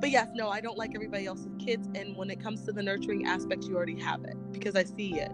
But 0.00 0.10
yes, 0.10 0.28
no, 0.34 0.48
I 0.48 0.60
don't 0.60 0.78
like 0.78 0.92
everybody 0.94 1.26
else's 1.26 1.54
kids. 1.58 1.88
And 1.94 2.16
when 2.16 2.30
it 2.30 2.42
comes 2.42 2.64
to 2.64 2.72
the 2.72 2.82
nurturing 2.82 3.26
aspect, 3.26 3.64
you 3.64 3.76
already 3.76 4.00
have 4.00 4.24
it 4.24 4.36
because 4.52 4.74
I 4.74 4.84
see 4.84 5.20
it. 5.20 5.30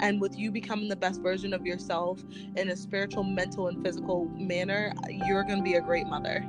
And 0.00 0.20
with 0.20 0.38
you 0.38 0.50
becoming 0.50 0.88
the 0.88 0.96
best 0.96 1.22
version 1.22 1.54
of 1.54 1.64
yourself 1.64 2.22
in 2.56 2.68
a 2.68 2.76
spiritual, 2.76 3.24
mental, 3.24 3.68
and 3.68 3.82
physical 3.82 4.26
manner, 4.36 4.92
you're 5.08 5.44
going 5.44 5.58
to 5.58 5.64
be 5.64 5.74
a 5.74 5.80
great 5.80 6.06
mother. 6.06 6.44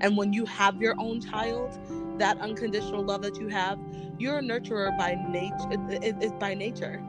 And 0.00 0.16
when 0.16 0.32
you 0.32 0.44
have 0.46 0.80
your 0.80 0.94
own 0.98 1.20
child, 1.20 1.78
that 2.18 2.38
unconditional 2.38 3.02
love 3.02 3.22
that 3.22 3.40
you 3.40 3.48
have, 3.48 3.78
you're 4.18 4.38
a 4.38 4.42
nurturer 4.42 4.96
by 4.96 5.16
nature. 5.28 5.56
It's 6.00 6.32
by 6.34 6.54
nature. 6.54 7.02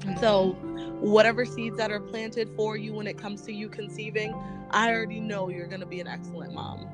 Mm-hmm. 0.00 0.18
So, 0.20 0.52
whatever 1.00 1.44
seeds 1.44 1.76
that 1.78 1.90
are 1.90 2.00
planted 2.00 2.50
for 2.56 2.76
you 2.76 2.92
when 2.92 3.06
it 3.06 3.16
comes 3.16 3.42
to 3.42 3.52
you 3.52 3.68
conceiving, 3.68 4.34
I 4.70 4.92
already 4.92 5.20
know 5.20 5.48
you're 5.48 5.68
going 5.68 5.80
to 5.80 5.86
be 5.86 6.00
an 6.00 6.08
excellent 6.08 6.52
mom. 6.52 6.88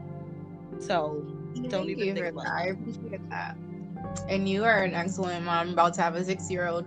So, 0.78 1.38
don't 1.54 1.86
Thank 1.86 1.90
even 1.90 2.14
think 2.14 2.28
about 2.28 2.44
that. 2.44 2.52
I 2.52 2.66
appreciate 2.68 3.20
that. 3.30 3.56
And 4.28 4.48
you 4.48 4.64
are 4.64 4.82
an 4.82 4.94
excellent 4.94 5.44
mom, 5.44 5.70
about 5.70 5.94
to 5.94 6.02
have 6.02 6.14
a 6.16 6.24
six 6.24 6.50
year 6.50 6.68
old. 6.68 6.86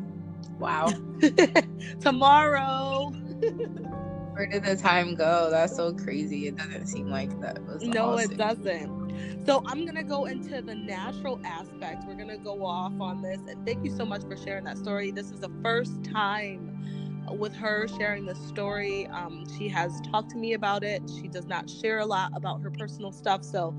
Wow. 0.60 0.94
Tomorrow. 2.02 3.12
Where 4.34 4.48
did 4.48 4.64
the 4.64 4.76
time 4.78 5.16
go? 5.16 5.50
That's 5.52 5.76
so 5.76 5.94
crazy. 5.94 6.48
It 6.48 6.58
doesn't 6.58 6.88
seem 6.88 7.10
like 7.10 7.40
that 7.42 7.62
was 7.66 7.84
No, 7.84 8.14
awesome. 8.14 8.32
it 8.32 8.38
doesn't. 8.38 9.46
So 9.46 9.64
I'm 9.66 9.86
gonna 9.86 10.04
go 10.04 10.26
into 10.26 10.62
the 10.62 10.76
natural 10.76 11.40
aspect. 11.46 12.06
We're 12.06 12.16
gonna 12.16 12.38
go 12.38 12.66
off 12.66 12.94
on 13.00 13.22
this. 13.22 13.42
And 13.48 13.66
thank 13.66 13.84
you 13.84 13.92
so 13.92 14.06
much 14.06 14.24
for 14.24 14.38
sharing 14.38 14.64
that 14.66 14.78
story. 14.78 15.12
This 15.12 15.32
is 15.32 15.40
the 15.42 15.52
first 15.64 16.04
time 16.04 16.72
with 17.38 17.56
her 17.56 17.88
sharing 17.88 18.26
the 18.26 18.36
story. 18.36 19.08
Um, 19.08 19.46
she 19.58 19.68
has 19.70 20.02
talked 20.12 20.30
to 20.32 20.38
me 20.38 20.54
about 20.54 20.84
it. 20.84 21.02
She 21.20 21.28
does 21.28 21.46
not 21.46 21.70
share 21.70 22.00
a 22.00 22.06
lot 22.06 22.32
about 22.36 22.62
her 22.62 22.72
personal 22.72 23.12
stuff. 23.12 23.44
So, 23.44 23.76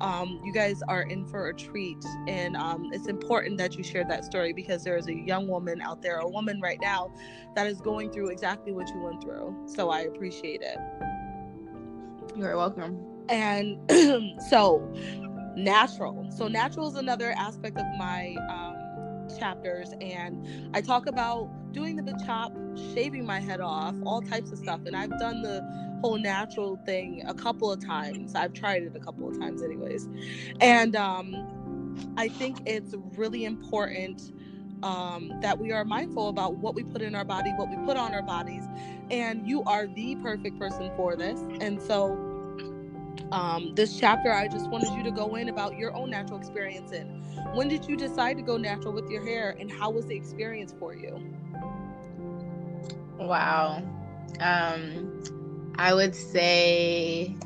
um, 0.00 0.40
you 0.44 0.52
guys 0.52 0.82
are 0.88 1.02
in 1.02 1.24
for 1.26 1.48
a 1.48 1.54
treat. 1.54 2.04
And 2.28 2.56
um, 2.56 2.90
it's 2.92 3.06
important 3.06 3.58
that 3.58 3.76
you 3.76 3.84
share 3.84 4.04
that 4.04 4.24
story 4.24 4.52
because 4.52 4.84
there 4.84 4.96
is 4.96 5.08
a 5.08 5.14
young 5.14 5.48
woman 5.48 5.80
out 5.80 6.02
there, 6.02 6.18
a 6.18 6.28
woman 6.28 6.60
right 6.60 6.78
now, 6.80 7.12
that 7.54 7.66
is 7.66 7.80
going 7.80 8.10
through 8.10 8.28
exactly 8.28 8.72
what 8.72 8.88
you 8.88 9.00
went 9.00 9.22
through. 9.22 9.56
So, 9.66 9.90
I 9.90 10.00
appreciate 10.00 10.62
it. 10.62 10.78
You're 12.36 12.56
welcome. 12.56 13.00
And 13.28 13.78
so, 14.48 14.86
natural. 15.56 16.30
So, 16.30 16.48
natural 16.48 16.88
is 16.88 16.96
another 16.96 17.32
aspect 17.32 17.78
of 17.78 17.86
my 17.98 18.36
um, 18.50 18.75
chapters 19.38 19.92
and 20.00 20.70
I 20.74 20.80
talk 20.80 21.06
about 21.06 21.72
doing 21.72 21.96
the 21.96 22.18
chop, 22.24 22.52
shaving 22.94 23.24
my 23.24 23.40
head 23.40 23.60
off, 23.60 23.94
all 24.04 24.22
types 24.22 24.50
of 24.52 24.58
stuff. 24.58 24.80
And 24.86 24.96
I've 24.96 25.18
done 25.18 25.42
the 25.42 25.62
whole 26.00 26.18
natural 26.18 26.78
thing 26.86 27.22
a 27.26 27.34
couple 27.34 27.70
of 27.70 27.84
times. 27.84 28.34
I've 28.34 28.52
tried 28.52 28.82
it 28.82 28.92
a 28.94 29.00
couple 29.00 29.28
of 29.28 29.38
times, 29.38 29.62
anyways. 29.62 30.08
And 30.60 30.96
um, 30.96 31.94
I 32.16 32.28
think 32.28 32.58
it's 32.66 32.94
really 33.16 33.44
important 33.44 34.32
um, 34.82 35.32
that 35.40 35.58
we 35.58 35.72
are 35.72 35.84
mindful 35.84 36.28
about 36.28 36.56
what 36.56 36.74
we 36.74 36.84
put 36.84 37.02
in 37.02 37.14
our 37.14 37.24
body, 37.24 37.50
what 37.56 37.68
we 37.68 37.76
put 37.84 37.96
on 37.96 38.14
our 38.14 38.22
bodies. 38.22 38.64
And 39.10 39.46
you 39.46 39.62
are 39.64 39.86
the 39.86 40.16
perfect 40.16 40.58
person 40.58 40.90
for 40.96 41.16
this. 41.16 41.40
And 41.60 41.80
so 41.80 42.35
um, 43.32 43.74
this 43.74 43.98
chapter, 43.98 44.32
I 44.32 44.48
just 44.48 44.70
wanted 44.70 44.94
you 44.94 45.02
to 45.04 45.10
go 45.10 45.34
in 45.36 45.48
about 45.48 45.76
your 45.76 45.94
own 45.94 46.10
natural 46.10 46.38
experience 46.38 46.92
and 46.92 47.22
when 47.54 47.68
did 47.68 47.86
you 47.88 47.96
decide 47.96 48.36
to 48.36 48.42
go 48.42 48.56
natural 48.56 48.92
with 48.92 49.10
your 49.10 49.24
hair 49.24 49.56
and 49.58 49.70
how 49.70 49.90
was 49.90 50.06
the 50.06 50.16
experience 50.16 50.74
for 50.78 50.94
you? 50.94 51.22
Wow. 53.18 53.82
Um, 54.40 55.22
I 55.76 55.94
would 55.94 56.14
say 56.14 57.36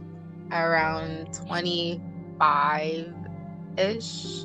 around 0.53 1.33
25 1.47 3.15
ish. 3.79 4.45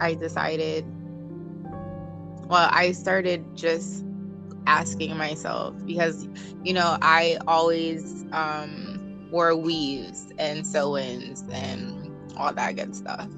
I 0.00 0.14
decided, 0.14 0.84
well, 2.48 2.68
I 2.72 2.92
started 2.92 3.56
just 3.56 4.04
asking 4.66 5.16
myself 5.16 5.74
because, 5.86 6.28
you 6.64 6.72
know, 6.72 6.98
I 7.00 7.38
always, 7.46 8.24
um, 8.32 9.05
wore 9.36 9.54
weaves 9.54 10.32
and 10.38 10.66
sew-ins 10.66 11.44
and 11.52 12.10
all 12.38 12.54
that 12.54 12.74
good 12.74 12.96
stuff. 12.96 13.28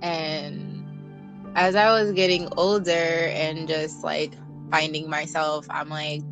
And 0.00 0.82
as 1.54 1.74
I 1.74 1.92
was 1.92 2.12
getting 2.12 2.48
older 2.56 2.90
and 2.90 3.68
just 3.68 4.02
like 4.02 4.32
finding 4.70 5.10
myself, 5.10 5.66
I'm 5.68 5.90
like 5.90 6.22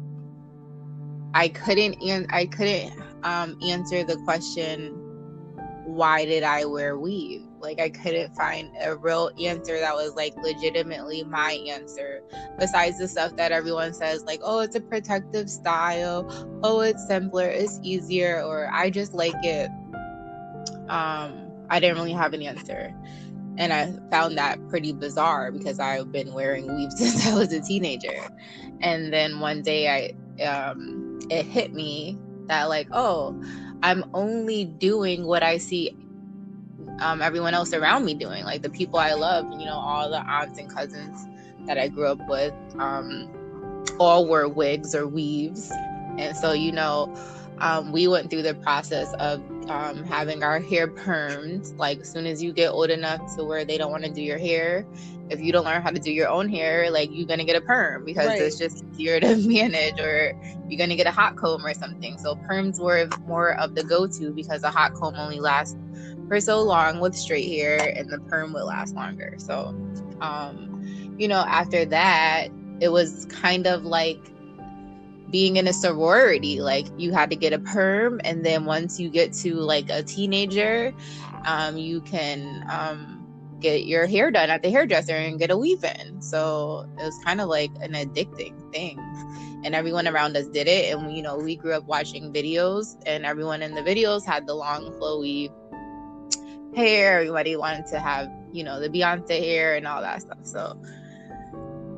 I 1.35 1.48
couldn't 1.48 1.98
I 2.32 2.47
couldn't 2.47 2.94
um, 3.24 3.59
answer 3.62 4.05
the 4.05 4.16
question 4.24 4.94
why 5.85 6.24
did 6.24 6.43
I 6.43 6.65
wear 6.65 6.98
weave? 6.98 7.48
Like 7.60 7.80
I 7.80 7.89
couldn't 7.90 8.35
find 8.35 8.70
a 8.82 8.97
real 8.97 9.30
answer 9.43 9.78
that 9.78 9.94
was 9.94 10.14
like 10.14 10.36
legitimately 10.36 11.24
my 11.24 11.52
answer. 11.68 12.22
Besides 12.59 12.98
the 12.98 13.09
stuff 13.09 13.36
that 13.36 13.52
everyone 13.52 13.94
says, 13.94 14.24
like, 14.24 14.40
oh, 14.43 14.60
it's 14.60 14.76
a 14.76 14.80
protective 14.80 15.51
style, 15.51 16.26
oh, 16.62 16.80
it's 16.80 17.06
simpler, 17.06 17.48
it's 17.48 17.78
easier, 17.82 18.43
or 18.43 18.70
I 18.72 18.90
just 18.90 19.14
like 19.14 19.35
it. 19.43 19.70
Um, 20.89 21.51
I 21.70 21.80
didn't 21.80 21.97
really 21.97 22.12
have 22.12 22.32
an 22.32 22.43
answer. 22.43 22.94
And 23.59 23.72
I 23.72 23.93
found 24.10 24.39
that 24.39 24.68
pretty 24.68 24.93
bizarre 24.93 25.51
because 25.51 25.80
I've 25.80 26.12
been 26.12 26.32
wearing 26.32 26.74
weave 26.76 26.93
since 26.97 27.26
I 27.26 27.35
was 27.35 27.52
a 27.52 27.60
teenager. 27.60 28.16
And 28.80 29.12
then 29.12 29.40
one 29.40 29.62
day 29.62 30.14
I 30.39 30.44
um 30.44 31.18
it 31.30 31.44
hit 31.44 31.74
me 31.74 32.18
that 32.47 32.68
like, 32.68 32.89
oh, 32.93 33.40
I'm 33.82 34.05
only 34.14 34.64
doing 34.64 35.26
what 35.26 35.43
I 35.43 35.59
see 35.59 35.97
um, 37.01 37.23
everyone 37.23 37.55
else 37.55 37.73
around 37.73 38.05
me 38.05 38.15
doing, 38.15 38.45
like 38.45 38.62
the 38.62 38.70
people 38.70 38.99
I 38.99 39.12
love, 39.12 39.51
you 39.53 39.66
know, 39.66 39.77
all 39.77 40.11
the 40.11 40.20
aunts 40.20 40.59
and 40.59 40.69
cousins 40.69 41.27
that 41.66 41.79
I 41.79 41.89
grew 41.89 42.07
up 42.07 42.20
with, 42.29 42.55
um, 42.79 43.31
all 43.99 44.27
were 44.27 44.49
wigs 44.49 44.95
or 44.95 45.07
weaves. 45.07 45.70
And 46.19 46.37
so, 46.37 46.53
you 46.53 46.73
know, 46.73 47.15
um, 47.61 47.93
we 47.93 48.09
went 48.09 48.31
through 48.31 48.43
the 48.43 48.55
process 48.55 49.12
of 49.15 49.41
um, 49.70 50.05
having 50.05 50.43
our 50.43 50.61
hair 50.61 50.89
permed. 50.89 51.77
Like, 51.77 52.01
as 52.01 52.11
soon 52.11 52.27
as 52.27 52.43
you 52.43 52.53
get 52.53 52.70
old 52.70 52.91
enough 52.91 53.37
to 53.37 53.45
where 53.45 53.65
they 53.65 53.79
don't 53.79 53.91
want 53.91 54.05
to 54.05 54.11
do 54.11 54.23
your 54.23 54.39
hair, 54.39 54.87
if 55.31 55.41
you 55.41 55.53
don't 55.53 55.65
learn 55.65 55.83
how 55.83 55.91
to 55.91 56.01
do 56.01 56.11
your 56.11 56.29
own 56.29 56.49
hair, 56.49 56.91
like, 56.91 57.11
you're 57.12 57.27
going 57.27 57.41
to 57.41 57.45
get 57.45 57.57
a 57.57 57.61
perm 57.61 58.05
because 58.05 58.29
right. 58.29 58.41
it's 58.41 58.59
just 58.59 58.85
easier 58.93 59.20
to 59.20 59.37
manage, 59.49 60.01
or 60.01 60.39
you're 60.69 60.79
going 60.79 60.91
to 60.91 60.97
get 60.97 61.07
a 61.07 61.11
hot 61.11 61.37
comb 61.37 61.65
or 61.65 61.75
something. 61.75 62.16
So, 62.19 62.37
perms 62.37 62.81
were 62.81 63.09
more 63.27 63.55
of 63.59 63.75
the 63.75 63.85
go 63.85 64.07
to 64.07 64.31
because 64.31 64.62
a 64.62 64.70
hot 64.70 64.95
comb 64.95 65.15
only 65.16 65.41
lasts 65.41 65.77
for 66.28 66.40
so 66.40 66.62
long 66.62 67.00
with 67.00 67.16
straight 67.16 67.48
hair 67.48 67.92
and 67.96 68.09
the 68.10 68.18
perm 68.20 68.52
would 68.52 68.64
last 68.64 68.94
longer. 68.94 69.34
So, 69.38 69.74
um, 70.20 71.16
you 71.18 71.26
know, 71.26 71.44
after 71.48 71.84
that, 71.86 72.48
it 72.80 72.90
was 72.90 73.26
kind 73.26 73.66
of 73.66 73.84
like 73.84 74.20
being 75.30 75.56
in 75.56 75.66
a 75.66 75.72
sorority. 75.72 76.60
Like 76.60 76.86
you 76.96 77.12
had 77.12 77.30
to 77.30 77.36
get 77.36 77.52
a 77.52 77.59
perm, 77.59 78.20
and 78.24 78.44
then 78.44 78.64
once 78.64 79.00
you 79.00 79.10
get 79.10 79.32
to 79.34 79.55
like 79.55 79.90
a 79.90 80.02
teenager, 80.02 80.92
um, 81.44 81.76
you 81.76 82.00
can 82.02 82.64
um, 82.70 83.26
get 83.60 83.86
your 83.86 84.06
hair 84.06 84.30
done 84.30 84.50
at 84.50 84.62
the 84.62 84.70
hairdresser 84.70 85.16
and 85.16 85.38
get 85.38 85.50
a 85.50 85.56
weave 85.56 85.84
in. 85.84 86.22
So 86.22 86.88
it 86.98 87.05
was 87.05 87.18
kind 87.24 87.40
of 87.40 87.48
like 87.48 87.70
an 87.80 87.92
addicting 87.92 88.72
thing. 88.72 88.98
And 89.64 89.74
everyone 89.74 90.06
around 90.06 90.36
us 90.36 90.46
did 90.46 90.68
it. 90.68 90.94
And, 90.94 91.16
you 91.16 91.20
know, 91.20 91.36
we 91.36 91.56
grew 91.56 91.72
up 91.72 91.84
watching 91.84 92.32
videos, 92.32 92.96
and 93.06 93.26
everyone 93.26 93.60
in 93.60 93.74
the 93.74 93.82
videos 93.82 94.24
had 94.24 94.46
the 94.46 94.55
long, 94.55 94.92
flowy 94.92 95.50
hair. 96.78 97.20
Everybody 97.20 97.56
wanted 97.56 97.86
to 97.88 97.98
have, 98.00 98.30
you 98.52 98.64
know, 98.64 98.80
the 98.80 98.88
Beyonce 98.88 99.38
hair 99.38 99.76
and 99.76 99.86
all 99.86 100.00
that 100.00 100.22
stuff. 100.22 100.38
So, 100.42 100.80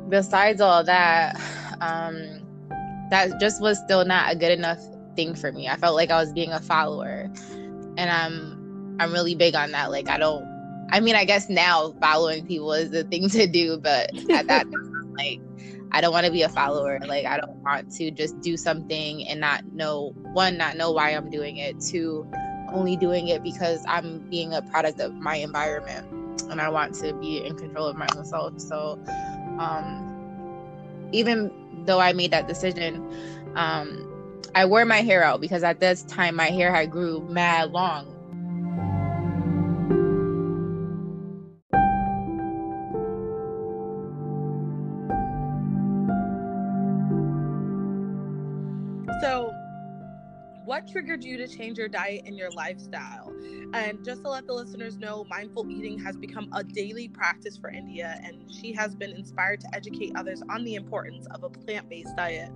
besides 0.08 0.60
all 0.60 0.82
that, 0.84 1.40
um, 1.80 2.42
that 3.10 3.38
just 3.38 3.60
was 3.60 3.78
still 3.78 4.04
not 4.04 4.32
a 4.32 4.36
good 4.36 4.52
enough 4.52 4.80
thing 5.16 5.34
for 5.34 5.52
me. 5.52 5.68
I 5.68 5.76
felt 5.76 5.94
like 5.94 6.10
I 6.10 6.20
was 6.20 6.32
being 6.32 6.52
a 6.52 6.60
follower. 6.60 7.30
And 7.96 8.10
I'm 8.10 8.96
I'm 9.00 9.12
really 9.12 9.34
big 9.34 9.54
on 9.54 9.72
that. 9.72 9.90
Like 9.90 10.08
I 10.08 10.18
don't 10.18 10.44
I 10.92 11.00
mean, 11.00 11.14
I 11.14 11.24
guess 11.24 11.48
now 11.48 11.94
following 12.00 12.46
people 12.46 12.72
is 12.72 12.90
the 12.90 13.04
thing 13.04 13.28
to 13.30 13.46
do, 13.46 13.78
but 13.78 14.10
at 14.30 14.46
that 14.48 14.62
time, 14.72 15.14
like, 15.16 15.40
I 15.92 16.00
don't 16.00 16.12
want 16.12 16.26
to 16.26 16.32
be 16.32 16.42
a 16.42 16.48
follower. 16.48 16.98
Like, 17.06 17.26
I 17.26 17.36
don't 17.36 17.56
want 17.62 17.90
to 17.92 18.10
just 18.10 18.40
do 18.40 18.56
something 18.56 19.26
and 19.26 19.40
not 19.40 19.64
know 19.72 20.12
one, 20.32 20.56
not 20.56 20.76
know 20.76 20.92
why 20.92 21.10
I'm 21.10 21.30
doing 21.30 21.56
it. 21.56 21.80
Two, 21.80 22.30
only 22.72 22.96
doing 22.96 23.28
it 23.28 23.42
because 23.42 23.84
I'm 23.88 24.18
being 24.30 24.52
a 24.52 24.62
product 24.62 25.00
of 25.00 25.14
my 25.14 25.36
environment 25.36 26.06
and 26.50 26.60
I 26.60 26.68
want 26.68 26.94
to 26.96 27.12
be 27.14 27.44
in 27.44 27.56
control 27.56 27.86
of 27.86 27.96
my 27.96 28.08
own 28.16 28.24
self. 28.24 28.58
So, 28.60 28.98
um, 29.58 30.06
even 31.12 31.50
though 31.86 32.00
I 32.00 32.12
made 32.12 32.30
that 32.32 32.48
decision, 32.48 32.96
um, 33.54 34.06
I 34.54 34.64
wore 34.64 34.84
my 34.84 35.02
hair 35.02 35.22
out 35.22 35.40
because 35.40 35.62
at 35.62 35.80
this 35.80 36.02
time 36.02 36.36
my 36.36 36.46
hair 36.46 36.74
had 36.74 36.90
grew 36.90 37.20
mad 37.28 37.72
long 37.72 38.09
triggered 50.90 51.24
you 51.24 51.36
to 51.36 51.48
change 51.48 51.78
your 51.78 51.88
diet 51.88 52.22
and 52.26 52.36
your 52.36 52.50
lifestyle? 52.50 53.32
And 53.72 54.04
just 54.04 54.22
to 54.24 54.30
let 54.30 54.46
the 54.46 54.52
listeners 54.52 54.98
know, 54.98 55.24
mindful 55.28 55.70
eating 55.70 55.98
has 56.00 56.16
become 56.16 56.48
a 56.52 56.64
daily 56.64 57.08
practice 57.08 57.56
for 57.56 57.70
India, 57.70 58.20
and 58.24 58.50
she 58.52 58.72
has 58.72 58.94
been 58.94 59.10
inspired 59.12 59.60
to 59.60 59.74
educate 59.74 60.12
others 60.16 60.42
on 60.50 60.64
the 60.64 60.74
importance 60.74 61.26
of 61.32 61.44
a 61.44 61.50
plant 61.50 61.88
based 61.88 62.16
diet. 62.16 62.50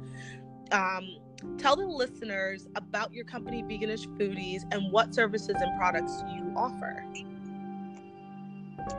Um, 0.73 1.17
tell 1.59 1.77
the 1.77 1.87
listeners 1.87 2.69
about 2.75 3.13
your 3.13 3.25
company, 3.25 3.63
Veganish 3.63 4.07
Foodies, 4.17 4.63
and 4.73 4.91
what 4.91 5.15
services 5.15 5.57
and 5.61 5.79
products 5.79 6.23
you 6.33 6.53
offer. 6.57 7.05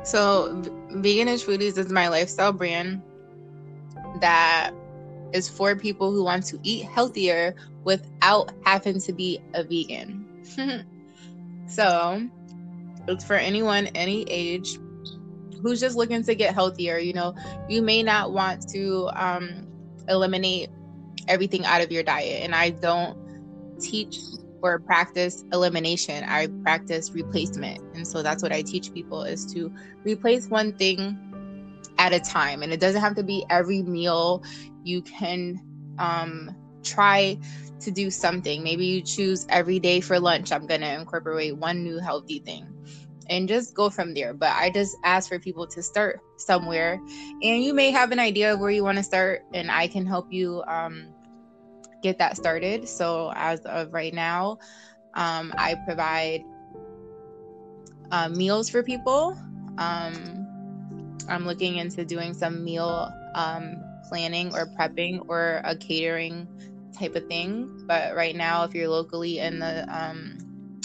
So, 0.04 0.62
Veganish 0.92 1.46
Foodies 1.46 1.78
is 1.78 1.92
my 1.92 2.08
lifestyle 2.08 2.54
brand 2.54 3.02
that 4.22 4.72
is 5.36 5.50
for 5.50 5.76
people 5.76 6.12
who 6.12 6.24
want 6.24 6.46
to 6.46 6.58
eat 6.64 6.86
healthier 6.86 7.56
without 7.84 8.52
having 8.64 9.00
to 9.02 9.12
be 9.12 9.42
a 9.54 9.64
vegan. 9.64 10.26
so 11.68 12.28
it's 13.08 13.24
for 13.26 13.36
anyone, 13.36 13.88
any 13.88 14.24
age, 14.30 14.80
who's 15.62 15.82
just 15.82 15.98
looking 15.98 16.24
to 16.24 16.36
get 16.36 16.54
healthier. 16.54 16.98
You 16.98 17.14
know, 17.14 17.36
you 17.68 17.82
may 17.82 18.02
not 18.02 18.32
want 18.32 18.70
to 18.70 19.10
um, 19.14 19.68
eliminate 20.08 20.70
everything 21.28 21.66
out 21.66 21.82
of 21.82 21.92
your 21.92 22.04
diet. 22.04 22.44
And 22.44 22.56
I 22.56 22.70
don't 22.70 23.18
teach 23.80 24.20
or 24.62 24.80
practice 24.80 25.44
elimination. 25.52 26.24
I 26.24 26.48
practice 26.64 27.12
replacement. 27.12 27.82
And 27.94 28.08
so 28.08 28.24
that's 28.24 28.42
what 28.42 28.54
I 28.54 28.62
teach 28.62 28.94
people 28.94 29.24
is 29.24 29.46
to 29.54 29.72
replace 30.04 30.48
one 30.48 30.74
thing 30.74 31.25
at 32.06 32.14
a 32.14 32.20
time. 32.20 32.62
And 32.62 32.72
it 32.72 32.80
doesn't 32.80 33.02
have 33.02 33.16
to 33.16 33.24
be 33.24 33.44
every 33.50 33.82
meal. 33.82 34.44
You 34.84 35.02
can 35.02 35.60
um, 35.98 36.56
try 36.84 37.38
to 37.80 37.92
do 37.92 38.12
something. 38.12 38.64
Maybe 38.64 38.86
you 38.86 39.02
choose 39.02 39.46
every 39.50 39.80
day 39.80 40.02
for 40.02 40.20
lunch, 40.20 40.52
I'm 40.52 40.68
going 40.68 40.82
to 40.82 40.94
incorporate 40.94 41.58
one 41.58 41.84
new 41.84 42.00
healthy 42.00 42.40
thing 42.40 42.68
and 43.30 43.48
just 43.50 43.74
go 43.74 43.90
from 43.90 44.14
there. 44.14 44.34
But 44.34 44.52
I 44.52 44.70
just 44.70 44.96
ask 45.04 45.28
for 45.30 45.40
people 45.40 45.66
to 45.68 45.82
start 45.82 46.20
somewhere. 46.38 47.00
And 47.42 47.64
you 47.64 47.74
may 47.74 47.90
have 47.92 48.12
an 48.12 48.20
idea 48.20 48.54
of 48.54 48.60
where 48.60 48.70
you 48.70 48.84
want 48.84 48.98
to 48.98 49.04
start, 49.04 49.44
and 49.54 49.72
I 49.72 49.88
can 49.88 50.06
help 50.06 50.32
you 50.32 50.64
um, 50.68 51.08
get 52.04 52.20
that 52.20 52.38
started. 52.38 52.88
So, 52.88 53.34
as 53.36 53.62
of 53.62 53.94
right 53.94 54.14
now, 54.14 54.60
um, 55.16 55.54
I 55.58 55.76
provide 55.86 56.44
uh, 58.12 58.30
meals 58.30 58.70
for 58.70 58.84
people. 58.84 59.36
Um, 59.78 60.45
I'm 61.30 61.46
looking 61.46 61.78
into 61.78 62.06
doing 62.06 62.34
some 62.34 62.64
meal 62.64 63.12
um, 63.36 63.84
planning 64.10 64.54
or 64.54 64.68
prepping 64.68 65.26
or 65.28 65.62
a 65.64 65.76
catering 65.76 66.48
type 66.98 67.16
of 67.16 67.28
thing. 67.28 67.84
But 67.88 68.16
right 68.16 68.36
now, 68.36 68.64
if 68.64 68.74
you're 68.74 68.90
locally 68.90 69.40
in 69.40 69.60
the 69.60 69.86
um, 69.90 70.38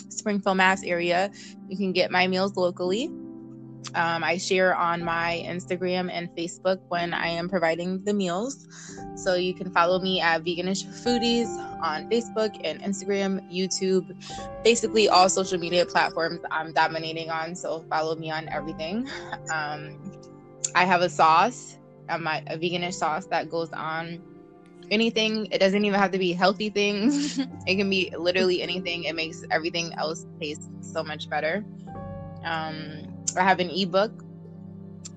Springfield, 0.08 0.56
Mass 0.56 0.82
area, 0.82 1.30
you 1.68 1.76
can 1.76 1.92
get 1.92 2.10
my 2.10 2.26
meals 2.26 2.56
locally. 2.56 3.10
Um, 3.94 4.23
I 4.23 4.36
share 4.36 4.74
on 4.77 5.02
my 5.02 5.43
Instagram 5.47 6.11
and 6.12 6.28
Facebook 6.36 6.81
when 6.89 7.12
I 7.12 7.27
am 7.27 7.48
providing 7.48 8.05
the 8.05 8.15
meals. 8.15 8.66
So 9.16 9.35
you 9.35 9.55
can 9.55 9.70
follow 9.70 9.98
me 9.98 10.20
at 10.20 10.44
Veganish 10.44 10.85
Foodies 11.02 11.48
on 11.82 12.09
Facebook 12.09 12.61
and 12.62 12.81
Instagram, 12.82 13.40
YouTube, 13.52 14.15
basically 14.62 15.09
all 15.09 15.28
social 15.28 15.59
media 15.59 15.85
platforms 15.86 16.40
I'm 16.51 16.73
dominating 16.73 17.31
on. 17.31 17.55
So 17.55 17.85
follow 17.89 18.15
me 18.15 18.31
on 18.31 18.48
everything. 18.48 19.09
Um, 19.52 19.98
I 20.74 20.85
have 20.85 21.02
a 21.02 21.09
sauce, 21.09 21.78
a, 22.09 22.19
my, 22.19 22.44
a 22.47 22.57
veganish 22.57 22.94
sauce 22.94 23.27
that 23.27 23.51
goes 23.51 23.73
on 23.73 24.23
anything. 24.90 25.47
It 25.51 25.59
doesn't 25.59 25.85
even 25.85 25.98
have 25.98 26.12
to 26.12 26.19
be 26.19 26.32
healthy 26.32 26.70
things. 26.70 27.39
it 27.66 27.77
can 27.77 27.90
be 27.90 28.12
literally 28.16 28.62
anything. 28.62 29.05
It 29.05 29.15
makes 29.15 29.44
everything 29.51 29.93
else 29.94 30.27
taste 30.40 30.70
so 30.81 31.02
much 31.02 31.28
better. 31.28 31.65
Um, 32.44 33.10
I 33.36 33.43
have 33.43 33.61
an 33.61 33.70
ebook 33.70 34.12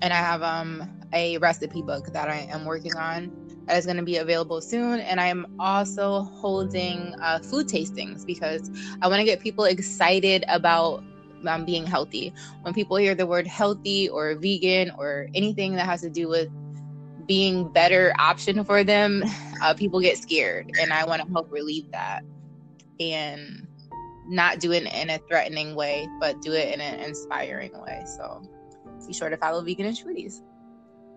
and 0.02 0.12
I 0.12 0.16
have 0.16 0.42
um, 0.42 0.88
a 1.12 1.38
recipe 1.38 1.82
book 1.82 2.06
that 2.12 2.28
I 2.28 2.46
am 2.50 2.64
working 2.64 2.96
on 2.96 3.32
that 3.66 3.78
is 3.78 3.86
going 3.86 3.96
to 3.96 4.02
be 4.02 4.18
available 4.18 4.60
soon. 4.60 5.00
And 5.00 5.20
I 5.20 5.26
am 5.26 5.46
also 5.58 6.22
holding 6.22 7.14
uh, 7.22 7.38
food 7.40 7.66
tastings 7.68 8.26
because 8.26 8.70
I 9.00 9.08
want 9.08 9.20
to 9.20 9.24
get 9.24 9.40
people 9.40 9.64
excited 9.64 10.44
about 10.48 11.02
um, 11.46 11.64
being 11.64 11.86
healthy. 11.86 12.32
When 12.62 12.74
people 12.74 12.96
hear 12.96 13.14
the 13.14 13.26
word 13.26 13.46
healthy 13.46 14.08
or 14.08 14.34
vegan 14.34 14.92
or 14.98 15.28
anything 15.34 15.74
that 15.76 15.86
has 15.86 16.02
to 16.02 16.10
do 16.10 16.28
with 16.28 16.48
being 17.26 17.68
better 17.68 18.12
option 18.18 18.64
for 18.64 18.84
them, 18.84 19.24
uh, 19.62 19.74
people 19.74 20.00
get 20.00 20.18
scared, 20.18 20.70
and 20.80 20.92
I 20.92 21.06
want 21.06 21.22
to 21.22 21.32
help 21.32 21.50
relieve 21.50 21.90
that 21.92 22.22
and 23.00 23.66
not 24.26 24.60
do 24.60 24.72
it 24.72 24.84
in 24.92 25.10
a 25.10 25.18
threatening 25.28 25.74
way, 25.74 26.08
but 26.20 26.40
do 26.42 26.52
it 26.52 26.72
in 26.72 26.80
an 26.80 27.00
inspiring 27.00 27.72
way. 27.80 28.02
So 28.06 28.42
be 29.06 29.12
sure 29.12 29.30
to 29.30 29.36
follow 29.36 29.62
Veganish 29.62 30.04
Foodies. 30.04 30.40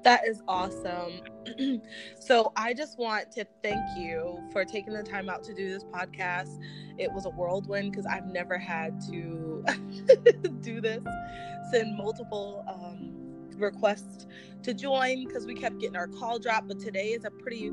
That 0.03 0.25
is 0.27 0.41
awesome. 0.47 1.21
so 2.19 2.51
I 2.55 2.73
just 2.73 2.97
want 2.97 3.31
to 3.33 3.45
thank 3.63 3.81
you 3.97 4.39
for 4.51 4.63
taking 4.63 4.93
the 4.93 5.03
time 5.03 5.29
out 5.29 5.43
to 5.45 5.53
do 5.53 5.69
this 5.69 5.83
podcast. 5.83 6.61
It 6.97 7.11
was 7.11 7.25
a 7.25 7.29
whirlwind 7.29 7.91
because 7.91 8.05
I've 8.05 8.27
never 8.27 8.57
had 8.57 9.01
to 9.09 9.65
do 10.61 10.81
this, 10.81 11.03
send 11.71 11.97
multiple 11.97 12.63
um, 12.67 13.11
requests 13.57 14.27
to 14.63 14.73
join 14.73 15.27
because 15.27 15.45
we 15.45 15.55
kept 15.55 15.79
getting 15.79 15.97
our 15.97 16.07
call 16.07 16.39
drop. 16.39 16.67
But 16.67 16.79
today 16.79 17.07
is 17.07 17.25
a 17.25 17.31
pretty 17.31 17.71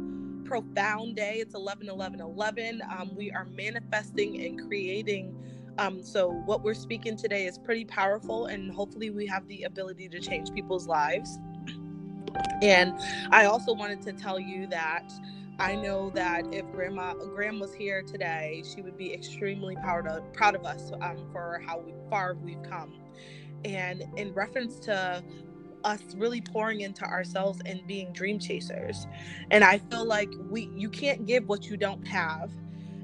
profound 0.55 1.17
day. 1.17 1.39
It's 1.41 1.57
11 1.57 1.89
11 1.89 2.21
11. 2.21 2.81
Um, 2.97 3.11
we 3.17 3.33
are 3.33 3.45
manifesting 3.47 4.41
and 4.47 4.69
creating. 4.69 5.35
Um, 5.79 6.01
so, 6.01 6.31
what 6.47 6.63
we're 6.63 6.75
speaking 6.75 7.17
today 7.17 7.47
is 7.47 7.59
pretty 7.59 7.85
powerful, 7.85 8.47
and 8.47 8.71
hopefully, 8.71 9.11
we 9.11 9.27
have 9.27 9.49
the 9.49 9.65
ability 9.65 10.09
to 10.11 10.21
change 10.21 10.53
people's 10.53 10.87
lives. 10.87 11.41
And 12.63 12.95
I 13.33 13.47
also 13.47 13.75
wanted 13.75 14.01
to 14.03 14.13
tell 14.13 14.39
you 14.39 14.69
that 14.69 15.13
I 15.59 15.75
know 15.75 16.11
that 16.11 16.45
if 16.55 16.65
Grandma 16.71 17.15
Gram 17.15 17.59
was 17.59 17.75
here 17.75 18.03
today, 18.03 18.63
she 18.73 18.81
would 18.81 18.97
be 18.97 19.13
extremely 19.13 19.75
proud 19.75 20.07
of 20.07 20.33
proud 20.33 20.55
of 20.55 20.65
us 20.65 20.93
um, 21.01 21.17
for 21.33 21.61
how 21.67 21.83
far 22.09 22.35
we've 22.35 22.63
come. 22.63 22.95
And 23.65 24.05
in 24.17 24.33
reference 24.35 24.79
to 24.81 25.21
us 25.85 26.01
really 26.17 26.41
pouring 26.41 26.81
into 26.81 27.05
ourselves 27.05 27.61
and 27.67 27.87
being 27.87 28.13
dream 28.13 28.39
chasers, 28.39 29.07
and 29.51 29.63
I 29.63 29.79
feel 29.79 30.05
like 30.05 30.31
we 30.51 30.71
you 30.75 30.89
can't 30.89 31.27
give 31.27 31.47
what 31.49 31.67
you 31.67 31.77
don't 31.77 32.07
have. 32.07 32.51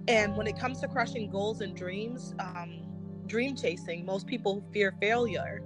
And 0.08 0.36
when 0.36 0.46
it 0.46 0.58
comes 0.58 0.80
to 0.80 0.88
crushing 0.88 1.30
goals 1.30 1.60
and 1.60 1.76
dreams, 1.76 2.34
um, 2.40 2.80
dream 3.26 3.54
chasing, 3.54 4.04
most 4.04 4.26
people 4.26 4.64
fear 4.72 4.94
failure 5.00 5.62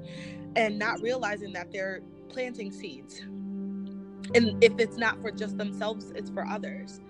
and 0.56 0.78
not 0.78 1.00
realizing 1.00 1.52
that 1.54 1.72
they're 1.72 2.02
planting 2.28 2.70
seeds. 2.70 3.20
And 4.34 4.62
if 4.62 4.72
it's 4.78 4.96
not 4.96 5.20
for 5.20 5.30
just 5.30 5.56
themselves 5.56 6.10
it's 6.14 6.30
for 6.30 6.46
others. 6.46 7.00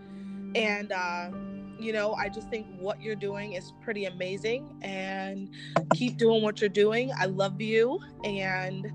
And 0.55 0.93
uh, 0.93 1.31
you 1.79 1.93
know 1.93 2.15
i 2.15 2.29
just 2.29 2.49
think 2.51 2.67
what 2.79 3.03
you're 3.03 3.17
doing 3.17 3.55
is 3.55 3.73
pretty 3.83 4.05
amazing 4.05 4.79
and 4.83 5.51
keep 5.93 6.17
doing 6.17 6.43
what 6.43 6.61
you're 6.61 6.69
doing. 6.69 7.13
I 7.19 7.27
love 7.27 7.61
you 7.61 8.01
and 8.23 8.93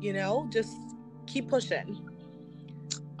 you 0.00 0.12
know, 0.12 0.48
just 0.50 0.76
keep 1.26 1.48
pushing. 1.48 2.00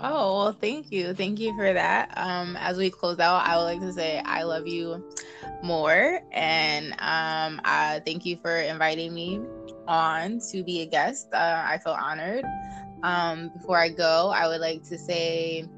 Oh, 0.00 0.38
well, 0.38 0.52
thank 0.52 0.90
you. 0.90 1.14
Thank 1.14 1.38
you 1.38 1.56
for 1.56 1.72
that. 1.72 2.12
Um, 2.16 2.56
as 2.56 2.76
we 2.76 2.90
close 2.90 3.20
out, 3.20 3.46
I 3.46 3.56
would 3.56 3.64
like 3.64 3.80
to 3.80 3.92
say 3.92 4.20
I 4.24 4.42
love 4.42 4.66
you 4.66 5.02
more. 5.62 6.20
And 6.32 6.92
um, 6.98 7.60
uh, 7.64 8.00
thank 8.04 8.26
you 8.26 8.36
for 8.42 8.56
inviting 8.56 9.14
me 9.14 9.40
on 9.86 10.40
to 10.50 10.64
be 10.64 10.82
a 10.82 10.86
guest. 10.86 11.28
Uh, 11.32 11.62
I 11.64 11.78
feel 11.78 11.92
honored. 11.92 12.44
Um, 13.02 13.50
before 13.50 13.78
I 13.78 13.88
go, 13.88 14.32
I 14.34 14.48
would 14.48 14.60
like 14.60 14.82
to 14.84 14.98
say 14.98 15.68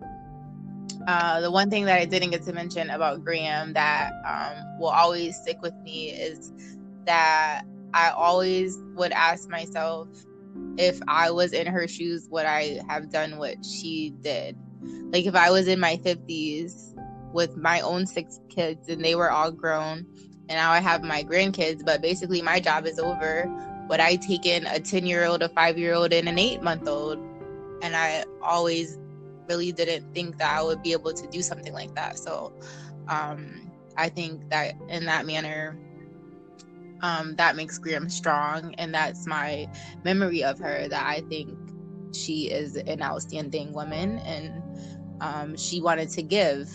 uh, 1.07 1.41
the 1.41 1.51
one 1.51 1.71
thing 1.71 1.85
that 1.85 2.01
I 2.01 2.05
didn't 2.05 2.31
get 2.31 2.45
to 2.45 2.53
mention 2.53 2.91
about 2.91 3.23
Gram 3.23 3.73
that 3.75 4.13
um, 4.27 4.81
will 4.81 4.89
always 4.89 5.37
stick 5.37 5.61
with 5.63 5.75
me 5.85 6.11
is 6.11 6.53
that 7.05 7.63
I 7.95 8.11
always 8.11 8.79
would 8.95 9.13
ask 9.13 9.49
myself 9.49 10.09
if 10.79 11.01
I 11.09 11.31
was 11.31 11.53
in 11.53 11.67
her 11.67 11.89
shoes, 11.89 12.29
would 12.31 12.47
I 12.47 12.81
have 12.89 13.11
done 13.11 13.39
what 13.39 13.65
she 13.65 14.13
did? 14.21 14.57
Like 15.13 15.27
if 15.27 15.35
I 15.35 15.51
was 15.51 15.69
in 15.69 15.81
my 15.81 15.97
50s 15.97 16.95
with 17.33 17.57
my 17.57 17.81
own 17.81 18.07
six 18.07 18.41
kids 18.49 18.89
and 18.89 19.05
they 19.05 19.15
were 19.15 19.31
all 19.31 19.51
grown, 19.51 20.07
and 20.49 20.59
now 20.59 20.71
I 20.71 20.81
have 20.81 21.03
my 21.03 21.25
grandkids, 21.25 21.85
but 21.85 22.03
basically 22.03 22.43
my 22.43 22.61
job 22.61 22.87
is 22.87 22.99
over. 22.99 23.47
Would 23.89 24.01
I 24.01 24.17
take 24.17 24.47
in 24.47 24.67
a 24.67 24.81
10 24.81 25.07
year 25.07 25.25
old, 25.25 25.43
a 25.43 25.49
five 25.49 25.79
year 25.79 25.95
old, 25.95 26.13
and 26.13 26.29
an 26.29 26.39
eight 26.39 26.63
month 26.63 26.89
old? 26.89 27.19
And 27.83 27.97
I 27.97 28.25
always 28.43 28.99
really 29.49 29.73
didn't 29.73 30.13
think 30.15 30.39
that 30.39 30.59
I 30.59 30.63
would 30.63 30.83
be 30.83 30.93
able 30.93 31.13
to 31.13 31.27
do 31.29 31.43
something 31.43 31.73
like 31.73 31.95
that. 31.95 32.19
So 32.19 32.53
um, 33.09 33.71
I 33.97 34.09
think 34.09 34.49
that 34.51 34.75
in 34.89 35.07
that 35.07 35.27
manner, 35.27 35.79
um, 37.03 37.35
that 37.37 37.57
makes 37.57 37.79
Gram 37.79 38.09
strong. 38.09 38.75
And 38.79 38.95
that's 38.95 39.27
my 39.27 39.69
memory 40.05 40.43
of 40.45 40.59
her 40.59 40.89
that 40.89 41.07
I 41.07 41.21
think 41.29 41.57
she 42.13 42.51
is 42.51 42.77
an 42.77 43.03
outstanding 43.03 43.73
woman 43.73 44.19
and 44.21 44.63
um, 45.21 45.57
she 45.57 45.81
wanted 45.81 46.09
to 46.11 46.23
give 46.23 46.71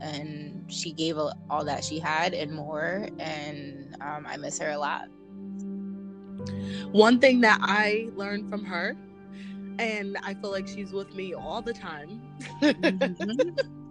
and 0.00 0.64
she 0.72 0.92
gave 0.92 1.16
all 1.18 1.64
that 1.64 1.84
she 1.84 1.98
had 1.98 2.34
and 2.34 2.52
more. 2.52 3.08
And 3.18 3.96
um, 4.00 4.26
I 4.26 4.36
miss 4.36 4.58
her 4.58 4.70
a 4.70 4.78
lot. 4.78 5.08
One 6.92 7.18
thing 7.18 7.40
that 7.42 7.58
I 7.62 8.08
learned 8.14 8.48
from 8.48 8.64
her 8.64 8.96
and 9.78 10.16
I 10.22 10.34
feel 10.34 10.50
like 10.50 10.66
she's 10.66 10.92
with 10.92 11.14
me 11.14 11.34
all 11.34 11.62
the 11.62 11.72
time. 11.72 12.20
mm-hmm. 12.62 13.50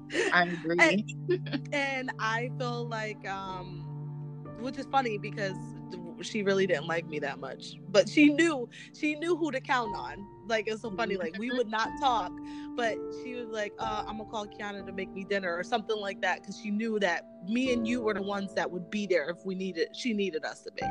I 0.33 0.43
agree. 0.43 0.77
And, 0.79 1.69
and, 1.73 2.11
I 2.19 2.49
feel 2.57 2.87
like, 2.87 3.27
um, 3.27 3.86
which 4.59 4.77
is 4.77 4.85
funny 4.91 5.17
because 5.17 5.55
she 6.21 6.41
really 6.41 6.65
didn't 6.65 6.87
like 6.87 7.07
me 7.07 7.19
that 7.19 7.39
much, 7.39 7.75
but 7.89 8.09
she 8.09 8.29
knew 8.29 8.67
she 8.93 9.15
knew 9.15 9.35
who 9.35 9.51
to 9.51 9.61
count 9.61 9.95
on. 9.95 10.25
Like 10.47 10.67
it's 10.67 10.81
so 10.81 10.91
funny. 10.91 11.15
Like 11.15 11.37
we 11.37 11.51
would 11.51 11.69
not 11.69 11.89
talk, 11.99 12.31
but 12.75 12.97
she 13.23 13.35
was 13.35 13.49
like, 13.49 13.73
uh, 13.79 14.03
"I'm 14.07 14.17
gonna 14.17 14.29
call 14.29 14.47
Kiana 14.47 14.85
to 14.85 14.91
make 14.91 15.11
me 15.11 15.23
dinner" 15.23 15.55
or 15.55 15.63
something 15.63 15.97
like 15.97 16.21
that, 16.21 16.41
because 16.41 16.59
she 16.59 16.71
knew 16.71 16.99
that 16.99 17.25
me 17.47 17.73
and 17.73 17.87
you 17.87 18.01
were 18.01 18.13
the 18.13 18.23
ones 18.23 18.53
that 18.55 18.69
would 18.69 18.89
be 18.89 19.05
there 19.05 19.29
if 19.29 19.45
we 19.45 19.55
needed. 19.55 19.95
She 19.95 20.13
needed 20.13 20.43
us 20.43 20.61
to 20.63 20.71
be. 20.71 20.81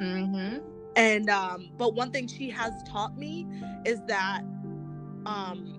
Mm-hmm 0.00 0.72
and 0.96 1.30
um 1.30 1.70
but 1.78 1.94
one 1.94 2.10
thing 2.10 2.26
she 2.26 2.50
has 2.50 2.72
taught 2.88 3.16
me 3.16 3.46
is 3.84 4.00
that 4.06 4.42
um 5.26 5.78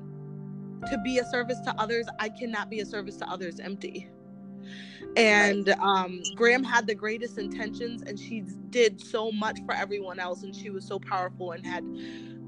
to 0.90 0.98
be 1.04 1.20
a 1.20 1.26
service 1.26 1.60
to 1.62 1.74
others 1.78 2.08
i 2.20 2.28
cannot 2.30 2.70
be 2.70 2.80
a 2.80 2.86
service 2.86 3.16
to 3.18 3.30
others 3.30 3.60
empty 3.60 4.10
and 5.16 5.70
um 5.80 6.22
gram 6.36 6.64
had 6.64 6.88
the 6.88 6.96
greatest 6.96 7.38
intentions 7.38 8.02
and 8.04 8.20
she 8.20 8.44
did 8.70 9.00
so 9.00 9.32
much 9.32 9.60
for 9.66 9.74
everyone 9.74 10.20
else 10.20 10.44
and 10.44 10.56
she 10.56 10.70
was 10.70 10.86
so 10.86 11.00
powerful 11.00 11.52
and 11.52 11.66
had 11.66 11.84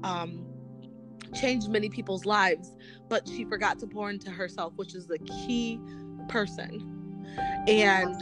um 0.02 0.44
changed 1.34 1.68
many 1.70 1.88
people's 1.88 2.24
lives 2.24 2.72
but 3.08 3.26
she 3.28 3.44
forgot 3.44 3.78
to 3.78 3.86
pour 3.86 4.10
into 4.10 4.30
herself 4.30 4.72
which 4.76 4.94
is 4.94 5.06
the 5.06 5.18
key 5.20 5.80
person. 6.28 6.92
And 7.68 8.16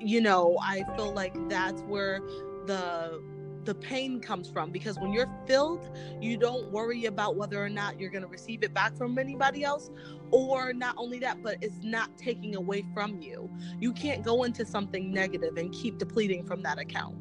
you 0.00 0.20
know 0.20 0.56
i 0.62 0.82
feel 0.96 1.12
like 1.12 1.34
that's 1.48 1.82
where 1.82 2.20
the 2.66 3.22
the 3.64 3.74
pain 3.74 4.20
comes 4.20 4.48
from 4.48 4.70
because 4.70 4.98
when 4.98 5.12
you're 5.12 5.30
filled 5.46 5.90
you 6.20 6.36
don't 6.36 6.70
worry 6.70 7.06
about 7.06 7.36
whether 7.36 7.62
or 7.62 7.68
not 7.68 7.98
you're 7.98 8.10
going 8.10 8.22
to 8.22 8.28
receive 8.28 8.62
it 8.62 8.74
back 8.74 8.96
from 8.96 9.18
anybody 9.18 9.64
else 9.64 9.90
or 10.30 10.72
not 10.72 10.94
only 10.98 11.18
that 11.18 11.42
but 11.42 11.56
it's 11.60 11.82
not 11.82 12.16
taking 12.18 12.56
away 12.56 12.84
from 12.92 13.20
you. 13.20 13.50
You 13.78 13.92
can't 13.92 14.22
go 14.22 14.44
into 14.44 14.64
something 14.64 15.12
negative 15.12 15.56
and 15.56 15.72
keep 15.72 15.98
depleting 15.98 16.44
from 16.44 16.62
that 16.62 16.78
account. 16.78 17.16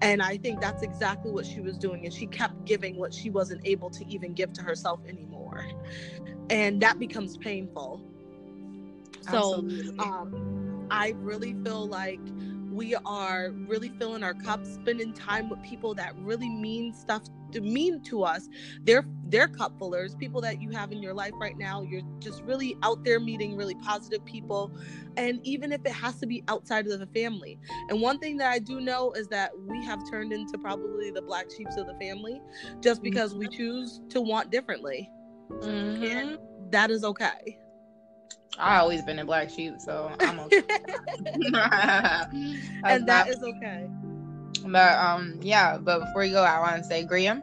And 0.00 0.22
i 0.22 0.36
think 0.36 0.60
that's 0.60 0.82
exactly 0.82 1.30
what 1.32 1.44
she 1.44 1.60
was 1.60 1.76
doing 1.76 2.04
and 2.04 2.14
she 2.14 2.26
kept 2.26 2.64
giving 2.64 2.96
what 2.96 3.12
she 3.12 3.30
wasn't 3.30 3.62
able 3.64 3.90
to 3.90 4.06
even 4.06 4.32
give 4.32 4.52
to 4.54 4.62
herself 4.62 5.00
anymore. 5.08 5.66
And 6.50 6.80
that 6.82 6.98
becomes 6.98 7.36
painful. 7.36 8.00
So 9.30 9.68
um, 9.98 10.86
i 10.90 11.14
really 11.18 11.56
feel 11.64 11.86
like 11.86 12.20
we 12.76 12.94
are 13.06 13.52
really 13.52 13.88
filling 13.98 14.22
our 14.22 14.34
cups, 14.34 14.74
spending 14.74 15.14
time 15.14 15.48
with 15.48 15.62
people 15.62 15.94
that 15.94 16.14
really 16.18 16.50
mean 16.50 16.92
stuff 16.92 17.22
to 17.52 17.60
mean 17.62 18.02
to 18.02 18.22
us. 18.22 18.48
They're 18.82 19.04
they're 19.28 19.48
cup 19.48 19.78
fillers, 19.78 20.14
people 20.14 20.42
that 20.42 20.60
you 20.60 20.70
have 20.70 20.92
in 20.92 21.02
your 21.02 21.14
life 21.14 21.32
right 21.40 21.56
now. 21.56 21.82
You're 21.82 22.02
just 22.18 22.42
really 22.42 22.76
out 22.82 23.02
there 23.02 23.18
meeting 23.18 23.56
really 23.56 23.74
positive 23.76 24.24
people. 24.26 24.70
And 25.16 25.40
even 25.44 25.72
if 25.72 25.80
it 25.86 25.92
has 25.92 26.20
to 26.20 26.26
be 26.26 26.44
outside 26.48 26.86
of 26.86 27.00
the 27.00 27.06
family. 27.06 27.58
And 27.88 28.00
one 28.00 28.18
thing 28.18 28.36
that 28.36 28.52
I 28.52 28.58
do 28.58 28.80
know 28.80 29.12
is 29.12 29.26
that 29.28 29.52
we 29.58 29.82
have 29.84 30.08
turned 30.10 30.32
into 30.32 30.58
probably 30.58 31.10
the 31.10 31.22
black 31.22 31.46
sheep 31.56 31.68
of 31.78 31.86
the 31.86 31.96
family 31.98 32.42
just 32.80 33.02
because 33.02 33.34
we 33.34 33.46
mm-hmm. 33.46 33.56
choose 33.56 34.02
to 34.10 34.20
want 34.20 34.50
differently. 34.50 35.10
Mm-hmm. 35.50 36.04
And 36.04 36.38
that 36.70 36.90
is 36.90 37.04
okay. 37.04 37.58
I 38.58 38.78
always 38.78 39.02
been 39.02 39.18
a 39.18 39.24
black 39.24 39.50
sheep, 39.50 39.74
so 39.78 40.10
I'm 40.20 40.40
okay. 40.40 40.62
and 42.84 43.06
that 43.06 43.28
is 43.28 43.42
okay. 43.42 43.88
But 44.66 44.98
um, 44.98 45.38
yeah. 45.42 45.78
But 45.78 46.00
before 46.00 46.24
you 46.24 46.32
go, 46.32 46.42
I 46.42 46.58
want 46.60 46.82
to 46.82 46.84
say, 46.84 47.04
Gram, 47.04 47.42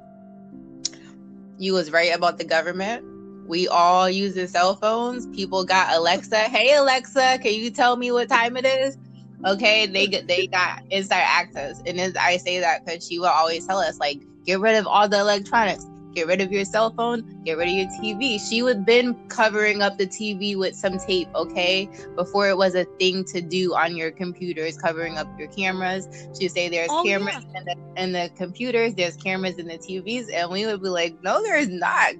you 1.57 1.73
was 1.73 1.91
right 1.91 2.13
about 2.15 2.37
the 2.37 2.45
government. 2.45 3.05
We 3.47 3.67
all 3.67 4.09
use 4.09 4.35
the 4.35 4.47
cell 4.47 4.75
phones. 4.75 5.27
People 5.27 5.63
got 5.65 5.93
Alexa. 5.93 6.37
Hey 6.37 6.75
Alexa, 6.75 7.39
can 7.41 7.53
you 7.53 7.69
tell 7.69 7.97
me 7.97 8.11
what 8.11 8.29
time 8.29 8.57
it 8.57 8.65
is? 8.65 8.97
Okay, 9.45 9.85
they 9.85 10.07
they 10.07 10.47
got 10.47 10.83
inside 10.89 11.25
access, 11.25 11.81
and 11.85 11.99
as 11.99 12.15
I 12.15 12.37
say 12.37 12.59
that 12.61 12.85
because 12.85 13.05
she 13.05 13.19
will 13.19 13.27
always 13.27 13.67
tell 13.67 13.79
us 13.79 13.99
like, 13.99 14.21
get 14.45 14.61
rid 14.61 14.75
of 14.77 14.87
all 14.87 15.09
the 15.09 15.19
electronics 15.19 15.85
get 16.13 16.27
rid 16.27 16.41
of 16.41 16.51
your 16.51 16.65
cell 16.65 16.91
phone, 16.91 17.41
get 17.43 17.57
rid 17.57 17.67
of 17.67 17.73
your 17.73 17.87
TV. 17.87 18.39
She 18.39 18.61
would 18.61 18.85
been 18.85 19.15
covering 19.27 19.81
up 19.81 19.97
the 19.97 20.07
TV 20.07 20.57
with 20.57 20.75
some 20.75 20.97
tape, 20.99 21.27
okay? 21.35 21.89
Before 22.15 22.49
it 22.49 22.57
was 22.57 22.75
a 22.75 22.85
thing 22.99 23.23
to 23.25 23.41
do 23.41 23.73
on 23.73 23.95
your 23.95 24.11
computers, 24.11 24.77
covering 24.77 25.17
up 25.17 25.27
your 25.37 25.47
cameras. 25.49 26.07
She'd 26.39 26.49
say 26.49 26.69
there's 26.69 26.89
oh, 26.91 27.03
cameras 27.03 27.45
yeah. 27.53 27.59
in, 27.59 27.65
the, 27.65 28.01
in 28.03 28.11
the 28.13 28.31
computers, 28.35 28.93
there's 28.95 29.17
cameras 29.17 29.57
in 29.57 29.67
the 29.67 29.77
TVs, 29.77 30.31
and 30.31 30.51
we 30.51 30.65
would 30.65 30.81
be 30.81 30.89
like, 30.89 31.21
no, 31.23 31.41
there's 31.41 31.69
not. 31.69 32.13